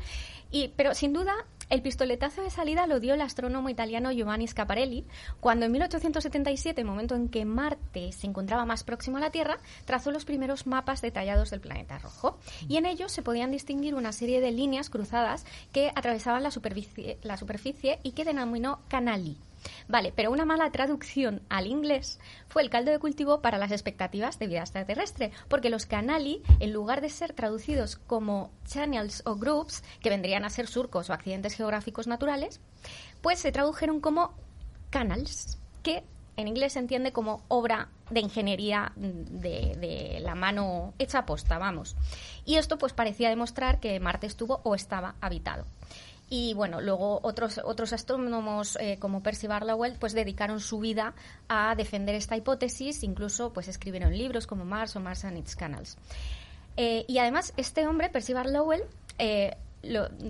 y, 0.52 0.70
pero 0.76 0.94
sin 0.94 1.14
duda 1.14 1.34
el 1.70 1.82
pistoletazo 1.84 2.42
de 2.42 2.50
salida 2.50 2.88
lo 2.88 3.00
dio 3.00 3.14
el 3.14 3.22
astrónomo 3.22 3.70
italiano 3.70 4.12
Giovanni 4.12 4.48
Schiaparelli 4.48 5.06
cuando 5.40 5.66
en 5.68 5.72
1877, 5.72 6.84
momento 6.84 7.16
en 7.16 7.30
que 7.30 7.46
Marte 7.46 8.12
se 8.12 8.28
encontraba 8.28 8.66
más 8.66 8.84
próximo 8.84 9.18
a 9.18 9.20
la 9.20 9.30
Tierra, 9.30 9.60
trazó 9.86 10.12
los 10.12 10.26
primeros 10.26 10.66
mapas 10.66 11.02
detallados 11.02 11.52
del 11.52 11.62
planeta 11.62 12.00
rojo. 12.00 12.40
Y 12.68 12.78
en 12.78 12.86
ellos 12.86 13.12
se 13.12 13.22
podían 13.22 13.52
distinguir 13.52 13.96
una 13.96 14.12
serie 14.12 14.42
de 14.42 14.52
líneas 14.60 14.90
cruzadas 14.90 15.46
que 15.72 15.92
atravesaban 15.96 16.44
la 16.44 16.52
superficie, 16.52 17.18
la 17.24 17.38
superficie 17.38 18.00
y 18.04 18.12
que 18.12 18.26
denominó 18.26 18.82
canali. 18.88 19.38
Vale, 19.88 20.14
pero 20.16 20.32
una 20.32 20.46
mala 20.46 20.72
traducción 20.72 21.42
al 21.50 21.68
inglés 21.68 22.20
fue 22.48 22.62
el 22.62 22.70
caldo 22.70 22.92
de 22.92 23.00
cultivo 23.00 23.42
para 23.42 23.58
las 23.58 23.72
expectativas 23.72 24.40
de 24.40 24.48
vida 24.48 24.62
extraterrestre, 24.62 25.32
porque 25.48 25.70
los 25.70 25.86
canali, 25.86 26.42
en 26.60 26.74
lugar 26.74 27.02
de 27.02 27.10
ser 27.10 27.34
traducidos 27.34 27.98
como 27.98 28.52
channels 28.66 29.24
o 29.26 29.36
groups, 29.36 29.84
que 30.02 30.10
vendrían 30.10 30.46
a 30.46 30.50
ser 30.50 30.68
surcos 30.68 31.10
o 31.10 31.14
accidentes 31.14 31.56
geográficos 31.56 32.08
naturales, 32.08 32.62
pues 33.22 33.40
se 33.40 33.52
tradujeron 33.52 34.00
como 34.00 34.34
canals, 34.90 35.58
que 35.84 36.04
en 36.40 36.48
inglés 36.48 36.74
se 36.74 36.80
entiende 36.80 37.12
como 37.12 37.44
obra 37.50 37.90
de 38.10 38.22
ingeniería 38.22 38.94
de, 38.96 40.20
la 40.22 40.36
mano 40.36 40.94
hecha 40.98 41.26
posta, 41.26 41.58
vamos. 41.58 41.96
Y 42.46 42.56
esto 42.56 42.78
pues 42.78 42.94
parecía 42.94 43.30
demostrar 43.30 43.80
que 43.80 44.00
Marte 44.00 44.28
estuvo 44.28 44.62
o 44.64 44.74
estaba 44.74 45.16
habitado. 45.22 45.66
Y 46.30 46.54
bueno, 46.54 46.80
luego 46.80 47.20
otros, 47.24 47.60
otros 47.64 47.92
astrónomos 47.92 48.78
eh, 48.80 48.98
como 49.00 49.24
Percy 49.24 49.48
Barlow 49.48 49.82
pues 50.00 50.14
dedicaron 50.14 50.60
su 50.60 50.80
vida 50.80 51.14
a 51.48 51.76
defender 51.76 52.16
esta 52.16 52.38
hipótesis, 52.38 53.04
incluso 53.04 53.52
pues 53.52 53.68
escribieron 53.68 54.16
libros 54.16 54.48
como 54.48 54.64
Mars 54.64 54.96
o 54.96 55.00
Mars 55.00 55.26
and 55.26 55.38
its 55.40 55.56
Canals. 55.56 55.98
Eh, 56.78 57.04
y 57.08 57.18
además 57.18 57.54
este 57.58 57.86
hombre, 57.88 58.10
Percy 58.10 58.34
Barlow 58.34 58.72
eh, 59.18 59.58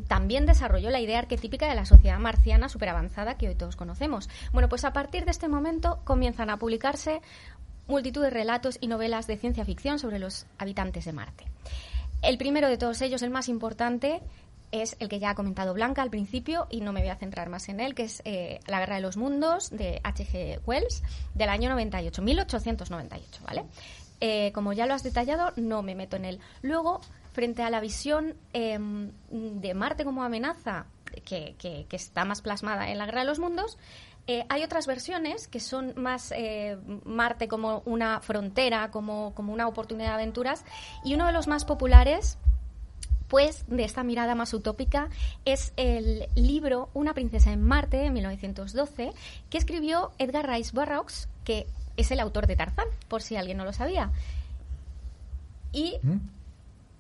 también 0.08 0.45
desarrolló 0.45 0.89
la 0.89 1.00
idea 1.00 1.20
arquetípica 1.20 1.68
de 1.68 1.76
la 1.76 1.86
sociedad 1.86 2.20
marciana 2.20 2.70
superavanzada 2.70 3.38
que 3.38 3.47
hoy 3.47 3.56
todos 3.56 3.76
conocemos. 3.76 4.30
Bueno, 4.54 4.70
pues 4.70 4.86
a 4.86 4.93
partir 4.93 5.26
de 5.26 5.32
este 5.32 5.47
momento 5.47 6.02
comienzan 6.04 6.50
a 6.50 6.58
publicarse 6.58 7.22
multitud 7.88 8.22
de 8.22 8.30
relatos 8.30 8.78
y 8.80 8.88
novelas 8.88 9.28
de 9.28 9.38
ciencia 9.38 9.66
ficción 9.66 10.00
sobre 10.00 10.20
los 10.20 10.45
habitantes 10.58 11.06
de 11.06 11.14
Marte. 11.14 11.45
El 12.22 12.38
primero 12.38 12.68
de 12.68 12.78
todos 12.78 13.02
ellos, 13.02 13.22
el 13.24 13.32
más 13.32 13.50
importante, 13.50 14.22
es 14.72 14.95
el 15.00 15.10
que 15.10 15.20
ya 15.20 15.32
ha 15.32 15.36
comentado 15.36 15.74
Blanca 15.74 16.02
al 16.02 16.10
principio 16.10 16.68
y 16.70 16.82
no 16.82 16.93
me 16.93 17.02
voy 17.02 17.10
a 17.10 17.16
centrar 17.16 17.50
más 17.50 17.70
en 17.70 17.80
él, 17.80 17.95
que 17.95 18.04
es 18.04 18.22
eh, 18.26 18.60
La 18.68 18.80
Guerra 18.80 18.95
de 18.95 19.02
los 19.02 19.18
Mundos 19.18 19.72
de 19.72 20.00
H.G. 20.04 20.60
Wells 20.66 21.04
del 21.34 21.50
año 21.50 21.70
98, 21.70 22.22
1898, 22.22 23.41
¿vale? 23.45 23.66
Eh, 24.22 24.52
como 24.54 24.74
ya 24.74 24.86
lo 24.86 24.93
has 24.93 25.04
detallado, 25.04 25.54
no 25.56 25.82
me 25.82 25.95
meto 25.95 26.18
en 26.18 26.26
él. 26.26 26.39
Luego, 26.62 27.02
frente 27.40 27.64
a 27.64 27.70
la 27.70 27.80
visión 27.80 28.36
em, 28.52 29.12
de 29.32 29.74
Marte 29.74 30.04
como 30.04 30.26
amenaza, 30.26 30.88
que, 31.24 31.88
está 31.90 32.26
más 32.26 32.42
plasmada 32.42 32.90
en 32.90 32.98
La 32.98 33.06
Guerra 33.06 33.22
de 33.22 33.28
los 33.28 33.40
Mundos, 33.40 33.78
eh, 34.28 34.46
hay 34.50 34.62
otras 34.62 34.88
versiones 34.88 35.48
que 35.48 35.62
son 35.62 35.94
más 35.96 36.34
Marte 37.06 37.48
como 37.48 37.82
una 37.86 38.20
frontera, 38.20 38.92
como, 38.92 39.34
como 39.36 39.54
una 39.54 39.70
oportunidad 39.70 40.10
de 40.10 40.14
aventuras, 40.16 40.66
y 41.06 41.14
uno 41.14 41.28
de 41.28 41.32
los 41.32 41.48
más 41.48 41.64
populares 41.64 42.38
pues 43.30 43.64
de 43.68 43.86
esta 43.86 44.04
mirada 44.04 44.36
más 44.36 44.54
utópica 44.54 45.08
es 45.46 45.72
el 45.78 46.28
libro 46.36 46.90
Una 46.94 47.14
princesa 47.14 47.54
en 47.54 47.62
Marte, 47.62 48.04
en 48.04 48.12
1912, 48.16 49.14
que 49.50 49.58
escribió 49.58 50.12
Edgar 50.18 50.46
Rice 50.50 50.72
Burroughs, 50.74 51.30
que 51.46 51.68
es 51.96 52.12
el 52.12 52.20
autor 52.20 52.48
de 52.48 52.58
Tarzán, 52.58 52.88
por 53.08 53.22
si 53.22 53.38
alguien 53.38 53.56
no 53.56 53.64
lo 53.64 53.72
sabía. 53.72 54.12
Y 55.72 56.00
¿Mm? 56.02 56.18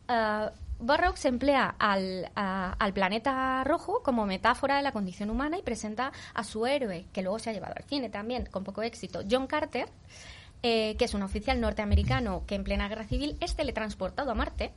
Uh, 0.09 0.49
Burroughs 0.79 1.25
emplea 1.25 1.75
al, 1.77 2.93
planeta 2.93 3.63
rojo 3.65 4.01
como 4.01 4.25
metáfora 4.25 4.77
de 4.77 4.81
la 4.81 4.93
condición 4.93 5.29
humana 5.29 5.57
y 5.57 5.61
presenta 5.61 6.11
a 6.33 6.43
su 6.43 6.65
héroe, 6.65 7.05
que 7.11 7.21
luego 7.21 7.37
se 7.37 7.49
ha 7.49 7.53
llevado 7.53 7.73
al 7.75 7.83
cine 7.83 8.09
también, 8.09 8.45
con 8.45 8.63
poco 8.63 8.81
éxito, 8.81 9.21
John 9.29 9.45
Carter, 9.45 9.89
eh, 10.61 10.95
que 10.97 11.05
es 11.05 11.13
un 11.13 11.23
oficial 11.23 11.61
norteamericano 11.61 12.43
que 12.45 12.55
en 12.55 12.63
plena 12.63 12.89
guerra 12.89 13.05
civil 13.05 13.37
es 13.39 13.55
teletransportado 13.55 14.31
a 14.31 14.35
Marte 14.35 14.73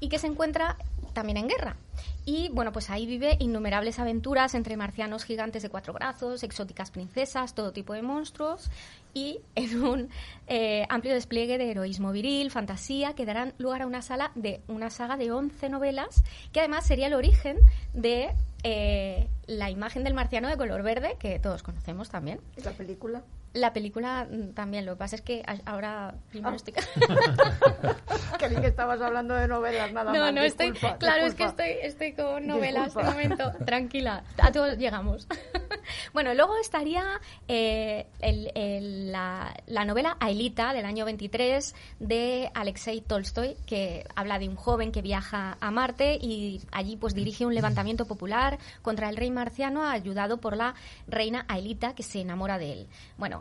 y 0.00 0.08
que 0.08 0.18
se 0.18 0.26
encuentra 0.26 0.76
también 1.12 1.36
en 1.36 1.48
guerra. 1.48 1.76
Y 2.24 2.48
bueno, 2.50 2.72
pues 2.72 2.90
ahí 2.90 3.06
vive 3.06 3.36
innumerables 3.40 3.98
aventuras 3.98 4.54
entre 4.54 4.76
marcianos 4.76 5.24
gigantes 5.24 5.62
de 5.62 5.68
cuatro 5.68 5.92
brazos, 5.92 6.42
exóticas 6.42 6.90
princesas, 6.90 7.54
todo 7.54 7.72
tipo 7.72 7.92
de 7.92 8.02
monstruos 8.02 8.70
y 9.14 9.40
en 9.54 9.82
un 9.82 10.08
eh, 10.46 10.86
amplio 10.88 11.12
despliegue 11.12 11.58
de 11.58 11.70
heroísmo 11.70 12.12
viril, 12.12 12.50
fantasía, 12.50 13.14
que 13.14 13.26
darán 13.26 13.54
lugar 13.58 13.82
a 13.82 13.86
una, 13.86 14.02
sala 14.02 14.32
de, 14.34 14.62
una 14.68 14.90
saga 14.90 15.16
de 15.16 15.30
11 15.30 15.68
novelas 15.68 16.22
que 16.52 16.60
además 16.60 16.86
sería 16.86 17.08
el 17.08 17.14
origen 17.14 17.58
de 17.92 18.30
eh, 18.62 19.28
la 19.46 19.70
imagen 19.70 20.04
del 20.04 20.14
marciano 20.14 20.48
de 20.48 20.56
color 20.56 20.82
verde 20.82 21.16
que 21.18 21.38
todos 21.38 21.62
conocemos 21.62 22.08
también. 22.08 22.40
¿Y 22.56 22.62
la 22.62 22.72
película? 22.72 23.22
La 23.54 23.72
película 23.72 24.26
mm, 24.30 24.52
también, 24.54 24.84
lo 24.86 24.92
que 24.92 24.98
pasa 24.98 25.16
es 25.16 25.22
que 25.22 25.42
ahora 25.64 26.14
primero 26.30 26.52
Ah. 26.52 26.56
estoy... 26.56 26.74
que 28.60 28.66
estabas 28.66 29.00
hablando 29.00 29.34
de 29.34 29.48
novelas, 29.48 29.92
nada 29.92 30.12
no, 30.12 30.20
más. 30.20 30.34
no, 30.34 30.42
estoy... 30.42 30.70
disculpa, 30.72 30.98
Claro, 30.98 31.26
es 31.26 31.34
que 31.34 31.44
estoy, 31.44 31.70
estoy 31.82 32.12
con 32.12 32.46
novelas 32.46 32.94
de 32.94 33.02
Disculpa. 33.02 33.10
momento. 33.12 33.64
Tranquila, 33.64 34.24
a 34.38 34.52
todos 34.52 34.76
llegamos. 34.78 35.26
bueno, 36.12 36.34
luego 36.34 36.56
estaría 36.58 37.04
eh, 37.48 38.06
el- 38.20 38.50
el- 38.54 39.12
la, 39.12 39.54
la 39.66 39.84
novela 39.84 40.16
Aelita 40.20 40.72
del 40.72 40.84
año 40.84 41.04
23 41.04 41.74
de 42.00 42.50
Alexei 42.54 43.00
Tolstoy, 43.00 43.56
que 43.66 44.04
habla 44.14 44.38
de 44.38 44.48
un 44.48 44.56
joven 44.56 44.92
que 44.92 45.02
viaja 45.02 45.56
a 45.60 45.70
Marte 45.70 46.18
y 46.20 46.60
allí 46.72 46.96
pues 46.96 47.14
dirige 47.14 47.46
un 47.46 47.54
levantamiento 47.54 48.06
popular 48.06 48.58
contra 48.82 49.08
el 49.08 49.16
rey 49.16 49.30
marciano 49.30 49.84
ayudado 49.84 50.38
por 50.38 50.56
la 50.56 50.74
reina 51.06 51.44
Aelita 51.48 51.94
que 51.94 52.02
se 52.02 52.20
enamora 52.20 52.58
de 52.58 52.72
él. 52.72 52.88
Bueno, 53.16 53.37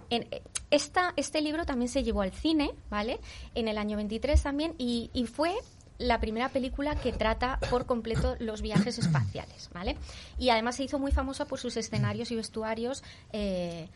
esta, 0.71 1.13
este 1.15 1.41
libro 1.41 1.65
también 1.65 1.89
se 1.89 2.03
llevó 2.03 2.21
al 2.21 2.31
cine, 2.31 2.71
¿vale? 2.89 3.19
En 3.55 3.67
el 3.67 3.77
año 3.77 3.97
23 3.97 4.41
también 4.41 4.75
y, 4.77 5.09
y 5.13 5.25
fue 5.25 5.53
la 5.97 6.19
primera 6.19 6.49
película 6.49 6.95
que 6.95 7.11
trata 7.11 7.59
por 7.69 7.85
completo 7.85 8.35
los 8.39 8.61
viajes 8.61 8.99
espaciales, 8.99 9.69
¿vale? 9.73 9.97
Y 10.37 10.49
además 10.49 10.75
se 10.75 10.83
hizo 10.83 10.99
muy 10.99 11.11
famosa 11.11 11.45
por 11.45 11.59
sus 11.59 11.77
escenarios 11.77 12.31
y 12.31 12.35
vestuarios 12.35 13.03
eh, 13.33 13.89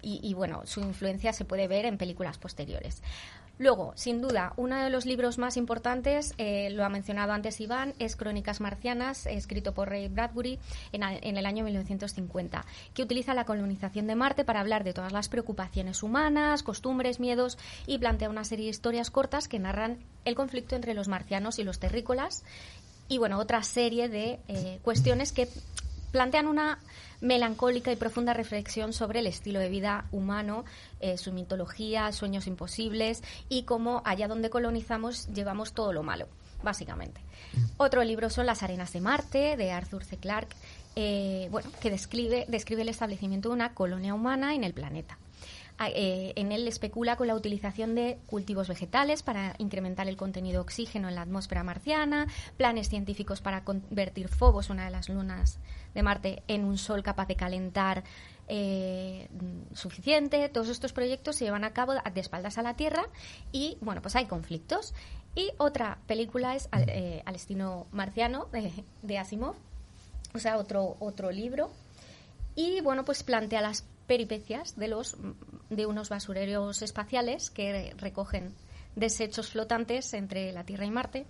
y, 0.00 0.18
y, 0.22 0.34
bueno, 0.34 0.62
su 0.64 0.80
influencia 0.80 1.32
se 1.32 1.44
puede 1.44 1.68
ver 1.68 1.84
en 1.84 1.96
películas 1.96 2.36
posteriores. 2.38 3.02
Luego, 3.58 3.92
sin 3.96 4.20
duda, 4.20 4.54
uno 4.56 4.76
de 4.76 4.90
los 4.90 5.06
libros 5.06 5.38
más 5.38 5.56
importantes, 5.56 6.34
eh, 6.38 6.70
lo 6.70 6.84
ha 6.84 6.88
mencionado 6.88 7.32
antes 7.32 7.60
Iván, 7.60 7.94
es 7.98 8.16
Crónicas 8.16 8.60
Marcianas, 8.60 9.26
escrito 9.26 9.72
por 9.72 9.88
Ray 9.88 10.08
Bradbury 10.08 10.58
en, 10.92 11.36
el 11.36 11.46
año 11.46 11.64
1950, 11.64 12.64
que 12.94 13.02
utiliza 13.02 13.34
la 13.34 13.44
colonización 13.44 14.06
de 14.06 14.16
Marte 14.16 14.44
para 14.44 14.60
hablar 14.60 14.84
de 14.84 14.94
todas 14.94 15.12
las 15.12 15.28
preocupaciones 15.28 16.02
humanas, 16.02 16.62
costumbres, 16.62 17.20
miedos 17.20 17.58
y 17.86 17.98
plantea 17.98 18.30
una 18.30 18.44
serie 18.44 18.64
de 18.64 18.70
historias 18.70 19.10
cortas 19.10 19.48
que 19.48 19.58
narran 19.58 19.98
el 20.24 20.34
conflicto 20.34 20.74
entre 20.74 20.94
los 20.94 21.08
marcianos 21.08 21.58
y 21.58 21.64
los 21.64 21.78
terrícolas 21.78 22.44
y 23.08 23.18
bueno, 23.18 23.38
otra 23.38 23.62
serie 23.62 24.08
de 24.08 24.40
eh, 24.48 24.78
cuestiones 24.82 25.32
que 25.32 25.48
plantean 26.12 26.46
una 26.46 26.78
melancólica 27.20 27.90
y 27.90 27.96
profunda 27.96 28.34
reflexión 28.34 28.92
sobre 28.92 29.20
el 29.20 29.26
estilo 29.26 29.58
de 29.58 29.68
vida 29.68 30.06
humano, 30.12 30.64
eh, 31.00 31.18
su 31.18 31.32
mitología, 31.32 32.12
sueños 32.12 32.46
imposibles 32.46 33.22
y 33.48 33.62
cómo 33.62 34.02
allá 34.04 34.28
donde 34.28 34.50
colonizamos 34.50 35.28
llevamos 35.32 35.72
todo 35.72 35.92
lo 35.92 36.02
malo, 36.02 36.28
básicamente. 36.62 37.20
Otro 37.76 38.04
libro 38.04 38.30
son 38.30 38.46
Las 38.46 38.62
arenas 38.62 38.92
de 38.92 39.00
Marte, 39.00 39.56
de 39.56 39.72
Arthur 39.72 40.04
C. 40.04 40.16
Clarke, 40.16 40.54
eh, 40.94 41.48
bueno, 41.50 41.70
que 41.80 41.90
describe, 41.90 42.44
describe 42.48 42.82
el 42.82 42.88
establecimiento 42.88 43.48
de 43.48 43.54
una 43.54 43.74
colonia 43.74 44.14
humana 44.14 44.54
en 44.54 44.64
el 44.64 44.74
planeta. 44.74 45.18
Ah, 45.78 45.88
eh, 45.88 46.32
en 46.36 46.52
él 46.52 46.68
especula 46.68 47.16
con 47.16 47.26
la 47.26 47.34
utilización 47.34 47.94
de 47.94 48.18
cultivos 48.26 48.68
vegetales 48.68 49.22
para 49.22 49.54
incrementar 49.58 50.06
el 50.06 50.16
contenido 50.16 50.54
de 50.54 50.60
oxígeno 50.60 51.08
en 51.08 51.14
la 51.14 51.22
atmósfera 51.22 51.64
marciana, 51.64 52.28
planes 52.56 52.88
científicos 52.88 53.40
para 53.40 53.64
convertir 53.64 54.28
Phobos, 54.28 54.70
una 54.70 54.84
de 54.84 54.90
las 54.90 55.08
lunas 55.08 55.58
de 55.94 56.02
Marte, 56.02 56.42
en 56.46 56.64
un 56.64 56.78
sol 56.78 57.02
capaz 57.02 57.26
de 57.26 57.36
calentar 57.36 58.04
eh, 58.48 59.28
suficiente. 59.72 60.48
Todos 60.48 60.68
estos 60.68 60.92
proyectos 60.92 61.36
se 61.36 61.46
llevan 61.46 61.64
a 61.64 61.72
cabo 61.72 61.94
de 61.94 62.20
espaldas 62.20 62.58
a 62.58 62.62
la 62.62 62.76
Tierra 62.76 63.04
y, 63.50 63.78
bueno, 63.80 64.02
pues 64.02 64.14
hay 64.14 64.26
conflictos. 64.26 64.94
Y 65.34 65.50
otra 65.56 65.98
película 66.06 66.54
es 66.54 66.68
Al, 66.70 66.84
eh, 66.88 67.24
marciano 67.90 68.46
de, 68.52 68.72
de 69.02 69.18
Asimov, 69.18 69.56
o 70.34 70.38
sea, 70.38 70.58
otro, 70.58 70.96
otro 71.00 71.30
libro 71.30 71.70
y 72.54 72.80
bueno 72.80 73.04
pues 73.04 73.22
plantea 73.22 73.60
las 73.60 73.84
peripecias 74.06 74.76
de 74.76 74.88
los 74.88 75.16
de 75.70 75.86
unos 75.86 76.08
basureros 76.08 76.82
espaciales 76.82 77.50
que 77.50 77.94
recogen 77.98 78.54
desechos 78.96 79.48
flotantes 79.50 80.12
entre 80.14 80.52
la 80.52 80.64
Tierra 80.64 80.84
y 80.84 80.90
Marte 80.90 81.24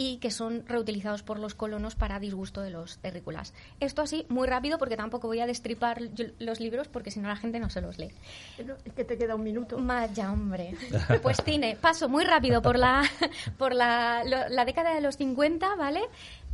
y 0.00 0.18
que 0.18 0.30
son 0.30 0.64
reutilizados 0.66 1.24
por 1.24 1.40
los 1.40 1.56
colonos 1.56 1.96
para 1.96 2.20
disgusto 2.20 2.60
de 2.60 2.70
los 2.70 2.98
terrícolas. 2.98 3.52
Esto 3.80 4.00
así 4.02 4.24
muy 4.28 4.46
rápido 4.46 4.78
porque 4.78 4.96
tampoco 4.96 5.26
voy 5.26 5.40
a 5.40 5.46
destripar 5.46 6.00
los 6.38 6.60
libros 6.60 6.86
porque 6.86 7.10
si 7.10 7.18
no 7.18 7.26
la 7.26 7.34
gente 7.34 7.58
no 7.58 7.68
se 7.68 7.80
los 7.80 7.98
lee. 7.98 8.12
Es 8.84 8.92
que 8.92 9.04
te 9.04 9.18
queda 9.18 9.34
un 9.34 9.42
minuto. 9.42 9.76
Vaya, 9.80 10.30
hombre. 10.30 10.76
Pues 11.22 11.38
cine, 11.44 11.76
paso 11.80 12.08
muy 12.08 12.24
rápido 12.24 12.62
por 12.62 12.78
la, 12.78 13.02
por 13.58 13.74
la, 13.74 14.22
lo- 14.24 14.48
la 14.48 14.64
década 14.64 14.94
de 14.94 15.00
los 15.00 15.16
50, 15.16 15.74
¿vale? 15.74 16.02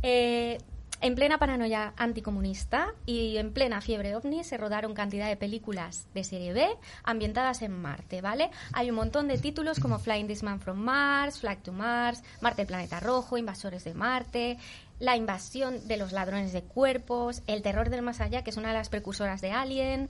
Eh, 0.01 0.57
en 1.01 1.15
plena 1.15 1.37
paranoia 1.37 1.93
anticomunista 1.97 2.93
y 3.05 3.37
en 3.37 3.51
plena 3.51 3.81
fiebre 3.81 4.15
ovni 4.15 4.43
se 4.43 4.57
rodaron 4.57 4.93
cantidad 4.93 5.27
de 5.27 5.35
películas 5.35 6.07
de 6.13 6.23
serie 6.23 6.53
B 6.53 6.67
ambientadas 7.03 7.61
en 7.61 7.71
Marte, 7.71 8.21
¿vale? 8.21 8.49
Hay 8.73 8.89
un 8.89 8.95
montón 8.95 9.27
de 9.27 9.37
títulos 9.37 9.79
como 9.79 9.99
Flying 9.99 10.27
This 10.27 10.43
Man 10.43 10.59
from 10.59 10.77
Mars, 10.77 11.39
Flag 11.39 11.61
to 11.63 11.71
Mars, 11.71 12.23
Marte 12.41 12.61
el 12.61 12.67
planeta 12.67 12.99
rojo, 12.99 13.37
Invasores 13.37 13.83
de 13.83 13.93
Marte, 13.93 14.57
La 14.99 15.17
invasión 15.17 15.87
de 15.87 15.97
los 15.97 16.11
ladrones 16.11 16.53
de 16.53 16.63
cuerpos, 16.63 17.43
El 17.47 17.61
terror 17.61 17.89
del 17.89 18.01
más 18.01 18.21
allá, 18.21 18.43
que 18.43 18.49
es 18.49 18.57
una 18.57 18.69
de 18.69 18.75
las 18.75 18.89
precursoras 18.89 19.41
de 19.41 19.51
Alien, 19.51 20.09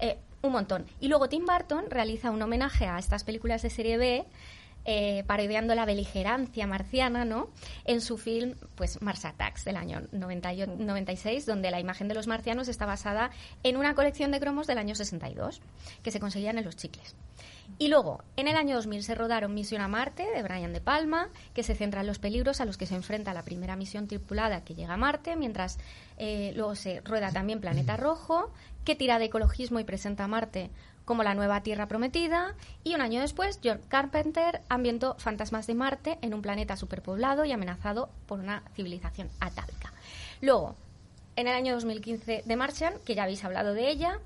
eh, 0.00 0.18
un 0.42 0.52
montón. 0.52 0.86
Y 1.00 1.08
luego 1.08 1.28
Tim 1.28 1.44
Burton 1.46 1.86
realiza 1.88 2.30
un 2.30 2.42
homenaje 2.42 2.86
a 2.86 2.98
estas 2.98 3.24
películas 3.24 3.62
de 3.62 3.70
serie 3.70 3.96
B 3.96 4.26
eh, 4.88 5.24
parodiando 5.26 5.74
la 5.74 5.84
beligerancia 5.84 6.66
marciana, 6.66 7.24
¿no? 7.24 7.50
En 7.84 8.00
su 8.00 8.18
film, 8.18 8.54
pues, 8.76 9.02
Mars 9.02 9.24
Attacks, 9.24 9.64
del 9.64 9.76
año 9.76 10.02
98 10.12 10.76
96, 10.78 11.44
donde 11.44 11.72
la 11.72 11.80
imagen 11.80 12.06
de 12.06 12.14
los 12.14 12.28
marcianos 12.28 12.68
está 12.68 12.86
basada 12.86 13.30
en 13.64 13.76
una 13.76 13.96
colección 13.96 14.30
de 14.30 14.38
cromos 14.38 14.68
del 14.68 14.78
año 14.78 14.94
62, 14.94 15.60
que 16.04 16.10
se 16.12 16.20
conseguían 16.20 16.58
en 16.58 16.64
los 16.64 16.76
chicles. 16.76 17.16
Y 17.78 17.88
luego, 17.88 18.22
en 18.36 18.46
el 18.46 18.56
año 18.56 18.76
2000 18.76 19.02
se 19.02 19.14
rodaron 19.16 19.54
Misión 19.54 19.82
a 19.82 19.88
Marte, 19.88 20.24
de 20.32 20.42
Brian 20.44 20.72
De 20.72 20.80
Palma, 20.80 21.30
que 21.52 21.64
se 21.64 21.74
centra 21.74 22.02
en 22.02 22.06
los 22.06 22.20
peligros 22.20 22.60
a 22.60 22.64
los 22.64 22.76
que 22.76 22.86
se 22.86 22.94
enfrenta 22.94 23.34
la 23.34 23.42
primera 23.42 23.74
misión 23.74 24.06
tripulada 24.06 24.64
que 24.64 24.74
llega 24.74 24.94
a 24.94 24.96
Marte, 24.96 25.34
mientras 25.34 25.78
eh, 26.16 26.52
luego 26.54 26.76
se 26.76 27.00
rueda 27.00 27.32
también 27.32 27.60
Planeta 27.60 27.96
Rojo, 27.96 28.52
que 28.84 28.94
tira 28.94 29.18
de 29.18 29.24
ecologismo 29.24 29.80
y 29.80 29.84
presenta 29.84 30.24
a 30.24 30.28
Marte 30.28 30.70
como 31.06 31.22
la 31.22 31.34
nueva 31.34 31.62
Tierra 31.62 31.88
prometida, 31.88 32.54
y 32.84 32.94
un 32.94 33.00
año 33.00 33.22
después, 33.22 33.58
John 33.64 33.80
Carpenter 33.88 34.60
ambientó 34.68 35.14
Fantasmas 35.18 35.66
de 35.66 35.74
Marte 35.74 36.18
en 36.20 36.34
un 36.34 36.42
planeta 36.42 36.76
superpoblado 36.76 37.46
y 37.46 37.52
amenazado 37.52 38.10
por 38.26 38.40
una 38.40 38.62
civilización 38.74 39.30
atávica. 39.40 39.94
Luego, 40.42 40.74
en 41.36 41.48
el 41.48 41.54
año 41.54 41.72
2015 41.74 42.44
The 42.46 42.56
Martian, 42.56 42.94
que 43.04 43.14
ya 43.14 43.22
habéis 43.22 43.44
hablado 43.44 43.72
de 43.72 43.88
ella, 43.88 44.18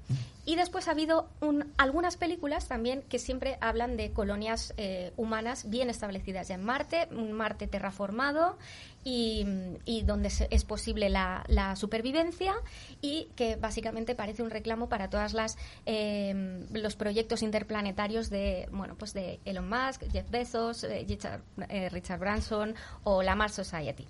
y 0.47 0.57
después 0.57 0.89
ha 0.89 0.93
habido 0.93 1.29
un- 1.43 1.71
algunas 1.77 2.17
películas 2.17 2.67
también 2.67 3.03
que 3.03 3.19
siempre 3.19 3.59
hablan 3.61 3.97
de 3.99 4.13
colonias 4.13 4.73
eh, 4.79 5.13
humanas 5.19 5.69
bien 5.69 5.91
establecidas 5.91 6.49
ya 6.49 6.55
en 6.55 6.65
Marte, 6.65 7.09
un 7.11 7.33
Marte 7.33 7.67
terraformado 7.67 8.57
y, 9.05 9.47
y 9.85 10.03
donde 10.03 10.31
es 10.51 10.65
posible 10.65 11.09
la, 11.09 11.45
supervivencia 11.77 12.55
y 13.01 13.29
que 13.37 13.57
básicamente 13.57 14.15
parece 14.15 14.43
un 14.43 14.51
reclamo 14.51 14.89
para 14.89 15.09
todas 15.09 15.33
las 15.33 15.57
eh, 15.87 16.67
los 16.73 16.97
proyectos 16.97 17.43
interplanetarios 17.43 18.29
de 18.29 18.69
bueno 18.73 18.97
pues 18.97 19.13
de 19.13 19.41
Elon 19.45 19.69
Musk, 19.69 20.11
Jeff 20.11 20.29
Bezos, 20.31 20.85
eh, 20.85 21.05
Richard, 21.09 21.43
eh, 21.69 21.89
Richard 21.89 22.19
Branson 22.19 22.75
o 23.05 23.23
la 23.23 23.35
Mars 23.35 23.55
Society. 23.55 24.07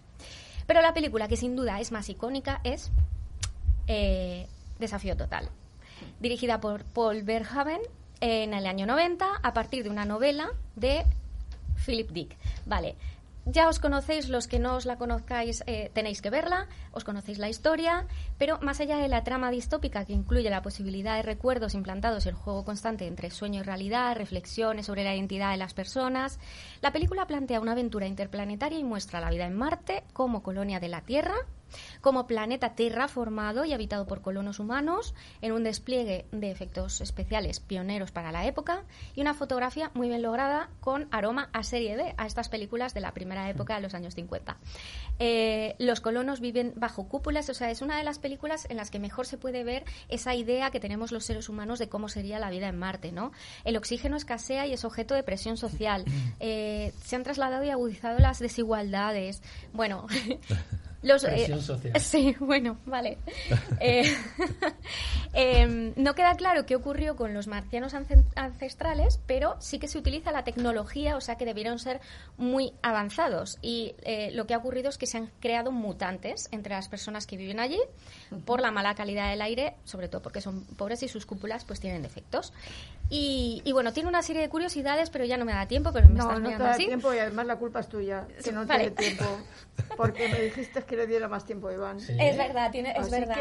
Pero 0.67 0.83
la 0.83 0.95
película 0.95 1.29
que 1.29 1.37
sin 1.37 1.57
duda 1.57 1.81
es 1.81 1.93
más 1.93 2.09
icónica 2.09 2.61
es 2.65 2.91
eh, 3.87 4.47
Desafío 4.79 5.17
Total, 5.17 5.49
dirigida 6.21 6.61
por 6.61 6.85
Paul 6.85 7.23
Verhoeven 7.23 7.81
en 8.21 8.55
el 8.55 8.67
año 8.67 8.87
90 8.87 9.27
a 9.43 9.53
partir 9.53 9.83
de 9.85 9.91
una 9.91 10.05
novela 10.05 10.51
de 10.77 11.05
Philip 11.85 12.11
Dick. 12.11 12.37
Vale, 12.67 12.95
ya 13.53 13.69
os 13.69 13.79
conocéis, 13.79 14.29
los 14.29 14.47
que 14.47 14.59
no 14.59 14.77
os 14.77 14.87
la 14.87 14.97
conozcáis 14.97 15.63
eh, 15.67 15.91
tenéis 15.93 16.23
que 16.23 16.31
verla, 16.31 16.69
os 16.93 17.05
conocéis 17.05 17.39
la 17.39 17.49
historia, 17.49 18.07
pero 18.39 18.59
más 18.61 18.81
allá 18.81 18.97
de 18.99 19.09
la 19.09 19.25
trama 19.25 19.51
distópica 19.51 20.05
que 20.05 20.13
incluye 20.13 20.51
la 20.51 20.63
posibilidad 20.63 21.17
de 21.17 21.23
recuerdos 21.23 21.75
implantados 21.75 22.27
y 22.27 22.29
el 22.29 22.35
juego 22.35 22.65
constante 22.65 23.07
entre 23.07 23.31
sueño 23.31 23.61
y 23.61 23.65
realidad, 23.65 24.17
reflexiones 24.17 24.87
sobre 24.87 25.05
la 25.05 25.15
identidad 25.15 25.51
de 25.53 25.57
las 25.57 25.75
personas, 25.75 26.39
la 26.81 26.93
película 26.93 27.27
plantea 27.27 27.61
una 27.61 27.73
aventura 27.73 28.07
interplanetaria 28.07 28.79
y 28.79 28.85
muestra 28.85 29.21
la 29.21 29.31
vida 29.31 29.47
en 29.47 29.57
Marte 29.57 30.05
como 30.13 30.43
colonia 30.43 30.81
de 30.81 30.89
la 30.89 31.03
Tierra 31.03 31.35
como 32.01 32.27
planeta 32.27 32.75
terraformado 32.75 33.65
y 33.65 33.73
habitado 33.73 34.07
por 34.07 34.21
colonos 34.23 34.59
humanos, 34.59 35.15
en 35.41 35.53
un 35.53 35.65
despliegue 35.65 36.27
de 36.33 36.51
efectos 36.51 37.01
especiales 37.01 37.61
pioneros 37.61 38.11
para 38.11 38.33
la 38.33 38.47
época 38.47 38.85
y 39.15 39.21
una 39.21 39.35
fotografía 39.35 39.91
muy 39.95 40.09
bien 40.09 40.23
lograda 40.23 40.71
con 40.81 41.09
aroma 41.11 41.49
a 41.53 41.63
serie 41.63 41.97
B, 41.97 42.15
a 42.17 42.27
estas 42.27 42.49
películas 42.49 42.95
de 42.95 43.01
la 43.01 43.13
primera 43.13 43.49
época 43.49 43.75
de 43.75 43.83
los 43.83 43.95
años 43.95 44.15
50. 44.15 44.57
Eh, 45.19 45.75
los 45.79 46.01
colonos 46.01 46.41
viven 46.41 46.73
bajo 46.77 47.07
cúpulas, 47.09 47.49
o 47.51 47.55
sea, 47.55 47.71
es 47.71 47.83
una 47.83 47.99
de 47.99 48.05
las 48.05 48.19
películas 48.19 48.67
en 48.71 48.77
las 48.77 48.91
que 48.91 48.99
mejor 48.99 49.27
se 49.27 49.39
puede 49.39 49.65
ver 49.65 49.85
esa 50.09 50.35
idea 50.35 50.71
que 50.71 50.81
tenemos 50.81 51.13
los 51.13 51.25
seres 51.25 51.49
humanos 51.49 51.79
de 51.79 51.89
cómo 51.89 52.09
sería 52.09 52.39
la 52.39 52.51
vida 52.51 52.69
en 52.69 52.79
Marte, 52.79 53.13
¿no? 53.13 53.33
El 53.65 53.77
oxígeno 53.77 54.17
escasea 54.17 54.67
y 54.67 54.73
es 54.73 54.85
objeto 54.85 55.15
de 55.15 55.23
presión 55.23 55.57
social. 55.57 56.05
Eh, 56.43 56.93
se 57.05 57.17
han 57.17 57.23
trasladado 57.23 57.65
y 57.65 57.71
agudizado 57.71 58.19
las 58.19 58.39
desigualdades. 58.39 59.43
Bueno, 59.73 60.07
Los, 61.03 61.25
eh, 61.25 61.51
sí, 62.01 62.37
bueno, 62.41 62.79
vale. 62.87 63.19
Eh, 63.83 64.05
em, 65.33 65.95
no 65.97 66.15
queda 66.15 66.35
claro 66.35 66.67
qué 66.67 66.77
ocurrió 66.77 67.17
con 67.17 67.33
los 67.33 67.47
marcianos 67.47 67.95
ancestrales, 68.35 69.21
pero 69.27 69.57
sí 69.59 69.79
que 69.79 69.89
se 69.89 69.97
utiliza 69.97 70.33
la 70.33 70.45
tecnología, 70.45 71.17
o 71.17 71.21
sea 71.23 71.37
que 71.37 71.47
debieron 71.47 71.79
ser 71.79 72.01
muy 72.37 72.75
avanzados. 72.83 73.59
Y 73.63 73.95
eh, 74.03 74.31
lo 74.33 74.47
que 74.47 74.53
ha 74.53 74.59
ocurrido 74.59 74.91
es 74.91 74.99
que 74.99 75.07
se 75.07 75.17
han 75.17 75.31
creado 75.41 75.73
mutantes 75.73 76.49
entre 76.53 76.75
las 76.75 76.89
personas 76.89 77.27
que 77.27 77.39
viven 77.39 77.59
allí 77.59 77.81
por 78.45 78.61
la 78.61 78.71
mala 78.71 78.95
calidad 78.95 79.31
del 79.31 79.41
aire, 79.41 79.77
sobre 79.85 80.09
todo 80.09 80.21
porque 80.21 80.43
son 80.43 80.65
pobres 80.65 81.03
y 81.03 81.09
sus 81.09 81.25
cúpulas 81.25 81.65
pues 81.65 81.81
tienen 81.81 82.03
defectos. 82.03 82.53
Y, 83.13 83.63
bueno, 83.73 83.93
tiene 83.93 84.09
una 84.09 84.23
serie 84.23 84.41
de 84.41 84.49
curiosidades, 84.49 85.11
pero 85.11 85.25
ya 85.25 85.37
no 85.37 85.45
me 85.45 85.53
da 85.53 85.67
tiempo, 85.67 85.93
pero 85.93 86.09
me 86.09 86.15
no, 86.15 86.29
estás 86.29 86.41
no 86.41 86.49
te 86.51 86.59
da 86.59 86.77
tiempo 86.77 87.13
y 87.13 87.19
además 87.19 87.47
la 87.47 87.57
culpa 87.57 87.81
es 87.81 87.89
tuya, 87.89 88.27
que 88.45 88.53
no 88.53 88.65
tiene 88.67 88.91
tiempo. 88.93 89.25
Porque 89.97 90.29
me 90.29 90.41
dijiste 90.43 90.85
que 90.85 90.90
le 90.97 91.07
diera 91.07 91.29
más 91.29 91.45
tiempo 91.45 91.69
a 91.69 91.73
Iván. 91.73 91.99
Es 91.99 92.37
verdad, 92.37 92.71
tiene, 92.71 92.95
es 92.97 93.11
verdad, 93.11 93.37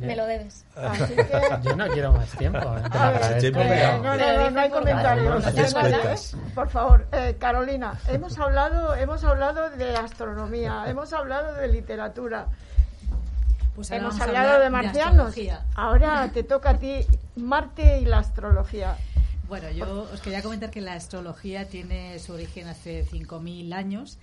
me 0.00 0.16
lo 0.16 0.26
debes. 0.26 0.64
Así 0.76 1.14
que... 1.16 1.26
Yo 1.62 1.76
no 1.76 1.88
quiero 1.88 2.12
más 2.12 2.30
tiempo. 2.32 2.58
¿eh? 2.58 3.50
no, 3.52 4.16
no, 4.16 4.50
no, 4.50 4.60
hay 4.60 4.70
comentarios. 4.70 6.36
Por 6.54 6.68
favor, 6.68 7.06
eh, 7.12 7.36
Carolina, 7.38 7.98
hemos 8.08 8.38
hablado, 8.38 8.94
hemos 8.94 9.24
hablado 9.24 9.70
de 9.70 9.96
astronomía, 9.96 10.84
hemos 10.88 11.12
hablado 11.12 11.54
de 11.54 11.68
literatura. 11.68 12.46
Pues 13.74 13.92
Hemos 13.92 14.20
hablado 14.20 14.58
de 14.60 14.70
marcianos. 14.70 15.36
ahora 15.76 16.28
te 16.34 16.42
toca 16.42 16.70
a 16.70 16.78
ti 16.78 17.06
Marte 17.36 18.00
y 18.00 18.06
la 18.06 18.18
astrología. 18.18 18.96
Bueno, 19.48 19.70
yo 19.70 20.08
os 20.12 20.20
quería 20.20 20.42
comentar 20.42 20.70
que 20.70 20.80
la 20.80 20.94
astrología 20.94 21.68
tiene 21.68 22.18
su 22.18 22.32
origen 22.32 22.66
hace 22.66 23.06
5.000 23.06 23.72
años. 23.72 24.18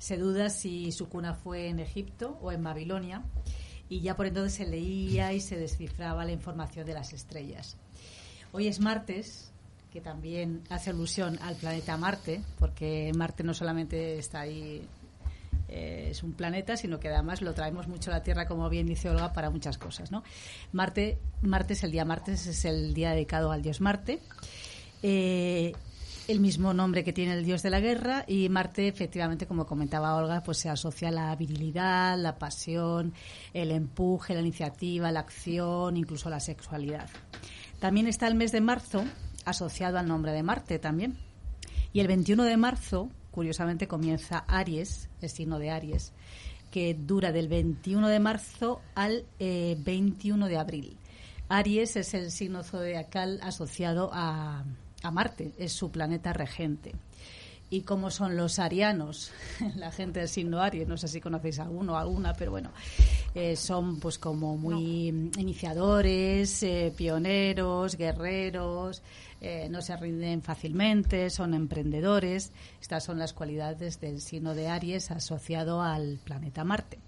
Se 0.00 0.16
duda 0.16 0.48
si 0.48 0.92
su 0.92 1.10
cuna 1.10 1.34
fue 1.34 1.68
en 1.68 1.78
Egipto 1.78 2.38
o 2.40 2.52
en 2.52 2.64
Babilonia. 2.64 3.22
Y 3.90 4.00
ya 4.00 4.16
por 4.16 4.26
entonces 4.26 4.54
se 4.54 4.66
leía 4.66 5.34
y 5.34 5.40
se 5.40 5.58
descifraba 5.58 6.24
la 6.24 6.32
información 6.32 6.86
de 6.86 6.94
las 6.94 7.12
estrellas. 7.12 7.76
Hoy 8.52 8.66
es 8.66 8.80
martes, 8.80 9.52
que 9.92 10.00
también 10.00 10.62
hace 10.70 10.88
alusión 10.88 11.38
al 11.42 11.56
planeta 11.56 11.96
Marte, 11.98 12.40
porque 12.58 13.12
Marte 13.14 13.44
no 13.44 13.52
solamente 13.52 14.18
está 14.18 14.40
ahí 14.40 14.88
eh, 15.68 16.08
es 16.10 16.22
un 16.22 16.32
planeta, 16.32 16.76
sino 16.76 16.98
que 16.98 17.08
además 17.08 17.42
lo 17.42 17.52
traemos 17.54 17.86
mucho 17.86 18.10
a 18.10 18.14
la 18.14 18.22
Tierra, 18.22 18.46
como 18.46 18.68
bien 18.68 18.86
dice 18.86 19.10
Olga, 19.10 19.32
para 19.32 19.50
muchas 19.50 19.76
cosas. 19.76 20.10
¿no? 20.10 20.24
Marte, 20.72 21.18
Marte 21.42 21.74
es 21.74 21.84
el 21.84 21.92
día 21.92 22.04
martes, 22.04 22.46
es 22.46 22.64
el 22.64 22.94
día 22.94 23.10
dedicado 23.10 23.52
al 23.52 23.62
dios 23.62 23.80
Marte. 23.80 24.20
Eh, 25.02 25.72
el 26.30 26.40
mismo 26.40 26.72
nombre 26.72 27.02
que 27.02 27.12
tiene 27.12 27.32
el 27.32 27.44
dios 27.44 27.62
de 27.62 27.70
la 27.70 27.80
guerra 27.80 28.24
y 28.26 28.48
Marte 28.48 28.86
efectivamente 28.86 29.46
como 29.46 29.66
comentaba 29.66 30.14
Olga 30.14 30.42
pues 30.42 30.58
se 30.58 30.68
asocia 30.68 31.08
a 31.08 31.10
la 31.10 31.34
virilidad, 31.34 32.16
la 32.16 32.38
pasión, 32.38 33.12
el 33.52 33.72
empuje, 33.72 34.34
la 34.34 34.40
iniciativa, 34.40 35.10
la 35.10 35.20
acción, 35.20 35.96
incluso 35.96 36.30
la 36.30 36.38
sexualidad. 36.38 37.08
También 37.80 38.06
está 38.06 38.28
el 38.28 38.36
mes 38.36 38.52
de 38.52 38.60
marzo 38.60 39.04
asociado 39.44 39.98
al 39.98 40.06
nombre 40.06 40.32
de 40.32 40.42
Marte 40.42 40.78
también. 40.78 41.16
Y 41.92 41.98
el 41.98 42.06
21 42.06 42.44
de 42.44 42.56
marzo 42.56 43.08
curiosamente 43.32 43.88
comienza 43.88 44.44
Aries, 44.46 45.08
el 45.20 45.30
signo 45.30 45.58
de 45.58 45.70
Aries, 45.70 46.12
que 46.70 46.94
dura 46.94 47.32
del 47.32 47.48
21 47.48 48.08
de 48.08 48.20
marzo 48.20 48.80
al 48.94 49.24
21 49.38 50.46
eh, 50.46 50.48
de 50.48 50.58
abril. 50.58 50.96
Aries 51.48 51.96
es 51.96 52.14
el 52.14 52.30
signo 52.30 52.62
zodiacal 52.62 53.40
asociado 53.42 54.10
a, 54.12 54.64
a 55.02 55.10
Marte, 55.10 55.52
es 55.58 55.72
su 55.72 55.90
planeta 55.90 56.32
regente 56.32 56.94
y 57.70 57.82
cómo 57.82 58.10
son 58.10 58.36
los 58.36 58.58
arianos, 58.58 59.30
la 59.76 59.92
gente 59.92 60.20
del 60.20 60.28
signo 60.28 60.60
Aries, 60.60 60.88
no 60.88 60.96
sé 60.96 61.06
si 61.06 61.20
conocéis 61.20 61.60
a 61.60 61.62
alguno 61.62 61.94
o 61.94 61.96
alguna, 61.96 62.34
pero 62.34 62.50
bueno, 62.50 62.72
eh, 63.34 63.54
son 63.54 64.00
pues 64.00 64.18
como 64.18 64.56
muy 64.56 65.08
iniciadores, 65.38 66.64
eh, 66.64 66.92
pioneros, 66.96 67.96
guerreros, 67.96 69.02
eh, 69.40 69.68
no 69.70 69.80
se 69.82 69.96
rinden 69.96 70.42
fácilmente, 70.42 71.30
son 71.30 71.54
emprendedores. 71.54 72.50
Estas 72.80 73.04
son 73.04 73.18
las 73.18 73.32
cualidades 73.32 74.00
del 74.00 74.20
signo 74.20 74.54
de 74.54 74.68
Aries 74.68 75.10
asociado 75.12 75.80
al 75.80 76.18
planeta 76.22 76.64
Marte. 76.64 76.98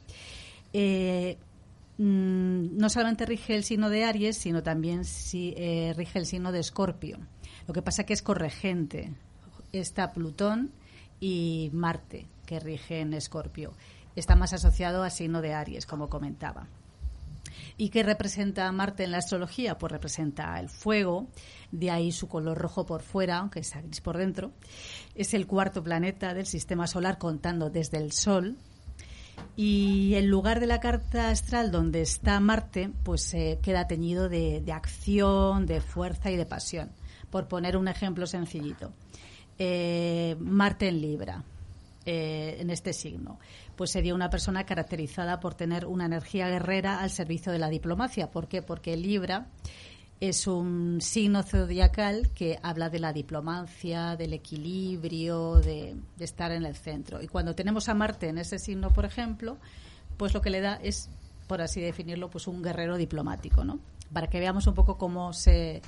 Mm, 1.99 2.79
no 2.79 2.89
solamente 2.89 3.27
rige 3.27 3.55
el 3.55 3.65
signo 3.65 3.91
de 3.91 4.05
Aries, 4.05 4.39
sino 4.39 4.63
también 4.63 5.05
si, 5.05 5.55
rige 5.95 6.19
el 6.21 6.27
signo 6.27 6.53
de 6.53 6.61
Escorpio. 6.61 7.19
Lo 7.67 7.75
que 7.75 7.83
pasa 7.83 8.05
que 8.05 8.13
es 8.13 8.23
corregente, 8.23 9.13
está 9.73 10.13
Plutón 10.13 10.71
y 11.21 11.71
Marte, 11.73 12.27
que 12.47 12.61
rige 12.61 13.01
en 13.01 13.15
Escorpio. 13.15 13.73
Está 14.17 14.37
más 14.37 14.53
asociado 14.53 15.03
al 15.03 15.11
signo 15.11 15.41
de 15.41 15.55
Aries, 15.55 15.87
como 15.87 16.09
comentaba. 16.09 16.67
¿Y 17.77 17.89
qué 17.89 18.03
representa 18.03 18.71
Marte 18.73 19.05
en 19.05 19.13
la 19.13 19.19
astrología? 19.19 19.79
Pues 19.79 19.93
representa 19.93 20.59
el 20.61 20.69
fuego, 20.69 21.29
de 21.71 21.91
ahí 21.91 22.13
su 22.13 22.29
color 22.29 22.59
rojo 22.59 22.85
por 22.85 23.03
fuera, 23.03 23.39
aunque 23.39 23.61
es 23.61 23.73
gris 23.75 24.01
por 24.01 24.19
dentro. 24.19 24.53
Es 25.15 25.33
el 25.35 25.47
cuarto 25.47 25.83
planeta 25.83 26.35
del 26.35 26.47
sistema 26.47 26.87
solar 26.87 27.19
contando 27.19 27.71
desde 27.71 27.99
el 27.99 28.13
Sol. 28.13 28.57
Y 29.57 30.15
el 30.15 30.27
lugar 30.27 30.61
de 30.61 30.67
la 30.67 30.81
carta 30.81 31.31
astral 31.31 31.71
donde 31.71 32.03
está 32.03 32.39
Marte, 32.41 32.91
pues 33.03 33.23
se 33.23 33.59
queda 33.63 33.87
teñido 33.87 34.29
de 34.29 34.73
acción, 34.73 35.67
de 35.67 35.81
fuerza 35.81 36.31
y 36.31 36.37
de 36.37 36.47
pasión. 36.47 36.91
Por 37.33 37.49
poner 37.49 37.77
un 37.77 37.89
ejemplo 37.89 38.29
sencillito 38.29 38.93
eh, 39.59 40.37
Marte 40.39 40.89
en 40.89 41.01
Libra, 41.01 41.45
eh, 42.05 42.57
en 42.59 42.71
este 42.71 42.93
signo, 42.93 43.39
pues 43.77 43.91
sería 43.91 44.15
una 44.15 44.29
persona 44.29 44.65
caracterizada 44.65 45.41
por 45.41 45.55
tener 45.55 45.87
una 45.87 46.07
energía 46.07 46.49
guerrera 46.49 47.01
al 47.01 47.11
servicio 47.11 47.53
de 47.53 47.59
la 47.59 47.69
diplomacia. 47.69 48.31
¿Por 48.31 48.49
qué? 48.49 48.61
Porque 48.61 48.97
Libra 48.97 49.47
es 50.21 50.47
un 50.47 51.01
signo 51.01 51.43
zodiacal 51.43 52.31
que 52.35 52.59
habla 52.63 52.91
de 52.91 52.99
la 52.99 53.13
diplomacia, 53.13 54.17
del 54.17 54.35
equilibrio, 54.35 55.61
de, 55.61 55.97
de, 56.17 56.25
estar 56.25 56.53
en 56.53 56.65
el 56.65 56.77
centro. 56.77 57.23
Y 57.23 57.29
cuando 57.29 57.55
tenemos 57.55 57.89
a 57.89 57.95
Marte 57.95 58.29
en 58.29 58.39
ese 58.39 58.59
signo, 58.59 58.91
por 58.91 59.05
ejemplo, 59.05 59.59
pues 60.17 60.35
lo 60.35 60.43
que 60.43 60.51
le 60.51 60.61
da 60.61 60.75
es, 60.83 61.09
por 61.47 61.63
así 61.63 61.81
definirlo, 61.81 62.31
pues 62.31 62.47
un 62.47 62.63
guerrero 62.63 62.97
diplomático, 62.97 63.65
¿no? 63.65 63.81
Para 64.13 64.29
que 64.29 64.39
veamos 64.39 64.67
un 64.67 64.75
poco 64.75 64.99
cómo 64.99 65.33
se, 65.33 65.83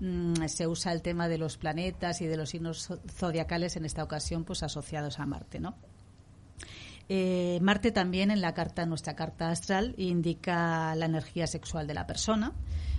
Mm, 0.00 0.46
se 0.46 0.66
usa 0.66 0.92
el 0.92 1.02
tema 1.02 1.28
de 1.28 1.38
los 1.38 1.56
planetas 1.56 2.20
y 2.20 2.26
de 2.26 2.36
los 2.36 2.50
signos 2.50 2.88
zodiacales 3.08 3.76
en 3.76 3.84
esta 3.84 4.02
ocasión 4.02 4.44
pues 4.44 4.62
asociados 4.62 5.18
a 5.20 5.26
Marte, 5.26 5.60
¿no? 5.60 5.74
Eh, 7.08 7.58
Marte 7.60 7.92
también 7.92 8.30
en 8.30 8.40
la 8.40 8.54
carta, 8.54 8.86
nuestra 8.86 9.14
carta 9.14 9.50
astral, 9.50 9.94
indica 9.98 10.94
la 10.94 11.06
energía 11.06 11.46
sexual 11.46 11.86
de 11.86 11.94
la 11.94 12.06
persona. 12.06 12.52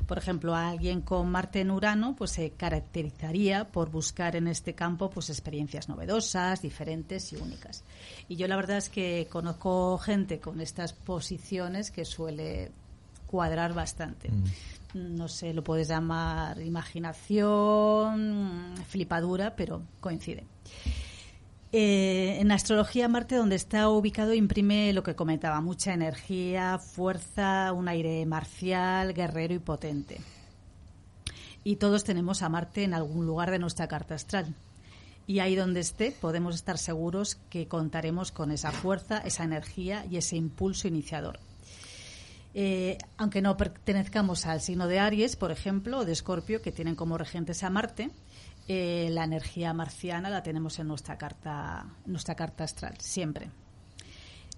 Por 0.05 0.19
ejemplo, 0.19 0.53
alguien 0.53 1.01
con 1.01 1.31
Marte 1.31 1.61
en 1.61 1.71
Urano, 1.71 2.15
pues 2.15 2.31
se 2.31 2.51
caracterizaría 2.51 3.71
por 3.71 3.89
buscar 3.89 4.35
en 4.35 4.47
este 4.47 4.75
campo, 4.75 5.09
pues 5.09 5.31
experiencias 5.31 5.89
novedosas, 5.89 6.61
diferentes 6.61 7.33
y 7.33 7.37
únicas. 7.37 7.83
Y 8.29 8.35
yo 8.35 8.47
la 8.47 8.55
verdad 8.55 8.77
es 8.77 8.89
que 8.89 9.27
conozco 9.31 9.97
gente 9.97 10.39
con 10.39 10.61
estas 10.61 10.93
posiciones 10.93 11.89
que 11.89 12.05
suele 12.05 12.71
cuadrar 13.27 13.73
bastante. 13.73 14.29
Mm 14.29 14.43
no 14.95 15.27
sé, 15.27 15.53
lo 15.53 15.63
puedes 15.63 15.89
llamar 15.89 16.59
imaginación, 16.61 18.73
flipadura, 18.87 19.55
pero 19.55 19.83
coincide. 19.99 20.45
Eh, 21.71 22.37
en 22.39 22.51
astrología 22.51 23.09
Marte, 23.09 23.35
donde 23.35 23.57
está 23.57 23.89
ubicado, 23.89 24.33
imprime 24.33 24.93
lo 24.93 25.03
que 25.03 25.15
comentaba, 25.15 25.59
mucha 25.59 25.93
energía, 25.93 26.79
fuerza, 26.79 27.73
un 27.73 27.89
aire 27.89 28.25
marcial, 28.25 29.13
guerrero 29.13 29.53
y 29.53 29.59
potente. 29.59 30.21
Y 31.65 31.75
todos 31.75 32.05
tenemos 32.05 32.41
a 32.41 32.49
Marte 32.49 32.83
en 32.83 32.93
algún 32.93 33.25
lugar 33.25 33.51
de 33.51 33.59
nuestra 33.59 33.89
carta 33.89 34.15
astral. 34.15 34.55
Y 35.27 35.39
ahí 35.39 35.55
donde 35.55 35.81
esté, 35.81 36.11
podemos 36.11 36.55
estar 36.55 36.77
seguros 36.77 37.35
que 37.49 37.67
contaremos 37.67 38.31
con 38.31 38.51
esa 38.51 38.71
fuerza, 38.71 39.17
esa 39.17 39.43
energía 39.43 40.05
y 40.09 40.17
ese 40.17 40.37
impulso 40.37 40.87
iniciador. 40.87 41.39
Eh, 42.57 42.97
aunque 43.17 43.41
no 43.41 43.57
pertenezcamos 43.57 44.45
al 44.45 44.61
signo 44.61 44.87
de 44.87 44.99
Aries, 44.99 45.35
por 45.35 45.51
ejemplo, 45.51 45.99
o 45.99 46.05
de 46.05 46.13
Escorpio, 46.13 46.61
que 46.61 46.71
tienen 46.71 46.95
como 46.95 47.17
regentes 47.17 47.63
a 47.63 47.69
Marte, 47.69 48.11
eh, 48.69 49.09
la 49.11 49.25
energía 49.25 49.73
marciana 49.73 50.29
la 50.29 50.41
tenemos 50.41 50.79
en 50.79 50.87
nuestra 50.87 51.17
carta, 51.17 51.85
nuestra 52.05 52.33
carta 52.35 52.63
astral, 52.63 52.95
siempre. 52.99 53.51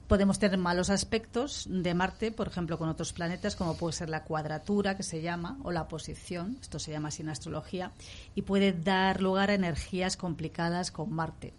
Podemos 0.07 0.38
tener 0.38 0.60
malos 0.60 0.91
aspectos 0.91 1.68
de 1.72 1.95
Marte, 1.95 2.32
por 2.32 2.48
ejemplo, 2.48 2.78
con 2.78 2.88
otros 2.88 3.14
planetas, 3.14 3.56
como 3.56 3.76
puede 3.76 3.94
ser 3.94 4.10
la 4.10 4.24
cuadratura, 4.24 4.95
que 4.95 5.02
se 5.02 5.24
llama, 5.24 5.57
o 5.64 5.72
la 5.72 5.88
posición, 5.88 6.60
esto 6.61 6.78
se 6.78 6.91
llama 6.91 7.07
así 7.07 7.24
en 7.24 7.30
astrología, 7.30 7.91
y 8.36 8.44
puede 8.44 8.74
dar 8.74 9.24
lugar 9.24 9.49
a 9.49 9.56
energías 9.56 10.18
complicadas 10.18 10.91
con 10.91 11.11
Marte. 11.11 11.52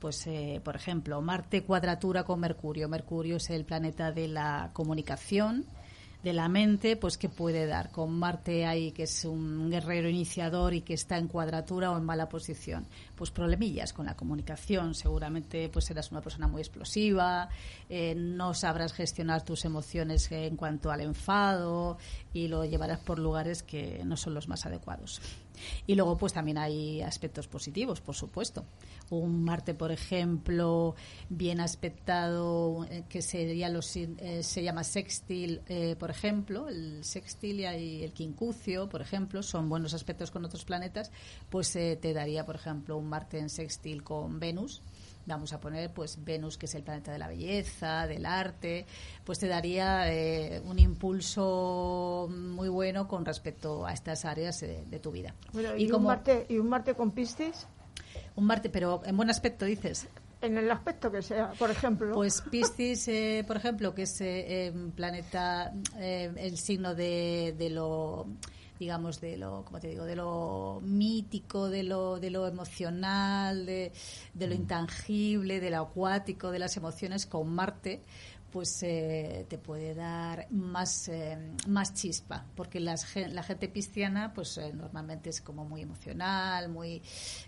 Pues, 0.00 0.26
eh, 0.26 0.60
por 0.62 0.74
ejemplo, 0.76 1.22
Marte 1.22 1.62
cuadratura 1.62 2.24
con 2.24 2.40
Mercurio. 2.40 2.88
Mercurio 2.88 3.36
es 3.36 3.50
el 3.50 3.64
planeta 3.64 4.12
de 4.12 4.28
la 4.28 4.70
comunicación, 4.72 5.64
de 6.26 6.32
la 6.32 6.48
mente, 6.48 6.96
pues 6.96 7.18
que 7.18 7.28
puede 7.28 7.66
dar 7.66 7.92
con 7.92 8.18
Marte 8.18 8.66
ahí, 8.66 8.90
que 8.90 9.04
es 9.04 9.24
un 9.24 9.70
guerrero 9.70 10.08
iniciador 10.08 10.74
y 10.74 10.80
que 10.80 10.94
está 10.94 11.18
en 11.18 11.28
cuadratura 11.28 11.92
o 11.92 11.96
en 11.96 12.04
mala 12.04 12.28
posición. 12.28 12.84
Pues 13.14 13.30
problemillas 13.30 13.92
con 13.92 14.06
la 14.06 14.16
comunicación, 14.16 14.96
seguramente 14.96 15.68
pues 15.68 15.84
serás 15.84 16.10
una 16.10 16.22
persona 16.22 16.48
muy 16.48 16.62
explosiva, 16.62 17.48
eh, 17.88 18.16
no 18.16 18.54
sabrás 18.54 18.92
gestionar 18.92 19.44
tus 19.44 19.64
emociones 19.64 20.32
en 20.32 20.56
cuanto 20.56 20.90
al 20.90 21.02
enfado 21.02 21.96
y 22.32 22.48
lo 22.48 22.64
llevarás 22.64 22.98
por 22.98 23.20
lugares 23.20 23.62
que 23.62 24.02
no 24.04 24.16
son 24.16 24.34
los 24.34 24.48
más 24.48 24.66
adecuados. 24.66 25.20
Y 25.86 25.94
luego, 25.94 26.16
pues 26.16 26.32
también 26.32 26.58
hay 26.58 27.02
aspectos 27.02 27.48
positivos, 27.48 28.00
por 28.00 28.14
supuesto. 28.14 28.64
Un 29.10 29.44
Marte, 29.44 29.74
por 29.74 29.92
ejemplo, 29.92 30.94
bien 31.28 31.60
aspectado, 31.60 32.84
eh, 32.90 33.04
que 33.08 33.22
sería 33.22 33.68
los, 33.68 33.94
eh, 33.96 34.42
se 34.42 34.62
llama 34.62 34.84
sextil, 34.84 35.62
eh, 35.68 35.96
por 35.98 36.10
ejemplo, 36.10 36.68
el 36.68 37.04
sextil 37.04 37.60
y 37.60 38.02
el 38.02 38.12
quincucio, 38.12 38.88
por 38.88 39.02
ejemplo, 39.02 39.42
son 39.42 39.68
buenos 39.68 39.94
aspectos 39.94 40.30
con 40.30 40.44
otros 40.44 40.64
planetas, 40.64 41.10
pues 41.50 41.72
te 41.72 42.12
daría, 42.12 42.44
por 42.44 42.56
ejemplo, 42.56 42.96
un 42.96 43.08
Marte 43.08 43.38
en 43.38 43.48
sextil 43.48 44.02
con 44.02 44.40
Venus, 44.40 44.82
vamos 45.26 45.52
a 45.52 45.60
poner 45.60 45.92
pues 45.92 46.24
Venus 46.24 46.56
que 46.56 46.66
es 46.66 46.74
el 46.74 46.82
planeta 46.82 47.12
de 47.12 47.18
la 47.18 47.28
belleza 47.28 48.06
del 48.06 48.24
arte 48.24 48.86
pues 49.24 49.38
te 49.38 49.48
daría 49.48 50.12
eh, 50.12 50.60
un 50.64 50.78
impulso 50.78 52.28
muy 52.30 52.68
bueno 52.68 53.08
con 53.08 53.24
respecto 53.24 53.86
a 53.86 53.92
estas 53.92 54.24
áreas 54.24 54.60
de, 54.60 55.00
tu 55.00 55.10
vida. 55.10 55.34
Y, 55.76 55.90
un 55.90 56.04
Marte 56.04 56.46
y 56.48 56.58
un 56.58 56.68
Marte 56.68 56.94
con 56.94 57.10
Piscis 57.10 57.66
un 58.36 58.44
Marte 58.44 58.70
pero 58.70 59.02
en 59.04 59.16
buen 59.16 59.30
aspecto 59.30 59.64
dices. 59.64 60.08
En 60.42 60.58
el 60.58 60.70
aspecto 60.70 61.10
que 61.10 61.22
sea, 61.22 61.52
por 61.58 61.70
ejemplo. 61.70 62.12
Pues 62.12 62.42
Piscis, 62.42 63.08
eh, 63.08 63.42
por 63.46 63.56
ejemplo, 63.56 63.94
que 63.94 64.02
es 64.02 64.20
eh, 64.20 64.72
planeta, 64.94 65.72
el 65.98 66.58
signo 66.58 66.94
de, 66.94 67.54
de 67.56 67.70
lo 67.70 68.26
digamos, 68.78 69.20
de 69.20 69.36
lo, 69.36 69.64
como 69.64 69.80
te 69.80 69.88
digo, 69.88 70.04
de 70.04 70.16
lo 70.16 70.80
mítico, 70.82 71.68
de 71.68 71.82
lo, 71.82 72.20
de 72.20 72.30
lo 72.30 72.46
emocional, 72.46 73.66
de, 73.66 73.92
de 74.34 74.46
lo 74.46 74.54
mm. 74.54 74.58
intangible, 74.58 75.60
de 75.60 75.70
lo 75.70 75.82
acuático, 75.82 76.50
de 76.50 76.58
las 76.58 76.76
emociones 76.76 77.26
con 77.26 77.48
Marte, 77.48 78.02
pues 78.56 78.82
eh, 78.84 79.44
te 79.50 79.58
puede 79.58 79.94
dar 79.94 80.46
más, 80.48 81.08
eh, 81.08 81.36
más 81.66 81.92
chispa, 81.92 82.46
porque 82.54 82.80
las, 82.80 83.06
la 83.14 83.42
gente 83.42 83.68
pisciana 83.68 84.32
pues 84.32 84.56
eh, 84.56 84.72
normalmente 84.72 85.28
es 85.28 85.42
como 85.42 85.66
muy 85.66 85.82
emocional, 85.82 86.70
muy 86.70 87.02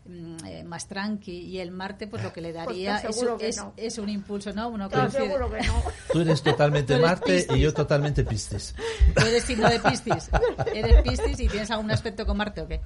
mm, 0.05 0.67
más 0.67 0.87
tranqui, 0.87 1.33
y 1.33 1.61
el 1.61 1.71
Marte 1.71 2.09
pues 2.09 2.23
lo 2.23 2.31
que 2.31 2.43
le 2.43 2.53
pues 2.53 2.67
daría 2.67 2.99
es, 2.99 3.59
es, 3.79 3.97
un 3.97 4.11
impulso, 4.11 4.53
¿no? 4.53 4.69
Uno 4.69 4.91
seguro 5.09 5.51
que 5.51 5.63
no. 5.63 5.83
Tú 6.13 6.21
eres 6.21 6.43
totalmente 6.43 6.99
Marte 6.99 7.47
y 7.55 7.59
yo 7.59 7.73
totalmente 7.73 8.23
Piscis. 8.23 8.75
Tú 9.15 9.25
eres 9.25 9.45
signo 9.45 9.67
de 9.67 9.81
Piscis. 9.81 10.29
¿Eres 10.75 11.03
Piscis 11.05 11.41
y 11.41 11.49
tienes 11.49 11.71
algún 11.71 11.91
aspecto 11.91 12.27
con 12.27 12.37
Marte 12.37 12.61
o 12.61 12.69
qué? 12.69 12.83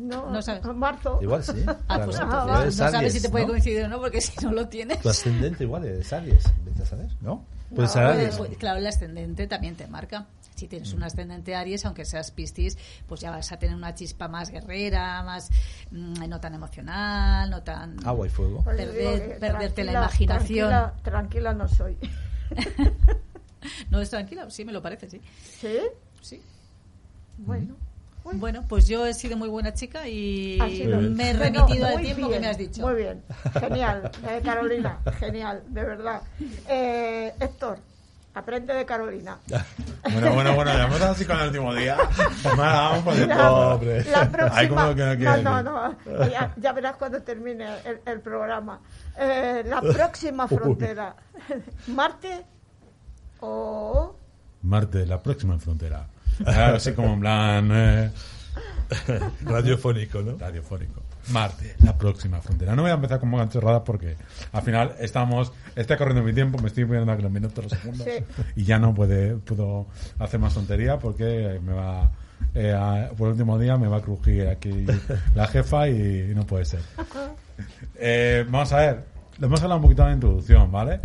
No, 0.00 0.30
no 0.30 0.40
sabes. 0.40 0.64
marzo. 0.64 1.18
Igual 1.20 1.44
sí. 1.44 1.64
Ah, 1.88 2.00
pues 2.04 2.18
no 2.18 2.72
sabes 2.90 3.12
si 3.12 3.20
te 3.20 3.28
puede 3.28 3.46
coincidir 3.46 3.84
o 3.84 3.88
no, 3.88 4.00
porque 4.00 4.20
si 4.20 4.44
no 4.44 4.52
lo 4.52 4.68
tienes. 4.68 5.00
Tu 5.00 5.08
ascendente 5.08 5.64
igual 5.64 5.84
es 5.84 6.12
Aries, 6.12 6.44
vete 6.64 6.82
a 6.82 6.86
saber, 6.86 7.10
¿no? 7.20 7.44
Puede 7.74 7.88
ser 7.88 8.02
Aries. 8.04 8.40
claro, 8.58 8.78
el 8.78 8.86
ascendente 8.86 9.46
también 9.46 9.76
te 9.76 9.86
marca. 9.86 10.26
Si 10.54 10.68
tienes 10.68 10.92
un 10.92 11.02
ascendente 11.02 11.54
Aries, 11.54 11.86
aunque 11.86 12.04
seas 12.04 12.30
Piscis, 12.32 12.76
pues 13.06 13.20
ya 13.20 13.30
vas 13.30 13.50
a 13.50 13.58
tener 13.58 13.74
una 13.74 13.94
chispa 13.94 14.28
más 14.28 14.50
guerrera, 14.50 15.22
más 15.22 15.50
mm, 15.90 16.28
no 16.28 16.40
tan 16.40 16.54
emocional, 16.54 17.48
no 17.48 17.62
tan. 17.62 17.96
Agua 18.06 18.26
y 18.26 18.30
fuego. 18.30 18.62
Pues 18.62 18.76
perderte 19.38 19.84
la 19.84 19.92
imaginación. 19.92 20.68
Tranquila, 20.68 20.94
tranquila 21.02 21.54
no 21.54 21.68
soy. 21.68 21.96
¿No 23.90 24.00
es 24.00 24.10
tranquila? 24.10 24.50
Sí, 24.50 24.64
me 24.64 24.72
lo 24.72 24.82
parece, 24.82 25.08
sí. 25.08 25.20
¿Sí? 25.60 25.78
Sí. 26.20 26.42
Bueno. 27.38 27.76
Bueno, 28.24 28.64
pues 28.68 28.86
yo 28.86 29.06
he 29.06 29.14
sido 29.14 29.36
muy 29.36 29.48
buena 29.48 29.74
chica 29.74 30.06
y 30.08 30.58
me 31.14 31.30
he 31.30 31.32
remitido 31.32 31.86
al 31.86 32.00
tiempo 32.00 32.28
que 32.28 32.40
me 32.40 32.46
has 32.48 32.58
dicho. 32.58 32.82
Muy 32.82 32.94
bien, 32.94 33.22
genial, 33.58 34.10
eh, 34.28 34.40
Carolina, 34.44 34.98
genial, 35.18 35.62
de 35.68 35.84
verdad. 35.84 36.22
Eh, 36.68 37.32
Héctor, 37.40 37.78
aprende 38.34 38.74
de 38.74 38.84
Carolina. 38.84 39.38
Bueno, 40.02 40.32
bueno, 40.32 40.54
bueno, 40.54 40.72
ya 40.72 40.86
hemos 40.86 41.00
así 41.02 41.26
con 41.26 41.38
el 41.38 41.48
último 41.48 41.74
día. 41.74 41.94
Vamos 42.56 43.04
por 43.04 43.14
la, 43.14 43.26
la 43.26 44.30
próxima, 44.30 44.94
no, 45.42 45.62
no, 45.62 45.62
no, 45.62 45.96
ya, 46.56 46.72
verás 46.72 46.96
cuando 46.96 47.22
termine 47.22 47.68
el, 48.06 48.20
programa. 48.20 48.80
Eh, 49.18 49.62
la 49.66 49.82
próxima 49.82 50.48
frontera, 50.48 51.14
Marte 51.88 52.46
o... 53.40 54.16
Marte, 54.62 55.04
la 55.04 55.22
próxima 55.22 55.58
frontera. 55.58 56.06
Así 56.46 56.92
como 56.92 57.14
en 57.14 57.20
plan... 57.20 57.70
Eh, 57.72 58.10
Radiofónico, 59.44 60.22
¿no? 60.22 60.36
Radiofónico. 60.36 61.02
Marte, 61.32 61.76
la 61.84 61.96
próxima 61.96 62.40
frontera. 62.40 62.74
No 62.74 62.82
voy 62.82 62.90
a 62.90 62.94
empezar 62.94 63.20
con 63.20 63.30
gancho 63.30 63.60
porque 63.84 64.16
al 64.52 64.62
final 64.62 64.94
estamos, 64.98 65.52
está 65.76 65.96
corriendo 65.96 66.22
mi 66.22 66.32
tiempo, 66.32 66.58
me 66.58 66.68
estoy 66.68 66.84
viendo 66.84 67.10
aquí 67.12 67.22
los 67.22 67.30
minutos, 67.30 67.64
los 67.64 67.72
segundos 67.72 68.06
y 68.56 68.64
ya 68.64 68.78
no 68.78 68.94
puede, 68.94 69.36
puedo 69.36 69.86
hacer 70.18 70.40
más 70.40 70.54
tontería 70.54 70.98
porque 70.98 71.60
me 71.62 71.72
va, 71.72 72.10
eh, 72.54 73.08
por 73.16 73.28
el 73.28 73.32
último 73.32 73.58
día 73.58 73.76
me 73.76 73.86
va 73.86 73.98
a 73.98 74.02
crujir 74.02 74.48
aquí 74.48 74.86
la 75.34 75.46
jefa 75.46 75.88
y, 75.88 76.32
no 76.34 76.46
puede 76.46 76.64
ser. 76.64 76.80
Eh, 77.96 78.44
vamos 78.48 78.72
a 78.72 78.78
ver, 78.78 79.04
le 79.38 79.46
hemos 79.46 79.62
hablado 79.62 79.78
un 79.78 79.82
poquito 79.82 80.02
de 80.02 80.08
la 80.08 80.14
introducción, 80.14 80.72
¿vale? 80.72 81.00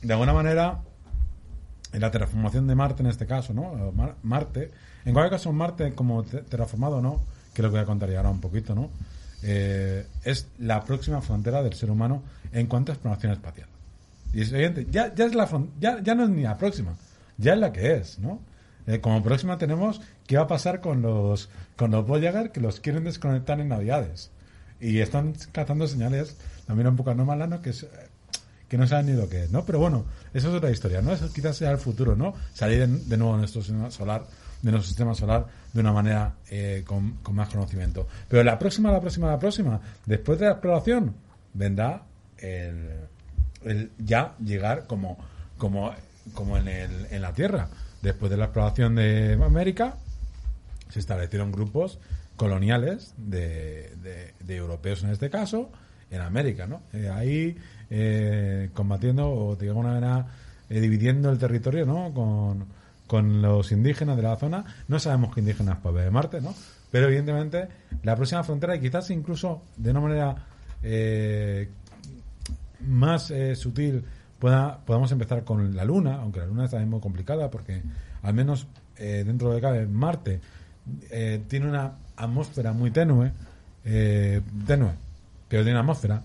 De 0.00 0.12
alguna 0.12 0.32
manera, 0.32 0.78
en 1.92 2.00
la 2.00 2.10
terraformación 2.10 2.66
de 2.66 2.74
Marte 2.74 3.02
en 3.02 3.08
este 3.08 3.26
caso, 3.26 3.54
¿no? 3.54 3.92
Marte, 4.22 4.70
en 5.04 5.12
cualquier 5.12 5.30
caso 5.30 5.52
Marte 5.52 5.92
como 5.94 6.24
terraformado, 6.24 7.00
¿no? 7.00 7.20
Que 7.54 7.62
lo 7.62 7.70
voy 7.70 7.80
a 7.80 7.84
contar 7.84 8.14
ahora 8.14 8.30
un 8.30 8.40
poquito, 8.40 8.74
¿no? 8.74 8.90
Eh, 9.42 10.06
es 10.24 10.48
la 10.58 10.84
próxima 10.84 11.20
frontera 11.20 11.62
del 11.62 11.74
ser 11.74 11.90
humano 11.90 12.22
en 12.52 12.66
cuanto 12.66 12.92
a 12.92 12.94
exploración 12.94 13.32
espacial. 13.32 13.68
Y 14.32 14.42
es 14.42 14.52
evidente, 14.52 14.86
ya, 14.90 15.14
ya, 15.14 15.26
es 15.26 15.34
la 15.34 15.48
ya, 15.80 16.00
ya 16.02 16.14
no 16.14 16.24
es 16.24 16.30
ni 16.30 16.42
la 16.42 16.58
próxima, 16.58 16.96
ya 17.38 17.54
es 17.54 17.58
la 17.58 17.72
que 17.72 17.94
es, 17.94 18.18
¿no? 18.18 18.40
Eh, 18.86 19.00
como 19.00 19.22
próxima 19.22 19.58
tenemos 19.58 20.00
qué 20.26 20.36
va 20.36 20.44
a 20.44 20.46
pasar 20.46 20.80
con 20.80 21.02
los 21.02 21.48
con 21.76 21.90
los 21.90 22.06
Voyager 22.06 22.52
que 22.52 22.60
los 22.60 22.80
quieren 22.80 23.04
desconectar 23.04 23.60
en 23.60 23.68
Navidades. 23.68 24.30
Y 24.80 24.98
están 24.98 25.34
cazando 25.52 25.86
señales 25.86 26.36
también 26.66 26.88
un 26.88 26.96
poco 26.96 27.10
anómalas, 27.10 27.48
¿no? 27.48 27.62
Que 27.62 27.70
es 27.70 27.86
que 28.68 28.76
no 28.78 28.86
saben 28.86 29.06
ni 29.06 29.12
lo 29.12 29.28
que 29.28 29.44
es, 29.44 29.50
¿no? 29.50 29.64
Pero 29.64 29.78
bueno, 29.78 30.04
eso 30.34 30.48
es 30.48 30.54
otra 30.54 30.70
historia, 30.70 31.02
¿no? 31.02 31.12
Eso 31.12 31.32
quizás 31.32 31.56
sea 31.56 31.70
el 31.70 31.78
futuro, 31.78 32.16
¿no? 32.16 32.34
Salir 32.52 32.86
de, 32.86 33.16
nuevo 33.16 33.34
de 33.34 33.38
nuestro 33.38 33.62
sistema 33.62 33.90
solar, 33.90 34.26
de 34.62 34.70
nuestro 34.70 34.88
sistema 34.88 35.14
solar 35.14 35.46
de 35.72 35.80
una 35.80 35.92
manera 35.92 36.34
eh, 36.50 36.82
con, 36.86 37.18
más 37.32 37.48
conocimiento. 37.48 38.06
Pero 38.28 38.42
la 38.42 38.58
próxima, 38.58 38.90
la 38.90 39.00
próxima, 39.00 39.28
la 39.28 39.38
próxima, 39.38 39.80
después 40.04 40.38
de 40.38 40.46
la 40.46 40.52
exploración, 40.52 41.14
vendrá 41.54 42.02
el, 42.38 43.90
ya 43.98 44.34
llegar 44.44 44.86
como, 44.86 45.18
como, 45.58 45.94
como 46.34 46.56
en, 46.56 46.68
el, 46.68 47.06
en 47.10 47.22
la 47.22 47.32
Tierra. 47.32 47.68
Después 48.02 48.30
de 48.30 48.36
la 48.36 48.44
exploración 48.46 48.94
de 48.96 49.38
América, 49.42 49.96
se 50.90 50.98
establecieron 50.98 51.52
grupos 51.52 51.98
coloniales 52.36 53.14
de, 53.16 53.92
de, 54.40 54.56
europeos 54.56 55.02
en 55.02 55.10
este 55.10 55.30
caso, 55.30 55.70
en 56.10 56.20
América, 56.20 56.66
¿no? 56.66 56.82
Eh, 56.92 57.08
ahí 57.08 57.56
eh, 57.88 58.70
combatiendo 58.74 59.30
o 59.30 59.56
de 59.56 59.68
alguna 59.68 59.90
manera 59.90 60.26
eh, 60.68 60.80
dividiendo 60.80 61.30
el 61.30 61.38
territorio 61.38 61.86
¿no? 61.86 62.12
con, 62.12 62.64
con 63.06 63.42
los 63.42 63.70
indígenas 63.70 64.16
de 64.16 64.22
la 64.22 64.36
zona. 64.36 64.64
No 64.88 64.98
sabemos 64.98 65.32
qué 65.34 65.40
indígenas 65.40 65.78
puede 65.78 66.04
de 66.04 66.10
Marte, 66.10 66.40
¿no? 66.40 66.54
Pero 66.90 67.06
evidentemente 67.06 67.68
la 68.02 68.16
próxima 68.16 68.42
frontera 68.42 68.74
y 68.76 68.80
quizás 68.80 69.10
incluso 69.10 69.62
de 69.76 69.90
una 69.90 70.00
manera 70.00 70.36
eh, 70.82 71.68
más 72.80 73.32
sutil 73.54 74.04
pueda, 74.38 74.78
podamos 74.84 75.10
empezar 75.12 75.44
con 75.44 75.74
la 75.74 75.84
Luna, 75.84 76.16
aunque 76.16 76.40
la 76.40 76.46
Luna 76.46 76.64
está 76.64 76.78
muy 76.80 77.00
complicada 77.00 77.50
porque 77.50 77.82
al 78.22 78.34
menos 78.34 78.66
dentro 78.96 79.52
de 79.52 79.60
cabe 79.60 79.86
Marte 79.86 80.40
tiene 81.48 81.68
una 81.68 81.92
atmósfera 82.16 82.72
muy 82.72 82.90
tenue, 82.90 83.32
tenue, 83.82 84.92
pero 85.48 85.62
tiene 85.62 85.72
una 85.72 85.80
atmósfera 85.80 86.22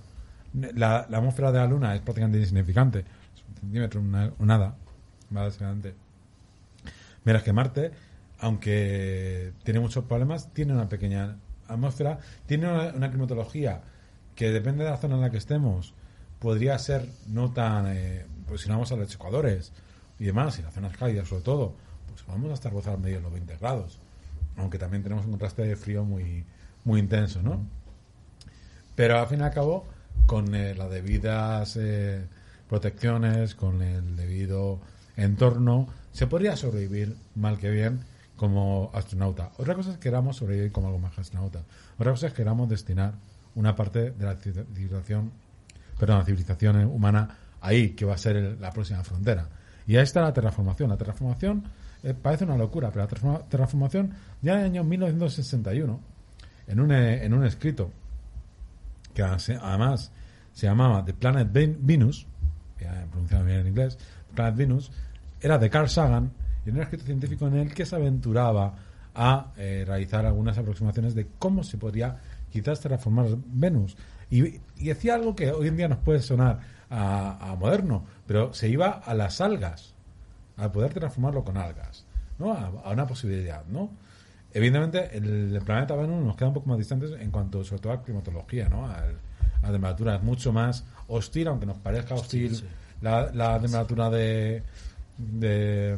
la, 0.53 0.99
atmósfera 0.99 1.51
de 1.51 1.59
la 1.59 1.67
Luna 1.67 1.95
es 1.95 2.01
prácticamente 2.01 2.39
insignificante, 2.39 2.99
es 2.99 3.43
un 3.49 3.55
centímetro, 3.55 4.01
una, 4.01 4.31
nada, 4.39 4.75
básicamente. 5.29 5.95
Mientras 7.23 7.43
que 7.43 7.53
Marte, 7.53 7.91
aunque 8.39 9.53
tiene 9.63 9.79
muchos 9.79 10.05
problemas, 10.05 10.51
tiene 10.53 10.73
una 10.73 10.89
pequeña 10.89 11.37
atmósfera, 11.67 12.19
tiene 12.45 12.67
una, 12.71 13.09
climatología 13.09 13.81
que 14.35 14.51
depende 14.51 14.83
de 14.83 14.89
la 14.89 14.97
zona 14.97 15.15
en 15.15 15.21
la 15.21 15.29
que 15.29 15.37
estemos, 15.37 15.93
podría 16.39 16.77
ser 16.79 17.07
no 17.27 17.51
tan, 17.51 17.85
eh, 17.87 18.25
pues 18.47 18.61
si 18.61 18.67
no 18.67 18.75
vamos 18.75 18.91
a 18.91 18.95
los 18.95 19.13
ecuadores 19.13 19.71
y 20.19 20.25
demás, 20.25 20.57
y 20.59 20.63
las 20.63 20.73
zonas 20.73 20.97
cálidas 20.97 21.27
sobre 21.27 21.43
todo, 21.43 21.75
pues 22.07 22.25
vamos 22.27 22.49
a 22.51 22.53
estar 22.55 22.73
rozando 22.73 22.99
medio 22.99 23.21
los 23.21 23.31
20 23.31 23.57
grados. 23.57 23.99
Aunque 24.57 24.77
también 24.77 25.03
tenemos 25.03 25.25
un 25.25 25.31
contraste 25.31 25.61
de 25.61 25.75
frío 25.75 26.03
muy, 26.03 26.43
muy 26.83 26.99
intenso, 26.99 27.41
¿no? 27.41 27.61
Pero 28.95 29.19
al 29.19 29.27
fin 29.27 29.39
y 29.39 29.43
al 29.43 29.51
cabo, 29.51 29.85
con 30.25 30.55
eh, 30.55 30.75
las 30.75 30.89
debidas 30.89 31.77
eh, 31.77 32.25
protecciones, 32.69 33.55
con 33.55 33.81
el 33.81 34.15
debido 34.15 34.79
entorno, 35.17 35.87
se 36.11 36.27
podría 36.27 36.55
sobrevivir 36.55 37.15
mal 37.35 37.57
que 37.57 37.69
bien 37.69 37.99
como 38.35 38.89
astronauta. 38.93 39.51
Otra 39.57 39.75
cosa 39.75 39.91
es 39.91 39.97
que 39.97 40.03
queramos 40.03 40.37
sobrevivir 40.37 40.71
como 40.71 40.87
algo 40.87 40.99
más 40.99 41.17
astronauta. 41.17 41.63
Otra 41.97 42.11
cosa 42.11 42.27
es 42.27 42.33
que 42.33 42.37
queramos 42.37 42.69
destinar 42.69 43.13
una 43.55 43.75
parte 43.75 44.11
de 44.11 44.25
la 44.25 44.35
civilización, 44.35 45.31
perdón, 45.99 46.19
la 46.19 46.25
civilización 46.25 46.85
humana 46.85 47.37
ahí, 47.59 47.89
que 47.89 48.05
va 48.05 48.15
a 48.15 48.17
ser 48.17 48.57
la 48.59 48.71
próxima 48.71 49.03
frontera. 49.03 49.47
Y 49.85 49.95
ahí 49.97 50.03
está 50.03 50.21
la 50.21 50.33
terraformación. 50.33 50.89
La 50.89 50.97
terraformación 50.97 51.63
eh, 52.03 52.13
parece 52.13 52.45
una 52.45 52.57
locura, 52.57 52.89
pero 52.91 53.05
la 53.05 53.39
terraformación 53.49 54.13
ya 54.41 54.53
en 54.53 54.59
el 54.59 54.65
año 54.65 54.83
1961, 54.85 55.99
en 56.67 56.79
un, 56.79 56.91
en 56.91 57.33
un 57.33 57.45
escrito 57.45 57.91
que 59.13 59.23
además 59.23 60.11
se 60.53 60.67
llamaba 60.67 61.03
The 61.05 61.13
Planet 61.13 61.49
Venus, 61.51 62.27
ya 62.79 63.05
pronunciado 63.09 63.45
bien 63.45 63.59
en 63.59 63.67
inglés, 63.67 63.97
Planet 64.33 64.55
Venus, 64.55 64.91
era 65.39 65.57
de 65.57 65.69
Carl 65.69 65.89
Sagan, 65.89 66.31
y 66.65 66.69
era 66.69 66.77
un 66.77 66.83
escrito 66.83 67.05
científico 67.05 67.47
en 67.47 67.55
el 67.55 67.73
que 67.73 67.85
se 67.85 67.95
aventuraba 67.95 68.75
a 69.13 69.51
eh, 69.57 69.83
realizar 69.85 70.25
algunas 70.25 70.57
aproximaciones 70.57 71.15
de 71.15 71.27
cómo 71.39 71.63
se 71.63 71.77
podría 71.77 72.17
quizás 72.51 72.79
terraformar 72.79 73.27
Venus. 73.47 73.97
Y, 74.29 74.59
decía 74.77 75.15
algo 75.15 75.35
que 75.35 75.51
hoy 75.51 75.67
en 75.67 75.77
día 75.77 75.87
nos 75.87 75.99
puede 75.99 76.21
sonar 76.21 76.59
a, 76.89 77.55
moderno, 77.59 78.05
pero 78.27 78.53
se 78.53 78.67
iba 78.67 78.89
a 78.89 79.13
las 79.13 79.41
algas, 79.41 79.93
a 80.57 80.71
poder 80.71 80.93
transformarlo 80.93 81.43
con 81.43 81.57
algas, 81.57 82.05
¿no? 82.37 82.53
A, 82.53 82.91
una 82.91 83.07
posibilidad, 83.07 83.65
¿no? 83.65 83.89
Evidentemente, 84.53 85.17
el, 85.17 85.61
planeta 85.65 85.95
Venus 85.95 86.23
nos 86.23 86.35
queda 86.35 86.49
un 86.49 86.53
poco 86.53 86.69
más 86.69 86.77
distantes 86.77 87.11
en 87.19 87.31
cuanto, 87.31 87.63
sobre 87.63 87.81
todo, 87.81 87.93
a 87.93 88.03
climatología, 88.03 88.69
¿no? 88.69 88.85
A, 88.85 89.05
la 89.61 89.71
temperatura 89.71 90.15
es 90.15 90.23
mucho 90.23 90.51
más 90.51 90.83
hostil, 91.07 91.47
aunque 91.47 91.65
nos 91.65 91.77
parezca 91.77 92.15
hostil 92.15 92.63
La, 93.01 93.31
la, 93.31 93.59
temperatura 93.59 94.09
de, 94.09 94.63
de, 95.17 95.97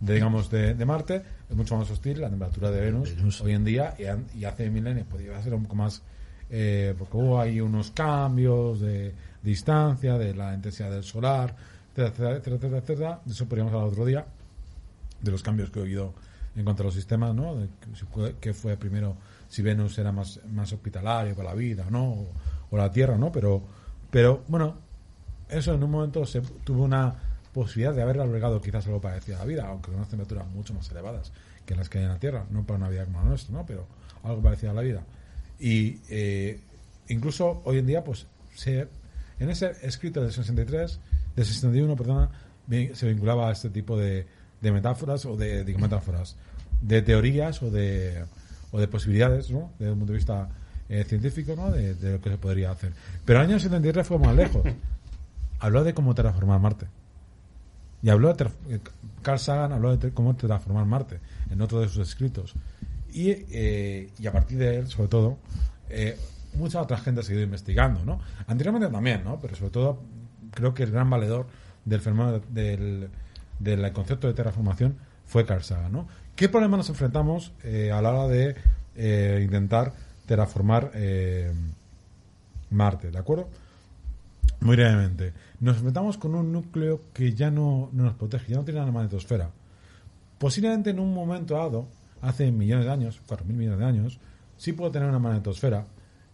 digamos, 0.00 0.50
de, 0.50 0.84
Marte, 0.84 1.22
es 1.48 1.56
mucho 1.56 1.76
más 1.76 1.90
hostil 1.90 2.20
la 2.20 2.28
temperatura 2.28 2.70
de 2.70 2.80
Venus, 2.80 3.40
hoy 3.40 3.52
en 3.52 3.64
día 3.64 3.94
y, 4.34 4.44
hace 4.44 4.70
milenios 4.70 5.06
podría 5.06 5.40
ser 5.42 5.54
un 5.54 5.64
poco 5.64 5.76
más 5.76 6.02
eh, 6.48 6.94
porque 6.98 7.16
hubo 7.16 7.40
ahí 7.40 7.60
unos 7.60 7.90
cambios 7.92 8.80
de 8.80 9.14
distancia, 9.42 10.18
de 10.18 10.34
la 10.34 10.54
intensidad 10.54 10.90
del 10.90 11.04
solar, 11.04 11.54
etcétera, 11.94 12.36
etcétera, 12.36 12.78
etcétera, 12.78 13.20
De 13.24 13.32
eso 13.32 13.46
podríamos 13.46 13.72
hablar 13.72 13.88
otro 13.88 14.04
día, 14.04 14.26
de 15.20 15.30
los 15.30 15.42
cambios 15.42 15.70
que 15.70 15.78
he 15.78 15.82
oído 15.82 16.14
en 16.56 16.64
cuanto 16.64 16.82
a 16.82 16.86
los 16.86 16.94
sistemas, 16.94 17.34
¿no? 17.34 17.56
Que 18.40 18.52
fue 18.52 18.76
primero, 18.76 19.16
si 19.48 19.62
Venus 19.62 19.98
era 19.98 20.12
más, 20.12 20.40
más 20.52 20.72
hospitalario 20.72 21.34
para 21.34 21.50
la 21.50 21.54
vida, 21.54 21.86
¿no? 21.90 22.26
O, 22.70 22.76
la 22.76 22.90
Tierra, 22.90 23.18
¿no? 23.18 23.32
Pero, 23.32 23.62
pero, 24.10 24.44
bueno, 24.48 24.76
eso 25.48 25.74
en 25.74 25.82
un 25.82 25.90
momento 25.90 26.24
se 26.24 26.40
tuvo 26.40 26.84
una 26.84 27.14
posibilidad 27.52 27.94
de 27.94 28.02
haber 28.02 28.20
albergado 28.20 28.60
quizás 28.60 28.86
algo 28.86 29.00
parecido 29.00 29.36
a 29.38 29.40
la 29.40 29.46
vida, 29.46 29.66
aunque 29.68 29.86
con 29.86 29.96
unas 29.96 30.08
temperaturas 30.08 30.46
mucho 30.48 30.72
más 30.72 30.88
elevadas 30.90 31.32
que 31.66 31.74
las 31.74 31.88
que 31.88 31.98
hay 31.98 32.04
en 32.04 32.10
la 32.10 32.18
Tierra, 32.18 32.46
no 32.50 32.64
para 32.64 32.78
una 32.78 32.88
vida 32.88 33.04
como 33.04 33.20
la 33.20 33.24
nuestra, 33.24 33.52
¿no? 33.52 33.66
Pero 33.66 33.86
algo 34.22 34.40
parecido 34.40 34.70
a 34.70 34.74
la 34.74 34.82
vida. 34.82 35.02
Y 35.58 35.98
eh, 36.08 36.60
incluso 37.08 37.60
hoy 37.64 37.78
en 37.78 37.86
día, 37.86 38.04
pues, 38.04 38.26
se 38.54 38.88
en 39.40 39.48
ese 39.48 39.72
escrito 39.82 40.20
del 40.20 40.32
63, 40.32 41.00
del 41.34 41.44
61, 41.44 41.96
perdona, 41.96 42.30
se 42.92 43.08
vinculaba 43.08 43.48
a 43.48 43.52
este 43.52 43.70
tipo 43.70 43.96
de, 43.96 44.26
de 44.60 44.72
metáforas 44.72 45.24
o 45.26 45.36
de, 45.36 45.64
metáforas, 45.78 46.36
de 46.82 47.02
teorías 47.02 47.62
o 47.62 47.70
de, 47.70 48.24
o 48.72 48.80
de 48.80 48.88
posibilidades, 48.88 49.50
¿no? 49.50 49.70
Desde 49.78 49.92
un 49.92 49.98
punto 49.98 50.12
de 50.12 50.18
vista 50.18 50.48
eh, 50.88 51.04
científico, 51.04 51.54
¿no? 51.56 51.70
De, 51.70 51.94
lo 51.94 52.20
que 52.20 52.30
se 52.30 52.38
podría 52.38 52.70
hacer. 52.70 52.92
Pero 53.24 53.40
el 53.40 53.46
año 53.48 53.58
73 53.58 54.06
fue 54.06 54.18
más 54.18 54.34
lejos. 54.34 54.62
habló 55.60 55.84
de 55.84 55.94
cómo 55.94 56.14
terraformar 56.14 56.60
Marte. 56.60 56.86
Y 58.02 58.08
habló 58.08 58.32
de 58.32 58.44
eh, 58.70 58.80
Carl 59.22 59.38
Sagan 59.38 59.72
habló 59.72 59.96
de 59.96 60.10
cómo 60.10 60.34
transformar 60.34 60.86
Marte 60.86 61.20
en 61.50 61.60
otro 61.60 61.80
de 61.80 61.88
sus 61.88 62.08
escritos. 62.08 62.54
Y, 63.12 63.30
eh, 63.50 64.10
y 64.18 64.26
a 64.26 64.32
partir 64.32 64.58
de 64.58 64.78
él, 64.78 64.88
sobre 64.88 65.08
todo, 65.08 65.38
eh, 65.88 66.16
mucha 66.54 66.80
otra 66.80 66.96
gente 66.98 67.20
ha 67.20 67.24
seguido 67.24 67.44
investigando, 67.44 68.04
¿no? 68.04 68.20
Anteriormente 68.46 68.88
también, 68.88 69.24
¿no? 69.24 69.38
Pero 69.40 69.54
sobre 69.56 69.70
todo 69.70 70.00
creo 70.52 70.74
que 70.74 70.82
el 70.82 70.90
gran 70.90 71.10
valedor 71.10 71.46
del 71.84 72.00
fenómeno 72.00 72.40
del, 72.48 73.10
del 73.60 73.92
concepto 73.92 74.26
de 74.26 74.34
terraformación 74.34 74.96
fue 75.26 75.46
Carl 75.46 75.62
¿no? 75.92 76.08
¿Qué 76.34 76.48
problema 76.48 76.76
nos 76.76 76.88
enfrentamos 76.88 77.52
eh, 77.62 77.92
a 77.92 78.02
la 78.02 78.12
hora 78.12 78.26
de 78.26 78.56
eh, 78.96 79.40
intentar 79.44 79.92
terraformar 80.26 80.90
eh, 80.94 81.52
Marte, 82.70 83.10
¿de 83.10 83.18
acuerdo? 83.18 83.48
Muy 84.60 84.76
brevemente. 84.76 85.32
Nos 85.60 85.76
enfrentamos 85.76 86.18
con 86.18 86.34
un 86.34 86.52
núcleo 86.52 87.02
que 87.12 87.34
ya 87.34 87.50
no, 87.50 87.90
no 87.92 88.04
nos 88.04 88.14
protege, 88.14 88.52
ya 88.52 88.56
no 88.58 88.64
tiene 88.64 88.80
la 88.80 88.90
magnetosfera. 88.90 89.50
Posiblemente 90.38 90.90
en 90.90 90.98
un 90.98 91.12
momento 91.14 91.54
dado, 91.54 91.86
hace 92.22 92.50
millones 92.50 92.86
de 92.86 92.92
años, 92.92 93.20
cuatro 93.26 93.46
mil 93.46 93.56
millones 93.56 93.80
de 93.80 93.84
años, 93.84 94.18
sí 94.56 94.72
pudo 94.72 94.90
tener 94.90 95.08
una 95.08 95.18
magnetosfera, 95.18 95.84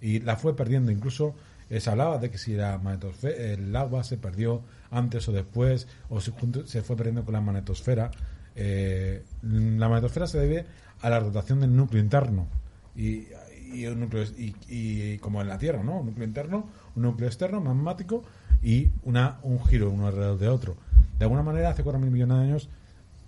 y 0.01 0.20
la 0.20 0.36
fue 0.36 0.55
perdiendo. 0.55 0.93
Incluso 0.93 1.35
se 1.69 1.90
hablaba 1.90 2.19
de 2.19 2.31
que 2.31 2.39
si 2.39 2.55
la 2.55 2.81
el 3.23 3.74
agua 3.74 4.05
se 4.05 4.16
perdió 4.16 4.62
antes 4.90 5.28
o 5.28 5.32
después, 5.32 5.86
o 6.08 6.20
se, 6.20 6.32
se 6.66 6.82
fue 6.82 6.96
perdiendo 6.96 7.24
con 7.24 7.34
la 7.34 7.40
magnetosfera. 7.40 8.10
Eh, 8.54 9.22
la 9.42 9.88
magnetosfera 9.88 10.26
se 10.26 10.38
debe 10.38 10.66
a 11.00 11.10
la 11.10 11.20
rotación 11.20 11.60
del 11.60 11.74
núcleo 11.74 12.02
interno. 12.02 12.46
Y, 12.94 13.26
y, 13.72 13.86
un 13.86 14.00
núcleo, 14.00 14.24
y, 14.36 15.18
como 15.18 15.42
en 15.42 15.48
la 15.48 15.58
Tierra, 15.58 15.82
¿no? 15.82 16.00
Un 16.00 16.06
núcleo 16.06 16.26
interno, 16.26 16.68
un 16.94 17.02
núcleo 17.02 17.28
externo, 17.28 17.60
magmático, 17.60 18.22
y 18.62 18.88
una, 19.04 19.38
un 19.42 19.62
giro 19.64 19.90
uno 19.90 20.06
alrededor 20.06 20.38
de 20.38 20.48
otro. 20.48 20.76
De 21.18 21.24
alguna 21.24 21.42
manera, 21.42 21.70
hace 21.70 21.84
4.000 21.84 22.10
millones 22.10 22.36
de 22.36 22.42
años, 22.42 22.68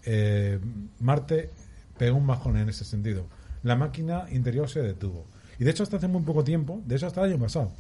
eh, 0.05 0.59
Marte 1.01 1.51
pegó 1.99 2.17
un 2.17 2.27
bajón 2.27 2.57
en 2.57 2.69
ese 2.69 2.85
sentido. 2.85 3.27
La 3.63 3.77
máquina 3.77 4.27
interior 4.31 4.69
se 4.69 4.81
detuvo 4.81 5.27
y 5.59 5.65
de 5.65 5.71
hecho, 5.71 5.83
hasta 5.83 5.97
hace 5.97 6.09
muy 6.09 6.23
poco 6.23 6.45
tiempo, 6.45 6.81
de 6.87 6.97
hecho 6.97 7.07
hasta 7.07 7.25
el 7.25 7.33
año 7.33 7.41
pasado, 7.41 7.73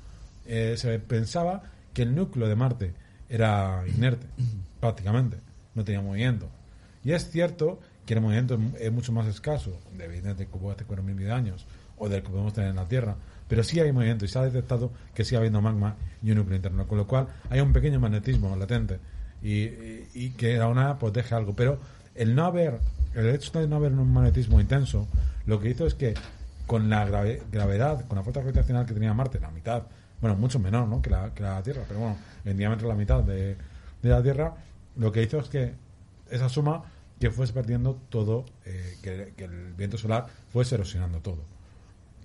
eh, 0.46 0.74
se 0.76 0.98
pensaba 0.98 1.62
que 1.94 2.02
el 2.02 2.14
núcleo 2.14 2.48
de 2.48 2.56
Marte 2.56 2.94
era 3.28 3.84
inerte, 3.86 4.26
prácticamente, 4.80 5.38
no 5.74 5.84
tenía 5.84 6.00
movimiento. 6.00 6.48
Y 7.04 7.12
es 7.12 7.30
cierto 7.30 7.80
que 8.06 8.14
el 8.14 8.20
movimiento 8.20 8.58
es 8.78 8.92
mucho 8.92 9.12
más 9.12 9.26
escaso, 9.26 9.78
de 9.96 10.04
evidentemente 10.04 10.46
como 10.46 10.70
hace 10.70 10.86
4.000 10.86 11.14
de 11.16 11.32
años, 11.32 11.66
o 11.98 12.08
del 12.08 12.22
que 12.22 12.30
podemos 12.30 12.52
tener 12.52 12.70
en 12.70 12.76
la 12.76 12.86
Tierra, 12.86 13.16
pero 13.48 13.64
sí 13.64 13.80
hay 13.80 13.92
movimiento 13.92 14.24
y 14.24 14.28
se 14.28 14.38
ha 14.38 14.42
detectado 14.42 14.92
que 15.14 15.24
sigue 15.24 15.38
habiendo 15.38 15.60
magma 15.60 15.96
y 16.22 16.30
un 16.30 16.38
núcleo 16.38 16.56
interno, 16.56 16.86
con 16.86 16.98
lo 16.98 17.06
cual 17.06 17.28
hay 17.50 17.60
un 17.60 17.72
pequeño 17.72 17.98
magnetismo 17.98 18.54
latente 18.56 18.98
y, 19.42 19.64
y, 20.14 20.34
que 20.36 20.56
la 20.58 20.68
una 20.68 20.98
protege 20.98 21.34
algo. 21.34 21.54
Pero 21.54 21.78
el 22.14 22.34
no 22.34 22.44
haber, 22.44 22.80
el 23.14 23.28
hecho 23.28 23.58
de 23.58 23.66
no 23.66 23.76
haber 23.76 23.92
un 23.92 24.12
magnetismo 24.12 24.60
intenso, 24.60 25.08
lo 25.46 25.60
que 25.60 25.70
hizo 25.70 25.86
es 25.86 25.94
que 25.94 26.14
con 26.66 26.90
la 26.90 27.06
gravedad, 27.06 28.06
con 28.06 28.16
la 28.16 28.22
fuerza 28.22 28.40
gravitacional 28.40 28.84
que 28.84 28.92
tenía 28.92 29.14
Marte, 29.14 29.40
la 29.40 29.50
mitad, 29.50 29.84
bueno, 30.20 30.36
mucho 30.36 30.58
menor 30.58 30.88
¿no? 30.88 31.00
que, 31.00 31.10
la, 31.10 31.32
que 31.34 31.42
la 31.42 31.62
Tierra, 31.62 31.82
pero 31.86 32.00
bueno, 32.00 32.16
en 32.44 32.56
diámetro 32.56 32.88
la 32.88 32.94
mitad 32.94 33.22
de, 33.22 33.56
de 34.02 34.08
la 34.08 34.22
Tierra, 34.22 34.54
lo 34.96 35.12
que 35.12 35.22
hizo 35.22 35.38
es 35.38 35.48
que 35.48 35.74
esa 36.30 36.48
suma 36.48 36.82
que 37.20 37.30
fuese 37.30 37.52
perdiendo 37.52 37.98
todo, 38.08 38.44
eh, 38.64 38.96
que, 39.02 39.32
el 39.44 39.74
viento 39.76 39.98
solar 39.98 40.26
fuese 40.52 40.76
erosionando 40.76 41.18
todo. 41.20 41.42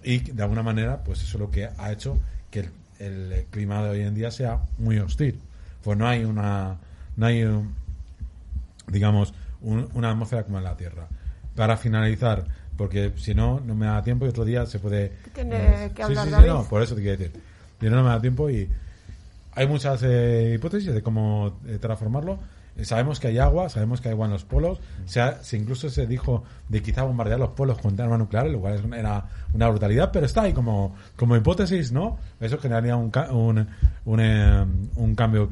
Y 0.04 0.20
de 0.20 0.44
alguna 0.44 0.64
manera, 0.64 1.04
pues 1.04 1.22
eso 1.24 1.38
es 1.38 1.42
lo 1.42 1.50
que 1.50 1.70
ha 1.78 1.92
hecho 1.92 2.20
que 2.52 2.70
el, 3.00 3.46
clima 3.50 3.84
de 3.84 3.90
hoy 3.90 4.02
en 4.02 4.14
día 4.14 4.32
sea 4.32 4.62
muy 4.78 5.00
hostil. 5.00 5.40
Pues 5.82 5.98
no 5.98 6.08
hay 6.08 6.24
una, 6.24 6.78
no 7.16 7.26
hay, 7.26 7.46
digamos, 8.88 9.34
una 9.62 10.12
atmósfera 10.12 10.44
como 10.44 10.58
en 10.58 10.64
la 10.64 10.78
Tierra. 10.78 11.08
Para 11.56 11.78
finalizar, 11.78 12.46
porque 12.78 13.14
si 13.18 13.34
no, 13.34 13.60
no 13.60 13.76
me 13.76 13.86
da 13.86 14.04
tiempo 14.04 14.26
y 14.26 14.30
otro 14.30 14.46
día 14.46 14.66
se 14.66 14.80
puede... 14.80 15.14
Tiene 15.34 15.92
que 15.96 16.04
hablar 16.04 16.28
sí, 16.28 16.34
sí, 16.36 16.42
no, 16.48 16.64
por 16.66 16.82
eso 16.82 16.96
te 16.96 17.02
quiero 17.02 17.18
decir. 17.18 17.42
Si 17.84 17.90
no, 17.90 18.02
me 18.02 18.08
da 18.08 18.22
tiempo 18.22 18.50
y 18.50 18.70
hay 19.56 19.68
muchas 19.68 20.02
eh, 20.04 20.54
hipótesis 20.56 20.94
de 20.94 21.02
cómo 21.02 21.60
eh, 21.68 21.80
transformarlo. 21.82 22.40
Eh, 22.78 22.86
sabemos 22.86 23.20
que 23.20 23.28
hay 23.28 23.40
agua, 23.40 23.68
sabemos 23.68 24.00
que 24.00 24.08
hay 24.08 24.14
agua 24.14 24.28
en 24.28 24.32
los 24.32 24.46
polos. 24.46 24.80
Se, 25.06 25.22
se 25.42 25.58
incluso 25.58 25.90
se 25.90 26.08
dijo 26.08 26.46
de 26.70 26.82
quizá 26.82 27.04
bombardear 27.04 27.40
los 27.42 27.50
polos 27.50 27.78
con 27.80 28.00
arma 28.00 28.18
nuclear, 28.18 28.48
lo 28.48 28.62
cual 28.62 28.82
era 28.94 29.26
una 29.52 29.68
brutalidad, 29.68 30.12
pero 30.14 30.26
está 30.26 30.44
ahí 30.44 30.54
como, 30.54 30.96
como 31.18 31.36
hipótesis, 31.36 31.92
¿no? 31.92 32.20
Eso 32.40 32.58
generaría 32.58 32.96
un, 32.96 33.12
un, 33.32 33.68
un, 34.06 34.90
un 34.96 35.16
cambio 35.16 35.50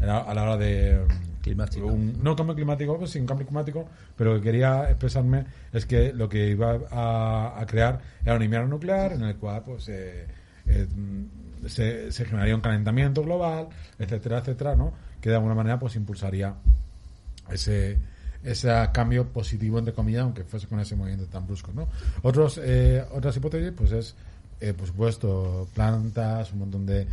a 0.00 0.34
la 0.34 0.42
hora 0.42 0.56
de 0.56 1.04
climático. 1.42 1.86
Un, 1.86 2.22
no 2.22 2.34
cambio 2.34 2.54
climático, 2.54 2.96
pues 2.96 3.10
sí, 3.10 3.20
un 3.20 3.26
cambio 3.26 3.46
climático, 3.46 3.86
pero 4.16 4.32
lo 4.32 4.38
que 4.38 4.44
quería 4.44 4.88
expresarme 4.88 5.44
es 5.70 5.84
que 5.84 6.14
lo 6.14 6.30
que 6.30 6.48
iba 6.48 6.78
a, 6.90 7.62
crear 7.66 8.00
era 8.24 8.36
un 8.36 8.42
invierno 8.42 8.68
nuclear 8.68 9.12
en 9.12 9.22
el 9.22 9.36
cual 9.36 9.62
pues 9.66 9.86
eh, 9.90 10.26
eh, 10.66 10.86
se, 11.68 12.10
generaría 12.12 12.54
un 12.54 12.60
calentamiento 12.60 13.22
global, 13.22 13.68
etcétera, 13.98 14.38
etcétera, 14.38 14.76
¿no? 14.76 14.92
Que 15.20 15.30
de 15.30 15.36
alguna 15.36 15.54
manera 15.54 15.78
pues 15.78 15.96
impulsaría 15.96 16.54
ese 17.50 17.98
ese 18.42 18.70
cambio 18.92 19.28
positivo 19.28 19.78
entre 19.78 19.92
comillas 19.92 20.22
aunque 20.22 20.44
fuese 20.44 20.66
con 20.66 20.80
ese 20.80 20.96
movimiento 20.96 21.26
tan 21.26 21.46
brusco 21.46 21.72
no 21.74 21.88
otros 22.22 22.58
eh, 22.62 23.04
otras 23.12 23.36
hipótesis 23.36 23.72
pues 23.76 23.92
es 23.92 24.14
eh, 24.60 24.72
por 24.72 24.86
supuesto 24.86 25.68
plantas 25.74 26.52
un 26.52 26.60
montón 26.60 26.86
de 26.86 27.06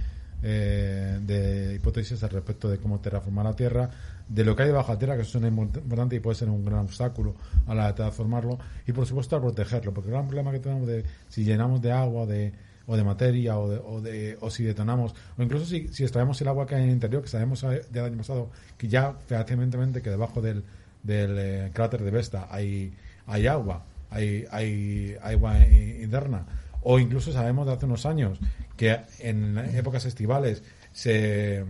eh, 0.44 1.20
de 1.22 1.76
hipótesis 1.76 2.24
al 2.24 2.30
respecto 2.30 2.70
de 2.70 2.78
cómo 2.78 3.00
terraformar 3.00 3.46
la 3.46 3.56
tierra 3.56 3.90
de 4.28 4.46
lo 4.46 4.56
que 4.56 4.64
hay 4.64 4.70
debajo 4.70 4.90
de 4.90 4.94
la 4.94 5.00
tierra 5.00 5.16
que 5.16 5.24
eso 5.24 5.40
es 5.40 5.46
importante 5.46 6.16
y 6.16 6.20
puede 6.20 6.36
ser 6.36 6.50
un 6.50 6.64
gran 6.64 6.80
obstáculo 6.80 7.36
a 7.66 7.76
la 7.76 7.88
de 7.88 7.94
terraformarlo 7.94 8.58
y 8.86 8.94
por 8.94 9.06
supuesto 9.06 9.36
a 9.36 9.42
protegerlo 9.42 9.94
porque 9.94 10.10
el 10.10 10.14
gran 10.14 10.28
problema 10.28 10.52
que 10.52 10.60
tenemos 10.60 10.88
de 10.88 11.04
si 11.28 11.44
llenamos 11.44 11.82
de 11.82 11.92
agua 11.92 12.26
de 12.26 12.54
o 12.88 12.98
de 12.98 13.04
materia 13.04 13.60
o, 13.60 13.70
de, 13.70 13.78
o, 13.78 14.02
de, 14.02 14.38
o 14.42 14.50
si 14.50 14.64
detonamos 14.64 15.14
o 15.38 15.44
incluso 15.44 15.66
si, 15.66 15.90
si 15.90 16.04
extraemos 16.04 16.42
el 16.42 16.48
agua 16.48 16.66
que 16.66 16.76
hay 16.76 16.84
en 16.84 16.88
el 16.90 16.96
interior 16.96 17.22
que 17.22 17.28
sabemos 17.28 17.62
del 17.62 18.04
año 18.04 18.18
pasado 18.18 18.50
que 18.78 18.88
ya 18.88 19.14
fehacientemente 19.28 20.02
que 20.02 20.10
debajo 20.10 20.42
del 20.42 20.64
del 21.08 21.38
eh, 21.40 21.72
cráter 21.74 22.04
de 22.04 22.12
Vesta 22.12 22.48
hay, 22.52 22.94
hay 23.26 23.48
agua, 23.48 23.86
hay, 24.10 24.46
hay, 24.52 25.18
agua 25.22 25.58
interna. 25.60 26.46
O 26.84 27.00
incluso 27.00 27.32
sabemos 27.32 27.66
de 27.66 27.74
hace 27.74 27.86
unos 27.86 28.06
años 28.06 28.40
que 28.76 29.00
en 29.20 29.58
épocas 29.58 30.06
estivales 30.06 30.64
se, 30.92 31.66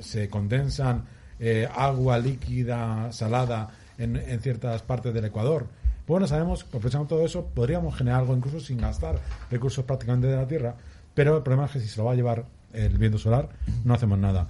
se 0.00 0.28
condensan 0.28 1.04
eh, 1.40 1.68
agua 1.74 2.18
líquida, 2.18 3.10
salada 3.12 3.70
en, 3.98 4.16
en, 4.16 4.40
ciertas 4.40 4.82
partes 4.82 5.12
del 5.12 5.24
Ecuador. 5.24 5.66
Bueno, 6.06 6.26
sabemos, 6.26 6.64
aprovechando 6.64 7.06
todo 7.06 7.24
eso, 7.24 7.46
podríamos 7.46 7.96
generar 7.96 8.20
algo 8.20 8.36
incluso 8.36 8.60
sin 8.60 8.78
gastar 8.78 9.20
recursos 9.50 9.84
prácticamente 9.84 10.26
de 10.26 10.36
la 10.36 10.46
Tierra, 10.46 10.74
pero 11.14 11.36
el 11.36 11.42
problema 11.42 11.66
es 11.66 11.72
que 11.72 11.80
si 11.80 11.88
se 11.88 11.98
lo 11.98 12.06
va 12.06 12.12
a 12.12 12.16
llevar 12.16 12.44
el 12.72 12.98
viento 12.98 13.18
solar, 13.18 13.48
no 13.84 13.94
hacemos 13.94 14.18
nada. 14.18 14.48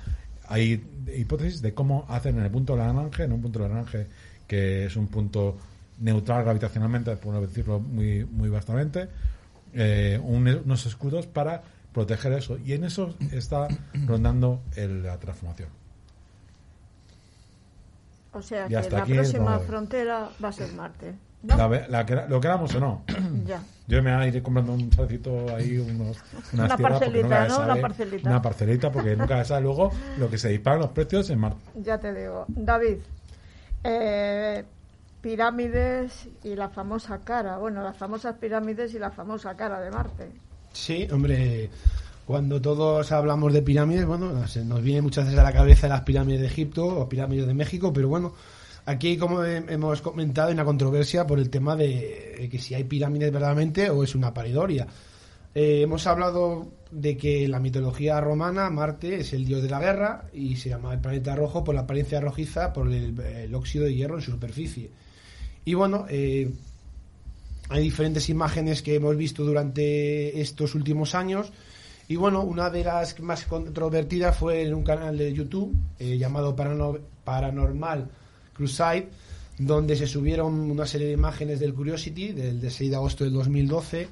Hay 0.48 0.84
hipótesis 1.16 1.60
de 1.62 1.74
cómo 1.74 2.06
hacer 2.08 2.34
en 2.34 2.42
el 2.42 2.50
punto 2.50 2.74
de 2.74 2.80
Lagrange, 2.80 3.24
en 3.24 3.32
un 3.32 3.42
punto 3.42 3.58
de 3.58 3.68
Lagrange 3.68 4.06
que 4.46 4.86
es 4.86 4.96
un 4.96 5.06
punto 5.06 5.56
neutral 6.00 6.44
gravitacionalmente, 6.44 7.16
por 7.16 7.40
decirlo 7.40 7.80
muy, 7.80 8.24
muy 8.24 8.48
vastamente, 8.48 9.08
eh, 9.72 10.20
unos 10.22 10.84
escudos 10.84 11.26
para 11.26 11.62
proteger 11.92 12.32
eso. 12.34 12.58
Y 12.58 12.72
en 12.74 12.84
eso 12.84 13.14
está 13.30 13.68
rondando 14.06 14.60
la 14.76 15.18
transformación. 15.18 15.68
O 18.34 18.42
sea, 18.42 18.66
que 18.66 18.90
la 18.90 19.04
próxima 19.04 19.58
frontera 19.60 20.30
va 20.42 20.48
a 20.48 20.52
ser 20.52 20.72
Marte. 20.72 21.14
Lo 21.42 22.40
queramos 22.40 22.74
o 22.74 22.80
no. 22.80 23.02
ya. 23.46 23.62
Yo 23.88 24.02
me 24.02 24.28
iré 24.28 24.42
comprando 24.42 24.72
un 24.72 24.90
chacito 24.90 25.54
ahí, 25.54 25.76
unos, 25.76 26.16
una 26.52 26.76
parcelita, 26.78 27.48
¿no? 27.48 27.60
una 27.60 27.76
parcelita. 27.76 28.30
Una 28.30 28.42
parcelita, 28.42 28.92
porque 28.92 29.16
nunca 29.16 29.44
sabe 29.44 29.62
luego 29.62 29.92
lo 30.18 30.30
que 30.30 30.38
se 30.38 30.48
disparan 30.48 30.80
los 30.80 30.90
precios 30.90 31.28
en 31.30 31.40
Marte. 31.40 31.60
Ya 31.74 31.98
te 31.98 32.14
digo. 32.14 32.46
David, 32.48 32.98
eh, 33.84 34.64
pirámides 35.20 36.28
y 36.44 36.54
la 36.54 36.68
famosa 36.68 37.18
cara. 37.18 37.58
Bueno, 37.58 37.82
las 37.82 37.96
famosas 37.96 38.36
pirámides 38.36 38.94
y 38.94 38.98
la 38.98 39.10
famosa 39.10 39.56
cara 39.56 39.80
de 39.80 39.90
Marte. 39.90 40.30
Sí, 40.72 41.06
hombre, 41.12 41.68
cuando 42.24 42.62
todos 42.62 43.10
hablamos 43.12 43.52
de 43.52 43.62
pirámides, 43.62 44.06
bueno, 44.06 44.32
nos 44.32 44.82
viene 44.82 45.02
muchas 45.02 45.24
veces 45.24 45.38
a 45.38 45.42
la 45.42 45.52
cabeza 45.52 45.88
las 45.88 46.02
pirámides 46.02 46.40
de 46.40 46.46
Egipto 46.46 46.86
o 46.86 47.08
pirámides 47.08 47.46
de 47.46 47.54
México, 47.54 47.92
pero 47.92 48.08
bueno, 48.08 48.32
aquí 48.86 49.16
como 49.16 49.44
hemos 49.44 50.02
comentado 50.02 50.48
hay 50.48 50.54
una 50.54 50.64
controversia 50.64 51.26
por 51.26 51.38
el 51.38 51.50
tema 51.50 51.76
de 51.76 52.48
que 52.50 52.58
si 52.58 52.74
hay 52.74 52.84
pirámides 52.84 53.32
verdaderamente 53.32 53.90
o 53.90 54.02
es 54.02 54.14
una 54.14 54.34
paridoria. 54.34 54.86
Eh, 55.54 55.82
hemos 55.82 56.06
hablado 56.06 56.68
de 56.90 57.16
que 57.16 57.46
la 57.46 57.60
mitología 57.60 58.18
romana 58.20 58.70
Marte 58.70 59.20
es 59.20 59.34
el 59.34 59.44
dios 59.44 59.62
de 59.62 59.68
la 59.68 59.80
guerra 59.80 60.24
y 60.32 60.56
se 60.56 60.70
llama 60.70 60.94
el 60.94 61.00
planeta 61.00 61.36
rojo 61.36 61.62
por 61.62 61.74
la 61.74 61.82
apariencia 61.82 62.20
rojiza 62.20 62.72
por 62.72 62.90
el, 62.90 63.54
óxido 63.54 63.84
de 63.84 63.94
hierro 63.94 64.16
en 64.16 64.22
su 64.22 64.30
superficie. 64.30 64.90
Y 65.64 65.74
bueno, 65.74 66.06
eh, 66.08 66.50
hay 67.68 67.82
diferentes 67.82 68.28
imágenes 68.30 68.82
que 68.82 68.94
hemos 68.94 69.16
visto 69.16 69.44
durante 69.44 70.40
estos 70.40 70.74
últimos 70.74 71.14
años. 71.14 71.52
Y 72.08 72.16
bueno, 72.16 72.42
una 72.42 72.70
de 72.70 72.84
las 72.84 73.20
más 73.20 73.44
controvertidas 73.44 74.36
fue 74.36 74.62
en 74.62 74.74
un 74.74 74.84
canal 74.84 75.16
de 75.16 75.32
YouTube 75.32 75.74
eh, 75.98 76.16
llamado 76.18 76.56
Paranormal 76.56 78.10
Crusade, 78.52 79.08
donde 79.58 79.96
se 79.96 80.06
subieron 80.06 80.54
una 80.70 80.86
serie 80.86 81.08
de 81.08 81.12
imágenes 81.12 81.60
del 81.60 81.74
Curiosity 81.74 82.32
del 82.32 82.70
6 82.70 82.90
de 82.90 82.96
agosto 82.96 83.24
del 83.24 83.32
2012 83.32 84.08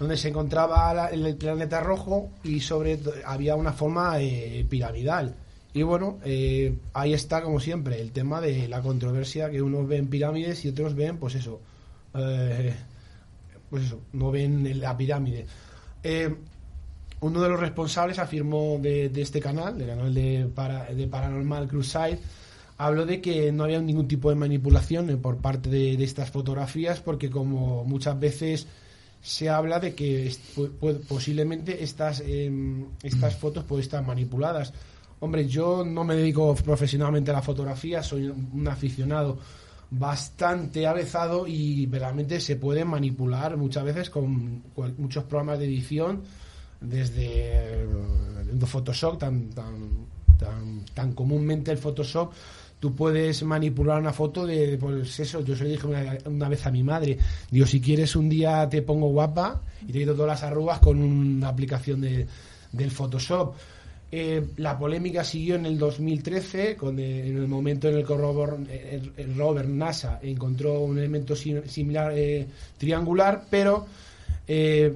donde 0.00 0.16
se 0.16 0.28
encontraba 0.28 1.08
el 1.08 1.36
planeta 1.36 1.80
rojo 1.80 2.30
y 2.42 2.60
sobre 2.60 2.98
había 3.26 3.54
una 3.54 3.74
forma 3.74 4.18
eh, 4.18 4.66
piramidal. 4.68 5.34
Y 5.74 5.82
bueno, 5.82 6.18
eh, 6.24 6.74
ahí 6.94 7.12
está 7.12 7.42
como 7.42 7.60
siempre 7.60 8.00
el 8.00 8.10
tema 8.10 8.40
de 8.40 8.66
la 8.66 8.80
controversia 8.80 9.50
que 9.50 9.60
unos 9.60 9.86
ven 9.86 10.08
pirámides 10.08 10.64
y 10.64 10.70
otros 10.70 10.94
ven, 10.94 11.18
pues 11.18 11.34
eso, 11.34 11.60
eh, 12.14 12.74
pues 13.68 13.84
eso, 13.84 14.00
no 14.14 14.30
ven 14.30 14.80
la 14.80 14.96
pirámide. 14.96 15.44
uno 17.20 17.42
de 17.42 17.48
los 17.50 17.60
responsables 17.60 18.18
afirmó 18.18 18.78
de, 18.80 19.12
este 19.14 19.38
canal, 19.38 19.78
del 19.78 19.88
canal 19.88 20.14
de, 20.14 20.48
de 20.96 21.06
Paranormal 21.08 21.68
Crusade, 21.68 22.18
habló 22.80 23.04
de 23.04 23.20
que 23.20 23.52
no 23.52 23.64
había 23.64 23.80
ningún 23.80 24.08
tipo 24.08 24.30
de 24.30 24.36
manipulación 24.36 25.18
por 25.20 25.36
parte 25.36 25.68
de 25.68 26.02
estas 26.02 26.30
fotografías 26.30 27.00
porque 27.00 27.28
como 27.28 27.84
muchas 27.84 28.18
veces 28.18 28.66
se 29.20 29.50
habla 29.50 29.78
de 29.78 29.94
que 29.94 30.34
posiblemente 31.06 31.82
estas, 31.84 32.20
em, 32.20 32.86
estas 33.02 33.36
fotos 33.36 33.64
pueden 33.64 33.82
estar 33.82 34.04
manipuladas. 34.04 34.72
Hombre, 35.20 35.46
yo 35.46 35.84
no 35.84 36.04
me 36.04 36.16
dedico 36.16 36.54
profesionalmente 36.54 37.30
a 37.30 37.34
la 37.34 37.42
fotografía, 37.42 38.02
soy 38.02 38.28
un 38.28 38.66
aficionado 38.66 39.38
bastante 39.90 40.86
avezado 40.86 41.46
y 41.46 41.84
verdaderamente 41.84 42.40
se 42.40 42.56
puede 42.56 42.84
manipular 42.86 43.58
muchas 43.58 43.84
veces 43.84 44.08
con, 44.08 44.62
muchos 44.96 45.24
programas 45.24 45.58
de 45.58 45.66
edición, 45.66 46.22
desde 46.80 47.82
el 47.82 48.66
Photoshop, 48.66 49.18
tan, 49.18 49.50
tan, 49.50 50.06
tan, 50.38 50.86
tan 50.94 51.12
comúnmente 51.12 51.72
el 51.72 51.76
Photoshop 51.76 52.32
tú 52.80 52.94
puedes 52.94 53.42
manipular 53.42 54.00
una 54.00 54.12
foto 54.12 54.46
de, 54.46 54.78
pues 54.78 55.20
eso, 55.20 55.44
yo 55.44 55.54
se 55.54 55.64
lo 55.64 55.70
dije 55.70 55.86
una, 56.24 56.48
vez 56.48 56.66
a 56.66 56.70
mi 56.70 56.82
madre, 56.82 57.18
digo, 57.50 57.66
si 57.66 57.80
quieres 57.80 58.16
un 58.16 58.28
día 58.28 58.68
te 58.68 58.82
pongo 58.82 59.08
guapa 59.08 59.60
y 59.86 59.92
te 59.92 60.00
quito 60.00 60.14
todas 60.14 60.40
las 60.40 60.42
arrugas 60.42 60.80
con 60.80 61.00
una 61.00 61.48
aplicación 61.48 62.00
de, 62.00 62.26
del 62.72 62.90
Photoshop. 62.90 63.54
Eh, 64.12 64.44
la 64.56 64.76
polémica 64.76 65.22
siguió 65.22 65.54
en 65.54 65.66
el 65.66 65.78
2013, 65.78 66.74
con 66.74 66.98
eh, 66.98 67.28
en 67.28 67.36
el 67.36 67.46
momento 67.46 67.88
en 67.88 67.96
el 67.96 68.04
que 68.04 68.14
el, 68.14 69.36
rover 69.36 69.68
NASA 69.68 70.18
encontró 70.22 70.80
un 70.80 70.98
elemento 70.98 71.36
similar 71.36 72.12
eh, 72.16 72.46
triangular, 72.76 73.44
pero 73.48 73.86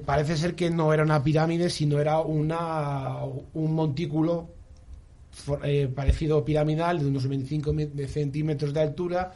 parece 0.05 0.35
ser 0.35 0.53
que 0.53 0.69
no 0.69 0.91
era 0.91 1.03
una 1.03 1.23
pirámide, 1.23 1.69
sino 1.69 1.97
era 1.97 2.19
una, 2.19 3.19
un 3.53 3.73
montículo 3.73 4.54
eh, 5.63 5.87
parecido 5.93 6.43
piramidal 6.43 6.99
de 6.99 7.05
unos 7.05 7.27
25 7.27 7.73
centímetros 8.07 8.73
de 8.73 8.81
altura 8.81 9.33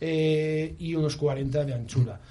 eh, 0.00 0.74
y 0.78 0.94
unos 0.94 1.16
40 1.16 1.64
de 1.64 1.74
anchura. 1.74 2.20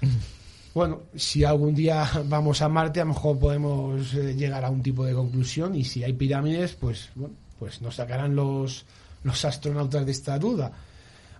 Bueno, 0.74 1.04
si 1.16 1.42
algún 1.42 1.74
día 1.74 2.08
vamos 2.26 2.62
a 2.62 2.68
Marte, 2.68 3.00
a 3.00 3.04
lo 3.04 3.12
mejor 3.12 3.38
podemos 3.38 4.14
eh, 4.14 4.34
llegar 4.36 4.64
a 4.64 4.70
un 4.70 4.80
tipo 4.80 5.04
de 5.04 5.12
conclusión 5.12 5.74
y 5.74 5.82
si 5.82 6.04
hay 6.04 6.12
pirámides, 6.12 6.74
pues, 6.74 7.08
bueno, 7.16 7.34
pues 7.58 7.82
nos 7.82 7.96
sacarán 7.96 8.36
los, 8.36 8.84
los 9.24 9.44
astronautas 9.44 10.06
de 10.06 10.12
esta 10.12 10.38
duda. 10.38 10.70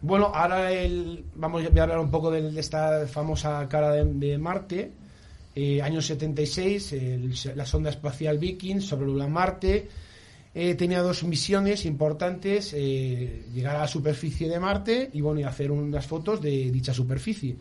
Bueno, 0.01 0.33
ahora 0.35 0.73
el, 0.73 1.25
vamos 1.37 1.63
a 1.63 1.67
hablar 1.69 2.01
un 2.01 2.11
poco 2.11 2.33
de, 2.33 2.59
esta 2.59 3.07
famosa 3.07 3.69
cara 3.69 3.93
de, 3.93 4.39
Marte. 4.39 4.91
año 5.83 6.03
76, 6.03 6.97
la 7.55 7.67
sonda 7.67 7.91
espacial 7.91 8.39
Viking 8.39 8.81
sobre 8.81 9.07
Marte 9.29 9.89
eh, 10.55 10.75
tenía 10.75 11.03
dos 11.03 11.25
misiones 11.25 11.85
importantes, 11.85 12.73
eh, 12.75 13.45
llegar 13.53 13.77
a 13.77 13.81
la 13.81 13.89
superficie 13.89 14.49
de 14.49 14.59
Marte 14.59 15.11
y 15.13 15.21
bueno, 15.21 15.41
y 15.41 15.45
hacer 15.45 15.71
unas 15.71 16.07
fotos 16.07 16.41
de 16.41 16.71
dicha 16.71 16.95
superficie. 16.95 17.57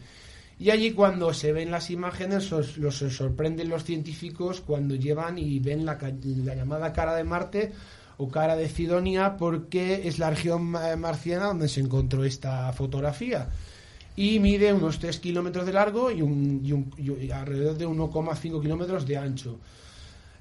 Y 0.59 0.71
allí 0.71 0.91
cuando 0.93 1.33
se 1.33 1.51
ven 1.51 1.69
las 1.69 1.91
imágenes, 1.91 2.49
los, 2.49 2.95
sorprenden 2.95 3.69
los 3.69 3.83
científicos 3.83 4.61
cuando 4.61 4.95
llevan 4.95 5.37
y 5.37 5.59
ven 5.59 5.85
la, 5.85 5.99
llamada 5.99 6.93
cara 6.93 7.13
de 7.13 7.23
Marte 7.23 7.73
o 8.17 8.29
cara 8.29 8.55
de 8.55 8.67
Sidonia 8.67 9.37
porque 9.37 10.07
es 10.07 10.17
la 10.17 10.31
región 10.31 10.63
marciana 10.63 11.47
donde 11.47 11.67
se 11.67 11.81
encontró 11.81 12.23
esta 12.23 12.71
fotografía. 12.73 13.49
Y 14.15 14.39
mide 14.39 14.73
unos 14.73 14.97
3 14.97 15.19
kilómetros 15.19 15.67
de 15.67 15.73
largo 15.73 16.09
y, 16.09 16.23
un, 16.23 16.63
y 16.97 17.29
alrededor 17.29 17.77
de 17.77 17.87
1,5 17.87 18.59
kilómetros 18.59 19.05
de 19.05 19.17
ancho. 19.17 19.59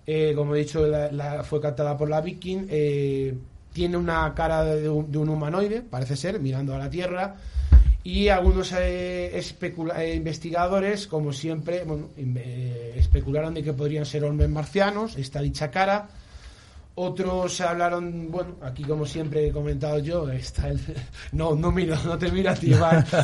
Eh, 0.07 0.33
como 0.37 0.55
he 0.55 0.61
dicho, 0.61 0.87
la, 0.87 1.43
fue 1.43 1.61
captada 1.61 1.97
por 1.97 2.09
la 2.09 2.21
Viking. 2.21 2.67
Eh, 2.71 3.35
tiene 3.73 3.97
una 3.97 4.33
cara 4.35 4.65
de 4.65 4.89
un, 4.89 5.29
humanoide, 5.29 5.83
parece 5.83 6.17
ser, 6.17 6.41
mirando 6.41 6.75
a 6.75 6.79
la 6.79 6.89
Tierra. 6.91 7.37
Y 8.05 8.29
algunos 8.29 8.73
eh, 8.79 9.43
investigadores, 10.15 11.09
como 11.09 11.33
siempre, 11.33 11.85
especularon 12.95 13.53
de 13.55 13.65
que 13.65 13.73
podrían 13.73 14.07
ser 14.07 14.25
hombres 14.25 14.49
marcianos, 14.49 15.17
esta 15.17 15.41
dicha 15.41 15.71
cara. 15.71 16.09
Otros 16.99 17.61
hablaron, 17.61 18.31
bueno, 18.31 18.57
aquí 18.63 18.83
como 18.83 19.05
siempre 19.05 19.47
he 19.47 19.53
comentado 19.53 19.99
yo, 19.99 20.31
está 20.31 20.69
el, 20.69 20.81
no, 21.33 21.55
no 21.55 21.71
miro, 21.71 21.95
no 22.07 22.17
te 22.17 22.33
miro 22.33 22.51
a 22.51 22.55
ti, 22.55 22.73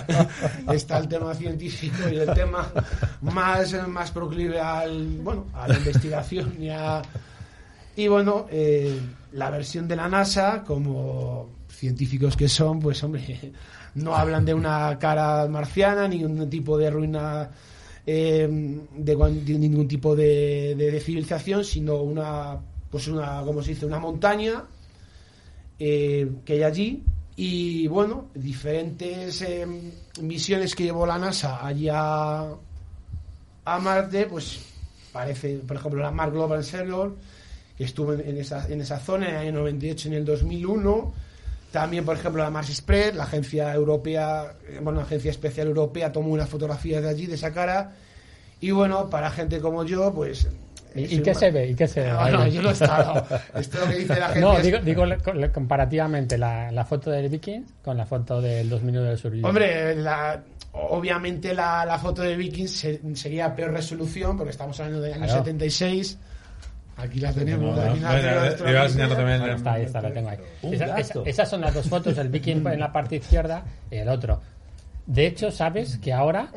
está 0.72 0.98
el 0.98 1.08
tema 1.08 1.34
científico 1.34 2.06
y 2.10 2.16
el 2.16 2.34
tema 2.34 2.70
más, 3.22 3.88
más 3.88 4.10
proclive 4.10 4.60
al, 4.60 5.18
bueno, 5.22 5.46
a 5.54 5.68
la 5.68 5.78
investigación 5.78 6.54
y 6.62 6.68
a, 6.68 7.00
y 7.96 8.08
bueno, 8.08 8.46
eh, 8.50 9.00
la 9.32 9.48
versión 9.48 9.88
de 9.88 9.96
la 9.96 10.06
NASA, 10.06 10.64
como 10.64 11.48
científicos 11.70 12.36
que 12.36 12.50
son, 12.50 12.78
pues 12.78 13.02
hombre, 13.02 13.52
no 13.94 14.14
hablan 14.14 14.44
de 14.44 14.52
una 14.52 14.98
cara 14.98 15.48
marciana, 15.48 16.08
ni 16.08 16.24
un 16.24 16.50
tipo 16.50 16.76
de 16.76 16.90
ruina 16.90 17.50
eh, 18.04 18.46
de, 18.96 19.16
ningún 19.58 19.88
tipo 19.88 20.14
de, 20.14 20.74
de, 20.74 21.00
civilización, 21.00 21.64
sino 21.64 22.02
una, 22.02 22.58
pues 22.92 23.08
una, 23.08 23.42
como 23.42 23.60
se 23.62 23.70
dice, 23.70 23.86
una 23.86 23.98
montaña 23.98 24.62
eh, 25.80 26.30
que 26.44 26.52
hay 26.52 26.62
allí. 26.62 27.02
Y 27.34 27.88
bueno, 27.88 28.28
diferentes 28.34 29.44
misiones 30.20 30.76
que 30.76 30.84
llevó 30.84 31.06
la 31.06 31.18
NASA 31.18 31.66
allá 31.66 32.42
a 33.64 33.78
Marte, 33.80 34.26
pues 34.26 34.60
parece, 35.12 35.56
por 35.66 35.78
ejemplo, 35.78 36.02
la 36.02 36.10
Mars 36.10 36.32
Global 36.32 36.62
Server 36.62 37.10
estuvo 37.78 38.12
en 38.12 38.36
esa, 38.36 38.68
en 38.68 38.80
esa 38.80 38.98
zona 38.98 39.28
en 39.28 39.34
el 39.34 39.40
año 39.40 39.52
98 39.52 40.08
en 40.08 40.14
el 40.14 40.24
2001. 40.24 41.12
También, 41.70 42.04
por 42.04 42.16
ejemplo, 42.16 42.42
la 42.42 42.50
Mars 42.50 42.68
Express, 42.68 43.14
la 43.14 43.24
agencia 43.24 43.72
europea, 43.74 44.54
eh, 44.68 44.78
bueno, 44.82 44.98
la 45.00 45.06
agencia 45.06 45.30
especial 45.30 45.68
europea 45.68 46.12
tomó 46.12 46.28
unas 46.28 46.48
fotografías 46.48 47.02
de 47.02 47.08
allí, 47.08 47.26
de 47.26 47.36
esa 47.36 47.52
cara. 47.52 47.94
Y 48.60 48.70
bueno, 48.72 49.08
para 49.08 49.30
gente 49.30 49.60
como 49.60 49.84
yo, 49.84 50.12
pues 50.12 50.48
¿Y, 50.94 51.20
qué 51.20 51.34
se 51.34 51.50
ve? 51.50 51.68
¿Y 51.68 51.74
qué 51.74 51.86
se 51.88 52.00
ve? 52.00 52.10
No, 52.32 52.46
yo 52.46 52.62
no 52.62 52.70
he 52.70 52.72
estado. 52.72 53.26
Esto 53.54 53.80
lo 53.80 53.86
que 53.88 53.98
dice 53.98 54.18
la 54.18 54.26
gente. 54.28 54.40
No, 54.40 54.58
digo, 54.60 54.78
digo 54.78 55.04
comparativamente 55.52 56.38
la, 56.38 56.70
la, 56.70 56.84
foto 56.84 57.10
del 57.10 57.28
Viking 57.28 57.64
con 57.82 57.96
la 57.96 58.06
foto 58.06 58.40
del 58.40 58.68
2001 58.68 59.08
del 59.08 59.18
Sur. 59.18 59.32
Hombre, 59.42 59.94
la, 59.96 60.42
obviamente 60.72 61.54
la, 61.54 61.84
la, 61.84 61.98
foto 61.98 62.22
de 62.22 62.36
Viking 62.36 62.66
sería 62.68 63.54
peor 63.54 63.72
resolución, 63.72 64.36
porque 64.36 64.50
estamos 64.50 64.78
hablando 64.80 65.02
del 65.02 65.14
año 65.14 65.28
76. 65.28 66.18
Aquí 66.96 67.20
la 67.20 67.32
tenemos. 67.32 67.74
No, 67.74 67.82
también. 67.82 68.04
está, 68.04 69.72
ahí 69.72 69.84
está, 69.84 70.02
la 70.02 70.12
tengo 70.12 70.28
ahí. 70.28 70.38
esas 71.24 71.48
son 71.48 71.62
las 71.62 71.74
dos 71.74 71.88
fotos, 71.88 72.16
el 72.18 72.28
viking 72.28 72.64
en 72.66 72.80
la 72.80 72.92
parte 72.92 73.16
izquierda 73.16 73.64
y 73.90 73.96
el 73.96 74.08
otro. 74.08 74.40
De 75.06 75.26
hecho, 75.26 75.50
sabes 75.50 75.98
que 75.98 76.12
ahora 76.12 76.48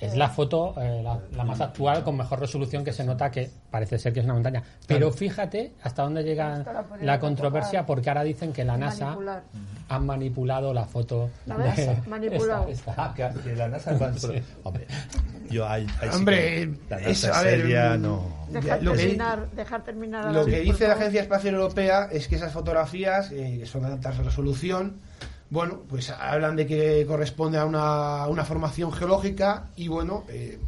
es, 0.00 0.16
la 0.16 0.28
foto 0.28 0.74
eh, 0.80 1.02
la, 1.02 1.44
más 1.44 1.60
actual 1.60 2.04
con 2.04 2.16
mejor 2.16 2.38
resolución 2.38 2.84
que 2.84 2.92
se 2.92 3.02
nota 3.02 3.30
que 3.32 3.50
parece 3.70 3.98
ser 3.98 4.12
que 4.12 4.20
es 4.20 4.24
una 4.24 4.34
montaña. 4.34 4.62
Pero 4.86 5.10
fíjate 5.10 5.72
hasta 5.82 6.02
dónde 6.02 6.22
llega 6.22 6.64
la, 7.00 7.18
controversia 7.18 7.84
porque 7.84 8.10
ahora 8.10 8.22
dicen 8.22 8.52
que 8.52 8.64
la 8.64 8.76
NASA 8.76 9.16
ha 9.88 9.98
manipulado 9.98 10.72
la 10.72 10.84
foto. 10.84 11.30
La 11.46 11.58
NASA 11.58 11.96
manipulado. 12.06 12.68
Ah, 12.96 13.12
que, 13.14 13.56
la 13.56 13.68
NASA. 13.68 13.90
Hombre, 14.62 14.86
yo 15.50 15.68
hay, 15.68 15.86
Hombre, 16.12 16.74
a 16.90 17.42
ver, 17.42 17.98
no. 17.98 18.44
Dejar, 18.50 18.82
lo 18.84 18.92
terminar, 18.92 19.46
que, 19.46 19.56
dejar 19.56 19.82
terminar 19.82 20.32
lo 20.32 20.44
que 20.44 20.60
dice 20.60 20.86
la 20.86 20.94
Agencia 20.94 21.22
Espacial 21.22 21.54
Europea 21.54 22.08
es 22.12 22.28
que 22.28 22.36
esas 22.36 22.52
fotografías, 22.52 23.32
eh, 23.32 23.56
que 23.58 23.66
son 23.66 23.82
de 23.82 23.88
alta 23.88 24.12
resolución, 24.12 25.00
bueno, 25.50 25.82
pues 25.88 26.10
hablan 26.10 26.56
de 26.56 26.66
que 26.66 27.04
corresponde 27.06 27.58
a 27.58 27.64
una, 27.64 28.26
una 28.28 28.44
formación 28.44 28.92
geológica 28.92 29.70
y 29.76 29.88
bueno, 29.88 30.24
eh, 30.28 30.58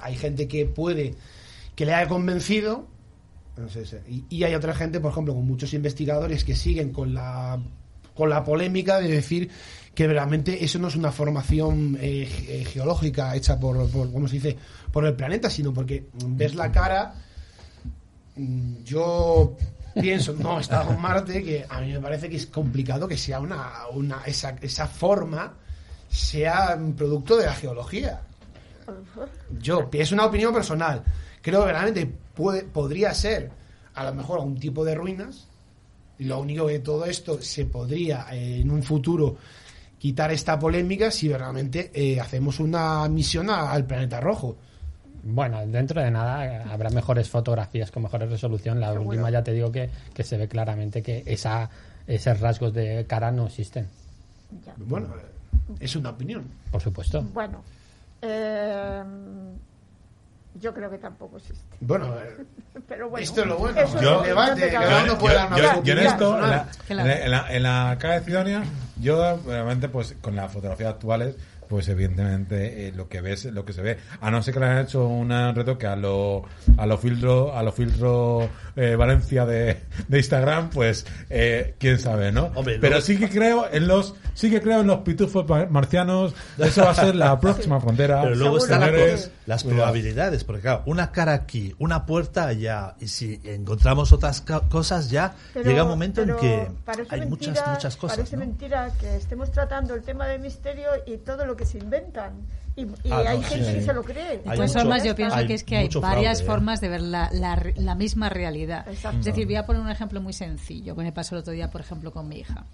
hay 0.00 0.16
gente 0.16 0.48
que 0.48 0.66
puede, 0.66 1.14
que 1.74 1.86
le 1.86 1.94
haya 1.94 2.08
convencido, 2.08 2.86
y, 4.30 4.42
hay 4.42 4.54
otra 4.54 4.74
gente, 4.74 4.98
por 4.98 5.12
ejemplo, 5.12 5.34
con 5.34 5.46
muchos 5.46 5.72
investigadores 5.74 6.44
que 6.44 6.56
siguen 6.56 6.92
con 6.92 7.14
la, 7.14 7.60
con 8.14 8.28
la 8.28 8.42
polémica 8.42 8.98
de 8.98 9.08
decir 9.08 9.48
que 9.94 10.08
realmente 10.08 10.64
eso 10.64 10.80
no 10.80 10.88
es 10.88 10.96
una 10.96 11.12
formación 11.12 11.96
eh, 12.00 12.28
eh, 12.48 12.64
geológica 12.64 13.34
hecha 13.36 13.60
por, 13.60 13.88
por, 13.90 14.12
¿cómo 14.12 14.26
se 14.26 14.34
dice?, 14.34 14.56
por 14.90 15.04
el 15.06 15.14
planeta, 15.14 15.48
sino 15.48 15.72
porque 15.72 16.06
ves 16.26 16.56
la 16.56 16.72
cara, 16.72 17.14
mm, 18.34 18.82
yo 18.84 19.56
pienso, 20.00 20.34
no, 20.34 20.60
estaba 20.60 20.92
en 20.92 21.00
Marte, 21.00 21.42
que 21.42 21.64
a 21.68 21.80
mí 21.80 21.92
me 21.92 22.00
parece 22.00 22.28
que 22.28 22.36
es 22.36 22.46
complicado 22.46 23.08
que 23.08 23.16
sea 23.16 23.40
una, 23.40 23.86
una 23.92 24.22
esa, 24.24 24.56
esa 24.60 24.86
forma 24.86 25.54
sea 26.08 26.78
producto 26.96 27.36
de 27.36 27.46
la 27.46 27.54
geología. 27.54 28.20
Yo, 29.60 29.88
es 29.92 30.12
una 30.12 30.26
opinión 30.26 30.52
personal. 30.52 31.02
Creo 31.40 31.64
que 31.64 31.72
realmente 31.72 32.06
puede, 32.06 32.62
podría 32.62 33.12
ser 33.14 33.50
a 33.94 34.04
lo 34.04 34.14
mejor 34.14 34.40
algún 34.40 34.58
tipo 34.58 34.84
de 34.84 34.94
ruinas. 34.94 35.46
Lo 36.18 36.40
único 36.40 36.66
que 36.66 36.78
todo 36.78 37.04
esto 37.06 37.40
se 37.42 37.66
podría 37.66 38.26
eh, 38.32 38.60
en 38.60 38.70
un 38.70 38.82
futuro 38.82 39.36
quitar 39.98 40.30
esta 40.32 40.58
polémica 40.58 41.10
si 41.10 41.32
realmente 41.32 41.90
eh, 41.94 42.20
hacemos 42.20 42.60
una 42.60 43.08
misión 43.08 43.50
al 43.50 43.86
planeta 43.86 44.20
rojo. 44.20 44.56
Bueno, 45.24 45.66
dentro 45.66 46.02
de 46.02 46.10
nada 46.10 46.46
eh, 46.46 46.62
habrá 46.70 46.90
mejores 46.90 47.30
fotografías 47.30 47.90
con 47.90 48.02
mejores 48.02 48.30
resolución. 48.30 48.80
La 48.80 48.92
última 48.92 49.30
ya 49.30 49.42
te 49.42 49.52
digo 49.52 49.72
que, 49.72 49.88
que, 50.12 50.22
se 50.22 50.36
ve 50.36 50.48
claramente 50.48 51.02
que 51.02 51.22
esa, 51.26 51.70
esos 52.06 52.40
rasgos 52.40 52.74
de 52.74 53.06
cara 53.08 53.30
no 53.32 53.46
existen. 53.46 53.88
Bueno, 54.76 55.08
es 55.80 55.96
una 55.96 56.10
opinión. 56.10 56.44
Por 56.70 56.82
supuesto. 56.82 57.22
Bueno, 57.22 57.62
eh, 58.20 59.02
yo 60.60 60.74
creo 60.74 60.90
que 60.90 60.98
tampoco 60.98 61.38
existe. 61.38 61.76
Bueno, 61.80 62.14
eh, 62.18 62.44
pero 62.88 63.08
bueno, 63.08 63.24
esto 63.24 63.40
es 63.42 63.46
lo 63.46 63.58
bueno. 63.58 63.80
yo, 64.00 64.22
debate, 64.22 64.70
yo, 65.06 65.18
puede 65.18 65.36
yo, 65.56 65.82
yo, 65.82 65.92
en 65.94 65.98
esto, 66.00 66.36
en 66.36 66.50
la, 66.50 66.68
en 66.88 67.30
la, 67.30 67.54
en 67.54 67.62
la, 67.62 67.96
cara 67.98 68.20
de 68.20 68.26
Cidonia, 68.26 68.62
yo 69.00 69.40
realmente, 69.46 69.88
pues 69.88 70.14
con 70.20 70.36
las 70.36 70.52
fotografías 70.52 70.90
actuales 70.94 71.36
pues 71.74 71.88
evidentemente 71.88 72.86
eh, 72.86 72.92
lo 72.94 73.08
que 73.08 73.20
ves 73.20 73.46
lo 73.46 73.64
que 73.64 73.72
se 73.72 73.82
ve. 73.82 73.98
A 74.20 74.30
no 74.30 74.40
ser 74.44 74.54
que 74.54 74.60
le 74.60 74.66
hayan 74.66 74.84
hecho 74.84 75.08
un 75.08 75.30
retoque 75.56 75.88
a 75.88 75.96
lo 75.96 76.44
a 76.76 76.86
los 76.86 77.00
filtros 77.00 77.50
a 77.52 77.64
los 77.64 77.74
filtros 77.74 78.48
eh, 78.76 78.94
Valencia 78.94 79.44
de, 79.44 79.80
de, 80.06 80.18
Instagram 80.18 80.70
pues 80.70 81.04
eh, 81.30 81.74
quién 81.80 81.98
sabe 81.98 82.30
no 82.30 82.52
pero 82.80 83.00
sí 83.00 83.18
que 83.18 83.28
creo 83.28 83.66
en 83.72 83.88
los 83.88 84.14
sí 84.34 84.52
que 84.52 84.62
creo 84.62 84.82
en 84.82 84.86
los 84.86 85.00
pitufos 85.00 85.44
marcianos. 85.68 86.32
Eso 86.58 86.84
va 86.84 86.90
a 86.90 86.94
ser 86.94 87.16
la 87.16 87.40
próxima 87.44 87.80
frontera. 87.80 88.22
Pero 88.22 88.36
luego 88.36 88.58
están 88.58 88.82
las, 89.46 89.64
probabilidades 89.64 90.44
porque 90.44 90.62
claro 90.62 90.82
una 90.86 91.10
cara 91.10 91.32
aquí 91.32 91.74
una 91.78 92.06
puerta 92.06 92.46
allá 92.46 92.94
y 93.00 93.08
si 93.08 93.40
encontramos 93.44 94.12
otras 94.12 94.42
cosas 94.70 95.10
ya 95.10 95.34
llega 95.54 95.82
un 95.82 95.88
momento 95.88 96.22
en 96.22 96.36
que 96.36 96.68
hay 97.08 97.26
muchas 97.26 97.66
muchas 97.66 97.96
cosas 97.96 98.18
parece 98.18 98.36
mentira 98.36 98.92
que 99.00 99.16
estemos 99.16 99.50
tratando 99.50 99.94
el 99.94 100.02
tema 100.02 100.26
del 100.26 100.40
misterio 100.40 100.88
y 101.06 101.18
todo 101.18 101.46
lo 101.46 101.56
que 101.56 101.63
se 101.64 101.78
inventan. 101.78 102.32
Y, 102.76 102.86
ah, 103.10 103.22
hay 103.28 103.42
gente 103.42 103.72
que 103.74 103.82
se 103.82 103.92
lo 103.92 104.02
cree. 104.02 104.38
Pues 104.38 104.84
más 104.84 105.04
yo 105.04 105.14
pienso 105.14 105.46
que 105.46 105.54
es 105.54 105.62
que 105.62 105.76
hay 105.76 105.88
varias 105.88 106.40
¿eh? 106.40 106.44
formas 106.44 106.80
de 106.80 106.88
ver 106.88 107.02
la, 107.02 107.30
la, 107.32 107.94
misma 107.94 108.28
realidad. 108.28 108.86
Es 108.88 109.24
decir, 109.24 109.46
voy 109.46 109.56
a 109.56 109.64
poner 109.64 109.80
un 109.80 109.90
ejemplo 109.90 110.20
muy 110.20 110.32
sencillo 110.32 110.96
que 110.96 111.02
me 111.02 111.12
pasó 111.12 111.36
el 111.36 111.42
otro 111.42 111.52
día, 111.52 111.70
por 111.70 111.80
ejemplo, 111.80 112.12
con 112.12 112.28
mi 112.28 112.38
hija. 112.38 112.66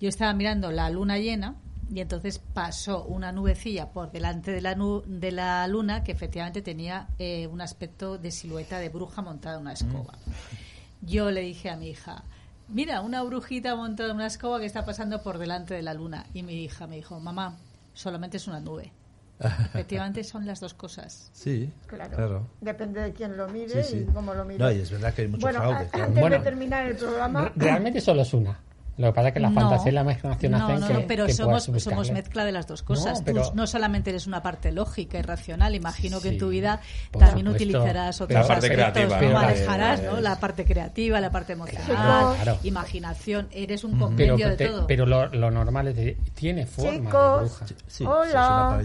Yo 0.00 0.08
estaba 0.08 0.32
mirando 0.34 0.70
la 0.70 0.88
luna 0.90 1.18
llena 1.18 1.56
y 1.92 2.00
entonces 2.00 2.38
pasó 2.38 3.04
una 3.04 3.32
nubecilla 3.32 3.90
por 3.90 4.12
delante 4.12 4.52
de 4.52 4.60
la, 4.60 4.76
de 5.06 5.32
la 5.32 5.66
luna 5.66 6.04
que 6.04 6.12
efectivamente 6.12 6.62
tenía 6.62 7.08
eh, 7.18 7.46
un 7.48 7.60
aspecto 7.60 8.18
de 8.18 8.30
silueta 8.30 8.78
de 8.78 8.88
bruja 8.88 9.20
montada 9.20 9.56
en 9.56 9.62
una 9.62 9.72
escoba. 9.72 10.14
Mm. 10.26 11.06
Yo 11.06 11.30
le 11.30 11.42
dije 11.42 11.70
a 11.70 11.76
mi 11.76 11.88
hija, 11.88 12.24
mira, 12.68 13.00
una 13.00 13.22
brujita 13.22 13.76
montada 13.76 14.10
en 14.10 14.16
una 14.16 14.26
escoba 14.26 14.60
que 14.60 14.66
está 14.66 14.84
pasando 14.84 15.22
por 15.22 15.38
delante 15.38 15.74
de 15.74 15.82
la 15.82 15.94
luna. 15.94 16.26
Y 16.32 16.42
mi 16.42 16.54
hija 16.54 16.86
me 16.86 16.96
dijo, 16.96 17.20
mamá, 17.20 17.58
solamente 17.94 18.36
es 18.36 18.46
una 18.46 18.60
nube. 18.60 18.92
Efectivamente 19.40 20.22
son 20.22 20.46
las 20.46 20.60
dos 20.60 20.74
cosas. 20.74 21.30
Sí, 21.32 21.72
claro. 21.86 22.46
Depende 22.60 23.00
de 23.00 23.12
quién 23.12 23.36
lo 23.36 23.48
mire 23.48 23.84
y 23.92 24.04
cómo 24.04 24.34
lo 24.34 24.44
mire. 24.44 24.58
No, 24.58 24.70
y 24.70 24.80
es 24.80 24.90
verdad 24.90 25.12
que 25.12 25.22
hay 25.22 25.28
mucho 25.28 25.40
bueno, 25.40 25.58
fraude. 25.60 25.88
Antes 25.92 26.30
de 26.30 26.38
terminar 26.40 26.86
el 26.86 26.96
programa... 26.96 27.52
Realmente 27.56 28.00
solo 28.00 28.22
es 28.22 28.32
una. 28.32 28.60
Lo 28.96 29.08
que 29.08 29.12
pasa 29.12 29.28
es 29.28 29.34
que 29.34 29.40
la 29.40 29.50
fantasía 29.50 29.90
y 29.90 29.94
la 29.94 30.00
imaginación 30.02 30.54
hacen 30.54 30.80
no, 30.80 30.86
que, 30.86 30.94
no, 30.94 31.00
pero 31.06 31.28
somos, 31.28 31.64
somos 31.78 32.10
mezcla 32.12 32.44
de 32.44 32.52
las 32.52 32.66
dos 32.66 32.82
cosas. 32.82 33.24
Tú 33.24 33.32
no 33.54 33.66
solamente 33.66 34.10
eres 34.10 34.26
una 34.26 34.42
parte 34.42 34.72
lógica 34.72 35.18
y 35.18 35.22
racional, 35.22 35.74
imagino 35.74 36.20
que 36.20 36.28
en 36.28 36.38
tu 36.38 36.48
vida 36.48 36.80
también 37.18 37.48
utilizarás 37.48 38.20
otros 38.20 38.48
aspectos, 38.48 39.20
¿no? 39.20 39.32
manejarás 39.32 40.02
¿no? 40.02 40.20
la 40.20 40.38
parte 40.38 40.64
creativa, 40.64 41.20
la 41.20 41.30
parte 41.30 41.54
emocional, 41.54 42.36
imaginación, 42.62 43.48
eres 43.50 43.84
un 43.84 43.98
compendio 43.98 44.48
de 44.48 44.66
todo. 44.66 44.86
Pero 44.86 45.06
lo, 45.06 45.26
lo, 45.28 45.50
normal 45.50 45.88
es 45.88 45.94
que 45.94 46.16
tiene 46.34 46.66
forma 46.66 46.92
de 46.92 46.98
bruja. 46.98 47.66
Sí, 47.86 48.04
hola. 48.04 48.80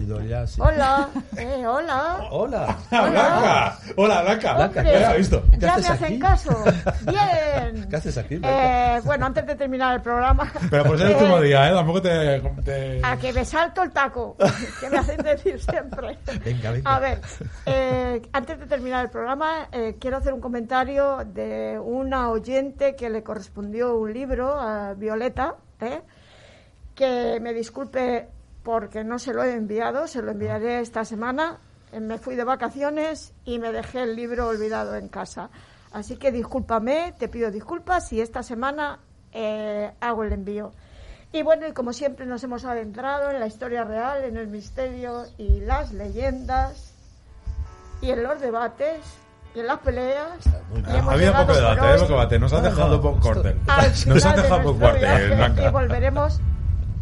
hola. 0.58 1.08
Eh, 1.36 1.66
hola. 1.66 2.28
Hola. 2.30 2.76
Blanca. 2.90 3.78
Hola, 3.96 4.22
Blanca. 4.22 4.54
Blanca, 4.54 4.82
¿qué 4.82 4.96
has 4.96 5.16
visto? 5.16 5.42
Ya 5.58 5.76
me 5.76 5.86
hacen 5.86 6.18
caso. 6.18 6.64
Bien. 7.06 7.86
¿Qué 7.88 7.96
haces 7.96 8.18
aquí? 8.18 8.40
Eh, 8.42 9.00
bueno, 9.04 9.26
antes 9.26 9.46
de 9.46 9.54
terminar 9.54 9.94
el 9.94 9.99
el 10.00 10.02
programa. 10.02 10.50
Pero 10.70 10.84
por 10.84 10.98
ser 10.98 11.08
el 11.08 11.16
último 11.16 11.40
día, 11.40 11.68
¿eh? 11.68 11.74
Tampoco 11.74 12.02
te, 12.02 13.00
A 13.04 13.16
que 13.16 13.32
me 13.32 13.44
salto 13.44 13.82
el 13.82 13.90
taco, 13.90 14.36
que 14.80 14.90
me 14.90 14.98
hacen 14.98 15.18
decir 15.18 15.60
siempre. 15.60 16.18
Venga, 16.44 16.70
venga. 16.70 16.94
A 16.94 16.98
ver, 16.98 17.20
eh, 17.66 18.22
antes 18.32 18.58
de 18.58 18.66
terminar 18.66 19.04
el 19.04 19.10
programa, 19.10 19.68
eh, 19.72 19.96
quiero 20.00 20.16
hacer 20.16 20.32
un 20.32 20.40
comentario 20.40 21.18
de 21.24 21.78
una 21.78 22.30
oyente 22.30 22.96
que 22.96 23.10
le 23.10 23.22
correspondió 23.22 23.96
un 23.96 24.12
libro 24.12 24.58
a 24.58 24.94
Violeta, 24.94 25.56
¿eh? 25.80 26.00
que 26.94 27.38
me 27.40 27.52
disculpe 27.52 28.28
porque 28.62 29.04
no 29.04 29.18
se 29.18 29.32
lo 29.32 29.42
he 29.42 29.52
enviado, 29.52 30.06
se 30.06 30.22
lo 30.22 30.32
enviaré 30.32 30.80
esta 30.80 31.04
semana. 31.04 31.58
Me 31.98 32.18
fui 32.18 32.36
de 32.36 32.44
vacaciones 32.44 33.32
y 33.44 33.58
me 33.58 33.72
dejé 33.72 34.02
el 34.02 34.14
libro 34.14 34.48
olvidado 34.48 34.94
en 34.94 35.08
casa. 35.08 35.50
Así 35.92 36.16
que 36.16 36.30
discúlpame, 36.30 37.14
te 37.18 37.28
pido 37.28 37.50
disculpas 37.50 38.12
y 38.12 38.20
esta 38.20 38.42
semana 38.42 39.00
eh, 39.32 39.90
hago 40.00 40.24
el 40.24 40.32
envío. 40.32 40.72
Y 41.32 41.42
bueno, 41.42 41.66
y 41.68 41.72
como 41.72 41.92
siempre 41.92 42.26
nos 42.26 42.42
hemos 42.42 42.64
adentrado 42.64 43.30
en 43.30 43.38
la 43.38 43.46
historia 43.46 43.84
real, 43.84 44.24
en 44.24 44.36
el 44.36 44.48
misterio 44.48 45.26
y 45.38 45.60
las 45.60 45.92
leyendas 45.92 46.92
y 48.02 48.10
en 48.10 48.22
los 48.22 48.40
debates 48.40 48.98
y 49.54 49.60
en 49.60 49.66
las 49.66 49.78
peleas. 49.78 50.38
Ha 50.86 51.12
habido 51.12 51.32
poco 51.32 51.54
debate, 51.54 51.80
¿eh? 51.80 51.98
poco 51.98 52.12
debate. 52.12 52.38
Nos 52.38 52.52
has 52.52 52.62
dejado 52.62 53.00
poco 53.00 53.20
corte. 53.20 53.56
Nos 54.06 54.24
has 54.24 54.36
dejado 54.36 54.62
poco 54.62 54.80
corte, 54.80 55.06
Y 55.64 55.70
volveremos 55.70 56.40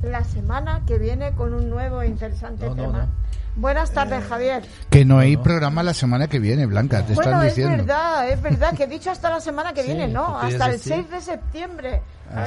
la 0.02 0.24
semana 0.24 0.82
que 0.86 0.98
viene 0.98 1.32
con 1.32 1.54
un 1.54 1.70
nuevo 1.70 2.02
e 2.02 2.06
interesante 2.06 2.68
tema. 2.68 3.08
Buenas 3.56 3.90
tardes, 3.90 4.24
Javier. 4.24 4.62
Que 4.88 5.04
no 5.04 5.18
hay 5.18 5.36
programa 5.36 5.82
la 5.82 5.94
semana 5.94 6.28
que 6.28 6.38
viene, 6.38 6.66
Blanca, 6.66 7.04
te 7.04 7.14
bueno, 7.14 7.30
están 7.30 7.46
diciendo. 7.48 7.72
es 7.72 7.86
verdad, 7.86 8.28
es 8.28 8.42
verdad, 8.42 8.74
que 8.76 8.84
he 8.84 8.86
dicho 8.86 9.10
hasta 9.10 9.30
la 9.30 9.40
semana 9.40 9.72
que 9.72 9.82
viene, 9.82 10.06
no, 10.06 10.38
hasta 10.38 10.66
el 10.70 10.78
6 10.78 11.10
de 11.10 11.20
septiembre. 11.20 12.02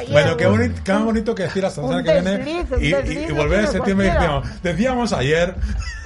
Bueno, 0.09 0.37
qué 0.37 0.45
bonito, 0.45 0.81
qué 0.83 0.93
bonito 0.93 1.35
que 1.35 1.43
decir 1.43 1.63
la 1.63 1.69
semana 1.69 2.03
que 2.03 2.21
viene 2.21 2.65
y, 2.79 2.87
y, 2.87 3.31
volver 3.31 3.61
en 3.61 3.67
septiembre 3.67 4.07
y 4.07 4.11
decíamos, 4.11 4.61
decíamos 4.61 5.13
ayer. 5.13 5.55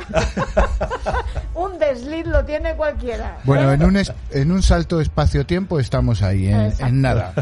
un 1.56 1.77
desliz 1.80 2.26
lo 2.26 2.45
tiene 2.45 2.76
cualquiera. 2.76 3.38
Bueno, 3.43 3.72
en 3.72 3.84
un, 3.84 4.02
en 4.31 4.52
un 4.52 4.64
salto 4.64 5.02
espacio-tiempo 5.02 5.80
estamos 5.80 6.22
ahí, 6.22 6.47
en, 6.47 7.02
nada. 7.02 7.34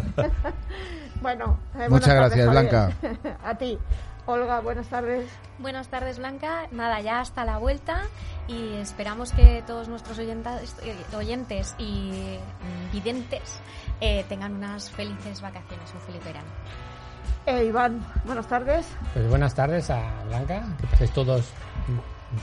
bueno, 1.22 1.60
eh, 1.80 1.88
muchas 1.90 2.16
gracias, 2.16 2.50
Blanca. 2.50 2.92
A 3.44 3.56
ti. 3.56 3.78
Olga, 4.26 4.62
buenas 4.62 4.88
tardes. 4.88 5.26
Buenas 5.60 5.90
tardes, 5.90 6.18
Blanca. 6.18 6.68
Nada, 6.72 7.02
ya 7.02 7.20
hasta 7.20 7.44
la 7.44 7.58
vuelta 7.58 8.04
y 8.48 8.76
esperamos 8.76 9.34
que 9.34 9.64
todos 9.68 9.90
nuestros 9.90 10.18
oyentes, 10.18 10.76
eh, 10.84 10.96
oyentes 11.14 11.76
y 11.78 12.10
mm, 12.10 12.92
videntes 12.94 13.60
eh, 14.02 14.26
tengan 14.30 14.54
unas 14.54 14.90
felices 14.90 15.42
vacaciones, 15.42 15.92
un 15.94 16.02
feliz 16.02 16.24
verano. 16.24 16.48
Eh, 17.46 17.66
Iván, 17.66 18.06
buenas 18.26 18.48
tardes. 18.48 18.88
Pues 19.14 19.28
buenas 19.30 19.54
tardes 19.54 19.90
a 19.90 20.24
Blanca, 20.28 20.64
que 20.80 20.88
paséis 20.88 21.12
todos 21.12 21.46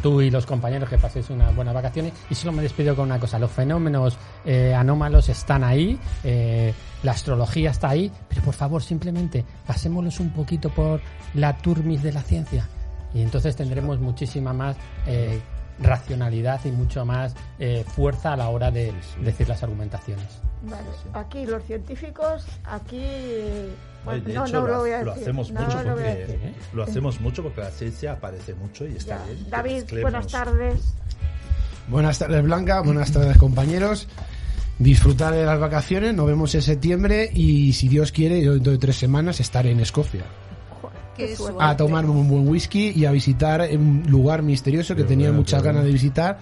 tú 0.03 0.21
y 0.21 0.31
los 0.31 0.47
compañeros 0.47 0.89
que 0.89 0.99
paséis 0.99 1.31
unas 1.31 1.55
buenas 1.55 1.75
vacaciones. 1.75 2.13
Y 2.29 2.35
solo 2.35 2.53
me 2.53 2.63
despido 2.63 2.95
con 2.95 3.07
una 3.07 3.19
cosa, 3.19 3.39
los 3.39 3.51
fenómenos 3.51 4.17
eh, 4.45 4.75
anómalos 4.75 5.29
están 5.29 5.65
ahí, 5.65 5.99
eh, 6.25 6.75
la 7.03 7.13
astrología 7.13 7.71
está 7.71 7.91
ahí, 7.91 8.11
pero 8.29 8.43
por 8.43 8.55
favor 8.55 8.83
simplemente 8.83 9.45
pasémoslos 9.67 10.21
un 10.21 10.31
poquito 10.31 10.71
por 10.71 11.01
la 11.35 11.57
turmis 11.57 12.03
de 12.03 12.13
la 12.13 12.23
ciencia 12.23 12.69
y 13.13 13.23
entonces 13.23 13.57
tendremos 13.57 13.99
muchísima 14.01 14.53
más 14.53 14.77
eh, 15.07 15.41
racionalidad 15.81 16.61
y 16.65 16.71
mucho 16.71 17.05
más 17.05 17.35
fuerza 17.87 18.35
a 18.35 18.37
la 18.37 18.49
hora 18.49 18.71
de 18.71 18.93
decir 19.23 19.49
las 19.49 19.63
argumentaciones. 19.63 20.41
Vale. 20.63 20.89
Aquí 21.15 21.47
los 21.47 21.65
científicos, 21.65 22.45
aquí 22.65 23.03
no, 24.05 24.47
no 24.47 24.67
lo, 24.67 24.79
voy 24.81 24.91
a 24.91 24.99
decir. 24.99 25.23
hacemos 25.23 25.51
mucho 25.53 25.79
porque 25.85 26.47
lo, 26.73 26.83
hacemos 26.83 27.21
mucho 27.21 27.43
porque 27.43 27.61
la 27.61 27.71
ciencia 27.71 28.13
aparece 28.13 28.55
mucho 28.55 28.87
y 28.87 28.97
está 28.97 29.23
bien. 29.25 29.51
David, 29.51 29.85
buenas 30.03 30.27
tardes. 30.27 30.95
Buenas 31.89 32.19
tardes 32.19 32.43
Blanca, 32.43 32.81
buenas 32.81 33.11
tardes 33.11 33.37
compañeros. 33.37 34.09
Disfrutar 34.79 35.35
de 35.35 35.45
las 35.45 35.61
vacaciones, 35.61 36.15
nos 36.15 36.27
vemos 36.27 36.55
en 36.55 36.63
septiembre 36.63 37.31
y 37.33 37.73
si 37.75 37.89
Dios 37.89 38.13
quiere, 38.13 38.41
dentro 38.41 38.73
de 38.73 38.79
tres 38.79 38.97
semanas 38.97 39.41
estaré 39.41 39.73
en 39.73 39.81
Escocia. 39.81 40.25
A 41.61 41.77
tomar 41.77 42.07
un 42.07 42.29
buen 42.29 42.49
whisky 42.49 42.93
y 42.95 43.05
a 43.07 43.11
visitar 43.11 43.63
un 43.73 44.05
lugar 44.09 44.43
misterioso 44.43 44.95
que 44.95 45.05
tenía 45.05 45.33
muchas 45.33 45.63
ganas 45.63 45.85
de 45.85 45.93
visitar, 45.93 46.39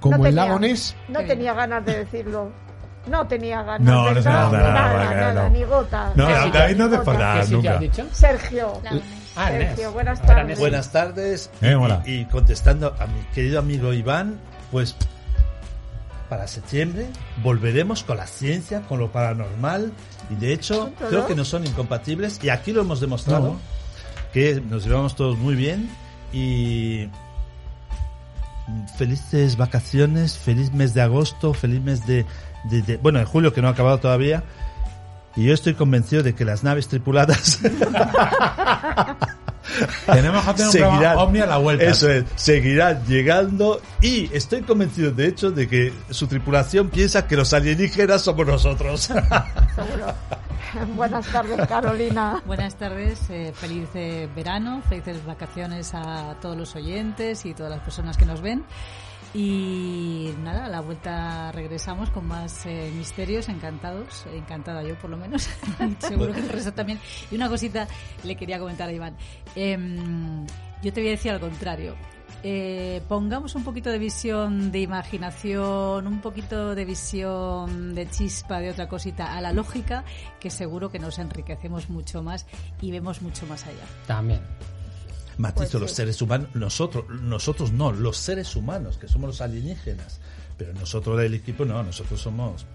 como 0.00 0.26
el 0.26 0.34
lago 0.34 0.58
Ness. 0.58 0.96
No 1.08 1.20
tenía 1.24 1.54
ganas 1.54 1.84
de 1.84 2.04
decirlo. 2.04 2.52
No 3.06 3.26
tenía 3.26 3.62
ganas. 3.62 3.80
No, 3.80 4.12
no 4.12 4.22
se 4.22 4.28
nada, 4.28 4.72
nada, 4.72 5.14
nada, 5.14 5.48
ni 5.48 5.64
gota. 5.64 6.12
No, 6.14 6.24
David 6.26 6.76
no 6.76 6.88
te 6.88 6.98
falta 6.98 7.44
nunca. 7.50 7.80
Sergio. 8.12 8.80
Ah, 9.34 9.48
Sergio, 9.48 9.92
buenas 9.92 10.22
tardes. 10.22 10.58
Buenas 10.58 10.92
tardes. 10.92 11.50
Eh, 11.62 11.76
y, 12.04 12.24
contestando 12.26 12.94
a 12.98 13.06
mi 13.06 13.20
querido 13.34 13.58
amigo 13.58 13.92
Iván, 13.92 14.38
pues 14.70 14.94
para 16.28 16.46
septiembre 16.46 17.08
volveremos 17.42 18.04
con 18.04 18.16
la 18.16 18.26
ciencia, 18.26 18.82
con 18.88 18.98
lo 18.98 19.12
paranormal 19.12 19.92
y 20.30 20.34
de 20.36 20.54
hecho 20.54 20.90
creo 20.98 21.26
que 21.26 21.34
no 21.34 21.44
son 21.44 21.66
incompatibles 21.66 22.42
y 22.42 22.48
aquí 22.48 22.72
lo 22.72 22.80
hemos 22.80 23.00
demostrado 23.00 23.56
que 24.32 24.60
nos 24.60 24.84
llevamos 24.84 25.14
todos 25.16 25.38
muy 25.38 25.54
bien 25.54 25.90
y 26.32 27.08
felices 28.96 29.56
vacaciones, 29.56 30.38
feliz 30.38 30.72
mes 30.72 30.94
de 30.94 31.02
agosto, 31.02 31.52
feliz 31.54 31.80
mes 31.80 32.06
de 32.06 32.24
bueno, 33.02 33.18
en 33.18 33.26
julio 33.26 33.52
que 33.52 33.60
no 33.60 33.68
ha 33.68 33.72
acabado 33.72 33.98
todavía. 33.98 34.44
Y 35.34 35.44
yo 35.44 35.54
estoy 35.54 35.74
convencido 35.74 36.22
de 36.22 36.34
que 36.34 36.44
las 36.44 36.62
naves 36.62 36.88
tripuladas 36.88 37.58
Tenemos 40.06 40.44
que 40.44 40.54
tener 40.54 40.84
un 40.84 41.04
ovni 41.04 41.40
a 41.40 41.46
la 41.46 41.58
vuelta. 41.58 41.84
Eso 41.84 42.10
es, 42.10 42.24
seguirán 42.34 43.04
llegando 43.06 43.80
y 44.00 44.28
estoy 44.34 44.62
convencido, 44.62 45.12
de 45.12 45.28
hecho, 45.28 45.50
de 45.50 45.68
que 45.68 45.92
su 46.10 46.26
tripulación 46.26 46.90
piensa 46.90 47.26
que 47.26 47.36
los 47.36 47.52
alienígenas 47.52 48.22
somos 48.22 48.46
nosotros. 48.46 49.10
Buenas 50.96 51.26
tardes, 51.26 51.66
Carolina. 51.66 52.42
Buenas 52.46 52.76
tardes, 52.76 53.28
eh, 53.30 53.52
feliz 53.54 53.88
eh, 53.94 54.28
verano, 54.34 54.82
felices 54.88 55.24
vacaciones 55.24 55.94
a 55.94 56.36
todos 56.40 56.56
los 56.56 56.74
oyentes 56.74 57.44
y 57.44 57.54
todas 57.54 57.70
las 57.70 57.80
personas 57.80 58.16
que 58.16 58.24
nos 58.24 58.40
ven. 58.40 58.64
Y 59.34 60.30
nada, 60.42 60.66
a 60.66 60.68
la 60.68 60.80
vuelta 60.80 61.52
regresamos 61.52 62.10
con 62.10 62.26
más 62.26 62.66
eh, 62.66 62.92
misterios, 62.94 63.48
encantados, 63.48 64.26
encantada 64.32 64.82
yo 64.82 64.94
por 64.98 65.08
lo 65.08 65.16
menos, 65.16 65.48
seguro 66.00 66.34
que 66.34 66.40
el 66.40 66.72
también. 66.74 67.00
Y 67.30 67.36
una 67.36 67.48
cosita 67.48 67.88
le 68.24 68.36
quería 68.36 68.58
comentar 68.58 68.88
a 68.88 68.92
Iván. 68.92 69.16
Em, 69.54 70.44
yo 70.82 70.92
te 70.92 71.00
voy 71.00 71.08
a 71.08 71.12
decir 71.12 71.32
al 71.32 71.40
contrario. 71.40 71.94
Eh, 72.44 73.02
pongamos 73.08 73.54
un 73.54 73.62
poquito 73.62 73.90
de 73.90 73.98
visión 73.98 74.72
de 74.72 74.80
imaginación, 74.80 76.06
un 76.06 76.20
poquito 76.20 76.74
de 76.74 76.84
visión 76.84 77.94
de 77.94 78.10
chispa, 78.10 78.58
de 78.58 78.70
otra 78.70 78.88
cosita 78.88 79.36
a 79.36 79.40
la 79.40 79.52
lógica, 79.52 80.04
que 80.40 80.50
seguro 80.50 80.90
que 80.90 80.98
nos 80.98 81.18
enriquecemos 81.18 81.88
mucho 81.88 82.22
más 82.22 82.46
y 82.80 82.90
vemos 82.90 83.22
mucho 83.22 83.46
más 83.46 83.64
allá. 83.64 83.84
También. 84.06 84.40
Matizo, 85.38 85.78
los 85.78 85.92
seres 85.92 86.20
humanos, 86.22 86.48
nosotros, 86.54 87.04
nosotros 87.08 87.72
no, 87.72 87.92
los 87.92 88.16
seres 88.16 88.54
humanos, 88.56 88.98
que 88.98 89.08
somos 89.08 89.28
los 89.28 89.40
alienígenas. 89.40 90.20
Pero 90.56 90.72
nosotros 90.74 91.18
del 91.18 91.34
equipo 91.34 91.64
no, 91.64 91.82
nosotros 91.82 92.20
somos 92.20 92.66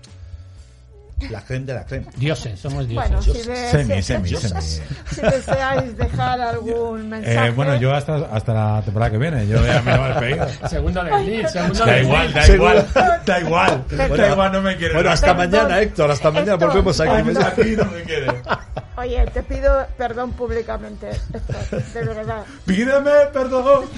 la 1.32 1.42
crema 1.42 1.66
de 1.66 1.74
la 1.74 1.86
crema. 1.86 2.12
Dioses, 2.16 2.60
somos 2.60 2.88
dioses. 2.88 3.10
Bueno, 3.10 3.22
si 3.24 3.42
semi, 3.42 4.04
semi, 4.04 4.30
semi. 4.36 4.62
Si 4.62 5.22
deseáis 5.22 5.98
dejar 5.98 6.40
algún 6.40 7.02
eh, 7.02 7.04
mensaje. 7.04 7.48
Eh, 7.48 7.52
bueno, 7.52 7.76
yo 7.78 7.94
hasta, 7.94 8.18
hasta 8.32 8.54
la 8.54 8.82
temporada 8.84 9.12
que 9.12 9.18
viene. 9.18 9.48
Yo 9.48 9.66
ya 9.66 9.82
me 9.82 9.98
voy 9.98 10.12
a 10.12 10.20
pedir. 10.20 10.42
Segundo 10.70 11.04
del 11.04 11.50
segundo 11.50 11.86
Da 11.86 12.00
igual, 12.00 12.34
da 12.34 12.48
igual, 12.48 12.88
da 13.26 13.40
igual. 13.40 13.86
Da 13.90 14.32
igual, 14.32 14.52
no 14.52 14.62
me 14.62 14.78
quiere. 14.78 14.94
Bueno, 14.94 15.10
hasta 15.10 15.34
mañana, 15.34 15.82
Héctor, 15.82 16.12
hasta 16.12 16.30
mañana 16.30 16.56
volvemos 16.56 17.00
aquí. 17.00 17.12
aquí 17.12 17.76
no 17.76 17.86
me 17.86 18.04
quiere. 18.04 18.28
Oye, 18.98 19.26
te 19.28 19.44
pido 19.44 19.86
perdón 19.96 20.32
públicamente, 20.34 21.12
Héctor, 21.32 21.84
de 21.94 22.04
verdad. 22.04 22.44
Pídeme 22.66 23.12
perdón. 23.32 23.86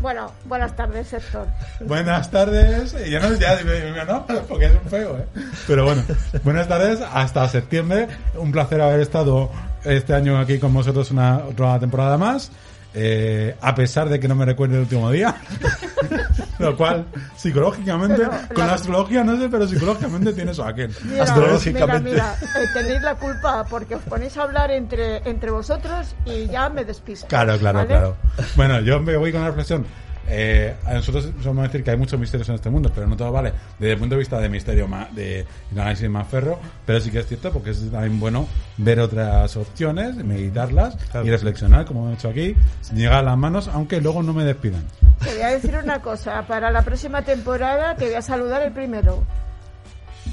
Bueno, 0.00 0.32
buenas 0.46 0.74
tardes, 0.74 1.12
Héctor. 1.12 1.46
Buenas 1.78 2.28
tardes. 2.28 2.92
Ya 3.08 3.20
no, 3.20 3.34
ya, 3.36 4.04
no, 4.04 4.26
porque 4.48 4.64
es 4.64 4.72
un 4.72 4.90
feo, 4.90 5.16
¿eh? 5.16 5.26
Pero 5.68 5.84
bueno, 5.84 6.02
buenas 6.42 6.66
tardes. 6.66 7.00
Hasta 7.00 7.48
septiembre. 7.48 8.08
Un 8.34 8.50
placer 8.50 8.80
haber 8.80 8.98
estado 8.98 9.48
este 9.84 10.12
año 10.12 10.38
aquí 10.38 10.58
con 10.58 10.74
vosotros 10.74 11.12
una 11.12 11.44
otra 11.48 11.78
temporada 11.78 12.18
más. 12.18 12.50
Eh, 12.94 13.56
a 13.60 13.74
pesar 13.74 14.08
de 14.08 14.20
que 14.20 14.28
no 14.28 14.34
me 14.34 14.44
recuerde 14.44 14.74
el 14.74 14.82
último 14.82 15.10
día. 15.10 15.34
Lo 16.58 16.76
cual, 16.76 17.06
psicológicamente, 17.36 18.22
con 18.54 18.66
la 18.66 18.74
astrología 18.74 19.24
no 19.24 19.36
sé, 19.38 19.48
pero 19.48 19.66
psicológicamente 19.66 20.32
tiene 20.32 20.52
eso 20.52 20.64
aquel. 20.64 20.94
Astrológicamente. 21.20 22.10
Mira, 22.10 22.36
mira, 22.40 22.62
eh, 22.62 22.66
tenéis 22.74 23.02
la 23.02 23.14
culpa 23.14 23.64
porque 23.68 23.94
os 23.94 24.02
ponéis 24.02 24.36
a 24.36 24.42
hablar 24.42 24.70
entre, 24.70 25.28
entre 25.28 25.50
vosotros 25.50 26.14
y 26.26 26.48
ya 26.48 26.68
me 26.68 26.84
despisto. 26.84 27.26
Claro, 27.26 27.58
claro, 27.58 27.86
claro. 27.86 28.16
Bueno, 28.56 28.80
yo 28.80 29.00
me 29.00 29.16
voy 29.16 29.32
con 29.32 29.40
la 29.40 29.48
reflexión. 29.48 29.86
Eh, 30.34 30.74
a 30.86 30.94
nosotros 30.94 31.28
somos 31.42 31.64
decir 31.64 31.84
que 31.84 31.90
hay 31.90 31.96
muchos 31.96 32.18
misterios 32.18 32.48
en 32.48 32.54
este 32.54 32.70
mundo, 32.70 32.90
pero 32.94 33.06
no 33.06 33.16
todo 33.16 33.30
vale 33.30 33.52
desde 33.78 33.92
el 33.92 33.98
punto 33.98 34.14
de 34.14 34.20
vista 34.20 34.40
de 34.40 34.48
misterio 34.48 34.88
más, 34.88 35.14
de 35.14 35.44
análisis 35.72 36.08
más 36.08 36.26
ferro, 36.26 36.58
pero 36.86 37.00
sí 37.00 37.10
que 37.10 37.18
es 37.18 37.26
cierto 37.26 37.52
porque 37.52 37.70
es 37.70 37.90
también 37.90 38.18
bueno 38.18 38.48
ver 38.78 39.00
otras 39.00 39.54
opciones, 39.56 40.16
meditarlas 40.16 40.96
y 41.22 41.30
reflexionar, 41.30 41.84
como 41.84 42.06
hemos 42.06 42.18
hecho 42.18 42.30
aquí, 42.30 42.56
llegar 42.94 43.18
a 43.18 43.22
las 43.22 43.36
manos, 43.36 43.68
aunque 43.68 44.00
luego 44.00 44.22
no 44.22 44.32
me 44.32 44.44
despidan. 44.44 44.84
Te 45.22 45.34
voy 45.34 45.42
a 45.42 45.48
decir 45.48 45.76
una 45.76 46.00
cosa, 46.00 46.42
para 46.46 46.70
la 46.70 46.82
próxima 46.82 47.22
temporada 47.22 47.94
te 47.94 48.06
voy 48.06 48.14
a 48.14 48.22
saludar 48.22 48.62
el 48.62 48.72
primero. 48.72 49.22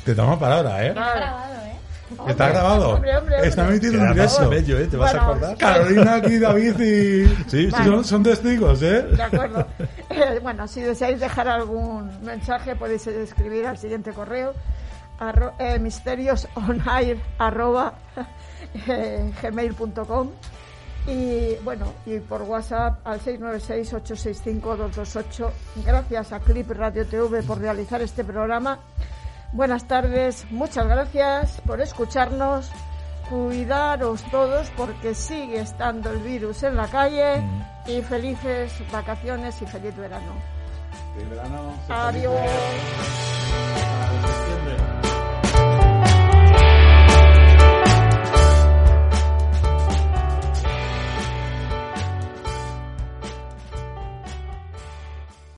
Te 0.05 0.15
tomo 0.15 0.39
palabra, 0.39 0.85
¿eh? 0.85 0.93
¿eh? 0.95 1.79
¿Está 2.27 2.49
grabado? 2.49 2.95
Hombre, 2.95 3.15
hombre, 3.17 3.35
hombre. 3.35 3.47
Está 3.49 3.67
emitido 3.67 4.01
un 4.01 4.13
beso. 4.13 4.49
bello, 4.49 4.79
¿eh? 4.79 4.87
¿Te 4.87 4.97
vas 4.97 5.13
a 5.13 5.17
Bueno, 5.17 5.31
acordar? 5.31 5.57
Carolina 5.57 6.15
aquí, 6.15 6.39
David 6.39 6.79
y... 6.79 7.27
Sí, 7.47 7.69
sí. 7.69 7.83
Son, 7.83 8.03
son 8.03 8.23
testigos, 8.23 8.81
¿eh? 8.81 9.03
De 9.03 9.21
acuerdo. 9.23 9.67
Eh, 10.09 10.39
bueno, 10.41 10.67
si 10.67 10.81
deseáis 10.81 11.19
dejar 11.19 11.47
algún 11.47 12.09
mensaje 12.23 12.75
podéis 12.75 13.05
escribir 13.07 13.67
al 13.67 13.77
siguiente 13.77 14.11
correo 14.11 14.53
arro, 15.19 15.53
eh, 15.59 15.77
misteriosonair 15.79 17.19
arroba 17.37 17.93
eh, 18.87 19.31
gmail.com 19.41 20.29
y 21.07 21.55
bueno 21.63 21.93
y 22.05 22.19
por 22.19 22.41
WhatsApp 22.43 22.99
al 23.05 23.19
696-865-228 23.21 25.49
gracias 25.85 26.31
a 26.33 26.39
Clip 26.39 26.69
Radio 26.71 27.05
TV 27.05 27.43
por 27.43 27.59
realizar 27.59 28.01
este 28.01 28.23
programa 28.23 28.79
buenas 29.51 29.85
tardes 29.85 30.45
muchas 30.51 30.87
gracias 30.87 31.61
por 31.65 31.81
escucharnos 31.81 32.71
cuidaros 33.29 34.23
todos 34.31 34.69
porque 34.75 35.13
sigue 35.13 35.61
estando 35.61 36.11
el 36.11 36.19
virus 36.19 36.63
en 36.63 36.75
la 36.75 36.87
calle 36.87 37.43
y 37.85 38.01
felices 38.01 38.71
vacaciones 38.91 39.61
y 39.61 39.65
feliz 39.65 39.95
verano. 39.95 40.33
De 41.15 41.25
verano, 41.25 41.73
Adiós. 41.89 42.39